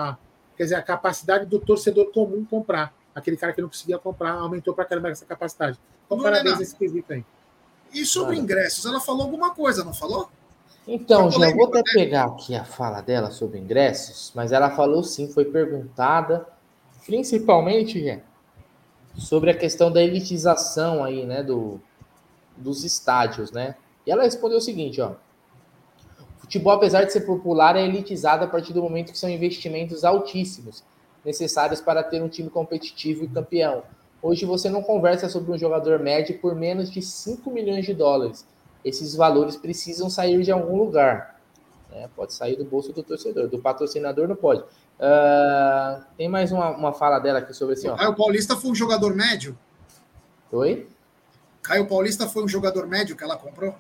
a, 0.09 0.17
quer 0.55 0.63
dizer, 0.63 0.75
a 0.75 0.81
capacidade 0.81 1.45
do 1.45 1.59
torcedor 1.59 2.11
comum 2.11 2.45
comprar. 2.45 2.93
Aquele 3.19 3.37
cara 3.37 3.53
que 3.53 3.61
não 3.61 3.69
conseguia 3.69 3.97
comprar, 3.99 4.31
aumentou 4.33 4.73
para 4.73 4.85
caramba 4.85 5.09
essa 5.09 5.25
capacidade. 5.25 5.79
Então, 6.05 6.19
parabéns 6.19 6.59
esse 6.59 6.75
quesito 6.75 7.13
aí. 7.13 7.23
E 7.93 8.05
sobre 8.05 8.35
ingressos, 8.37 8.85
ela 8.85 8.99
falou 8.99 9.23
alguma 9.23 9.53
coisa, 9.53 9.83
não 9.83 9.93
falou? 9.93 10.29
Então, 10.87 11.29
já 11.29 11.53
vou 11.53 11.67
até 11.67 11.83
pegar 11.83 12.25
aqui 12.25 12.55
a 12.55 12.65
fala 12.65 13.01
dela 13.01 13.29
sobre 13.29 13.59
ingressos, 13.59 14.31
mas 14.33 14.51
ela 14.51 14.71
falou 14.71 15.03
sim, 15.03 15.31
foi 15.31 15.45
perguntada, 15.45 16.47
principalmente, 17.05 18.19
sobre 19.15 19.51
a 19.51 19.57
questão 19.57 19.91
da 19.91 20.01
elitização 20.01 21.03
aí, 21.03 21.25
né, 21.25 21.43
do, 21.43 21.79
dos 22.57 22.83
estádios, 22.83 23.51
né? 23.51 23.75
E 24.05 24.11
ela 24.11 24.23
respondeu 24.23 24.57
o 24.57 24.61
seguinte, 24.61 24.99
ó. 24.99 25.13
Futebol, 26.39 26.73
apesar 26.73 27.03
de 27.03 27.13
ser 27.13 27.21
popular, 27.21 27.75
é 27.75 27.85
elitizado 27.85 28.43
a 28.43 28.47
partir 28.47 28.73
do 28.73 28.81
momento 28.81 29.11
que 29.11 29.19
são 29.19 29.29
investimentos 29.29 30.03
altíssimos, 30.03 30.83
necessários 31.23 31.81
para 31.81 32.03
ter 32.03 32.21
um 32.21 32.29
time 32.29 32.49
competitivo 32.49 33.23
e 33.23 33.27
campeão. 33.27 33.83
Hoje 34.21 34.45
você 34.45 34.69
não 34.69 34.81
conversa 34.81 35.29
sobre 35.29 35.51
um 35.51 35.57
jogador 35.57 35.99
médio 35.99 36.39
por 36.39 36.55
menos 36.55 36.91
de 36.91 37.01
5 37.01 37.49
milhões 37.51 37.85
de 37.85 37.93
dólares 37.93 38.45
esses 38.83 39.15
valores 39.15 39.55
precisam 39.55 40.09
sair 40.09 40.41
de 40.43 40.51
algum 40.51 40.77
lugar. 40.77 41.39
Né? 41.91 42.09
Pode 42.15 42.33
sair 42.33 42.55
do 42.55 42.63
bolso 42.63 42.93
do 42.93 43.03
torcedor, 43.03 43.47
do 43.47 43.59
patrocinador 43.59 44.27
não 44.27 44.35
pode. 44.35 44.61
Uh, 44.61 46.03
tem 46.17 46.27
mais 46.27 46.51
uma, 46.51 46.69
uma 46.71 46.93
fala 46.93 47.19
dela 47.19 47.39
aqui 47.39 47.53
sobre 47.53 47.73
assim. 47.73 47.87
Ó. 47.87 47.95
Caio 47.95 48.15
Paulista 48.15 48.55
foi 48.55 48.71
um 48.71 48.75
jogador 48.75 49.15
médio? 49.15 49.57
Oi? 50.51 50.87
Caio 51.61 51.87
Paulista 51.87 52.27
foi 52.27 52.43
um 52.43 52.47
jogador 52.47 52.87
médio 52.87 53.15
que 53.15 53.23
ela 53.23 53.37
comprou? 53.37 53.75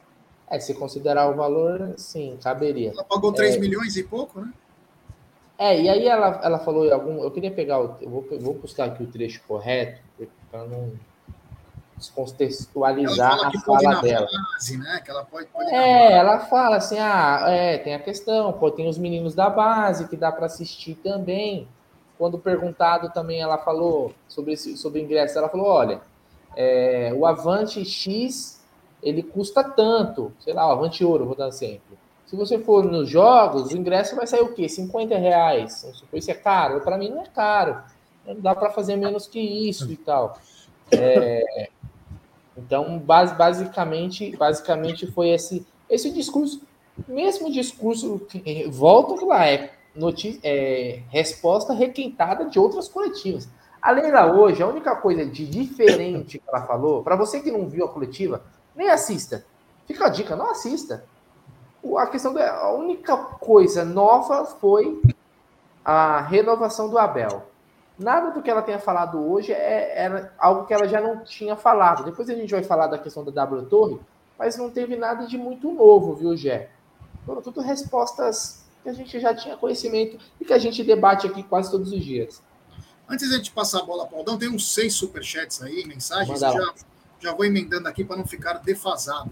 É, 0.49 0.59
se 0.59 0.73
considerar 0.73 1.29
o 1.29 1.35
valor, 1.35 1.93
sim, 1.95 2.37
caberia. 2.41 2.91
Ela 2.91 3.03
pagou 3.03 3.31
3 3.31 3.55
é... 3.55 3.59
milhões 3.59 3.95
e 3.95 4.03
pouco, 4.03 4.41
né? 4.41 4.51
É, 5.59 5.81
e 5.81 5.89
aí 5.89 6.07
ela, 6.07 6.39
ela 6.41 6.59
falou 6.59 6.91
algum. 6.91 7.21
Eu 7.21 7.29
queria 7.29 7.51
pegar, 7.51 7.81
o, 7.81 7.97
eu 7.99 8.09
vou, 8.09 8.25
vou 8.39 8.53
buscar 8.53 8.85
aqui 8.85 9.03
o 9.03 9.07
trecho 9.07 9.41
correto, 9.45 10.01
para 10.49 10.63
não 10.63 10.93
descontextualizar 11.97 13.47
a 13.47 13.51
fala 13.59 14.01
dela. 14.01 14.25
Base, 14.53 14.77
né? 14.77 15.01
que 15.03 15.11
ela 15.11 15.25
pode, 15.25 15.47
pode 15.47 15.69
é, 15.69 16.13
ela 16.13 16.39
fala 16.39 16.77
assim, 16.77 16.97
ah, 16.97 17.43
é, 17.47 17.77
tem 17.77 17.93
a 17.93 17.99
questão, 17.99 18.53
pô, 18.53 18.71
tem 18.71 18.87
os 18.87 18.97
meninos 18.97 19.35
da 19.35 19.49
base 19.49 20.07
que 20.07 20.15
dá 20.15 20.31
para 20.31 20.45
assistir 20.45 20.95
também. 20.95 21.67
Quando 22.17 22.39
perguntado 22.39 23.09
também, 23.09 23.41
ela 23.41 23.57
falou 23.57 24.13
sobre 24.29 24.53
esse, 24.53 24.77
sobre 24.77 25.01
ingresso, 25.01 25.37
ela 25.37 25.49
falou, 25.49 25.67
olha, 25.67 26.01
é, 26.55 27.13
o 27.13 27.25
Avante 27.25 27.83
X 27.83 28.59
ele 29.01 29.23
custa 29.23 29.63
tanto, 29.63 30.31
sei 30.39 30.53
lá, 30.53 30.67
o 30.67 30.71
Avante 30.71 31.03
Ouro, 31.03 31.25
vou 31.25 31.35
dar 31.35 31.47
exemplo. 31.47 31.88
Se 32.29 32.35
você 32.35 32.59
for 32.59 32.85
nos 32.85 33.09
jogos, 33.09 33.71
o 33.71 33.77
ingresso 33.77 34.15
vai 34.15 34.27
sair 34.27 34.41
o 34.41 34.53
quê? 34.53 34.69
50 34.69 35.17
reais. 35.17 35.83
Isso 36.13 36.29
é 36.29 36.35
caro? 36.35 36.79
Para 36.81 36.95
mim 36.95 37.09
não 37.09 37.23
é 37.23 37.25
caro. 37.25 37.81
Não 38.23 38.39
dá 38.39 38.53
para 38.53 38.69
fazer 38.69 38.95
menos 38.97 39.25
que 39.25 39.39
isso 39.39 39.91
e 39.91 39.97
tal. 39.97 40.37
É, 40.91 41.69
então, 42.55 42.99
basicamente, 42.99 44.37
basicamente 44.37 45.07
foi 45.07 45.29
esse, 45.29 45.65
esse 45.89 46.11
discurso, 46.11 46.61
mesmo 47.07 47.51
discurso, 47.51 48.21
volta 48.69 49.25
lá, 49.25 49.47
é, 49.47 49.71
notícia, 49.95 50.39
é 50.43 51.01
resposta 51.09 51.73
requentada 51.73 52.45
de 52.45 52.59
outras 52.59 52.87
coletivas. 52.87 53.49
A 53.81 53.89
Leila 53.89 54.31
hoje, 54.33 54.61
a 54.61 54.67
única 54.67 54.95
coisa 54.95 55.25
de 55.25 55.47
diferente 55.47 56.37
que 56.37 56.47
ela 56.47 56.61
falou, 56.61 57.01
para 57.01 57.15
você 57.15 57.39
que 57.39 57.49
não 57.49 57.67
viu 57.67 57.85
a 57.85 57.89
coletiva, 57.89 58.43
nem 58.75 58.87
assista. 58.87 59.43
Fica 59.87 60.05
a 60.05 60.09
dica, 60.09 60.35
não 60.35 60.51
assista. 60.51 61.03
A 61.97 62.07
questão 62.07 62.33
da 62.33 62.55
a 62.55 62.73
única 62.73 63.15
coisa 63.17 63.83
nova 63.83 64.45
foi 64.45 65.01
a 65.83 66.21
renovação 66.21 66.89
do 66.89 66.97
Abel. 66.97 67.47
Nada 67.97 68.31
do 68.31 68.41
que 68.41 68.49
ela 68.49 68.61
tenha 68.61 68.79
falado 68.79 69.19
hoje 69.19 69.51
é, 69.51 70.31
algo 70.37 70.65
que 70.65 70.73
ela 70.73 70.87
já 70.87 71.01
não 71.01 71.23
tinha 71.23 71.55
falado. 71.55 72.03
Depois 72.03 72.29
a 72.29 72.35
gente 72.35 72.51
vai 72.51 72.63
falar 72.63 72.87
da 72.87 72.97
questão 72.97 73.25
da 73.25 73.31
W 73.31 73.65
Torre, 73.65 73.99
mas 74.37 74.55
não 74.55 74.69
teve 74.69 74.95
nada 74.95 75.27
de 75.27 75.37
muito 75.37 75.71
novo, 75.71 76.15
viu, 76.15 76.35
Gé? 76.37 76.69
Foram 77.25 77.41
tudo 77.41 77.59
respostas 77.59 78.63
que 78.83 78.89
a 78.89 78.93
gente 78.93 79.19
já 79.19 79.35
tinha 79.35 79.57
conhecimento 79.57 80.17
e 80.39 80.45
que 80.45 80.53
a 80.53 80.57
gente 80.57 80.83
debate 80.83 81.27
aqui 81.27 81.43
quase 81.43 81.69
todos 81.69 81.91
os 81.91 82.03
dias. 82.03 82.41
Antes 83.07 83.27
de 83.27 83.35
a 83.35 83.37
gente 83.37 83.51
passar 83.51 83.79
a 83.79 83.83
bola 83.83 84.05
para 84.05 84.15
o 84.15 84.19
Aldão, 84.19 84.37
tem 84.37 84.47
uns 84.47 84.73
seis 84.73 84.93
superchats 84.93 85.61
aí, 85.61 85.85
mensagens. 85.85 86.39
Já, 86.39 86.73
já 87.19 87.33
vou 87.33 87.43
emendando 87.43 87.87
aqui 87.87 88.05
para 88.05 88.15
não 88.15 88.25
ficar 88.25 88.53
defasado. 88.59 89.29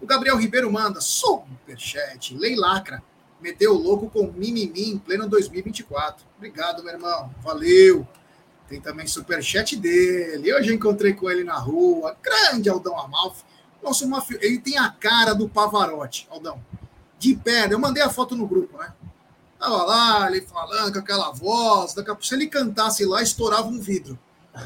O 0.00 0.06
Gabriel 0.06 0.36
Ribeiro 0.36 0.70
manda 0.70 1.00
superchat, 1.00 2.36
lei 2.36 2.54
lacra 2.54 3.02
meteu 3.40 3.74
o 3.74 3.78
louco 3.78 4.10
com 4.10 4.32
mimimi 4.32 4.90
em 4.90 4.98
pleno 4.98 5.28
2024. 5.28 6.26
Obrigado, 6.36 6.82
meu 6.82 6.94
irmão. 6.94 7.34
Valeu. 7.42 8.06
Tem 8.68 8.80
também 8.80 9.06
superchat 9.06 9.76
dele. 9.76 10.50
Já 10.62 10.72
encontrei 10.72 11.12
com 11.12 11.30
ele 11.30 11.44
na 11.44 11.58
rua. 11.58 12.16
Grande 12.20 12.68
Aldão 12.68 12.98
Amalfi. 12.98 13.44
Nosso 13.82 14.08
mafio... 14.08 14.38
Ele 14.42 14.58
tem 14.58 14.78
a 14.78 14.90
cara 14.90 15.34
do 15.34 15.48
Pavarotti, 15.48 16.26
Aldão. 16.30 16.60
De 17.18 17.36
pedra. 17.36 17.74
Eu 17.74 17.78
mandei 17.78 18.02
a 18.02 18.10
foto 18.10 18.34
no 18.34 18.46
grupo, 18.46 18.76
né? 18.78 18.92
Tava 19.58 19.84
lá, 19.84 20.26
ele 20.28 20.42
falando 20.42 20.94
com 20.94 20.98
aquela 20.98 21.30
voz. 21.30 21.94
Daqui 21.94 22.10
a 22.10 22.16
se 22.20 22.34
ele 22.34 22.48
cantasse 22.48 23.04
lá, 23.04 23.22
estourava 23.22 23.68
um 23.68 23.80
vidro. 23.80 24.18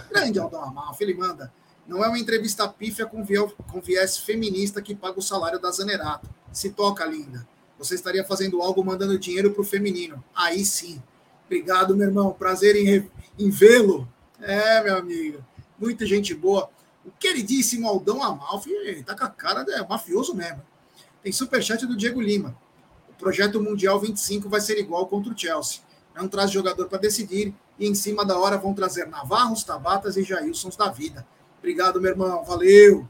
Grande 0.09 0.39
Aldão 0.39 0.65
Amalfi. 0.65 1.05
Ele 1.05 1.15
manda. 1.15 1.53
Não 1.91 2.05
é 2.05 2.09
uma 2.09 2.19
entrevista 2.19 2.69
pífia 2.69 3.05
com 3.05 3.25
viés, 3.25 3.53
com 3.71 3.81
viés 3.81 4.17
feminista 4.17 4.81
que 4.81 4.95
paga 4.95 5.19
o 5.19 5.23
salário 5.23 5.59
da 5.59 5.71
Zanerato. 5.71 6.31
Se 6.53 6.71
toca, 6.71 7.05
linda 7.05 7.47
você 7.81 7.95
estaria 7.95 8.23
fazendo 8.23 8.61
algo 8.61 8.85
mandando 8.85 9.19
dinheiro 9.19 9.53
para 9.53 9.63
o 9.63 9.65
feminino. 9.65 10.23
Aí 10.35 10.67
sim. 10.67 11.03
Obrigado, 11.47 11.97
meu 11.97 12.07
irmão. 12.07 12.31
Prazer 12.31 12.77
em, 12.77 13.11
em 13.39 13.49
vê-lo. 13.49 14.07
É, 14.39 14.83
meu 14.83 14.99
amigo. 14.99 15.43
Muita 15.79 16.05
gente 16.05 16.35
boa. 16.35 16.69
O 17.07 17.11
queridíssimo 17.11 17.89
Aldão 17.89 18.23
Amalfi 18.23 18.71
tá 19.07 19.17
com 19.17 19.25
a 19.25 19.31
cara 19.31 19.65
de 19.65 19.73
mafioso 19.89 20.35
mesmo. 20.35 20.63
Tem 21.23 21.33
superchat 21.33 21.87
do 21.87 21.97
Diego 21.97 22.21
Lima. 22.21 22.55
O 23.09 23.15
projeto 23.15 23.63
Mundial 23.63 23.99
25 23.99 24.47
vai 24.51 24.61
ser 24.61 24.79
igual 24.79 25.07
contra 25.07 25.33
o 25.33 25.39
Chelsea. 25.39 25.81
Não 26.15 26.29
traz 26.29 26.51
jogador 26.51 26.87
para 26.87 26.99
decidir 26.99 27.55
e 27.79 27.87
em 27.87 27.95
cima 27.95 28.27
da 28.27 28.39
hora 28.39 28.59
vão 28.59 28.75
trazer 28.75 29.07
Navarros, 29.07 29.65
Tabatas 29.65 30.19
e 30.19 30.23
Jailsons 30.23 30.77
da 30.77 30.91
vida. 30.91 31.27
Obrigado, 31.61 32.01
meu 32.01 32.11
irmão. 32.11 32.43
Valeu. 32.43 33.07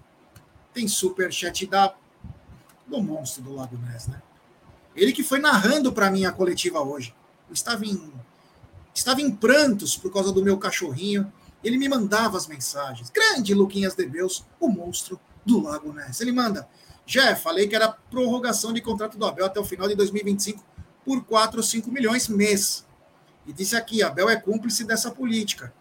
Tem 0.74 0.86
superchat 0.86 1.66
da 1.66 1.94
do 2.86 3.00
monstro 3.00 3.44
do 3.44 3.54
Lago 3.54 3.78
Ness, 3.78 4.08
né? 4.08 4.20
Ele 4.96 5.12
que 5.12 5.22
foi 5.22 5.38
narrando 5.38 5.92
para 5.92 6.10
mim 6.10 6.24
a 6.24 6.32
coletiva 6.32 6.80
hoje. 6.80 7.14
Eu 7.48 7.54
estava 7.54 7.86
em, 7.86 8.12
estava 8.92 9.22
em 9.22 9.30
prantos 9.30 9.96
por 9.96 10.12
causa 10.12 10.32
do 10.32 10.42
meu 10.42 10.58
cachorrinho. 10.58 11.32
Ele 11.62 11.78
me 11.78 11.88
mandava 11.88 12.36
as 12.36 12.48
mensagens. 12.48 13.08
Grande 13.08 13.54
Luquinhas 13.54 13.94
de 13.94 14.04
Deus, 14.04 14.44
o 14.58 14.68
monstro 14.68 15.20
do 15.46 15.62
Lago 15.62 15.92
Ness. 15.92 16.20
Ele 16.20 16.32
manda: 16.32 16.68
Jeff, 17.06 17.40
falei 17.40 17.68
que 17.68 17.76
era 17.76 17.92
prorrogação 18.10 18.72
de 18.72 18.80
contrato 18.80 19.16
do 19.16 19.24
Abel 19.24 19.46
até 19.46 19.60
o 19.60 19.64
final 19.64 19.86
de 19.86 19.94
2025 19.94 20.64
por 21.04 21.24
4 21.24 21.58
ou 21.58 21.62
5 21.62 21.90
milhões 21.92 22.26
mês. 22.26 22.84
E 23.46 23.52
disse 23.52 23.76
aqui: 23.76 24.02
Abel 24.02 24.28
é 24.28 24.36
cúmplice 24.36 24.82
dessa 24.82 25.12
política. 25.12 25.72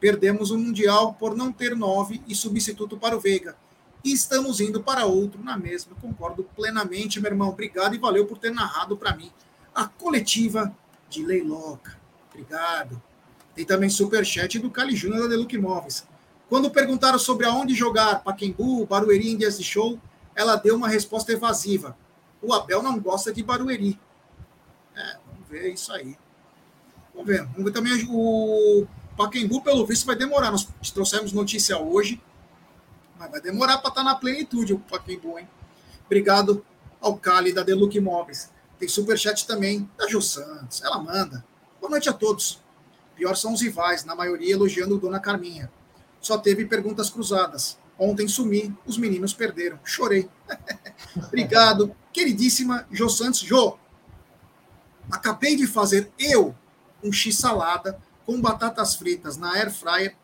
Perdemos 0.00 0.50
o 0.50 0.58
Mundial 0.58 1.14
por 1.14 1.36
não 1.36 1.52
ter 1.52 1.76
nove 1.76 2.22
e 2.26 2.34
substituto 2.34 2.96
para 2.96 3.16
o 3.16 3.20
Veiga 3.20 3.56
e 4.04 4.12
estamos 4.12 4.60
indo 4.60 4.82
para 4.82 5.06
outro 5.06 5.42
na 5.42 5.56
mesma. 5.56 5.94
Concordo 6.00 6.44
plenamente, 6.56 7.20
meu 7.20 7.30
irmão. 7.30 7.48
Obrigado 7.48 7.94
e 7.94 7.98
valeu 7.98 8.26
por 8.26 8.38
ter 8.38 8.50
narrado 8.50 8.96
para 8.96 9.14
mim 9.16 9.30
a 9.74 9.86
coletiva 9.86 10.74
de 11.08 11.24
Leiloca. 11.24 11.96
Obrigado. 12.30 13.00
Tem 13.54 13.64
também 13.64 13.90
superchat 13.90 14.58
do 14.58 14.70
Cali 14.70 14.94
Júnior 14.94 15.22
da 15.22 15.28
Deluxe 15.28 15.56
Imóveis. 15.56 16.06
Quando 16.48 16.70
perguntaram 16.70 17.18
sobre 17.18 17.46
aonde 17.46 17.74
jogar, 17.74 18.22
Paquembu, 18.22 18.86
Barueri 18.86 19.30
em 19.30 19.36
dias 19.36 19.58
de 19.58 19.64
show, 19.64 20.00
ela 20.34 20.56
deu 20.56 20.76
uma 20.76 20.88
resposta 20.88 21.32
evasiva. 21.32 21.96
O 22.40 22.52
Abel 22.54 22.82
não 22.82 22.98
gosta 22.98 23.32
de 23.32 23.42
Barueri. 23.42 23.98
É, 24.96 25.16
vamos 25.26 25.48
ver 25.48 25.72
isso 25.72 25.92
aí. 25.92 26.16
Vamos 27.12 27.26
ver. 27.26 27.44
Vamos 27.44 27.64
ver 27.64 27.72
também 27.72 27.92
o 28.08 28.86
Paquembu, 29.18 29.60
pelo 29.60 29.84
visto, 29.84 30.06
vai 30.06 30.16
demorar. 30.16 30.50
Nós 30.50 30.66
trouxemos 30.94 31.32
notícia 31.32 31.78
hoje 31.78 32.18
mas 33.18 33.30
vai 33.30 33.40
demorar 33.40 33.78
para 33.78 33.88
estar 33.88 34.02
tá 34.02 34.04
na 34.04 34.14
plenitude 34.14 34.72
o 34.72 34.78
Pacaembu, 34.78 35.38
hein? 35.38 35.48
Obrigado 36.06 36.64
ao 37.00 37.16
Cali 37.16 37.52
da 37.52 37.62
Deluxe 37.62 37.98
Imóveis. 37.98 38.50
Tem 38.78 38.88
superchat 38.88 39.46
também 39.46 39.90
da 39.98 40.06
Jô 40.06 40.22
Santos. 40.22 40.80
Ela 40.82 40.98
manda. 41.02 41.44
Boa 41.80 41.90
noite 41.90 42.08
a 42.08 42.12
todos. 42.12 42.60
Pior 43.16 43.34
são 43.34 43.52
os 43.52 43.60
rivais, 43.60 44.04
na 44.04 44.14
maioria 44.14 44.52
elogiando 44.52 44.98
Dona 44.98 45.18
Carminha. 45.18 45.70
Só 46.20 46.38
teve 46.38 46.64
perguntas 46.64 47.10
cruzadas. 47.10 47.76
Ontem 47.98 48.28
sumi, 48.28 48.72
os 48.86 48.96
meninos 48.96 49.34
perderam. 49.34 49.80
Chorei. 49.82 50.30
Obrigado, 51.26 51.94
queridíssima 52.12 52.86
Jô 52.92 53.08
Santos. 53.08 53.40
Jô, 53.40 53.76
acabei 55.10 55.56
de 55.56 55.66
fazer 55.66 56.12
eu 56.16 56.54
um 57.02 57.12
x-salada 57.12 58.00
com 58.28 58.38
batatas 58.42 58.94
fritas 58.94 59.38
na 59.38 59.54
air 59.54 59.72
fryer 59.72 60.14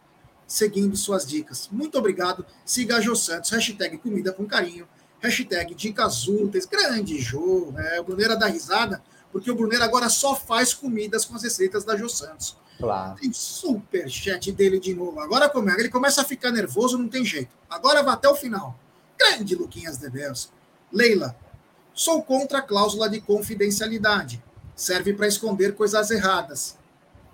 seguindo 0.46 0.94
suas 0.94 1.24
dicas. 1.24 1.70
Muito 1.72 1.96
obrigado. 1.96 2.44
Siga 2.62 2.98
a 2.98 3.00
Jô 3.00 3.16
Santos, 3.16 3.50
hashtag 3.50 3.96
comida 3.96 4.30
com 4.30 4.44
carinho, 4.44 4.86
hashtag 5.20 5.74
dicas 5.74 6.28
úteis, 6.28 6.66
grande 6.66 7.18
Jô. 7.18 7.72
É, 7.78 8.00
o 8.02 8.04
Bruneira 8.04 8.36
dá 8.36 8.46
risada, 8.46 9.02
porque 9.32 9.50
o 9.50 9.54
Bruneira 9.54 9.86
agora 9.86 10.10
só 10.10 10.36
faz 10.36 10.74
comidas 10.74 11.24
com 11.24 11.34
as 11.34 11.44
receitas 11.44 11.82
da 11.82 11.96
Jô 11.96 12.06
Santos. 12.06 12.58
Claro. 12.78 13.18
Tem 13.18 13.32
superchat 13.32 14.52
dele 14.52 14.78
de 14.78 14.92
novo. 14.92 15.18
Agora 15.20 15.48
como 15.48 15.70
é? 15.70 15.74
Ele 15.80 15.88
começa 15.88 16.20
a 16.20 16.24
ficar 16.24 16.50
nervoso, 16.50 16.98
não 16.98 17.08
tem 17.08 17.24
jeito. 17.24 17.56
Agora 17.70 18.02
vai 18.02 18.12
até 18.12 18.28
o 18.28 18.34
final. 18.34 18.78
Grande 19.18 19.54
Luquinhas 19.54 19.96
de 19.96 20.10
Deus. 20.10 20.52
Leila, 20.92 21.34
sou 21.94 22.22
contra 22.22 22.58
a 22.58 22.62
cláusula 22.62 23.08
de 23.08 23.22
confidencialidade. 23.22 24.44
Serve 24.76 25.14
para 25.14 25.26
esconder 25.26 25.74
coisas 25.74 26.10
erradas. 26.10 26.76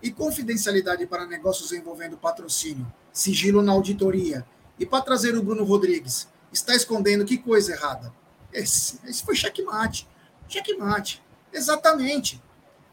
E 0.02 0.10
confidencialidade 0.10 1.06
para 1.06 1.26
negócios 1.26 1.72
envolvendo 1.72 2.16
patrocínio, 2.16 2.90
sigilo 3.12 3.62
na 3.62 3.72
auditoria. 3.72 4.46
E 4.78 4.86
para 4.86 5.02
trazer 5.02 5.36
o 5.36 5.42
Bruno 5.42 5.64
Rodrigues, 5.64 6.28
está 6.52 6.74
escondendo 6.74 7.24
que 7.24 7.36
coisa 7.36 7.72
errada? 7.72 8.12
Esse, 8.52 8.98
esse 9.04 9.22
foi 9.22 9.36
checkmate. 9.36 10.08
Checkmate. 10.48 11.22
Exatamente. 11.52 12.42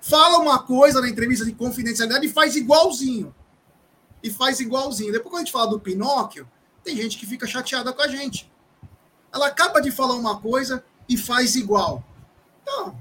Fala 0.02 0.38
uma 0.40 0.60
coisa 0.60 1.02
na 1.02 1.10
entrevista 1.10 1.46
de 1.46 1.54
confidencialidade 1.54 2.26
e 2.26 2.30
faz 2.30 2.56
igualzinho. 2.56 3.34
E 4.22 4.30
faz 4.30 4.60
igualzinho. 4.60 5.12
Depois, 5.12 5.32
quando 5.32 5.42
a 5.42 5.46
gente 5.46 5.52
fala 5.52 5.70
do 5.70 5.80
Pinóquio, 5.80 6.50
tem 6.84 6.96
gente 6.96 7.18
que 7.18 7.26
fica 7.26 7.48
chateada 7.48 7.94
com 7.94 8.02
a 8.02 8.08
gente. 8.08 8.52
Ela 9.34 9.48
acaba 9.48 9.82
de 9.82 9.92
falar 9.92 10.16
uma 10.16 10.40
coisa 10.40 10.84
e 11.08 11.18
faz 11.18 11.56
igual. 11.56 12.04
Então, 12.62 12.98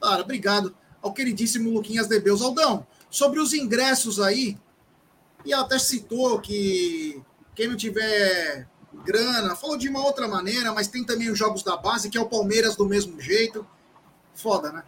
cara, 0.00 0.22
obrigado 0.22 0.74
ao 1.02 1.12
queridíssimo 1.12 1.70
Luquinhas 1.70 2.06
de 2.06 2.18
Beus. 2.20 2.40
Aldão, 2.40 2.86
sobre 3.10 3.40
os 3.40 3.52
ingressos 3.52 4.20
aí, 4.20 4.56
e 5.44 5.52
até 5.52 5.78
citou 5.78 6.40
que 6.40 7.20
quem 7.54 7.68
não 7.68 7.76
tiver 7.76 8.66
grana, 9.04 9.56
falou 9.56 9.76
de 9.76 9.88
uma 9.88 10.04
outra 10.04 10.28
maneira, 10.28 10.72
mas 10.72 10.88
tem 10.88 11.04
também 11.04 11.30
os 11.30 11.38
jogos 11.38 11.62
da 11.62 11.76
base, 11.76 12.08
que 12.08 12.16
é 12.16 12.20
o 12.20 12.28
Palmeiras 12.28 12.76
do 12.76 12.86
mesmo 12.86 13.20
jeito. 13.20 13.66
Foda, 14.34 14.72
né? 14.72 14.84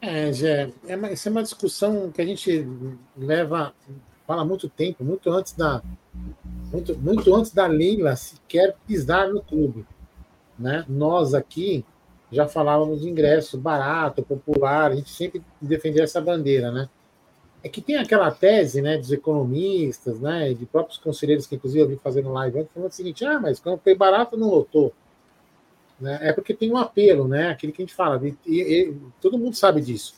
É, 0.00 0.32
Gé, 0.32 0.72
é 0.86 0.96
uma, 0.96 1.10
isso 1.10 1.28
é 1.28 1.30
uma 1.30 1.42
discussão 1.42 2.12
que 2.12 2.20
a 2.20 2.26
gente 2.26 2.66
leva, 3.16 3.74
fala 4.26 4.44
muito 4.44 4.68
tempo, 4.68 5.02
muito 5.02 5.30
antes 5.30 5.52
da, 5.54 5.82
muito, 6.70 6.96
muito 6.98 7.34
antes 7.34 7.50
da 7.50 7.66
Leila 7.66 8.14
sequer 8.14 8.76
pisar 8.86 9.28
no 9.28 9.42
clube. 9.42 9.86
Né? 10.58 10.84
Nós 10.88 11.34
aqui 11.34 11.84
já 12.30 12.48
falávamos 12.48 13.00
de 13.00 13.08
ingresso 13.08 13.56
barato, 13.58 14.22
popular, 14.22 14.90
a 14.90 14.94
gente 14.96 15.10
sempre 15.10 15.42
defendia 15.60 16.02
essa 16.02 16.20
bandeira, 16.20 16.70
né? 16.70 16.88
É 17.62 17.68
que 17.68 17.80
tem 17.80 17.96
aquela 17.96 18.30
tese, 18.30 18.80
né, 18.80 18.96
dos 18.96 19.10
economistas, 19.10 20.20
né, 20.20 20.54
de 20.54 20.66
próprios 20.66 20.98
conselheiros 20.98 21.46
que 21.46 21.56
inclusive 21.56 21.82
eu 21.82 21.88
vi 21.88 21.96
fazendo 21.96 22.32
live 22.32 22.60
antes, 22.60 22.72
falando 22.72 22.90
o 22.90 22.94
seguinte: 22.94 23.24
ah, 23.24 23.40
mas 23.40 23.58
quando 23.58 23.80
foi 23.80 23.94
barato 23.94 24.36
não 24.36 24.48
lotou. 24.48 24.92
Né? 26.00 26.18
É 26.22 26.32
porque 26.32 26.54
tem 26.54 26.70
um 26.70 26.76
apelo, 26.76 27.26
né? 27.26 27.50
Aquele 27.50 27.72
que 27.72 27.82
a 27.82 27.84
gente 27.84 27.94
fala, 27.94 28.20
e, 28.24 28.36
e, 28.46 28.96
todo 29.20 29.38
mundo 29.38 29.56
sabe 29.56 29.80
disso. 29.80 30.14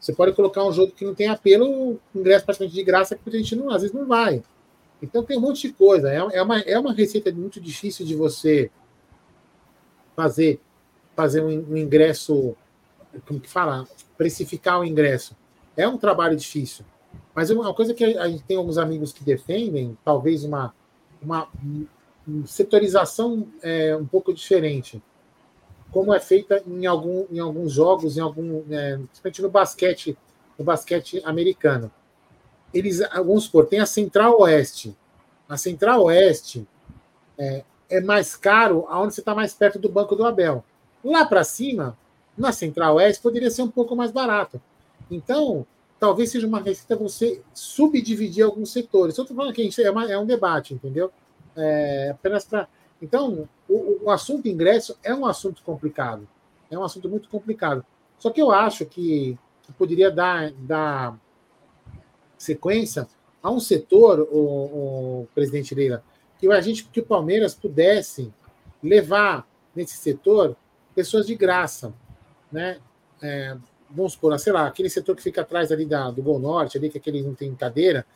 Você 0.00 0.12
pode 0.12 0.32
colocar 0.32 0.64
um 0.64 0.72
jogo 0.72 0.92
que 0.92 1.04
não 1.04 1.14
tem 1.14 1.28
apelo, 1.28 1.98
ingresso 2.14 2.44
praticamente 2.44 2.74
de 2.74 2.82
graça, 2.82 3.16
que 3.16 3.28
a 3.28 3.32
gente 3.32 3.56
não, 3.56 3.70
às 3.70 3.82
vezes 3.82 3.94
não 3.94 4.06
vai. 4.06 4.42
Então 5.02 5.22
tem 5.22 5.36
um 5.36 5.40
monte 5.40 5.68
de 5.68 5.72
coisa. 5.72 6.10
É, 6.10 6.16
é, 6.16 6.42
uma, 6.42 6.60
é 6.60 6.78
uma 6.78 6.92
receita 6.92 7.30
muito 7.32 7.60
difícil 7.60 8.04
de 8.04 8.14
você 8.14 8.70
fazer, 10.16 10.60
fazer 11.14 11.42
um, 11.42 11.72
um 11.72 11.76
ingresso, 11.76 12.56
como 13.26 13.40
que 13.40 13.48
fala? 13.48 13.86
Precificar 14.16 14.80
o 14.80 14.84
ingresso. 14.84 15.36
É 15.76 15.86
um 15.88 15.96
trabalho 15.96 16.36
difícil. 16.36 16.84
Mas 17.34 17.50
uma 17.50 17.74
coisa 17.74 17.92
que 17.92 18.04
a 18.04 18.28
gente 18.28 18.44
tem 18.44 18.56
alguns 18.56 18.78
amigos 18.78 19.12
que 19.12 19.24
defendem, 19.24 19.98
talvez 20.04 20.44
uma, 20.44 20.72
uma 21.20 21.48
setorização 22.46 23.48
é, 23.60 23.96
um 23.96 24.06
pouco 24.06 24.32
diferente, 24.32 25.02
como 25.90 26.14
é 26.14 26.20
feita 26.20 26.62
em, 26.66 26.86
algum, 26.86 27.26
em 27.30 27.38
alguns 27.38 27.72
jogos, 27.72 28.16
em 28.16 28.20
algum, 28.20 28.62
é, 28.70 28.96
principalmente 28.96 29.42
no 29.42 29.50
basquete, 29.50 30.18
no 30.58 30.64
basquete 30.64 31.20
americano. 31.24 31.90
Eles, 32.72 33.00
vamos 33.14 33.44
supor, 33.44 33.66
tem 33.66 33.80
a 33.80 33.86
Central 33.86 34.40
Oeste. 34.40 34.96
A 35.48 35.56
Central 35.56 36.04
Oeste 36.04 36.66
é, 37.38 37.64
é 37.88 38.00
mais 38.00 38.34
caro 38.36 38.86
aonde 38.88 39.14
você 39.14 39.20
está 39.20 39.34
mais 39.34 39.54
perto 39.54 39.78
do 39.78 39.88
Banco 39.88 40.16
do 40.16 40.24
Abel. 40.24 40.64
Lá 41.04 41.26
para 41.26 41.44
cima, 41.44 41.98
na 42.36 42.50
Central 42.50 42.96
Oeste, 42.96 43.22
poderia 43.22 43.50
ser 43.50 43.62
um 43.62 43.70
pouco 43.70 43.94
mais 43.94 44.10
barato. 44.10 44.60
Então, 45.10 45.66
talvez 46.00 46.30
seja 46.30 46.46
uma 46.46 46.60
receita 46.60 46.96
você 46.96 47.42
subdividir 47.52 48.44
alguns 48.44 48.72
setores. 48.72 49.18
Estou 49.18 49.36
falando 49.36 49.52
que 49.52 49.70
é, 49.82 49.90
uma, 49.90 50.10
é 50.10 50.18
um 50.18 50.26
debate, 50.26 50.74
entendeu? 50.74 51.12
É, 51.56 52.10
apenas 52.10 52.44
para. 52.44 52.68
Então, 53.00 53.48
o, 53.68 54.04
o, 54.04 54.10
assunto 54.10 54.48
ingresso 54.48 54.96
é 55.02 55.14
um 55.14 55.26
assunto 55.26 55.62
complicado. 55.62 56.26
É 56.70 56.78
um 56.78 56.82
assunto 56.82 57.08
muito 57.08 57.28
complicado. 57.28 57.84
Só 58.18 58.30
que 58.30 58.40
eu 58.40 58.50
acho 58.50 58.86
que, 58.86 59.38
que 59.62 59.72
poderia 59.72 60.10
dar, 60.10 60.52
dar 60.52 61.18
sequência 62.38 63.06
a 63.42 63.50
um 63.50 63.60
setor, 63.60 64.20
o, 64.32 64.38
o 65.22 65.28
presidente 65.34 65.74
Leila, 65.74 66.02
que 66.38 66.50
a 66.50 66.60
gente, 66.60 66.84
que 66.84 67.00
o 67.00 67.04
Palmeiras 67.04 67.54
pudesse 67.54 68.32
levar 68.82 69.46
nesse 69.74 69.96
setor 69.96 70.56
pessoas 70.94 71.26
de 71.26 71.34
graça, 71.34 71.92
né? 72.50 72.78
É, 73.22 73.56
vamos 73.90 74.12
supor, 74.12 74.38
sei 74.38 74.52
lá, 74.52 74.66
aquele 74.66 74.90
setor 74.90 75.16
que 75.16 75.22
fica 75.22 75.42
atrás 75.42 75.70
ali 75.70 75.86
da, 75.86 76.10
do 76.10 76.22
Gol 76.22 76.38
Norte, 76.38 76.76
ali 76.76 76.90
que 76.90 76.98
aquele 76.98 77.22
não 77.22 77.34
tem 77.34 77.54
cadeira, 77.54 78.06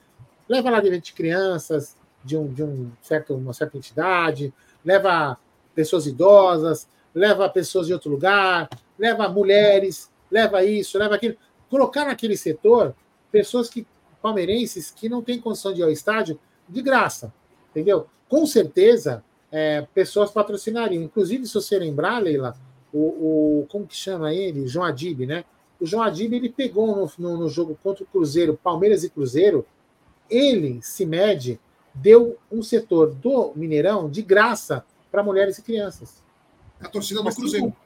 leva 0.49 0.71
lá 0.71 0.81
de 0.81 1.13
crianças, 1.13 1.97
de, 2.25 2.37
um, 2.37 2.53
de 2.53 2.63
um 2.63 2.91
certo, 3.01 3.35
uma 3.35 3.53
certa 3.53 3.77
entidade, 3.77 4.53
leva 4.85 5.39
pessoas 5.75 6.07
idosas, 6.07 6.89
leva 7.15 7.49
pessoas 7.49 7.87
de 7.87 7.93
outro 7.93 8.11
lugar, 8.11 8.69
leva 8.99 9.29
mulheres, 9.29 10.11
leva 10.31 10.65
isso, 10.65 10.99
leva 10.99 11.15
aquilo. 11.15 11.37
Colocar 11.71 12.07
naquele 12.07 12.37
setor 12.37 12.95
pessoas 13.31 13.69
que 13.69 13.87
palmeirenses 14.21 14.91
que 14.91 15.09
não 15.09 15.23
têm 15.23 15.41
condição 15.41 15.73
de 15.73 15.81
ir 15.81 15.85
ao 15.85 15.91
estádio 15.91 16.41
de 16.69 16.83
graça, 16.83 17.33
entendeu? 17.71 18.09
Com 18.29 18.45
certeza, 18.47 19.25
é, 19.51 19.87
pessoas 19.95 20.31
patrocinariam. 20.31 21.03
Inclusive, 21.03 21.47
se 21.47 21.55
você 21.55 21.79
lembrar, 21.79 22.19
Leila, 22.19 22.55
o, 22.93 23.61
o 23.61 23.67
como 23.69 23.87
que 23.87 23.97
chama 23.97 24.33
ele? 24.33 24.67
João 24.67 24.85
Adib, 24.85 25.27
né? 25.27 25.45
O 25.81 25.87
João 25.87 26.03
Adib 26.03 26.35
ele 26.35 26.49
pegou 26.49 26.87
no, 26.97 27.11
no, 27.19 27.37
no 27.39 27.49
jogo 27.49 27.79
contra 27.83 28.03
o 28.03 28.07
Cruzeiro, 28.07 28.59
Palmeiras 28.63 29.05
e 29.05 29.11
Cruzeiro, 29.11 29.67
ele 30.29 30.81
se 30.83 31.07
mede 31.07 31.61
deu 31.95 32.39
um 32.51 32.63
setor 32.63 33.15
do 33.15 33.53
Mineirão 33.55 34.09
de 34.09 34.23
graça 34.23 34.85
para 35.11 35.23
mulheres 35.23 35.59
e 35.59 35.63
crianças. 35.63 36.23
A 36.81 36.89
torcida 36.89 37.23
do 37.23 37.29
assim, 37.29 37.41
Cruzeiro. 37.41 37.77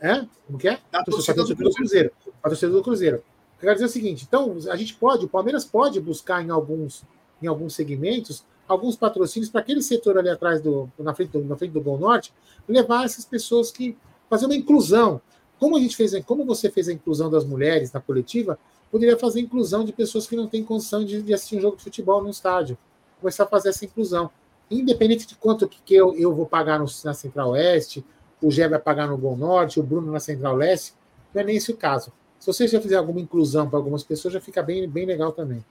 É? 0.00 0.26
Como 0.46 0.58
que 0.58 0.68
é? 0.68 0.80
A 0.92 1.04
torcida, 1.04 1.34
torcida 1.34 1.64
do, 1.64 1.70
do 1.70 1.74
Cruzeiro. 1.74 2.12
A 2.42 2.48
torcida 2.48 2.72
do 2.72 2.82
Cruzeiro. 2.82 3.16
Eu 3.16 3.60
quero 3.60 3.74
dizer 3.74 3.86
o 3.86 3.88
seguinte: 3.88 4.24
então, 4.26 4.56
a 4.70 4.76
gente 4.76 4.94
pode, 4.94 5.24
o 5.24 5.28
Palmeiras 5.28 5.64
pode 5.64 6.00
buscar 6.00 6.44
em 6.44 6.50
alguns, 6.50 7.04
em 7.42 7.46
alguns 7.46 7.74
segmentos 7.74 8.44
alguns 8.66 8.96
patrocínios 8.96 9.50
para 9.50 9.60
aquele 9.60 9.82
setor 9.82 10.18
ali 10.18 10.28
atrás 10.28 10.60
do 10.60 10.90
na 10.98 11.14
frente 11.14 11.30
do, 11.30 11.44
na 11.44 11.56
frente 11.56 11.72
do 11.72 11.80
Gol 11.80 11.98
Norte, 11.98 12.32
levar 12.68 13.04
essas 13.04 13.24
pessoas 13.24 13.70
que 13.70 13.96
fazer 14.28 14.46
uma 14.46 14.56
inclusão. 14.56 15.20
Como 15.58 15.76
a 15.76 15.80
gente 15.80 15.96
fez, 15.96 16.12
como 16.24 16.44
você 16.44 16.68
fez 16.70 16.88
a 16.88 16.92
inclusão 16.92 17.30
das 17.30 17.44
mulheres 17.44 17.92
na 17.92 18.00
coletiva, 18.00 18.58
poderia 18.90 19.16
fazer 19.16 19.40
inclusão 19.40 19.84
de 19.84 19.92
pessoas 19.92 20.26
que 20.26 20.36
não 20.36 20.46
têm 20.46 20.64
condição 20.64 21.04
de, 21.04 21.22
de 21.22 21.32
assistir 21.32 21.56
um 21.56 21.60
jogo 21.60 21.76
de 21.76 21.84
futebol 21.84 22.22
no 22.22 22.30
estádio 22.30 22.76
começar 23.24 23.44
a 23.44 23.46
fazer 23.46 23.70
essa 23.70 23.84
inclusão. 23.84 24.30
Independente 24.70 25.26
de 25.26 25.34
quanto 25.34 25.66
que 25.68 25.94
eu, 25.94 26.14
eu 26.14 26.34
vou 26.34 26.46
pagar 26.46 26.78
no, 26.78 26.86
na 27.04 27.14
Central 27.14 27.50
Oeste, 27.50 28.04
o 28.42 28.50
Gé 28.50 28.68
vai 28.68 28.78
pagar 28.78 29.08
no 29.08 29.16
Gol 29.16 29.36
Norte, 29.36 29.80
o 29.80 29.82
Bruno 29.82 30.12
na 30.12 30.20
Central 30.20 30.54
Leste, 30.54 30.92
não 31.32 31.40
é 31.40 31.44
nem 31.44 31.56
esse 31.56 31.70
o 31.70 31.76
caso. 31.76 32.12
Se 32.38 32.46
você 32.46 32.68
já 32.68 32.80
fizer 32.80 32.96
alguma 32.96 33.20
inclusão 33.20 33.68
para 33.68 33.78
algumas 33.78 34.02
pessoas, 34.04 34.34
já 34.34 34.40
fica 34.40 34.62
bem, 34.62 34.86
bem 34.88 35.06
legal 35.06 35.32
também. 35.32 35.64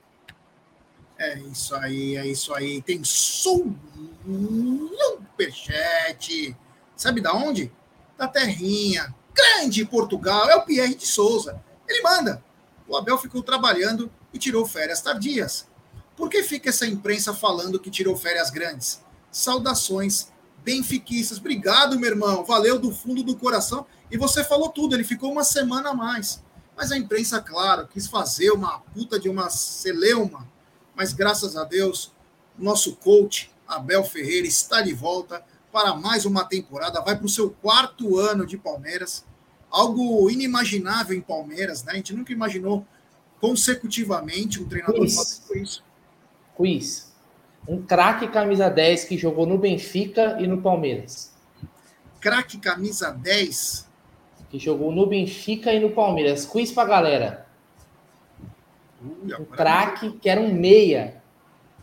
É 1.23 1.39
isso 1.39 1.73
aí, 1.75 2.17
é 2.17 2.27
isso 2.27 2.53
aí. 2.53 2.81
Tem 2.81 3.01
superchat. 3.03 3.77
Sabe 6.95 7.21
da 7.21 7.33
onde? 7.33 7.71
Da 8.17 8.27
terrinha. 8.27 9.15
Grande 9.33 9.85
Portugal. 9.85 10.49
É 10.49 10.55
o 10.55 10.63
Pierre 10.63 10.95
de 10.95 11.07
Souza. 11.07 11.63
Ele 11.87 12.01
manda. 12.01 12.43
O 12.87 12.97
Abel 12.97 13.17
ficou 13.17 13.41
trabalhando 13.41 14.11
e 14.33 14.37
tirou 14.37 14.65
férias 14.65 15.01
tardias. 15.01 15.67
Por 16.15 16.29
que 16.29 16.43
fica 16.43 16.69
essa 16.69 16.85
imprensa 16.85 17.33
falando 17.33 17.79
que 17.79 17.89
tirou 17.89 18.15
férias 18.15 18.49
grandes? 18.49 19.01
Saudações 19.31 20.31
benfiquistas. 20.63 21.37
Obrigado, 21.37 21.99
meu 21.99 22.09
irmão. 22.09 22.43
Valeu 22.43 22.77
do 22.77 22.91
fundo 22.91 23.23
do 23.23 23.35
coração. 23.35 23.85
E 24.11 24.17
você 24.17 24.43
falou 24.43 24.69
tudo, 24.69 24.95
ele 24.95 25.03
ficou 25.03 25.31
uma 25.31 25.43
semana 25.43 25.89
a 25.89 25.93
mais. 25.93 26.43
Mas 26.75 26.91
a 26.91 26.97
imprensa, 26.97 27.41
claro, 27.41 27.87
quis 27.87 28.07
fazer 28.07 28.51
uma 28.51 28.79
puta 28.79 29.19
de 29.19 29.29
uma 29.29 29.49
celeuma. 29.49 30.51
Mas 30.95 31.14
graças 31.14 31.56
a 31.56 31.64
Deus, 31.64 32.11
nosso 32.57 32.95
coach, 32.98 33.52
Abel 33.68 34.03
Ferreira, 34.03 34.48
está 34.48 34.82
de 34.82 34.94
volta 34.94 35.44
para 35.72 35.95
mais 35.95 36.26
uma 36.26 36.45
temporada. 36.45 37.02
Vai 37.02 37.18
para 37.18 37.26
o 37.26 37.30
seu 37.30 37.49
quarto 37.49 38.20
ano 38.20 38.45
de 38.45 38.57
Palmeiras. 38.57 39.26
Algo 39.72 40.30
inimaginável 40.30 41.18
em 41.18 41.22
Palmeiras, 41.22 41.84
né? 41.84 41.94
A 41.94 41.95
gente 41.95 42.14
nunca 42.14 42.32
imaginou 42.32 42.86
consecutivamente 43.41 44.61
um 44.61 44.70
treinador 44.70 45.02
Quiz. 45.02 45.15
fazendo 45.15 45.57
isso. 45.57 45.84
Quiz. 46.56 47.11
Um 47.68 47.82
craque 47.82 48.28
camisa 48.28 48.70
10 48.70 49.06
que 49.06 49.18
jogou 49.18 49.48
no 49.48 49.57
Benfica 49.57 50.38
e 50.40 50.48
no 50.48 50.61
Palmeiras. 50.61 51.34
Craque 52.22 52.57
camisa 52.60 53.10
10. 53.10 53.88
Que 54.49 54.60
jogou 54.60 54.91
no 54.91 55.07
Benfica 55.07 55.74
e 55.74 55.80
no 55.80 55.90
Palmeiras. 55.90 56.45
Quiz 56.45 56.72
pra 56.72 56.86
galera. 56.86 57.48
Um 59.03 59.45
craque 59.45 60.11
que 60.13 60.30
era 60.30 60.39
um 60.39 60.53
meia, 60.53 61.21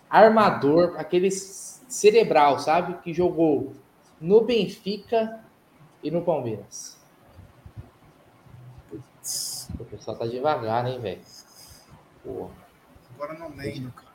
armador, 0.09 0.95
aquele 0.99 1.31
cerebral, 1.31 2.59
sabe? 2.59 2.95
Que 3.03 3.13
jogou 3.13 3.75
no 4.21 4.41
Benfica 4.41 5.41
e 6.03 6.11
no 6.11 6.23
Palmeiras. 6.23 6.99
O 9.79 9.85
pessoal 9.85 10.17
tá 10.17 10.27
devagar, 10.27 10.87
hein, 10.87 11.01
velho? 11.01 11.21
Agora 13.15 13.35
não 13.35 13.55
lembro, 13.55 13.93
cara. 13.93 14.11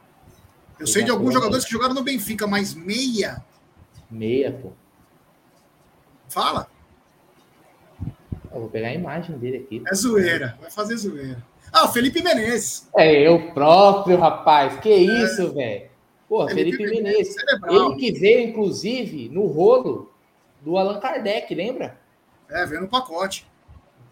Eu 0.79 0.87
sei 0.87 1.03
de 1.03 1.11
alguns 1.11 1.33
jogadores 1.33 1.63
que 1.63 1.71
jogaram 1.71 1.93
no 1.93 2.03
Benfica, 2.03 2.45
mas 2.45 2.73
meia. 2.73 3.43
Meia, 4.09 4.51
pô. 4.51 4.71
Fala. 6.27 6.69
Eu 8.51 8.61
vou 8.61 8.69
pegar 8.69 8.89
a 8.89 8.93
imagem 8.93 9.37
dele 9.37 9.57
aqui. 9.57 9.83
É 9.87 9.93
zoeira. 9.93 10.57
Vai 10.59 10.71
fazer 10.71 10.97
zoeira. 10.97 11.43
Ah, 11.75 11.83
o 11.83 11.89
Felipe 11.89 12.23
Menezes. 12.23 12.87
É 12.95 13.27
eu 13.27 13.51
próprio, 13.51 14.17
rapaz. 14.17 14.79
Que 14.79 14.95
isso, 14.95 15.51
velho? 15.51 15.89
Porra, 16.29 16.47
Felipe, 16.47 16.77
Felipe 16.77 17.03
Menezes. 17.03 17.33
Cerebral. 17.33 17.91
Ele 17.91 17.95
que 17.97 18.11
veio, 18.17 18.47
inclusive, 18.47 19.27
no 19.27 19.45
rolo 19.45 20.09
do 20.61 20.77
Allan 20.77 21.01
Kardec, 21.01 21.53
lembra? 21.53 21.99
É, 22.49 22.65
veio 22.65 22.79
no 22.79 22.87
pacote. 22.87 23.45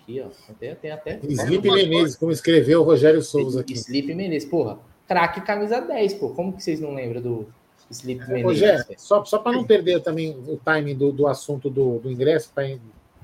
Aqui, 0.01 0.19
ó. 0.19 0.27
Tem, 0.59 0.75
tem 0.75 0.91
até. 0.91 1.17
Felipe 1.19 1.71
Menezes, 1.71 2.17
como 2.17 2.33
escreveu 2.33 2.81
o 2.81 2.83
Rogério 2.83 3.21
Souza 3.21 3.61
aqui. 3.61 3.71
Sleep 3.71 4.13
Menezes, 4.13 4.49
porra. 4.49 4.77
Craque 5.07 5.39
camisa 5.39 5.79
10, 5.79 6.15
pô. 6.15 6.31
Como 6.31 6.51
que 6.51 6.61
vocês 6.61 6.81
não 6.81 6.93
lembram 6.93 7.21
do 7.21 7.47
Sleep 7.89 8.19
Menezes? 8.27 8.43
Rogério, 8.43 8.85
só, 8.97 9.23
só 9.23 9.39
para 9.39 9.53
não 9.53 9.63
perder 9.63 10.01
também 10.01 10.37
o 10.47 10.57
timing 10.57 10.95
do, 10.95 11.13
do 11.13 11.27
assunto 11.27 11.69
do, 11.69 11.99
do 11.99 12.11
ingresso, 12.11 12.51
para 12.53 12.77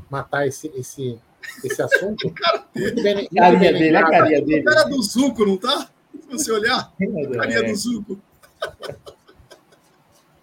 matar 0.09 0.47
esse, 0.47 0.71
esse, 0.77 1.19
esse 1.63 1.81
assunto. 1.81 2.33
Muito 2.75 3.03
bem, 3.03 3.15
muito 3.15 3.35
Carinha 3.35 3.59
bem 3.59 3.73
dele, 3.73 3.97
a 3.97 4.01
lembrado. 4.01 4.11
carinha 4.11 4.41
dele. 4.45 4.61
O 4.61 4.63
cara 4.65 4.83
do 4.83 5.01
Zuco, 5.03 5.45
não 5.45 5.57
tá? 5.57 5.89
Se 6.21 6.27
você 6.29 6.51
olhar, 6.51 6.91
carinha 6.97 7.59
É. 7.59 7.63
do 7.63 7.75
Zuco. 7.75 8.19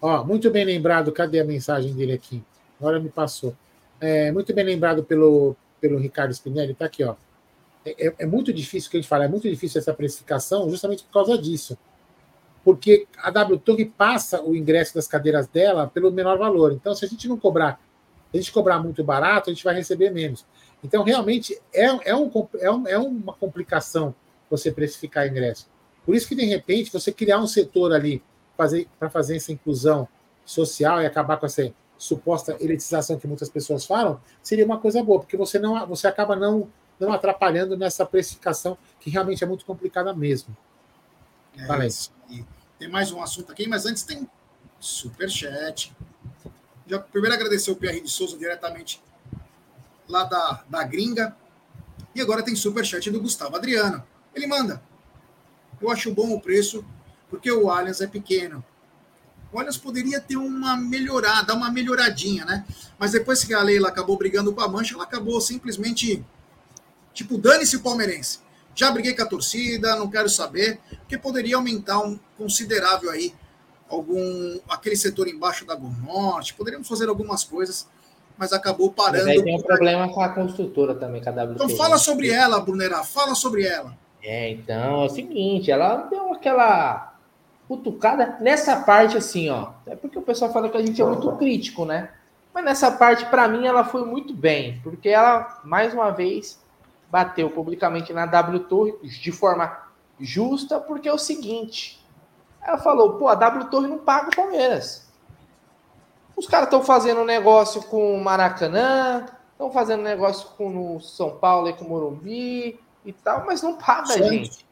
Ó, 0.01 0.25
muito 0.25 0.51
bem 0.51 0.65
lembrado, 0.65 1.11
cadê 1.13 1.41
a 1.41 1.45
mensagem 1.45 1.93
dele 1.95 2.13
aqui? 2.13 2.43
Agora 2.79 3.01
me 3.01 3.09
passou. 3.09 3.55
É, 4.01 4.31
muito 4.31 4.53
bem 4.55 4.65
lembrado 4.65 5.03
pelo, 5.03 5.57
pelo 5.81 5.99
Ricardo 5.99 6.33
Spinelli, 6.33 6.75
tá 6.75 6.85
aqui, 6.85 7.03
ó. 7.03 7.15
É, 7.85 8.09
é- 8.09 8.15
é 8.21 8.27
muito 8.27 8.53
difícil 8.53 8.89
o 8.89 8.91
que 8.91 8.97
a 8.99 9.01
gente 9.01 9.09
fala, 9.09 9.25
é 9.25 9.29
muito 9.29 9.49
difícil 9.49 9.81
essa 9.81 9.95
precificação 9.95 10.69
justamente 10.69 11.03
por 11.05 11.13
causa 11.13 11.39
disso. 11.39 11.79
Porque 12.65 13.07
a 13.19 13.31
W 13.31 13.59
Torre 13.61 13.85
passa 13.87 14.43
o 14.43 14.55
ingresso 14.55 14.95
das 14.95 15.07
cadeiras 15.07 15.47
dela 15.47 15.87
pelo 15.87 16.11
menor 16.11 16.37
valor. 16.37 16.73
Então, 16.73 16.95
se 16.95 17.05
a 17.05 17.09
gente 17.09 17.27
não 17.29 17.39
cobrar, 17.39 17.81
se 18.33 18.37
a 18.37 18.41
gente 18.41 18.53
cobrar 18.53 18.81
muito 18.81 19.03
barato, 19.05 19.49
a 19.51 19.53
gente 19.53 19.65
vai 19.65 19.75
receber 19.75 20.11
menos. 20.11 20.45
Então, 20.87 21.03
realmente, 21.03 21.61
é, 21.75 22.11
é, 22.11 22.15
um, 22.15 22.31
é, 22.61 22.71
um- 22.71 22.87
é 22.87 22.97
uma 22.97 23.33
complicação 23.33 24.15
você 24.49 24.71
precificar 24.71 25.27
ingresso. 25.27 25.69
Por 26.05 26.15
isso 26.15 26.29
que, 26.29 26.37
de 26.37 26.45
repente, 26.45 26.93
você 26.93 27.11
criar 27.11 27.41
um 27.41 27.47
setor 27.49 27.93
ali 27.93 28.23
fazer 28.57 28.89
para 28.97 29.11
fazer 29.11 29.35
essa 29.35 29.51
inclusão 29.51 30.07
social 30.45 31.03
e 31.03 31.07
acabar 31.07 31.39
com 31.39 31.47
essa 31.47 31.75
suposta 31.99 32.57
elitização 32.61 33.19
que 33.19 33.27
muitas 33.27 33.49
pessoas 33.49 33.85
falam, 33.85 34.21
seria 34.41 34.65
uma 34.65 34.79
coisa 34.79 35.03
boa, 35.03 35.19
porque 35.19 35.37
você 35.37 35.59
não 35.59 35.85
você 35.87 36.07
acaba 36.07 36.37
não 36.37 36.69
não 37.01 37.13
atrapalhando 37.13 37.77
nessa 37.77 38.07
precificação 38.07 38.79
que 39.01 39.11
realmente 39.11 39.43
é 39.43 39.47
muito 39.47 39.65
complicada 39.67 40.15
mesmo. 40.15 40.57
É. 41.59 41.67
Tem 42.79 42.89
mais 42.89 43.11
um 43.11 43.21
assunto 43.21 43.51
aqui, 43.51 43.69
mas 43.69 43.85
antes 43.87 44.03
tem 44.05 44.27
superchat. 44.79 45.93
Já 46.87 47.01
primeiro 47.01 47.35
agradecer 47.35 47.71
o 47.73 47.77
Pierre 47.77 48.01
de 48.01 48.11
Souza 48.11 48.39
diretamente 48.39 49.03
lá 50.09 50.25
da, 50.25 50.65
da 50.69 50.85
gringa. 50.85 51.37
E 52.15 52.21
agora 52.21 52.43
tem 52.43 52.57
superchat 52.57 53.11
do 53.11 53.21
Gustavo 53.21 53.57
Adriano. 53.57 54.03
Ele 54.35 54.47
manda. 54.47 54.83
Eu 55.81 55.91
acho 55.91 56.13
bom 56.15 56.33
o 56.33 56.41
preço, 56.41 56.85
porque 57.29 57.51
o 57.51 57.71
Allianz 57.71 58.01
é 58.01 58.07
pequeno. 58.07 58.65
O 59.53 59.59
Allianz 59.59 59.77
poderia 59.77 60.21
ter 60.21 60.37
uma 60.37 60.77
melhorada, 60.77 61.55
uma 61.55 61.71
melhoradinha, 61.71 62.45
né? 62.45 62.65
Mas 62.99 63.13
depois 63.13 63.45
que 63.45 63.55
a 63.55 63.63
Leila 63.63 63.89
acabou 63.89 64.17
brigando 64.17 64.53
com 64.53 64.61
a 64.61 64.69
Mancha, 64.69 64.95
ela 64.95 65.05
acabou 65.05 65.41
simplesmente, 65.41 66.25
tipo, 67.13 67.39
dane-se 67.39 67.77
o 67.77 67.81
palmeirense. 67.81 68.41
Já 68.75 68.91
briguei 68.91 69.15
com 69.15 69.23
a 69.23 69.27
torcida, 69.27 69.97
não 69.97 70.11
quero 70.11 70.29
saber, 70.29 70.79
porque 71.01 71.17
poderia 71.17 71.57
aumentar 71.57 72.01
um 72.01 72.19
considerável 72.37 73.11
aí 73.11 73.35
algum 73.89 74.59
aquele 74.69 74.97
setor 74.97 75.29
embaixo 75.29 75.65
da 75.65 75.75
Gol 75.75 75.93
Norte, 76.03 76.55
poderíamos 76.55 76.89
fazer 76.89 77.09
algumas 77.09 77.45
coisas, 77.45 77.89
mas 78.37 78.53
acabou 78.53 78.93
Mas 78.97 79.07
parando. 79.07 79.31
aí 79.31 79.43
tem 79.43 79.57
um 79.57 79.63
problema 79.63 80.09
com 80.13 80.21
a 80.21 80.29
construtora 80.29 80.95
também, 80.95 81.23
com 81.23 81.31
a 81.31 81.33
WT. 81.33 81.55
Então 81.55 81.69
fala 81.71 81.99
sobre 81.99 82.31
ela, 82.31 82.61
Brunerá, 82.61 83.03
fala 83.03 83.35
sobre 83.35 83.67
ela. 83.67 83.95
É, 84.23 84.51
então, 84.51 85.03
é 85.03 85.05
o 85.07 85.09
seguinte, 85.09 85.71
ela 85.71 85.97
deu 86.11 86.33
aquela 86.33 87.15
cutucada 87.69 88.37
nessa 88.41 88.77
parte 88.77 89.17
assim, 89.17 89.49
ó. 89.51 89.71
É 89.87 89.95
porque 89.97 90.19
o 90.19 90.23
pessoal 90.23 90.53
fala 90.53 90.69
que 90.69 90.77
a 90.77 90.85
gente 90.85 91.01
é 91.01 91.05
muito 91.05 91.31
crítico, 91.37 91.85
né? 91.85 92.11
Mas 92.53 92.65
nessa 92.65 92.91
parte, 92.91 93.27
para 93.27 93.47
mim, 93.47 93.67
ela 93.67 93.85
foi 93.85 94.05
muito 94.05 94.33
bem, 94.35 94.81
porque 94.83 95.09
ela, 95.09 95.61
mais 95.65 95.93
uma 95.93 96.11
vez, 96.11 96.59
bateu 97.11 97.51
publicamente 97.51 98.13
na 98.13 98.27
W 98.27 98.61
Torre 98.61 98.95
de 99.03 99.31
forma 99.31 99.79
justa, 100.19 100.81
porque 100.81 101.09
é 101.09 101.13
o 101.13 101.19
seguinte. 101.19 102.05
Ela 102.63 102.79
falou, 102.79 103.15
pô, 103.15 103.29
a 103.29 103.35
W 103.35 103.67
Torre 103.67 103.87
não 103.87 103.99
paga 103.99 104.29
o 104.29 104.35
Palmeiras. 104.37 105.06
Os 106.37 106.47
caras 106.47 106.67
estão 106.67 106.83
fazendo 106.83 107.25
negócio 107.25 107.83
com 107.85 108.15
o 108.15 108.23
Maracanã, 108.23 109.25
estão 109.53 109.71
fazendo 109.73 110.03
negócio 110.03 110.51
com 110.57 110.97
o 110.97 111.01
São 111.01 111.31
Paulo 111.31 111.69
e 111.69 111.73
com 111.73 111.87
o 111.87 111.89
Morumbi 111.89 112.79
e 113.05 113.13
tal, 113.13 113.47
mas 113.47 113.63
não 113.63 113.77
paga, 113.77 114.09
Santos. 114.09 114.29
gente. 114.29 114.67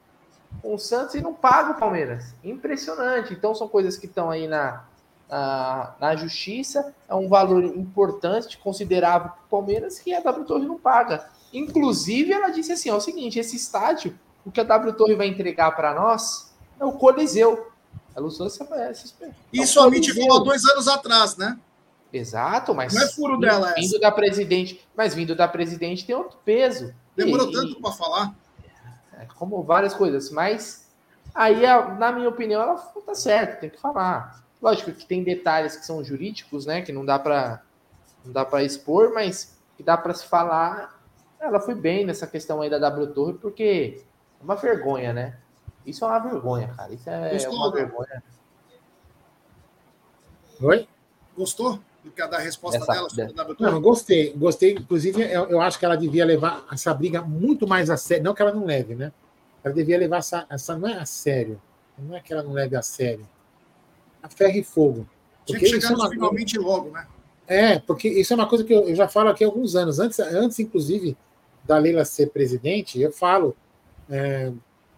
Com 0.61 0.74
o 0.74 0.78
Santos 0.78 1.15
e 1.15 1.23
não 1.23 1.32
paga 1.32 1.73
o 1.73 1.78
Palmeiras. 1.78 2.35
Impressionante. 2.45 3.32
Então 3.32 3.55
são 3.55 3.66
coisas 3.66 3.97
que 3.97 4.05
estão 4.07 4.31
aí 4.31 4.47
na, 4.47 4.85
na, 5.28 5.95
na 5.99 6.16
justiça. 6.16 6.95
É 7.09 7.15
um 7.15 7.28
valor 7.28 7.65
importante, 7.65 8.59
considerável 8.59 9.31
para 9.31 9.41
o 9.41 9.49
Palmeiras, 9.49 9.99
que 9.99 10.12
a 10.12 10.20
W 10.20 10.45
Torre 10.45 10.66
não 10.66 10.78
paga. 10.78 11.28
Inclusive, 11.53 12.32
ela 12.32 12.51
disse 12.51 12.73
assim: 12.73 12.91
ó, 12.91 12.95
é 12.95 12.97
o 12.99 13.01
seguinte, 13.01 13.39
esse 13.39 13.57
estádio, 13.57 14.19
o 14.45 14.51
que 14.51 14.61
a 14.61 14.65
W 14.65 14.93
Torre 14.93 15.15
vai 15.15 15.28
entregar 15.28 15.74
para 15.74 15.95
nós 15.95 16.55
é 16.78 16.85
o 16.85 16.93
Coliseu. 16.93 17.73
Ela 18.16 18.27
usou 18.27 18.47
essa, 18.47 18.62
essa 18.77 19.12
é 19.24 19.31
Isso 19.53 19.81
a 19.81 19.85
Coliseu. 19.85 20.15
falou 20.15 20.41
há 20.41 20.45
dois 20.45 20.65
anos 20.65 20.86
atrás, 20.89 21.36
né? 21.36 21.59
Exato, 22.12 22.73
mas 22.74 22.95
Não 22.95 23.03
é 23.03 23.09
furo 23.09 23.39
dela 23.39 23.70
essa. 23.70 23.81
vindo 23.81 23.99
da 23.99 24.11
presidente, 24.12 24.86
mas 24.97 25.15
vindo 25.15 25.35
da 25.35 25.49
presidente 25.49 26.07
tem 26.07 26.15
outro 26.15 26.39
peso. 26.45 26.95
Demorou 27.16 27.49
E- 27.49 27.53
tanto 27.53 27.81
para 27.81 27.93
falar. 27.93 28.35
é, 29.19 29.27
como 29.36 29.62
várias 29.62 29.95
coisas, 29.95 30.31
mas 30.31 30.86
aí, 31.35 31.65
a- 31.66 31.95
na 31.95 32.12
minha 32.12 32.28
opinião, 32.28 32.61
ela 32.62 32.77
tá 32.77 33.15
certa, 33.15 33.57
tem 33.57 33.70
que 33.70 33.81
falar. 33.81 34.45
Lógico 34.62 34.93
que 34.93 35.05
tem 35.07 35.23
detalhes 35.24 35.77
que 35.77 35.85
são 35.85 36.03
jurídicos, 36.05 36.66
né, 36.66 36.82
que 36.82 36.93
não 36.93 37.05
dá 37.05 37.19
para 37.19 37.62
não 38.24 38.32
dá 38.32 38.43
para 38.45 38.62
expor, 38.65 39.12
mas 39.12 39.59
que 39.77 39.82
dá 39.82 39.97
para 39.99 40.15
se 40.15 40.24
falar. 40.27 40.99
Ela 41.39 41.61
foi 41.61 41.74
bem 41.74 42.07
nessa 42.07 42.27
questão 42.27 42.62
aí 42.62 42.70
da 42.70 42.78
W 42.78 43.09
Torre, 43.09 43.35
porque 43.35 44.03
é 44.41 44.43
uma 44.45 44.55
vergonha, 44.57 45.12
né? 45.12 45.36
Isso 45.86 46.05
é 46.05 46.09
uma 46.09 46.19
vergonha, 46.19 46.69
cara. 46.77 46.93
Isso 46.94 47.09
é 47.11 47.32
Gostou, 47.32 47.55
uma 47.55 47.66
né? 47.70 47.73
vergonha. 47.77 48.23
Oi? 50.62 50.89
Gostou 51.36 51.78
do 52.02 52.11
que 52.11 52.27
da 52.27 52.39
resposta 52.39 52.78
Dessa- 52.78 52.93
dela 52.93 53.11
sobre 53.11 53.27
dessa- 53.32 53.56
Não, 53.61 53.81
gostei. 53.81 54.32
Gostei. 54.35 54.73
Inclusive, 54.74 55.23
eu, 55.23 55.44
eu 55.48 55.61
acho 55.61 55.78
que 55.78 55.85
ela 55.85 55.97
devia 55.97 56.24
levar 56.24 56.65
essa 56.73 56.93
briga 56.94 57.23
muito 57.23 57.66
mais 57.66 57.90
a 57.90 57.97
sério. 57.97 58.24
Não 58.24 58.35
que 58.35 58.43
ela 58.43 58.52
não 58.52 58.65
leve, 58.65 58.94
né? 58.94 59.12
Ela 59.62 59.74
devia 59.74 59.98
levar 59.98 60.19
essa. 60.19 60.47
essa 60.48 60.77
não 60.77 60.89
é 60.89 60.98
a 60.98 61.06
sério. 61.06 61.61
Não 61.98 62.16
é 62.16 62.20
que 62.20 62.32
ela 62.32 62.43
não 62.43 62.52
leve 62.52 62.77
a 62.77 62.82
sério. 62.82 63.27
A 64.23 64.28
ferro 64.28 64.56
e 64.56 64.65
fogo. 64.65 65.09
Tinha 65.44 65.59
que 65.59 65.66
chegar 65.66 65.93
é 65.93 66.11
finalmente 66.11 66.59
logo, 66.59 66.90
né? 66.90 67.06
É, 67.47 67.78
porque 67.78 68.09
isso 68.09 68.32
é 68.32 68.36
uma 68.36 68.48
coisa 68.48 68.65
que 68.65 68.73
eu, 68.73 68.89
eu 68.89 68.94
já 68.94 69.06
falo 69.06 69.28
aqui 69.28 69.44
há 69.44 69.47
alguns 69.47 69.77
anos. 69.77 69.98
Antes, 69.98 70.19
antes 70.19 70.59
inclusive, 70.59 71.16
da 71.65 71.77
Leila 71.77 72.05
ser 72.05 72.31
presidente, 72.31 72.98
eu 73.01 73.12
falo, 73.12 73.55
é, 74.09 74.51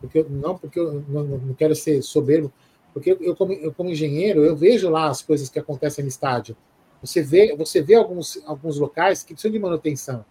porque 0.07 0.21
eu- 0.21 0.31
não 0.31 0.57
porque 0.57 0.79
eu 0.81 1.05
não, 1.09 1.25
não 1.25 1.55
quero 1.55 1.75
ser 1.75 2.03
soberbo, 2.03 2.53
porque 2.95 3.17
eu, 3.21 3.37
como, 3.37 3.53
eu, 3.53 3.73
como 3.73 3.91
engenheiro, 3.91 4.45
eu 4.45 4.57
vejo 4.57 4.89
lá 4.89 5.09
as 5.09 5.21
coisas 5.21 5.49
que 5.51 5.59
acontecem 5.59 6.03
no 6.03 6.09
estádio. 6.09 6.57
Você 7.03 7.23
vê, 7.23 7.55
você 7.55 7.83
vê 7.83 7.95
alguns, 7.95 8.41
alguns 8.47 8.79
locais 8.79 9.23
que 9.23 9.35
precisam 9.35 9.53
de 9.53 9.59
manutenção. 9.59 10.25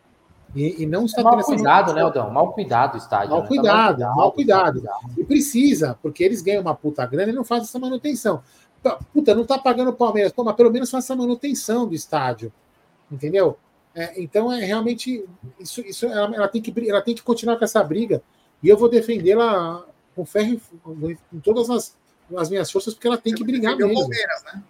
E, 0.56 0.84
e 0.84 0.86
não 0.86 1.06
está 1.06 1.22
É 1.22 1.24
mal 1.24 1.44
cuidado, 1.44 1.94
né. 1.94 2.02
Aldão? 2.02 2.32
Mal 2.32 2.54
cuidado 2.54 2.96
o 2.96 2.98
estádio. 2.98 3.30
Mal 3.30 3.40
né? 3.40 3.44
Tá 3.44 3.48
cuidado, 3.48 4.00
mal 4.00 4.32
cuidado. 4.32 4.84
mal 4.84 5.02
E 5.18 5.24
precisa, 5.24 5.98
porque 6.02 6.24
eles 6.24 6.42
ganham 6.42 6.62
uma 6.62 6.74
puta 6.74 7.06
grana 7.06 7.32
e 7.32 7.36
não 7.36 7.44
fazem 7.44 7.66
essa 7.66 7.78
manutenção. 7.78 8.42
Tá, 8.82 9.00
Puta, 9.14 9.36
não 9.36 9.46
tá 9.46 9.58
pagando 9.58 9.90
o 9.90 9.94
Palmeiras, 9.94 10.32
Pô, 10.32 10.44
mas 10.44 10.56
pelo 10.56 10.72
menos 10.72 10.90
faça 10.90 11.14
a 11.14 11.16
manutenção 11.16 11.88
do 11.88 11.94
estádio. 11.94 12.52
Entendeu? 13.12 13.58
É, 13.94 14.22
então 14.22 14.52
é 14.52 14.64
realmente. 14.64 15.24
Isso, 15.60 15.82
isso 15.82 16.06
ela, 16.06 16.36
ela 16.36 16.48
tem 16.48 16.62
que, 16.62 16.90
ela 16.90 17.02
tem 17.02 17.16
que 17.16 17.24
continuar 17.24 17.58
com 17.58 17.64
essa 17.64 17.84
briga. 17.84 18.22
E 18.66 18.70
eu 18.70 18.76
vou 18.76 18.90
defendê-la 18.90 19.86
com 20.16 20.26
ferro 20.26 20.60
com 20.84 21.40
todas 21.40 21.70
as, 21.70 21.96
as 22.36 22.50
minhas 22.50 22.72
forças, 22.72 22.96
porque 22.96 23.06
ela 23.06 23.16
tem 23.16 23.36
que 23.36 23.44
brigar 23.44 23.78
mesmo. 23.78 23.94
Palmeiras, 23.94 24.44
né? 24.44 24.64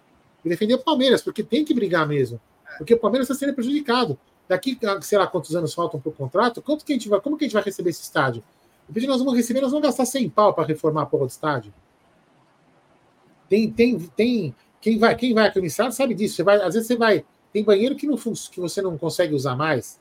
E 0.44 0.50
defender 0.50 0.74
o 0.74 0.80
Palmeiras, 0.80 1.22
porque 1.22 1.42
tem 1.42 1.64
que 1.64 1.74
brigar 1.74 2.06
mesmo. 2.06 2.38
Porque 2.78 2.94
o 2.94 3.00
Palmeiras 3.00 3.30
está 3.30 3.40
sendo 3.40 3.56
prejudicado. 3.56 4.20
Daqui, 4.50 4.78
sei 5.02 5.18
lá, 5.18 5.26
quantos 5.28 5.56
anos 5.56 5.74
faltam 5.74 5.98
para 5.98 6.10
o 6.10 6.12
contrato, 6.12 6.62
quanto 6.62 6.84
que 6.84 6.92
a 6.92 6.96
gente 6.98 7.08
vai, 7.08 7.22
como 7.22 7.38
que 7.38 7.46
a 7.46 7.48
gente 7.48 7.54
vai 7.54 7.64
receber 7.64 7.92
esse 7.92 8.02
estádio? 8.02 8.44
Depois 8.86 9.08
nós 9.08 9.20
vamos 9.20 9.34
receber, 9.34 9.62
nós 9.62 9.72
vamos 9.72 9.88
gastar 9.88 10.06
100 10.06 10.30
pau 10.30 10.54
para 10.54 10.68
reformar 10.68 11.04
a 11.04 11.06
porra 11.06 11.28
do 11.28 11.30
estádio. 11.30 11.74
Tem, 13.48 13.72
tem, 13.72 13.98
tem. 13.98 14.54
Quem 14.82 14.98
vai, 15.00 15.16
quem 15.16 15.34
vai 15.34 15.48
aqui 15.48 15.62
no 15.62 15.68
estádio 15.68 15.94
sabe 15.94 16.14
disso. 16.14 16.36
Você 16.36 16.44
vai, 16.44 16.58
às 16.58 16.74
vezes 16.74 16.86
você 16.86 16.98
vai. 16.98 17.24
Tem 17.54 17.64
banheiro 17.64 17.96
que, 17.96 18.06
não, 18.06 18.18
que 18.18 18.60
você 18.60 18.82
não 18.82 18.98
consegue 18.98 19.34
usar 19.34 19.56
mais. 19.56 19.98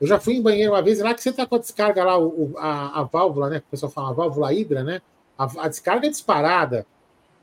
Eu 0.00 0.06
já 0.06 0.18
fui 0.18 0.34
em 0.34 0.42
banheiro 0.42 0.72
uma 0.72 0.80
vez 0.80 0.98
lá 1.00 1.12
que 1.12 1.22
você 1.22 1.30
tá 1.30 1.46
com 1.46 1.56
a 1.56 1.58
descarga 1.58 2.02
lá, 2.02 2.18
o, 2.18 2.54
a, 2.56 3.00
a 3.00 3.02
válvula, 3.02 3.50
né? 3.50 3.58
O 3.58 3.70
pessoal 3.70 3.92
fala 3.92 4.10
a 4.10 4.12
válvula 4.12 4.52
hidra, 4.52 4.82
né? 4.82 5.02
A, 5.36 5.44
a 5.64 5.68
descarga 5.68 6.06
é 6.06 6.10
disparada. 6.10 6.86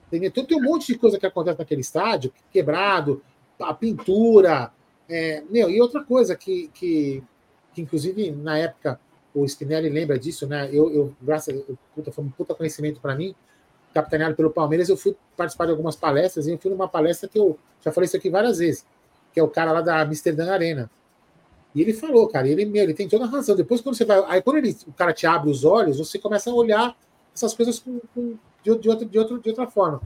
Tem, 0.10 0.26
então 0.26 0.44
tem 0.44 0.58
um 0.58 0.64
monte 0.64 0.88
de 0.88 0.98
coisa 0.98 1.20
que 1.20 1.26
acontece 1.26 1.60
naquele 1.60 1.82
estádio, 1.82 2.34
quebrado, 2.52 3.22
a 3.60 3.74
pintura. 3.74 4.72
É, 5.08 5.44
meu, 5.50 5.70
e 5.70 5.80
outra 5.80 6.04
coisa 6.04 6.36
que, 6.36 6.70
que, 6.74 7.24
que, 7.74 7.82
inclusive, 7.82 8.32
na 8.32 8.58
época, 8.58 9.00
o 9.36 9.48
Spinelli 9.48 9.90
lembra 9.90 10.18
disso, 10.18 10.48
né? 10.48 10.68
Eu, 10.72 10.92
eu 10.92 11.16
graças 11.22 11.54
a 11.54 11.58
Deus, 11.96 12.16
foi 12.16 12.24
um 12.24 12.30
puta 12.30 12.56
conhecimento 12.56 13.00
para 13.00 13.16
mim, 13.16 13.36
capitaneado 13.94 14.36
pelo 14.36 14.50
Palmeiras, 14.50 14.90
eu 14.90 14.98
fui 14.98 15.16
participar 15.36 15.66
de 15.66 15.72
algumas 15.72 15.96
palestras, 15.96 16.48
e 16.48 16.52
eu 16.52 16.58
fui 16.58 16.72
numa 16.72 16.88
palestra 16.88 17.30
que 17.30 17.38
eu 17.38 17.58
já 17.82 17.92
falei 17.92 18.06
isso 18.06 18.18
aqui 18.18 18.30
várias 18.30 18.58
vezes, 18.58 18.86
que 19.32 19.40
é 19.40 19.44
o 19.44 19.48
cara 19.48 19.72
lá 19.72 19.82
da 19.82 20.02
Amsterdã 20.02 20.52
Arena. 20.52 20.90
E 21.78 21.82
ele 21.82 21.94
falou, 21.94 22.28
cara, 22.28 22.48
ele, 22.48 22.64
ele 22.76 22.92
tem 22.92 23.08
toda 23.08 23.26
a 23.26 23.28
razão. 23.28 23.56
Depois, 23.56 23.82
quando 23.82 23.96
você 23.96 24.04
vai. 24.04 24.20
Aí, 24.26 24.42
quando 24.42 24.58
ele, 24.58 24.76
o 24.88 24.92
cara 24.92 25.14
te 25.14 25.28
abre 25.28 25.52
os 25.52 25.64
olhos, 25.64 26.00
você 26.00 26.18
começa 26.18 26.50
a 26.50 26.54
olhar 26.54 26.98
essas 27.36 27.54
coisas 27.54 27.78
com, 27.78 28.02
com, 28.16 28.36
de, 28.64 28.76
de, 28.80 28.90
outra, 28.90 29.06
de, 29.06 29.20
outra, 29.20 29.38
de 29.38 29.50
outra 29.50 29.68
forma. 29.68 30.02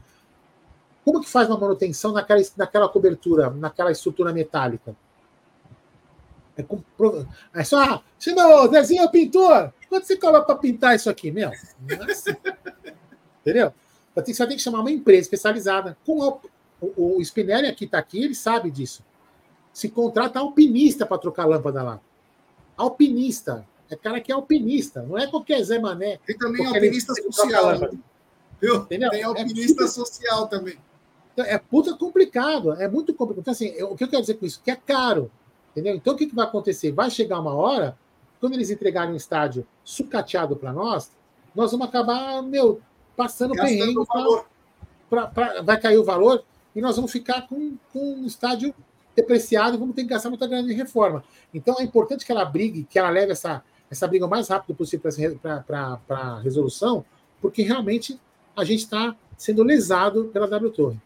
Como 1.02 1.22
que 1.22 1.30
faz 1.30 1.48
uma 1.48 1.58
manutenção 1.58 2.12
naquela, 2.12 2.42
naquela 2.58 2.88
cobertura, 2.90 3.48
naquela 3.48 3.90
estrutura 3.90 4.34
metálica? 4.34 4.94
É, 6.58 6.62
com, 6.62 6.82
é 7.54 7.64
só, 7.64 7.82
ah, 7.82 8.02
chama 8.20 8.64
o 8.64 8.68
Dezinho 8.68 9.10
pintor. 9.10 9.72
Quanto 9.88 10.06
você 10.06 10.18
coloca 10.18 10.44
para 10.44 10.56
pintar 10.56 10.94
isso 10.94 11.08
aqui, 11.08 11.30
meu? 11.30 11.50
Nossa. 11.98 12.36
Entendeu? 13.40 13.72
Você 14.14 14.46
tem 14.46 14.58
que 14.58 14.62
chamar 14.62 14.80
uma 14.80 14.90
empresa 14.90 15.22
especializada. 15.22 15.96
Com 16.04 16.20
o, 16.20 16.40
o, 16.82 17.16
o 17.16 17.22
Spinelli 17.24 17.66
aqui 17.66 17.86
está 17.86 17.96
aqui, 17.96 18.22
ele 18.22 18.34
sabe 18.34 18.70
disso 18.70 19.02
se 19.72 19.88
contrata 19.88 20.38
alpinista 20.38 21.06
para 21.06 21.18
trocar 21.18 21.46
lâmpada 21.46 21.82
lá. 21.82 22.00
Alpinista. 22.76 23.66
É 23.90 23.96
cara 23.96 24.20
que 24.20 24.32
é 24.32 24.34
alpinista, 24.34 25.02
não 25.02 25.18
é 25.18 25.26
qualquer 25.26 25.62
Zé 25.62 25.78
Mané. 25.78 26.18
Tem 26.26 26.36
também 26.36 26.64
alpinista 26.64 27.14
social. 27.14 27.90
Viu? 28.60 28.86
Tem 28.86 29.02
é 29.02 29.22
alpinista 29.22 29.84
é 29.84 29.86
social 29.86 30.46
também. 30.48 30.78
Então, 31.32 31.44
é 31.44 31.58
puta 31.58 31.94
complicado, 31.94 32.72
é 32.72 32.88
muito 32.88 33.12
complicado. 33.14 33.40
Então, 33.40 33.52
assim, 33.52 33.68
eu, 33.68 33.92
o 33.92 33.96
que 33.96 34.04
eu 34.04 34.08
quero 34.08 34.22
dizer 34.22 34.34
com 34.34 34.46
isso? 34.46 34.62
Que 34.62 34.70
é 34.70 34.76
caro. 34.76 35.30
Entendeu? 35.70 35.94
Então, 35.94 36.14
o 36.14 36.16
que, 36.16 36.26
que 36.26 36.34
vai 36.34 36.46
acontecer? 36.46 36.92
Vai 36.92 37.10
chegar 37.10 37.40
uma 37.40 37.54
hora, 37.54 37.96
quando 38.40 38.54
eles 38.54 38.70
entregarem 38.70 39.12
um 39.12 39.16
estádio 39.16 39.66
sucateado 39.84 40.56
para 40.56 40.72
nós, 40.72 41.10
nós 41.54 41.72
vamos 41.72 41.86
acabar, 41.86 42.42
meu, 42.42 42.80
passando 43.16 43.54
perrengue. 43.54 43.94
Pra, 45.08 45.26
pra, 45.26 45.62
vai 45.62 45.78
cair 45.78 45.98
o 45.98 46.04
valor 46.04 46.42
e 46.74 46.80
nós 46.80 46.96
vamos 46.96 47.12
ficar 47.12 47.46
com, 47.46 47.76
com 47.92 48.14
um 48.14 48.26
estádio 48.26 48.74
depreciado 49.14 49.78
vamos 49.78 49.94
ter 49.94 50.02
que 50.02 50.08
gastar 50.08 50.28
muita 50.28 50.46
grana 50.46 50.70
em 50.72 50.76
reforma. 50.76 51.24
Então 51.52 51.76
é 51.78 51.82
importante 51.82 52.24
que 52.24 52.32
ela 52.32 52.44
brigue, 52.44 52.84
que 52.84 52.98
ela 52.98 53.10
leve 53.10 53.32
essa, 53.32 53.62
essa 53.90 54.06
briga 54.06 54.26
o 54.26 54.30
mais 54.30 54.48
rápido 54.48 54.74
possível 54.74 55.10
para 55.40 56.00
a 56.08 56.40
resolução, 56.40 57.04
porque 57.40 57.62
realmente 57.62 58.18
a 58.56 58.64
gente 58.64 58.80
está 58.80 59.16
sendo 59.36 59.62
lesado 59.62 60.30
pela 60.32 60.46
W 60.46 60.70
Torre. 60.70 61.00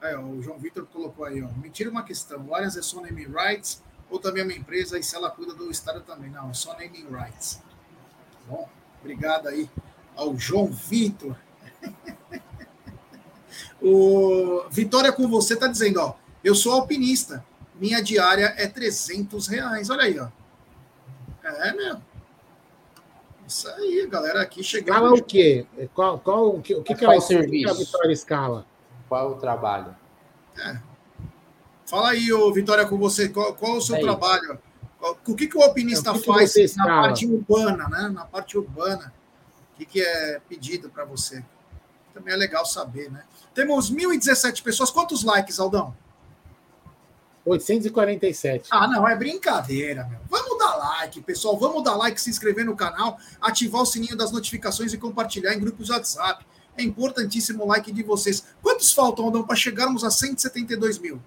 É, 0.00 0.16
o 0.16 0.40
João 0.40 0.58
Vitor 0.58 0.86
colocou 0.86 1.24
aí, 1.24 1.42
ó. 1.42 1.48
Me 1.60 1.68
tira 1.68 1.90
uma 1.90 2.02
questão. 2.02 2.46
O 2.46 2.54
Arias 2.54 2.76
é 2.76 2.82
só 2.82 3.00
naming 3.02 3.26
rights 3.26 3.82
ou 4.08 4.18
também 4.18 4.42
é 4.42 4.44
uma 4.44 4.54
empresa 4.54 4.98
e 4.98 5.02
se 5.02 5.14
ela 5.14 5.30
cuida 5.30 5.54
do 5.54 5.70
estado 5.70 6.00
também? 6.00 6.30
Não, 6.30 6.50
é 6.50 6.54
só 6.54 6.72
naming 6.72 7.06
rights. 7.10 7.60
Bom, 8.48 8.68
obrigado 9.00 9.48
aí 9.48 9.68
ao 10.16 10.36
João 10.36 10.66
Vitor. 10.66 11.36
o 13.80 14.64
Vitória 14.70 15.12
com 15.12 15.28
você 15.28 15.54
tá 15.54 15.66
dizendo, 15.66 16.00
ó. 16.00 16.14
Eu 16.42 16.54
sou 16.54 16.72
alpinista. 16.72 17.44
Minha 17.74 18.02
diária 18.02 18.54
é 18.56 18.66
300 18.66 19.46
reais. 19.46 19.90
Olha 19.90 20.02
aí, 20.02 20.18
ó. 20.18 20.28
É, 21.42 21.72
meu. 21.72 21.96
Isso 23.46 23.68
aí, 23.68 24.06
galera 24.06 24.42
aqui 24.42 24.62
chegando. 24.62 24.96
Escala 24.96 25.14
o 25.14 25.24
quê? 25.24 25.66
Qual, 25.94 26.18
qual, 26.20 26.56
o 26.56 26.62
que, 26.62 26.74
o 26.74 26.82
que, 26.82 26.94
que, 26.94 27.04
ela, 27.04 27.16
o 27.16 27.20
serviço? 27.20 27.70
a 27.70 27.74
Vitória 27.74 28.12
escala? 28.12 28.66
Qual 29.08 29.32
o 29.32 29.34
trabalho? 29.36 29.96
É. 30.58 30.78
Fala 31.84 32.10
aí, 32.10 32.32
ô, 32.32 32.52
Vitória, 32.52 32.86
com 32.86 32.96
você. 32.96 33.28
Qual, 33.28 33.52
qual 33.54 33.76
o 33.76 33.80
seu 33.80 33.96
é 33.96 34.00
trabalho? 34.00 34.58
O 35.26 35.34
que, 35.34 35.48
que 35.48 35.56
o 35.56 35.62
alpinista 35.62 36.10
é, 36.10 36.12
o 36.12 36.20
que 36.20 36.26
faz 36.26 36.52
que 36.52 36.76
na 36.76 36.86
parte 36.86 37.26
urbana, 37.26 37.88
né? 37.88 38.08
Na 38.10 38.24
parte 38.24 38.56
urbana. 38.56 39.12
O 39.74 39.78
que, 39.78 39.86
que 39.86 40.00
é 40.00 40.40
pedido 40.48 40.90
para 40.90 41.04
você? 41.04 41.42
Também 42.12 42.34
é 42.34 42.36
legal 42.36 42.64
saber, 42.66 43.10
né? 43.10 43.24
Temos 43.54 43.90
1.017 43.90 44.62
pessoas. 44.62 44.90
Quantos 44.90 45.24
likes, 45.24 45.58
Aldão? 45.58 45.96
847. 47.50 48.68
Ah, 48.70 48.86
não, 48.86 49.06
é 49.06 49.16
brincadeira, 49.16 50.04
meu. 50.04 50.18
Vamos 50.28 50.58
dar 50.58 50.76
like, 50.76 51.20
pessoal. 51.20 51.58
Vamos 51.58 51.82
dar 51.82 51.96
like, 51.96 52.20
se 52.20 52.30
inscrever 52.30 52.64
no 52.64 52.76
canal, 52.76 53.18
ativar 53.40 53.82
o 53.82 53.86
sininho 53.86 54.16
das 54.16 54.30
notificações 54.30 54.92
e 54.92 54.98
compartilhar 54.98 55.54
em 55.54 55.60
grupos 55.60 55.90
WhatsApp. 55.90 56.44
É 56.76 56.82
importantíssimo 56.82 57.64
o 57.64 57.66
like 57.66 57.92
de 57.92 58.02
vocês. 58.02 58.44
Quantos 58.62 58.92
faltam, 58.92 59.24
Aldão, 59.26 59.42
para 59.42 59.56
chegarmos 59.56 60.04
a 60.04 60.10
172 60.10 60.98
mil? 60.98 61.20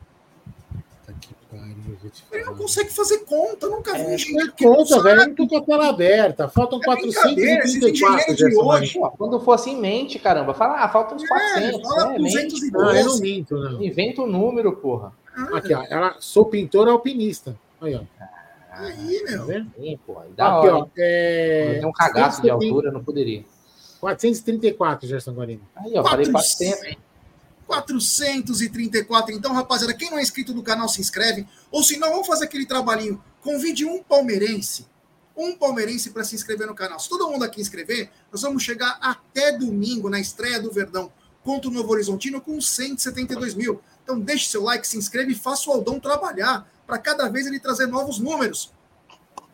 Ele 2.31 2.43
não 2.43 2.55
consegue 2.55 2.89
fazer 2.89 3.19
conta, 3.19 3.67
nunca 3.67 3.93
vi 3.93 4.01
é, 4.01 4.17
gente 4.17 4.51
que 4.53 4.63
conta, 4.65 5.01
velho. 5.01 5.27
Não 5.27 5.35
tô 5.35 5.47
com 5.47 5.57
a 5.57 5.61
tela 5.61 5.89
aberta. 5.89 6.49
Faltam 6.49 6.79
é 6.81 6.85
434. 6.85 8.35
De 8.35 8.57
hoje. 8.57 8.99
Quando 9.17 9.39
fosse 9.39 9.69
em 9.69 9.79
mente, 9.79 10.19
caramba, 10.19 10.53
fala, 10.53 10.83
ah, 10.83 10.89
faltam 10.89 11.15
uns 11.15 11.27
400. 11.27 11.79
É, 11.79 11.83
fala 11.83 12.09
né? 12.09 12.17
212. 12.17 12.71
Não, 12.71 12.95
eu 12.95 13.05
não 13.05 13.19
minto, 13.19 13.57
não. 13.57 13.83
Inventa 13.83 14.21
o 14.21 14.25
um 14.25 14.27
número, 14.27 14.75
porra. 14.75 15.13
Aqui, 15.53 15.73
ó. 15.73 15.83
Ela, 15.89 16.15
sou 16.19 16.45
pintor 16.45 16.87
alpinista. 16.87 17.57
Aí, 17.81 17.95
ó. 17.95 18.01
Aí, 18.71 19.23
meu. 19.23 19.47
Tá 19.47 19.65
Sim, 19.75 19.99
pô. 20.05 20.21
Dá 20.35 20.57
Aqui, 20.57 20.67
ó. 20.67 20.87
É... 20.97 21.77
Tem 21.79 21.85
um 21.85 21.91
cagaço 21.91 22.41
de 22.41 22.49
altura, 22.49 22.91
não 22.91 23.03
poderia. 23.03 23.45
434, 23.99 25.07
Gerson 25.07 25.33
Guarino. 25.33 25.61
Aí, 25.75 25.97
ó, 25.97 26.03
400. 26.03 26.09
falei 26.09 26.31
400. 26.31 27.03
434. 27.65 29.33
Então, 29.33 29.53
rapaziada, 29.53 29.93
quem 29.93 30.11
não 30.11 30.19
é 30.19 30.21
inscrito 30.21 30.53
no 30.53 30.61
canal, 30.61 30.87
se 30.89 31.01
inscreve. 31.01 31.47
Ou 31.71 31.83
se 31.83 31.97
não, 31.97 32.11
vamos 32.11 32.27
fazer 32.27 32.45
aquele 32.45 32.65
trabalhinho. 32.65 33.21
Convide 33.41 33.85
um 33.85 34.03
palmeirense. 34.03 34.87
Um 35.35 35.55
palmeirense 35.55 36.11
para 36.11 36.23
se 36.23 36.35
inscrever 36.35 36.67
no 36.67 36.75
canal. 36.75 36.99
Se 36.99 37.09
todo 37.09 37.29
mundo 37.29 37.43
aqui 37.43 37.59
inscrever, 37.59 38.11
nós 38.31 38.41
vamos 38.41 38.61
chegar 38.61 38.99
até 39.01 39.57
domingo, 39.57 40.09
na 40.09 40.19
estreia 40.19 40.59
do 40.61 40.71
Verdão 40.71 41.11
contra 41.43 41.69
o 41.69 41.73
Novo 41.73 41.91
Horizontino, 41.91 42.39
com 42.39 42.59
172 42.59 43.53
mil. 43.53 43.81
Então 44.03 44.19
deixe 44.19 44.49
seu 44.49 44.63
like, 44.63 44.85
se 44.85 44.97
inscreve 44.97 45.31
e 45.31 45.35
faça 45.35 45.69
o 45.69 45.73
Aldão 45.73 45.99
trabalhar 45.99 46.67
para 46.85 46.97
cada 46.97 47.29
vez 47.29 47.47
ele 47.47 47.59
trazer 47.59 47.87
novos 47.87 48.19
números. 48.19 48.71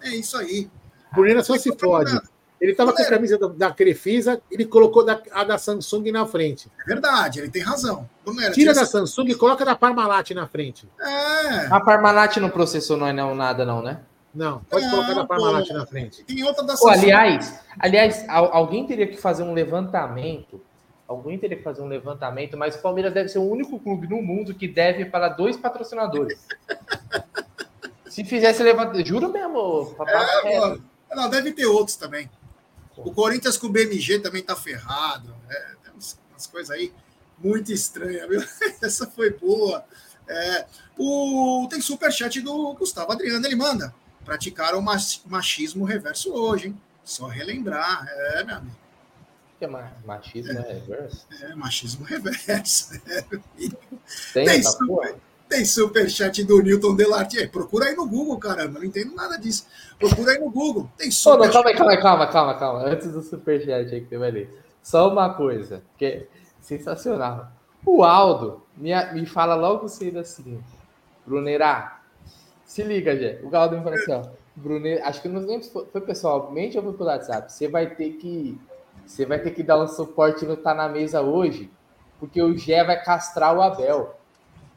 É 0.01 0.09
isso 0.09 0.37
aí. 0.37 0.69
Brunera 1.13 1.43
só 1.43 1.57
se 1.57 1.75
fode. 1.77 2.19
Ele 2.59 2.71
estava 2.73 2.91
com 2.91 3.01
a 3.01 3.05
camisa 3.05 3.37
da, 3.37 3.47
da 3.47 3.71
Crefisa, 3.71 4.41
ele 4.51 4.65
colocou 4.65 5.05
da, 5.05 5.21
a 5.31 5.45
da 5.45 5.57
Samsung 5.57 6.11
na 6.11 6.25
frente. 6.25 6.69
É 6.81 6.83
verdade, 6.83 7.39
ele 7.39 7.49
tem 7.49 7.61
razão. 7.61 8.09
Brunera, 8.25 8.51
tira, 8.51 8.73
da 8.73 8.85
Samsung 8.85 9.29
e 9.29 9.35
coloca 9.35 9.63
da 9.63 9.75
Parmalat 9.75 10.31
na 10.31 10.45
frente. 10.45 10.87
É. 10.99 11.67
A 11.67 11.79
Parmalat 11.79 12.35
não 12.37 12.49
processou 12.49 12.97
não 12.97 13.07
é 13.07 13.13
não, 13.13 13.33
nada 13.33 13.63
não, 13.65 13.81
né? 13.81 14.01
Não, 14.35 14.59
pode 14.69 14.85
é, 14.85 14.89
colocar 14.89 15.13
da 15.13 15.25
Parmalat 15.25 15.67
pô, 15.67 15.73
na 15.73 15.85
frente. 15.85 16.23
Tem 16.23 16.43
outra 16.43 16.63
da 16.63 16.75
Samsung. 16.75 16.99
Pô, 16.99 16.99
aliás, 16.99 17.59
aliás, 17.79 18.25
alguém 18.27 18.85
teria 18.85 19.07
que 19.07 19.15
fazer 19.15 19.43
um 19.43 19.53
levantamento 19.53 20.61
alguém 21.09 21.39
teria 21.39 21.57
que 21.57 21.63
fazer 21.63 21.81
um 21.81 21.87
levantamento, 21.87 22.55
mas 22.55 22.75
o 22.75 22.81
Palmeiras 22.83 23.11
deve 23.11 23.29
ser 23.29 23.39
o 23.39 23.49
único 23.49 23.79
clube 23.79 24.07
no 24.07 24.21
mundo 24.21 24.53
que 24.53 24.67
deve 24.67 25.05
para 25.05 25.27
dois 25.27 25.57
patrocinadores. 25.57 26.39
Se 28.07 28.23
fizesse 28.23 28.61
levantamento, 28.61 29.07
juro 29.07 29.31
mesmo. 29.31 29.95
É, 30.45 31.15
não, 31.15 31.27
deve 31.29 31.51
ter 31.51 31.65
outros 31.65 31.95
também. 31.95 32.29
O 32.95 33.11
Corinthians 33.11 33.57
com 33.57 33.67
o 33.67 33.71
BMG 33.71 34.19
também 34.19 34.43
tá 34.43 34.55
ferrado. 34.55 35.35
É, 35.49 35.75
tem 35.83 35.93
umas 35.93 36.47
coisas 36.47 36.69
aí 36.69 36.93
muito 37.39 37.71
estranhas, 37.71 38.29
viu? 38.29 38.43
Essa 38.81 39.07
foi 39.07 39.31
boa. 39.31 39.83
É, 40.27 40.65
o, 40.97 41.67
tem 41.69 41.81
superchat 41.81 42.39
do 42.41 42.73
Gustavo 42.73 43.11
Adriano, 43.11 43.45
ele 43.45 43.55
manda. 43.55 43.93
Praticaram 44.23 44.83
machismo 45.25 45.85
reverso 45.85 46.31
hoje, 46.33 46.67
hein? 46.67 46.81
Só 47.03 47.25
relembrar. 47.25 48.05
É, 48.07 48.43
meu 48.43 48.55
amigo 48.57 48.88
que 49.59 49.65
é 49.65 49.67
machismo 49.67 50.57
é, 50.57 50.73
reverso? 50.73 51.27
É, 51.41 51.55
machismo 51.55 52.05
reverso. 52.05 53.01
Tem, 54.33 54.45
Tem 54.45 54.59
essa 54.59 54.77
porra? 54.85 55.13
Tem 55.49 55.65
superchat 55.65 56.43
do 56.45 56.61
Newton 56.61 56.95
Delartier. 56.95 57.51
Procura 57.51 57.85
aí 57.85 57.95
no 57.95 58.07
Google, 58.07 58.37
caramba. 58.37 58.79
Não 58.79 58.85
entendo 58.85 59.13
nada 59.13 59.37
disso. 59.37 59.65
Procura 59.97 60.31
aí 60.31 60.39
no 60.39 60.49
Google. 60.49 60.89
Tem 60.97 61.09
calma 61.25 61.45
aí, 61.45 61.75
calma 61.75 61.91
aí, 61.91 62.01
calma, 62.01 62.27
calma, 62.27 62.53
calma. 62.57 62.85
Antes 62.85 63.11
do 63.11 63.21
superchat 63.21 63.93
aí 63.93 64.01
que 64.01 64.07
tem 64.07 64.23
ali. 64.23 64.49
Só 64.81 65.11
uma 65.11 65.33
coisa, 65.33 65.83
que 65.97 66.05
é 66.05 66.27
sensacional. 66.61 67.51
O 67.85 68.03
Aldo 68.03 68.63
me, 68.77 68.91
me 69.13 69.25
fala 69.25 69.55
logo 69.55 69.87
cedo 69.89 70.19
assim, 70.19 70.61
Brunerá, 71.25 72.01
se 72.63 72.83
liga, 72.83 73.15
Jé. 73.17 73.41
O 73.43 73.55
Aldo 73.55 73.77
me 73.77 73.83
fala 73.83 73.95
assim, 73.95 74.11
ó, 74.13 74.23
acho 75.03 75.21
que 75.21 75.27
não 75.27 75.41
lembro 75.41 75.63
se 75.63 75.71
foi, 75.71 75.85
foi 75.85 76.01
pessoalmente 76.01 76.77
ou 76.77 76.83
foi 76.83 76.93
pelo 76.93 77.09
WhatsApp. 77.09 77.51
Você 77.51 77.67
vai 77.67 77.95
ter 77.95 78.11
que 78.13 78.59
você 79.05 79.25
vai 79.25 79.39
ter 79.39 79.51
que 79.51 79.63
dar 79.63 79.81
um 79.81 79.87
suporte 79.87 80.45
no 80.45 80.57
Tá 80.57 80.73
na 80.73 80.87
Mesa 80.87 81.21
hoje, 81.21 81.71
porque 82.19 82.41
o 82.41 82.57
Gé 82.57 82.83
vai 82.83 83.01
castrar 83.01 83.55
o 83.55 83.61
Abel. 83.61 84.15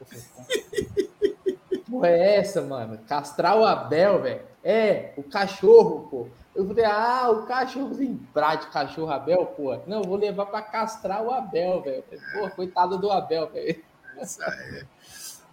Porra, 1.90 2.08
é 2.08 2.36
essa, 2.36 2.62
mano? 2.62 2.98
Castrar 3.06 3.56
o 3.58 3.64
Abel, 3.64 4.22
velho? 4.22 4.40
É, 4.64 5.12
o 5.16 5.22
cachorro, 5.22 6.08
pô. 6.10 6.28
Eu 6.54 6.66
falei, 6.66 6.84
ah, 6.84 7.30
o 7.30 7.46
cachorro, 7.46 7.94
lembrar 7.94 8.56
de 8.56 8.66
cachorro 8.68 9.10
Abel, 9.10 9.46
pô. 9.46 9.76
Não, 9.86 10.02
vou 10.02 10.16
levar 10.16 10.46
para 10.46 10.62
castrar 10.62 11.22
o 11.22 11.30
Abel, 11.30 11.82
velho. 11.82 12.04
Pô, 12.32 12.48
coitado 12.50 12.98
do 12.98 13.10
Abel, 13.10 13.48
velho. 13.50 13.82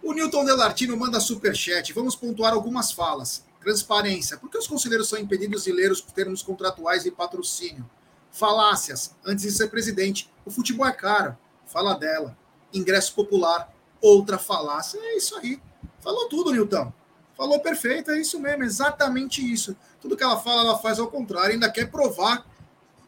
O 0.02 0.14
Newton 0.14 0.44
Delartino 0.44 0.96
manda 0.96 1.20
superchat. 1.20 1.92
Vamos 1.92 2.16
pontuar 2.16 2.54
algumas 2.54 2.90
falas. 2.90 3.44
Transparência. 3.60 4.38
Por 4.38 4.50
que 4.50 4.56
os 4.56 4.66
conselheiros 4.66 5.08
são 5.08 5.18
impedidos 5.18 5.64
de 5.64 5.72
ler 5.72 5.92
os 5.92 6.00
termos 6.00 6.42
contratuais 6.42 7.02
de 7.02 7.10
patrocínio? 7.10 7.84
Falácias. 8.30 9.14
Antes 9.24 9.44
de 9.44 9.50
ser 9.50 9.68
presidente, 9.68 10.30
o 10.44 10.50
futebol 10.50 10.86
é 10.86 10.92
caro. 10.92 11.36
Fala 11.66 11.94
dela. 11.94 12.36
Ingresso 12.72 13.14
popular. 13.14 13.72
Outra 14.00 14.38
falácia. 14.38 14.98
É 14.98 15.16
isso 15.16 15.36
aí. 15.36 15.60
Falou 16.00 16.28
tudo, 16.28 16.52
Newton. 16.52 16.92
Falou 17.36 17.58
perfeito, 17.60 18.10
é 18.10 18.20
isso 18.20 18.38
mesmo, 18.38 18.64
exatamente 18.64 19.40
isso. 19.40 19.74
Tudo 20.00 20.14
que 20.14 20.22
ela 20.22 20.38
fala, 20.38 20.60
ela 20.60 20.78
faz 20.78 20.98
ao 20.98 21.08
contrário, 21.08 21.54
ainda 21.54 21.70
quer 21.70 21.90
provar 21.90 22.46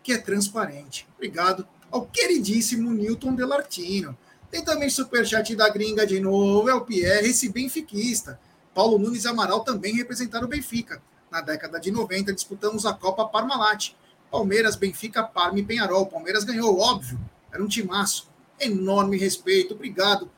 que 0.02 0.12
é 0.12 0.16
transparente. 0.16 1.06
Obrigado 1.16 1.66
ao 1.90 2.06
queridíssimo 2.06 2.90
Newton 2.92 3.34
Delartino. 3.34 4.16
Tem 4.50 4.64
também 4.64 4.88
superchat 4.88 5.54
da 5.54 5.68
gringa 5.68 6.06
de 6.06 6.18
novo, 6.18 6.68
é 6.68 6.74
o 6.74 6.80
Pierre, 6.80 7.28
esse 7.28 7.50
benfiquista. 7.50 8.40
Paulo 8.74 8.98
Nunes 8.98 9.26
Amaral 9.26 9.60
também 9.64 9.94
representaram 9.94 10.46
o 10.46 10.48
Benfica. 10.48 11.02
Na 11.30 11.40
década 11.40 11.78
de 11.78 11.90
90, 11.90 12.32
disputamos 12.32 12.86
a 12.86 12.94
Copa 12.94 13.26
Parmalat. 13.26 13.92
Palmeiras, 14.32 14.76
Benfica, 14.76 15.22
Parma 15.22 15.58
e 15.58 15.62
Penharol. 15.62 16.06
Palmeiras 16.06 16.42
ganhou, 16.42 16.80
óbvio. 16.80 17.20
Era 17.52 17.62
um 17.62 17.68
timaço. 17.68 18.30
Enorme 18.58 19.18
respeito. 19.18 19.74
Obrigado 19.74 20.30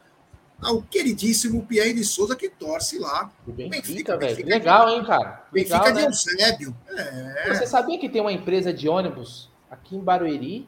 ao 0.60 0.82
queridíssimo 0.82 1.64
Pierre 1.64 1.92
de 1.92 2.02
Souza, 2.02 2.34
que 2.34 2.48
torce 2.48 2.98
lá. 2.98 3.30
O 3.46 3.52
Benfica, 3.52 4.16
velho. 4.16 4.44
Legal, 4.46 4.88
hein, 4.88 5.04
cara? 5.04 5.44
Legal, 5.52 5.84
Benfica 5.84 5.92
né? 5.92 6.00
de 6.00 6.06
Eusébio. 6.06 6.76
É. 6.88 7.54
Você 7.54 7.66
sabia 7.66 7.98
que 7.98 8.08
tem 8.08 8.20
uma 8.20 8.32
empresa 8.32 8.72
de 8.72 8.88
ônibus 8.88 9.48
aqui 9.70 9.94
em 9.94 10.00
Barueri, 10.00 10.66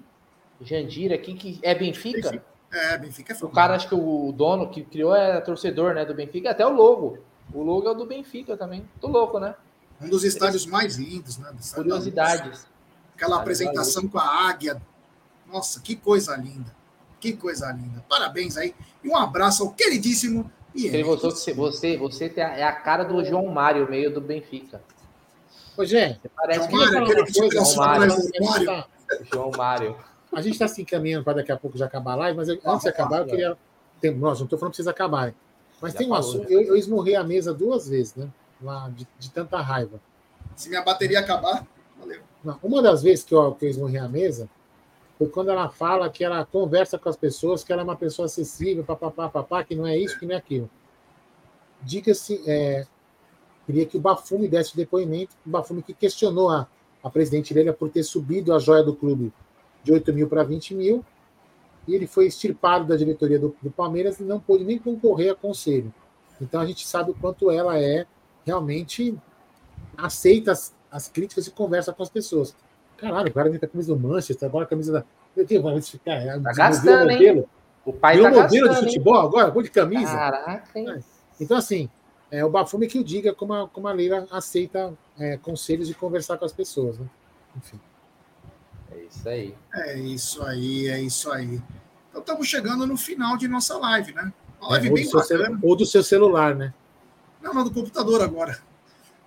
Jandira, 0.60 1.16
aqui, 1.16 1.34
que 1.34 1.58
é 1.62 1.74
Benfica? 1.74 2.30
Benfica. 2.30 2.44
É, 2.72 2.98
Benfica 2.98 3.32
é 3.32 3.44
O 3.44 3.48
cara, 3.48 3.74
acho 3.74 3.88
que 3.88 3.94
o 3.94 4.32
dono 4.32 4.70
que 4.70 4.84
criou 4.84 5.14
é 5.14 5.40
torcedor, 5.40 5.94
né, 5.94 6.04
do 6.04 6.14
Benfica, 6.14 6.50
até 6.50 6.64
o 6.64 6.72
logo. 6.72 7.18
O 7.52 7.62
logo 7.62 7.88
é 7.88 7.90
o 7.90 7.94
do 7.94 8.06
Benfica 8.06 8.56
também. 8.56 8.88
Tô 9.00 9.08
louco, 9.08 9.40
né? 9.40 9.54
Um 10.00 10.08
dos 10.08 10.24
estádios 10.24 10.66
mais 10.66 10.96
lindos, 10.96 11.38
né? 11.38 11.50
Curiosidades. 11.74 12.66
Aquela 13.16 13.40
apresentação 13.40 14.06
com 14.06 14.18
a 14.18 14.48
águia. 14.48 14.80
Nossa, 15.50 15.80
que 15.80 15.96
coisa 15.96 16.36
linda. 16.36 16.74
Que 17.18 17.32
coisa 17.32 17.72
linda. 17.72 18.04
Parabéns 18.08 18.58
aí. 18.58 18.74
E 19.02 19.08
um 19.08 19.16
abraço 19.16 19.62
ao 19.62 19.70
queridíssimo 19.70 20.50
Ele 20.74 21.02
Você, 21.02 21.54
você, 21.54 21.96
você 21.96 22.32
é 22.36 22.62
a 22.62 22.72
cara 22.72 23.04
do 23.04 23.24
João 23.24 23.46
Mário, 23.46 23.88
meio 23.88 24.12
do 24.12 24.20
Benfica. 24.20 24.82
Ô, 25.76 25.84
Gê, 25.84 26.18
parece 26.36 26.70
João 26.70 26.82
Mário, 26.82 27.02
aquele 27.02 27.24
que 27.24 27.32
João 27.32 27.74
Mário. 27.76 28.16
Mário. 28.40 28.84
João 29.32 29.50
Mário. 29.56 29.96
A 30.30 30.42
gente 30.42 30.52
está 30.52 30.68
se 30.68 30.82
encaminhando 30.82 31.24
para 31.24 31.38
daqui 31.38 31.50
a 31.50 31.56
pouco 31.56 31.78
já 31.78 31.86
acabar 31.86 32.12
a 32.12 32.16
live, 32.16 32.36
mas 32.36 32.48
eu, 32.48 32.60
antes 32.66 32.82
de 32.82 32.88
acabar, 32.90 33.20
eu 33.20 33.26
queria. 33.26 33.56
Tem, 33.98 34.14
nossa, 34.14 34.40
não 34.40 34.44
estou 34.44 34.58
falando 34.58 34.72
para 34.72 34.76
vocês 34.76 34.88
acabarem. 34.88 35.34
Mas 35.80 35.92
já 35.92 35.98
tem 35.98 36.06
um 36.06 36.10
falou, 36.10 36.28
assunto. 36.28 36.50
Eu, 36.50 36.60
eu 36.60 36.76
esmurrei 36.76 37.14
a 37.14 37.24
mesa 37.24 37.54
duas 37.54 37.88
vezes, 37.88 38.14
né? 38.14 38.28
Lá, 38.60 38.90
de, 38.94 39.06
de 39.18 39.30
tanta 39.30 39.58
raiva. 39.60 39.98
Se 40.54 40.68
minha 40.68 40.82
bateria 40.82 41.20
acabar, 41.20 41.66
valeu. 41.98 42.20
Uma 42.62 42.82
das 42.82 43.02
vezes 43.02 43.24
que 43.24 43.34
eu, 43.34 43.52
que 43.54 43.64
eu 43.64 43.70
esmurrei 43.70 43.98
a 43.98 44.08
mesa, 44.08 44.48
foi 45.18 45.28
quando 45.28 45.50
ela 45.50 45.68
fala 45.68 46.10
que 46.10 46.22
ela 46.22 46.44
conversa 46.44 46.98
com 46.98 47.08
as 47.08 47.16
pessoas, 47.16 47.64
que 47.64 47.72
ela 47.72 47.82
é 47.82 47.84
uma 47.84 47.96
pessoa 47.96 48.26
acessível, 48.26 48.84
papapá, 48.84 49.28
papá, 49.28 49.64
que 49.64 49.74
não 49.74 49.86
é 49.86 49.96
isso, 49.96 50.18
que 50.18 50.26
não 50.26 50.34
é 50.34 50.38
aquilo. 50.38 50.68
Diga-se, 51.82 52.42
é, 52.46 52.86
queria 53.64 53.86
que 53.86 53.96
o 53.96 54.00
Bafume 54.00 54.48
desse 54.48 54.76
depoimento, 54.76 55.34
o 55.46 55.50
Bafume 55.50 55.82
que 55.82 55.94
questionou 55.94 56.50
a, 56.50 56.68
a 57.02 57.08
presidente 57.08 57.54
Leila 57.54 57.72
por 57.72 57.88
ter 57.88 58.02
subido 58.02 58.52
a 58.52 58.58
joia 58.58 58.82
do 58.82 58.94
clube 58.94 59.32
de 59.82 59.92
8 59.92 60.12
mil 60.12 60.28
para 60.28 60.42
20 60.42 60.74
mil, 60.74 61.04
e 61.88 61.94
ele 61.94 62.06
foi 62.06 62.26
extirpado 62.26 62.84
da 62.84 62.96
diretoria 62.96 63.38
do, 63.38 63.56
do 63.62 63.70
Palmeiras 63.70 64.18
e 64.18 64.24
não 64.24 64.40
pôde 64.40 64.64
nem 64.64 64.78
concorrer 64.78 65.32
a 65.32 65.34
conselho. 65.34 65.94
Então 66.40 66.60
a 66.60 66.66
gente 66.66 66.86
sabe 66.86 67.10
o 67.10 67.14
quanto 67.14 67.50
ela 67.50 67.80
é 67.80 68.06
realmente 68.44 69.16
aceita 69.96 70.52
as, 70.96 71.04
as 71.04 71.08
críticas 71.08 71.46
e 71.46 71.50
conversa 71.50 71.92
com 71.92 72.02
as 72.02 72.08
pessoas. 72.08 72.54
Caralho, 72.96 73.28
o 73.28 73.34
cara 73.34 73.50
vem 73.50 73.58
com 73.58 73.66
a 73.66 73.68
camisa 73.68 73.94
do 73.94 74.00
Manchester, 74.00 74.48
agora 74.48 74.64
a 74.64 74.68
camisa 74.68 74.92
da. 74.92 75.04
Meu 75.36 75.44
Deus, 75.44 75.62
vai 75.62 75.82
ficar. 75.82 76.12
É, 76.12 76.40
tá 76.40 76.52
gastando, 76.52 77.10
hein? 77.10 77.44
O 77.84 77.92
pai 77.92 78.20
tá 78.20 78.30
modelo 78.30 78.66
gastando, 78.66 78.74
de 78.74 78.86
futebol 78.86 79.14
hein? 79.14 79.26
agora, 79.26 79.50
cor 79.50 79.62
de 79.62 79.70
camisa. 79.70 80.12
Caraca, 80.12 80.78
hein? 80.78 80.90
É. 80.90 81.00
Então, 81.38 81.56
assim, 81.56 81.90
é, 82.30 82.44
o 82.44 82.50
Bafume 82.50 82.86
que 82.86 82.98
o 82.98 83.04
diga 83.04 83.34
como 83.34 83.52
a, 83.52 83.68
como 83.68 83.86
a 83.86 83.92
Leila 83.92 84.26
aceita 84.30 84.94
é, 85.18 85.36
conselhos 85.36 85.90
e 85.90 85.94
conversar 85.94 86.38
com 86.38 86.44
as 86.44 86.52
pessoas, 86.52 86.98
né? 86.98 87.06
Enfim. 87.56 87.78
É 88.90 88.98
isso 89.04 89.28
aí. 89.28 89.54
É 89.74 89.98
isso 89.98 90.42
aí, 90.42 90.88
é 90.88 91.00
isso 91.00 91.30
aí. 91.30 91.62
Então 92.08 92.20
estamos 92.20 92.48
chegando 92.48 92.86
no 92.86 92.96
final 92.96 93.36
de 93.36 93.46
nossa 93.46 93.76
live, 93.76 94.14
né? 94.14 94.32
Uma 94.60 94.70
live 94.70 94.88
é, 94.88 94.92
bem 94.92 95.10
bacana. 95.10 95.58
ou 95.62 95.76
do 95.76 95.84
seu 95.84 96.02
celular, 96.02 96.54
né? 96.54 96.72
Não, 97.42 97.52
não, 97.52 97.62
do 97.62 97.70
computador 97.70 98.22
agora. 98.22 98.58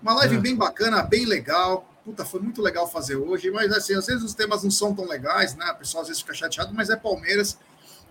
Uma 0.02 0.14
live 0.16 0.38
ah. 0.38 0.40
bem 0.40 0.56
bacana, 0.56 1.04
bem 1.04 1.26
legal 1.26 1.90
puta, 2.10 2.26
foi 2.26 2.40
muito 2.40 2.60
legal 2.62 2.90
fazer 2.90 3.16
hoje, 3.16 3.52
mas 3.52 3.72
assim, 3.72 3.94
às 3.94 4.08
vezes 4.08 4.24
os 4.24 4.34
temas 4.34 4.64
não 4.64 4.72
são 4.72 4.96
tão 4.96 5.06
legais, 5.06 5.56
né? 5.56 5.66
A 5.66 5.76
pessoa 5.76 6.02
às 6.02 6.08
vezes 6.08 6.22
fica 6.22 6.34
chateado, 6.34 6.74
mas 6.74 6.90
é 6.90 6.96
Palmeiras 6.96 7.58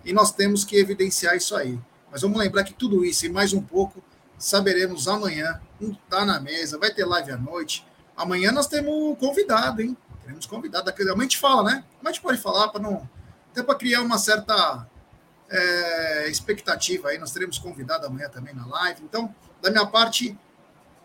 e 0.05 0.13
nós 0.13 0.31
temos 0.31 0.63
que 0.63 0.77
evidenciar 0.77 1.35
isso 1.35 1.55
aí. 1.55 1.77
Mas 2.09 2.21
vamos 2.21 2.39
lembrar 2.39 2.63
que 2.63 2.73
tudo 2.73 3.03
isso 3.03 3.25
e 3.25 3.29
mais 3.29 3.51
um 3.51 3.61
pouco 3.61 4.01
saberemos 4.37 5.07
amanhã. 5.07 5.61
Um 5.81 5.93
tá 6.09 6.25
na 6.25 6.39
mesa, 6.39 6.77
vai 6.77 6.93
ter 6.93 7.05
live 7.05 7.31
à 7.31 7.37
noite. 7.37 7.85
Amanhã 8.15 8.51
nós 8.51 8.67
temos 8.67 9.17
convidado, 9.17 9.81
hein? 9.81 9.97
Teremos 10.21 10.45
convidado. 10.45 10.89
Amanhã 10.89 11.13
a 11.17 11.21
gente 11.21 11.37
fala, 11.37 11.63
né? 11.63 11.83
Mas 12.01 12.11
a 12.11 12.13
gente 12.13 12.23
pode 12.23 12.37
falar 12.37 12.69
para 12.69 12.81
não. 12.81 13.07
Até 13.51 13.61
para 13.61 13.75
criar 13.75 14.01
uma 14.01 14.17
certa 14.17 14.87
é, 15.49 16.29
expectativa 16.29 17.09
aí. 17.09 17.17
Nós 17.17 17.31
teremos 17.31 17.57
convidado 17.57 18.05
amanhã 18.05 18.29
também 18.29 18.53
na 18.53 18.65
live. 18.65 19.03
Então, 19.03 19.33
da 19.61 19.69
minha 19.69 19.85
parte, 19.85 20.37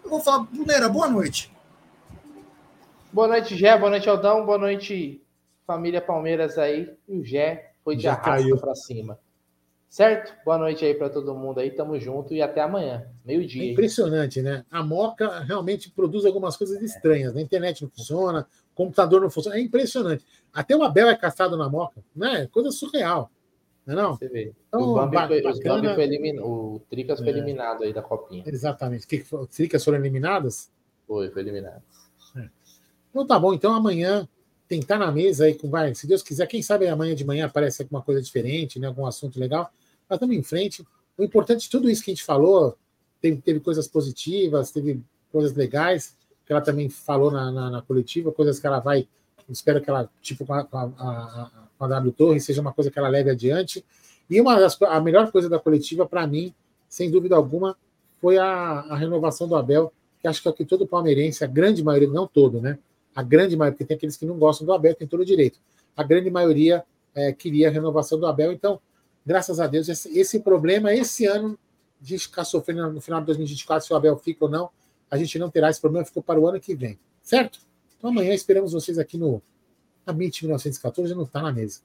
eu 0.04 0.10
vou 0.10 0.20
falar, 0.20 0.44
Brunera, 0.44 0.88
boa 0.88 1.08
noite. 1.08 1.50
Boa 3.12 3.28
noite, 3.28 3.56
Gé. 3.56 3.76
Boa 3.78 3.90
noite, 3.90 4.08
Aldão. 4.08 4.44
Boa 4.44 4.58
noite, 4.58 5.22
família 5.66 6.00
Palmeiras 6.00 6.58
aí. 6.58 6.92
E 7.08 7.16
o 7.16 7.24
Gé 7.24 7.72
foi 7.82 7.96
de 7.96 8.06
arrasto 8.06 8.58
para 8.58 8.74
cima. 8.74 9.18
Certo? 9.88 10.34
Boa 10.44 10.58
noite 10.58 10.84
aí 10.84 10.92
para 10.92 11.08
todo 11.08 11.34
mundo 11.34 11.60
aí. 11.60 11.70
Tamo 11.70 11.98
junto 11.98 12.34
e 12.34 12.42
até 12.42 12.60
amanhã, 12.60 13.06
meio-dia. 13.24 13.62
É 13.62 13.72
impressionante, 13.72 14.42
né? 14.42 14.64
A 14.68 14.82
Moca 14.82 15.38
realmente 15.40 15.88
produz 15.90 16.24
algumas 16.24 16.56
coisas 16.56 16.82
estranhas. 16.82 17.36
A 17.36 17.40
internet 17.40 17.82
não 17.82 17.88
funciona, 17.88 18.48
o 18.72 18.74
computador 18.74 19.20
não 19.20 19.30
funciona. 19.30 19.56
É 19.56 19.60
impressionante. 19.60 20.24
Até 20.52 20.76
o 20.76 20.82
Abel 20.82 21.08
é 21.08 21.16
caçado 21.16 21.56
na 21.56 21.68
Moca, 21.68 22.02
né? 22.14 22.48
Coisa 22.50 22.72
surreal. 22.72 23.30
Não 23.86 23.92
é 23.92 24.02
não? 24.02 24.16
Você 24.16 24.28
vê. 24.28 24.52
Então, 24.68 24.80
o 24.80 24.94
Bambi, 24.94 25.16
foi, 25.16 25.42
foi 25.42 26.02
eliminado. 26.04 26.46
O 26.46 26.80
Tricas 26.88 27.18
foi 27.18 27.28
é. 27.28 27.30
eliminado 27.30 27.84
aí 27.84 27.92
da 27.92 28.02
copinha. 28.02 28.44
Exatamente. 28.46 29.06
Que, 29.06 29.24
Tricas 29.54 29.84
foram 29.84 29.98
eliminadas? 29.98 30.70
Foi, 31.06 31.30
foi 31.30 31.42
eliminado. 31.42 31.82
Então 33.14 33.24
tá 33.24 33.38
bom, 33.38 33.54
então 33.54 33.72
amanhã 33.72 34.28
tentar 34.66 34.98
na 34.98 35.12
mesa 35.12 35.44
aí 35.44 35.54
com 35.54 35.70
vai, 35.70 35.94
se 35.94 36.04
Deus 36.04 36.20
quiser, 36.20 36.48
quem 36.48 36.60
sabe 36.62 36.88
amanhã 36.88 37.14
de 37.14 37.24
manhã 37.24 37.46
aparece 37.46 37.82
alguma 37.82 38.02
coisa 38.02 38.20
diferente, 38.20 38.80
né, 38.80 38.88
algum 38.88 39.06
assunto 39.06 39.38
legal. 39.38 39.70
Mas 40.08 40.16
estamos 40.16 40.36
em 40.36 40.42
frente. 40.42 40.84
O 41.16 41.22
importante 41.22 41.60
de 41.60 41.70
tudo 41.70 41.88
isso 41.88 42.02
que 42.02 42.10
a 42.10 42.14
gente 42.14 42.24
falou, 42.24 42.76
teve, 43.20 43.40
teve 43.40 43.60
coisas 43.60 43.86
positivas, 43.86 44.72
teve 44.72 45.00
coisas 45.30 45.54
legais, 45.54 46.16
que 46.44 46.52
ela 46.52 46.60
também 46.60 46.88
falou 46.88 47.30
na, 47.30 47.52
na, 47.52 47.70
na 47.70 47.82
coletiva, 47.82 48.32
coisas 48.32 48.58
que 48.58 48.66
ela 48.66 48.80
vai, 48.80 49.08
espero 49.48 49.80
que 49.80 49.88
ela, 49.88 50.10
tipo, 50.20 50.44
com 50.44 50.52
a, 50.52 50.66
a, 50.72 51.63
a, 51.78 51.84
a 51.84 51.88
W 51.88 52.12
Torre, 52.12 52.40
seja 52.40 52.60
uma 52.60 52.72
coisa 52.72 52.90
que 52.90 52.98
ela 52.98 53.08
leve 53.08 53.30
adiante. 53.30 53.84
E 54.28 54.40
uma 54.40 54.58
das, 54.58 54.80
a 54.82 55.00
melhor 55.00 55.30
coisa 55.30 55.48
da 55.48 55.58
coletiva, 55.58 56.06
para 56.06 56.26
mim, 56.26 56.54
sem 56.88 57.10
dúvida 57.10 57.36
alguma, 57.36 57.76
foi 58.20 58.38
a, 58.38 58.46
a 58.46 58.96
renovação 58.96 59.46
do 59.46 59.56
Abel, 59.56 59.92
que 60.20 60.28
acho 60.28 60.40
que 60.40 60.48
é 60.48 60.50
o 60.50 60.54
que 60.54 60.64
todo 60.64 60.86
palmeirense, 60.86 61.44
a 61.44 61.46
grande 61.46 61.84
maioria, 61.84 62.08
não 62.08 62.26
todo, 62.26 62.60
né? 62.60 62.78
A 63.14 63.22
grande 63.22 63.56
maioria, 63.56 63.74
porque 63.74 63.84
tem 63.84 63.96
aqueles 63.96 64.16
que 64.16 64.24
não 64.24 64.38
gostam 64.38 64.66
do 64.66 64.72
Abel, 64.72 64.94
tem 64.94 65.06
todo 65.06 65.20
o 65.20 65.24
direito. 65.24 65.58
A 65.96 66.02
grande 66.02 66.30
maioria 66.30 66.84
é, 67.14 67.32
queria 67.32 67.68
a 67.68 67.70
renovação 67.70 68.18
do 68.18 68.26
Abel. 68.26 68.52
Então, 68.52 68.80
graças 69.24 69.60
a 69.60 69.66
Deus, 69.66 69.88
esse, 69.88 70.18
esse, 70.18 70.40
problema 70.40 70.92
esse 70.92 71.26
ano 71.26 71.58
gente 72.02 72.24
ficar 72.28 72.44
sofrendo 72.44 72.90
no 72.92 73.00
final 73.00 73.20
de 73.20 73.26
2024 73.26 73.86
se 73.86 73.92
o 73.92 73.96
Abel 73.96 74.16
fica 74.16 74.44
ou 74.44 74.50
não, 74.50 74.68
a 75.10 75.16
gente 75.16 75.38
não 75.38 75.50
terá 75.50 75.70
esse 75.70 75.80
problema, 75.80 76.04
ficou 76.04 76.22
para 76.22 76.38
o 76.38 76.46
ano 76.46 76.60
que 76.60 76.74
vem. 76.74 76.98
Certo? 77.22 77.60
Então 77.96 78.10
amanhã 78.10 78.34
esperamos 78.34 78.72
vocês 78.72 78.98
aqui 78.98 79.16
no 79.16 79.40
Amit 80.06 80.42
1914, 80.42 81.14
não 81.14 81.24
está 81.24 81.40
na 81.42 81.52
mesa. 81.52 81.80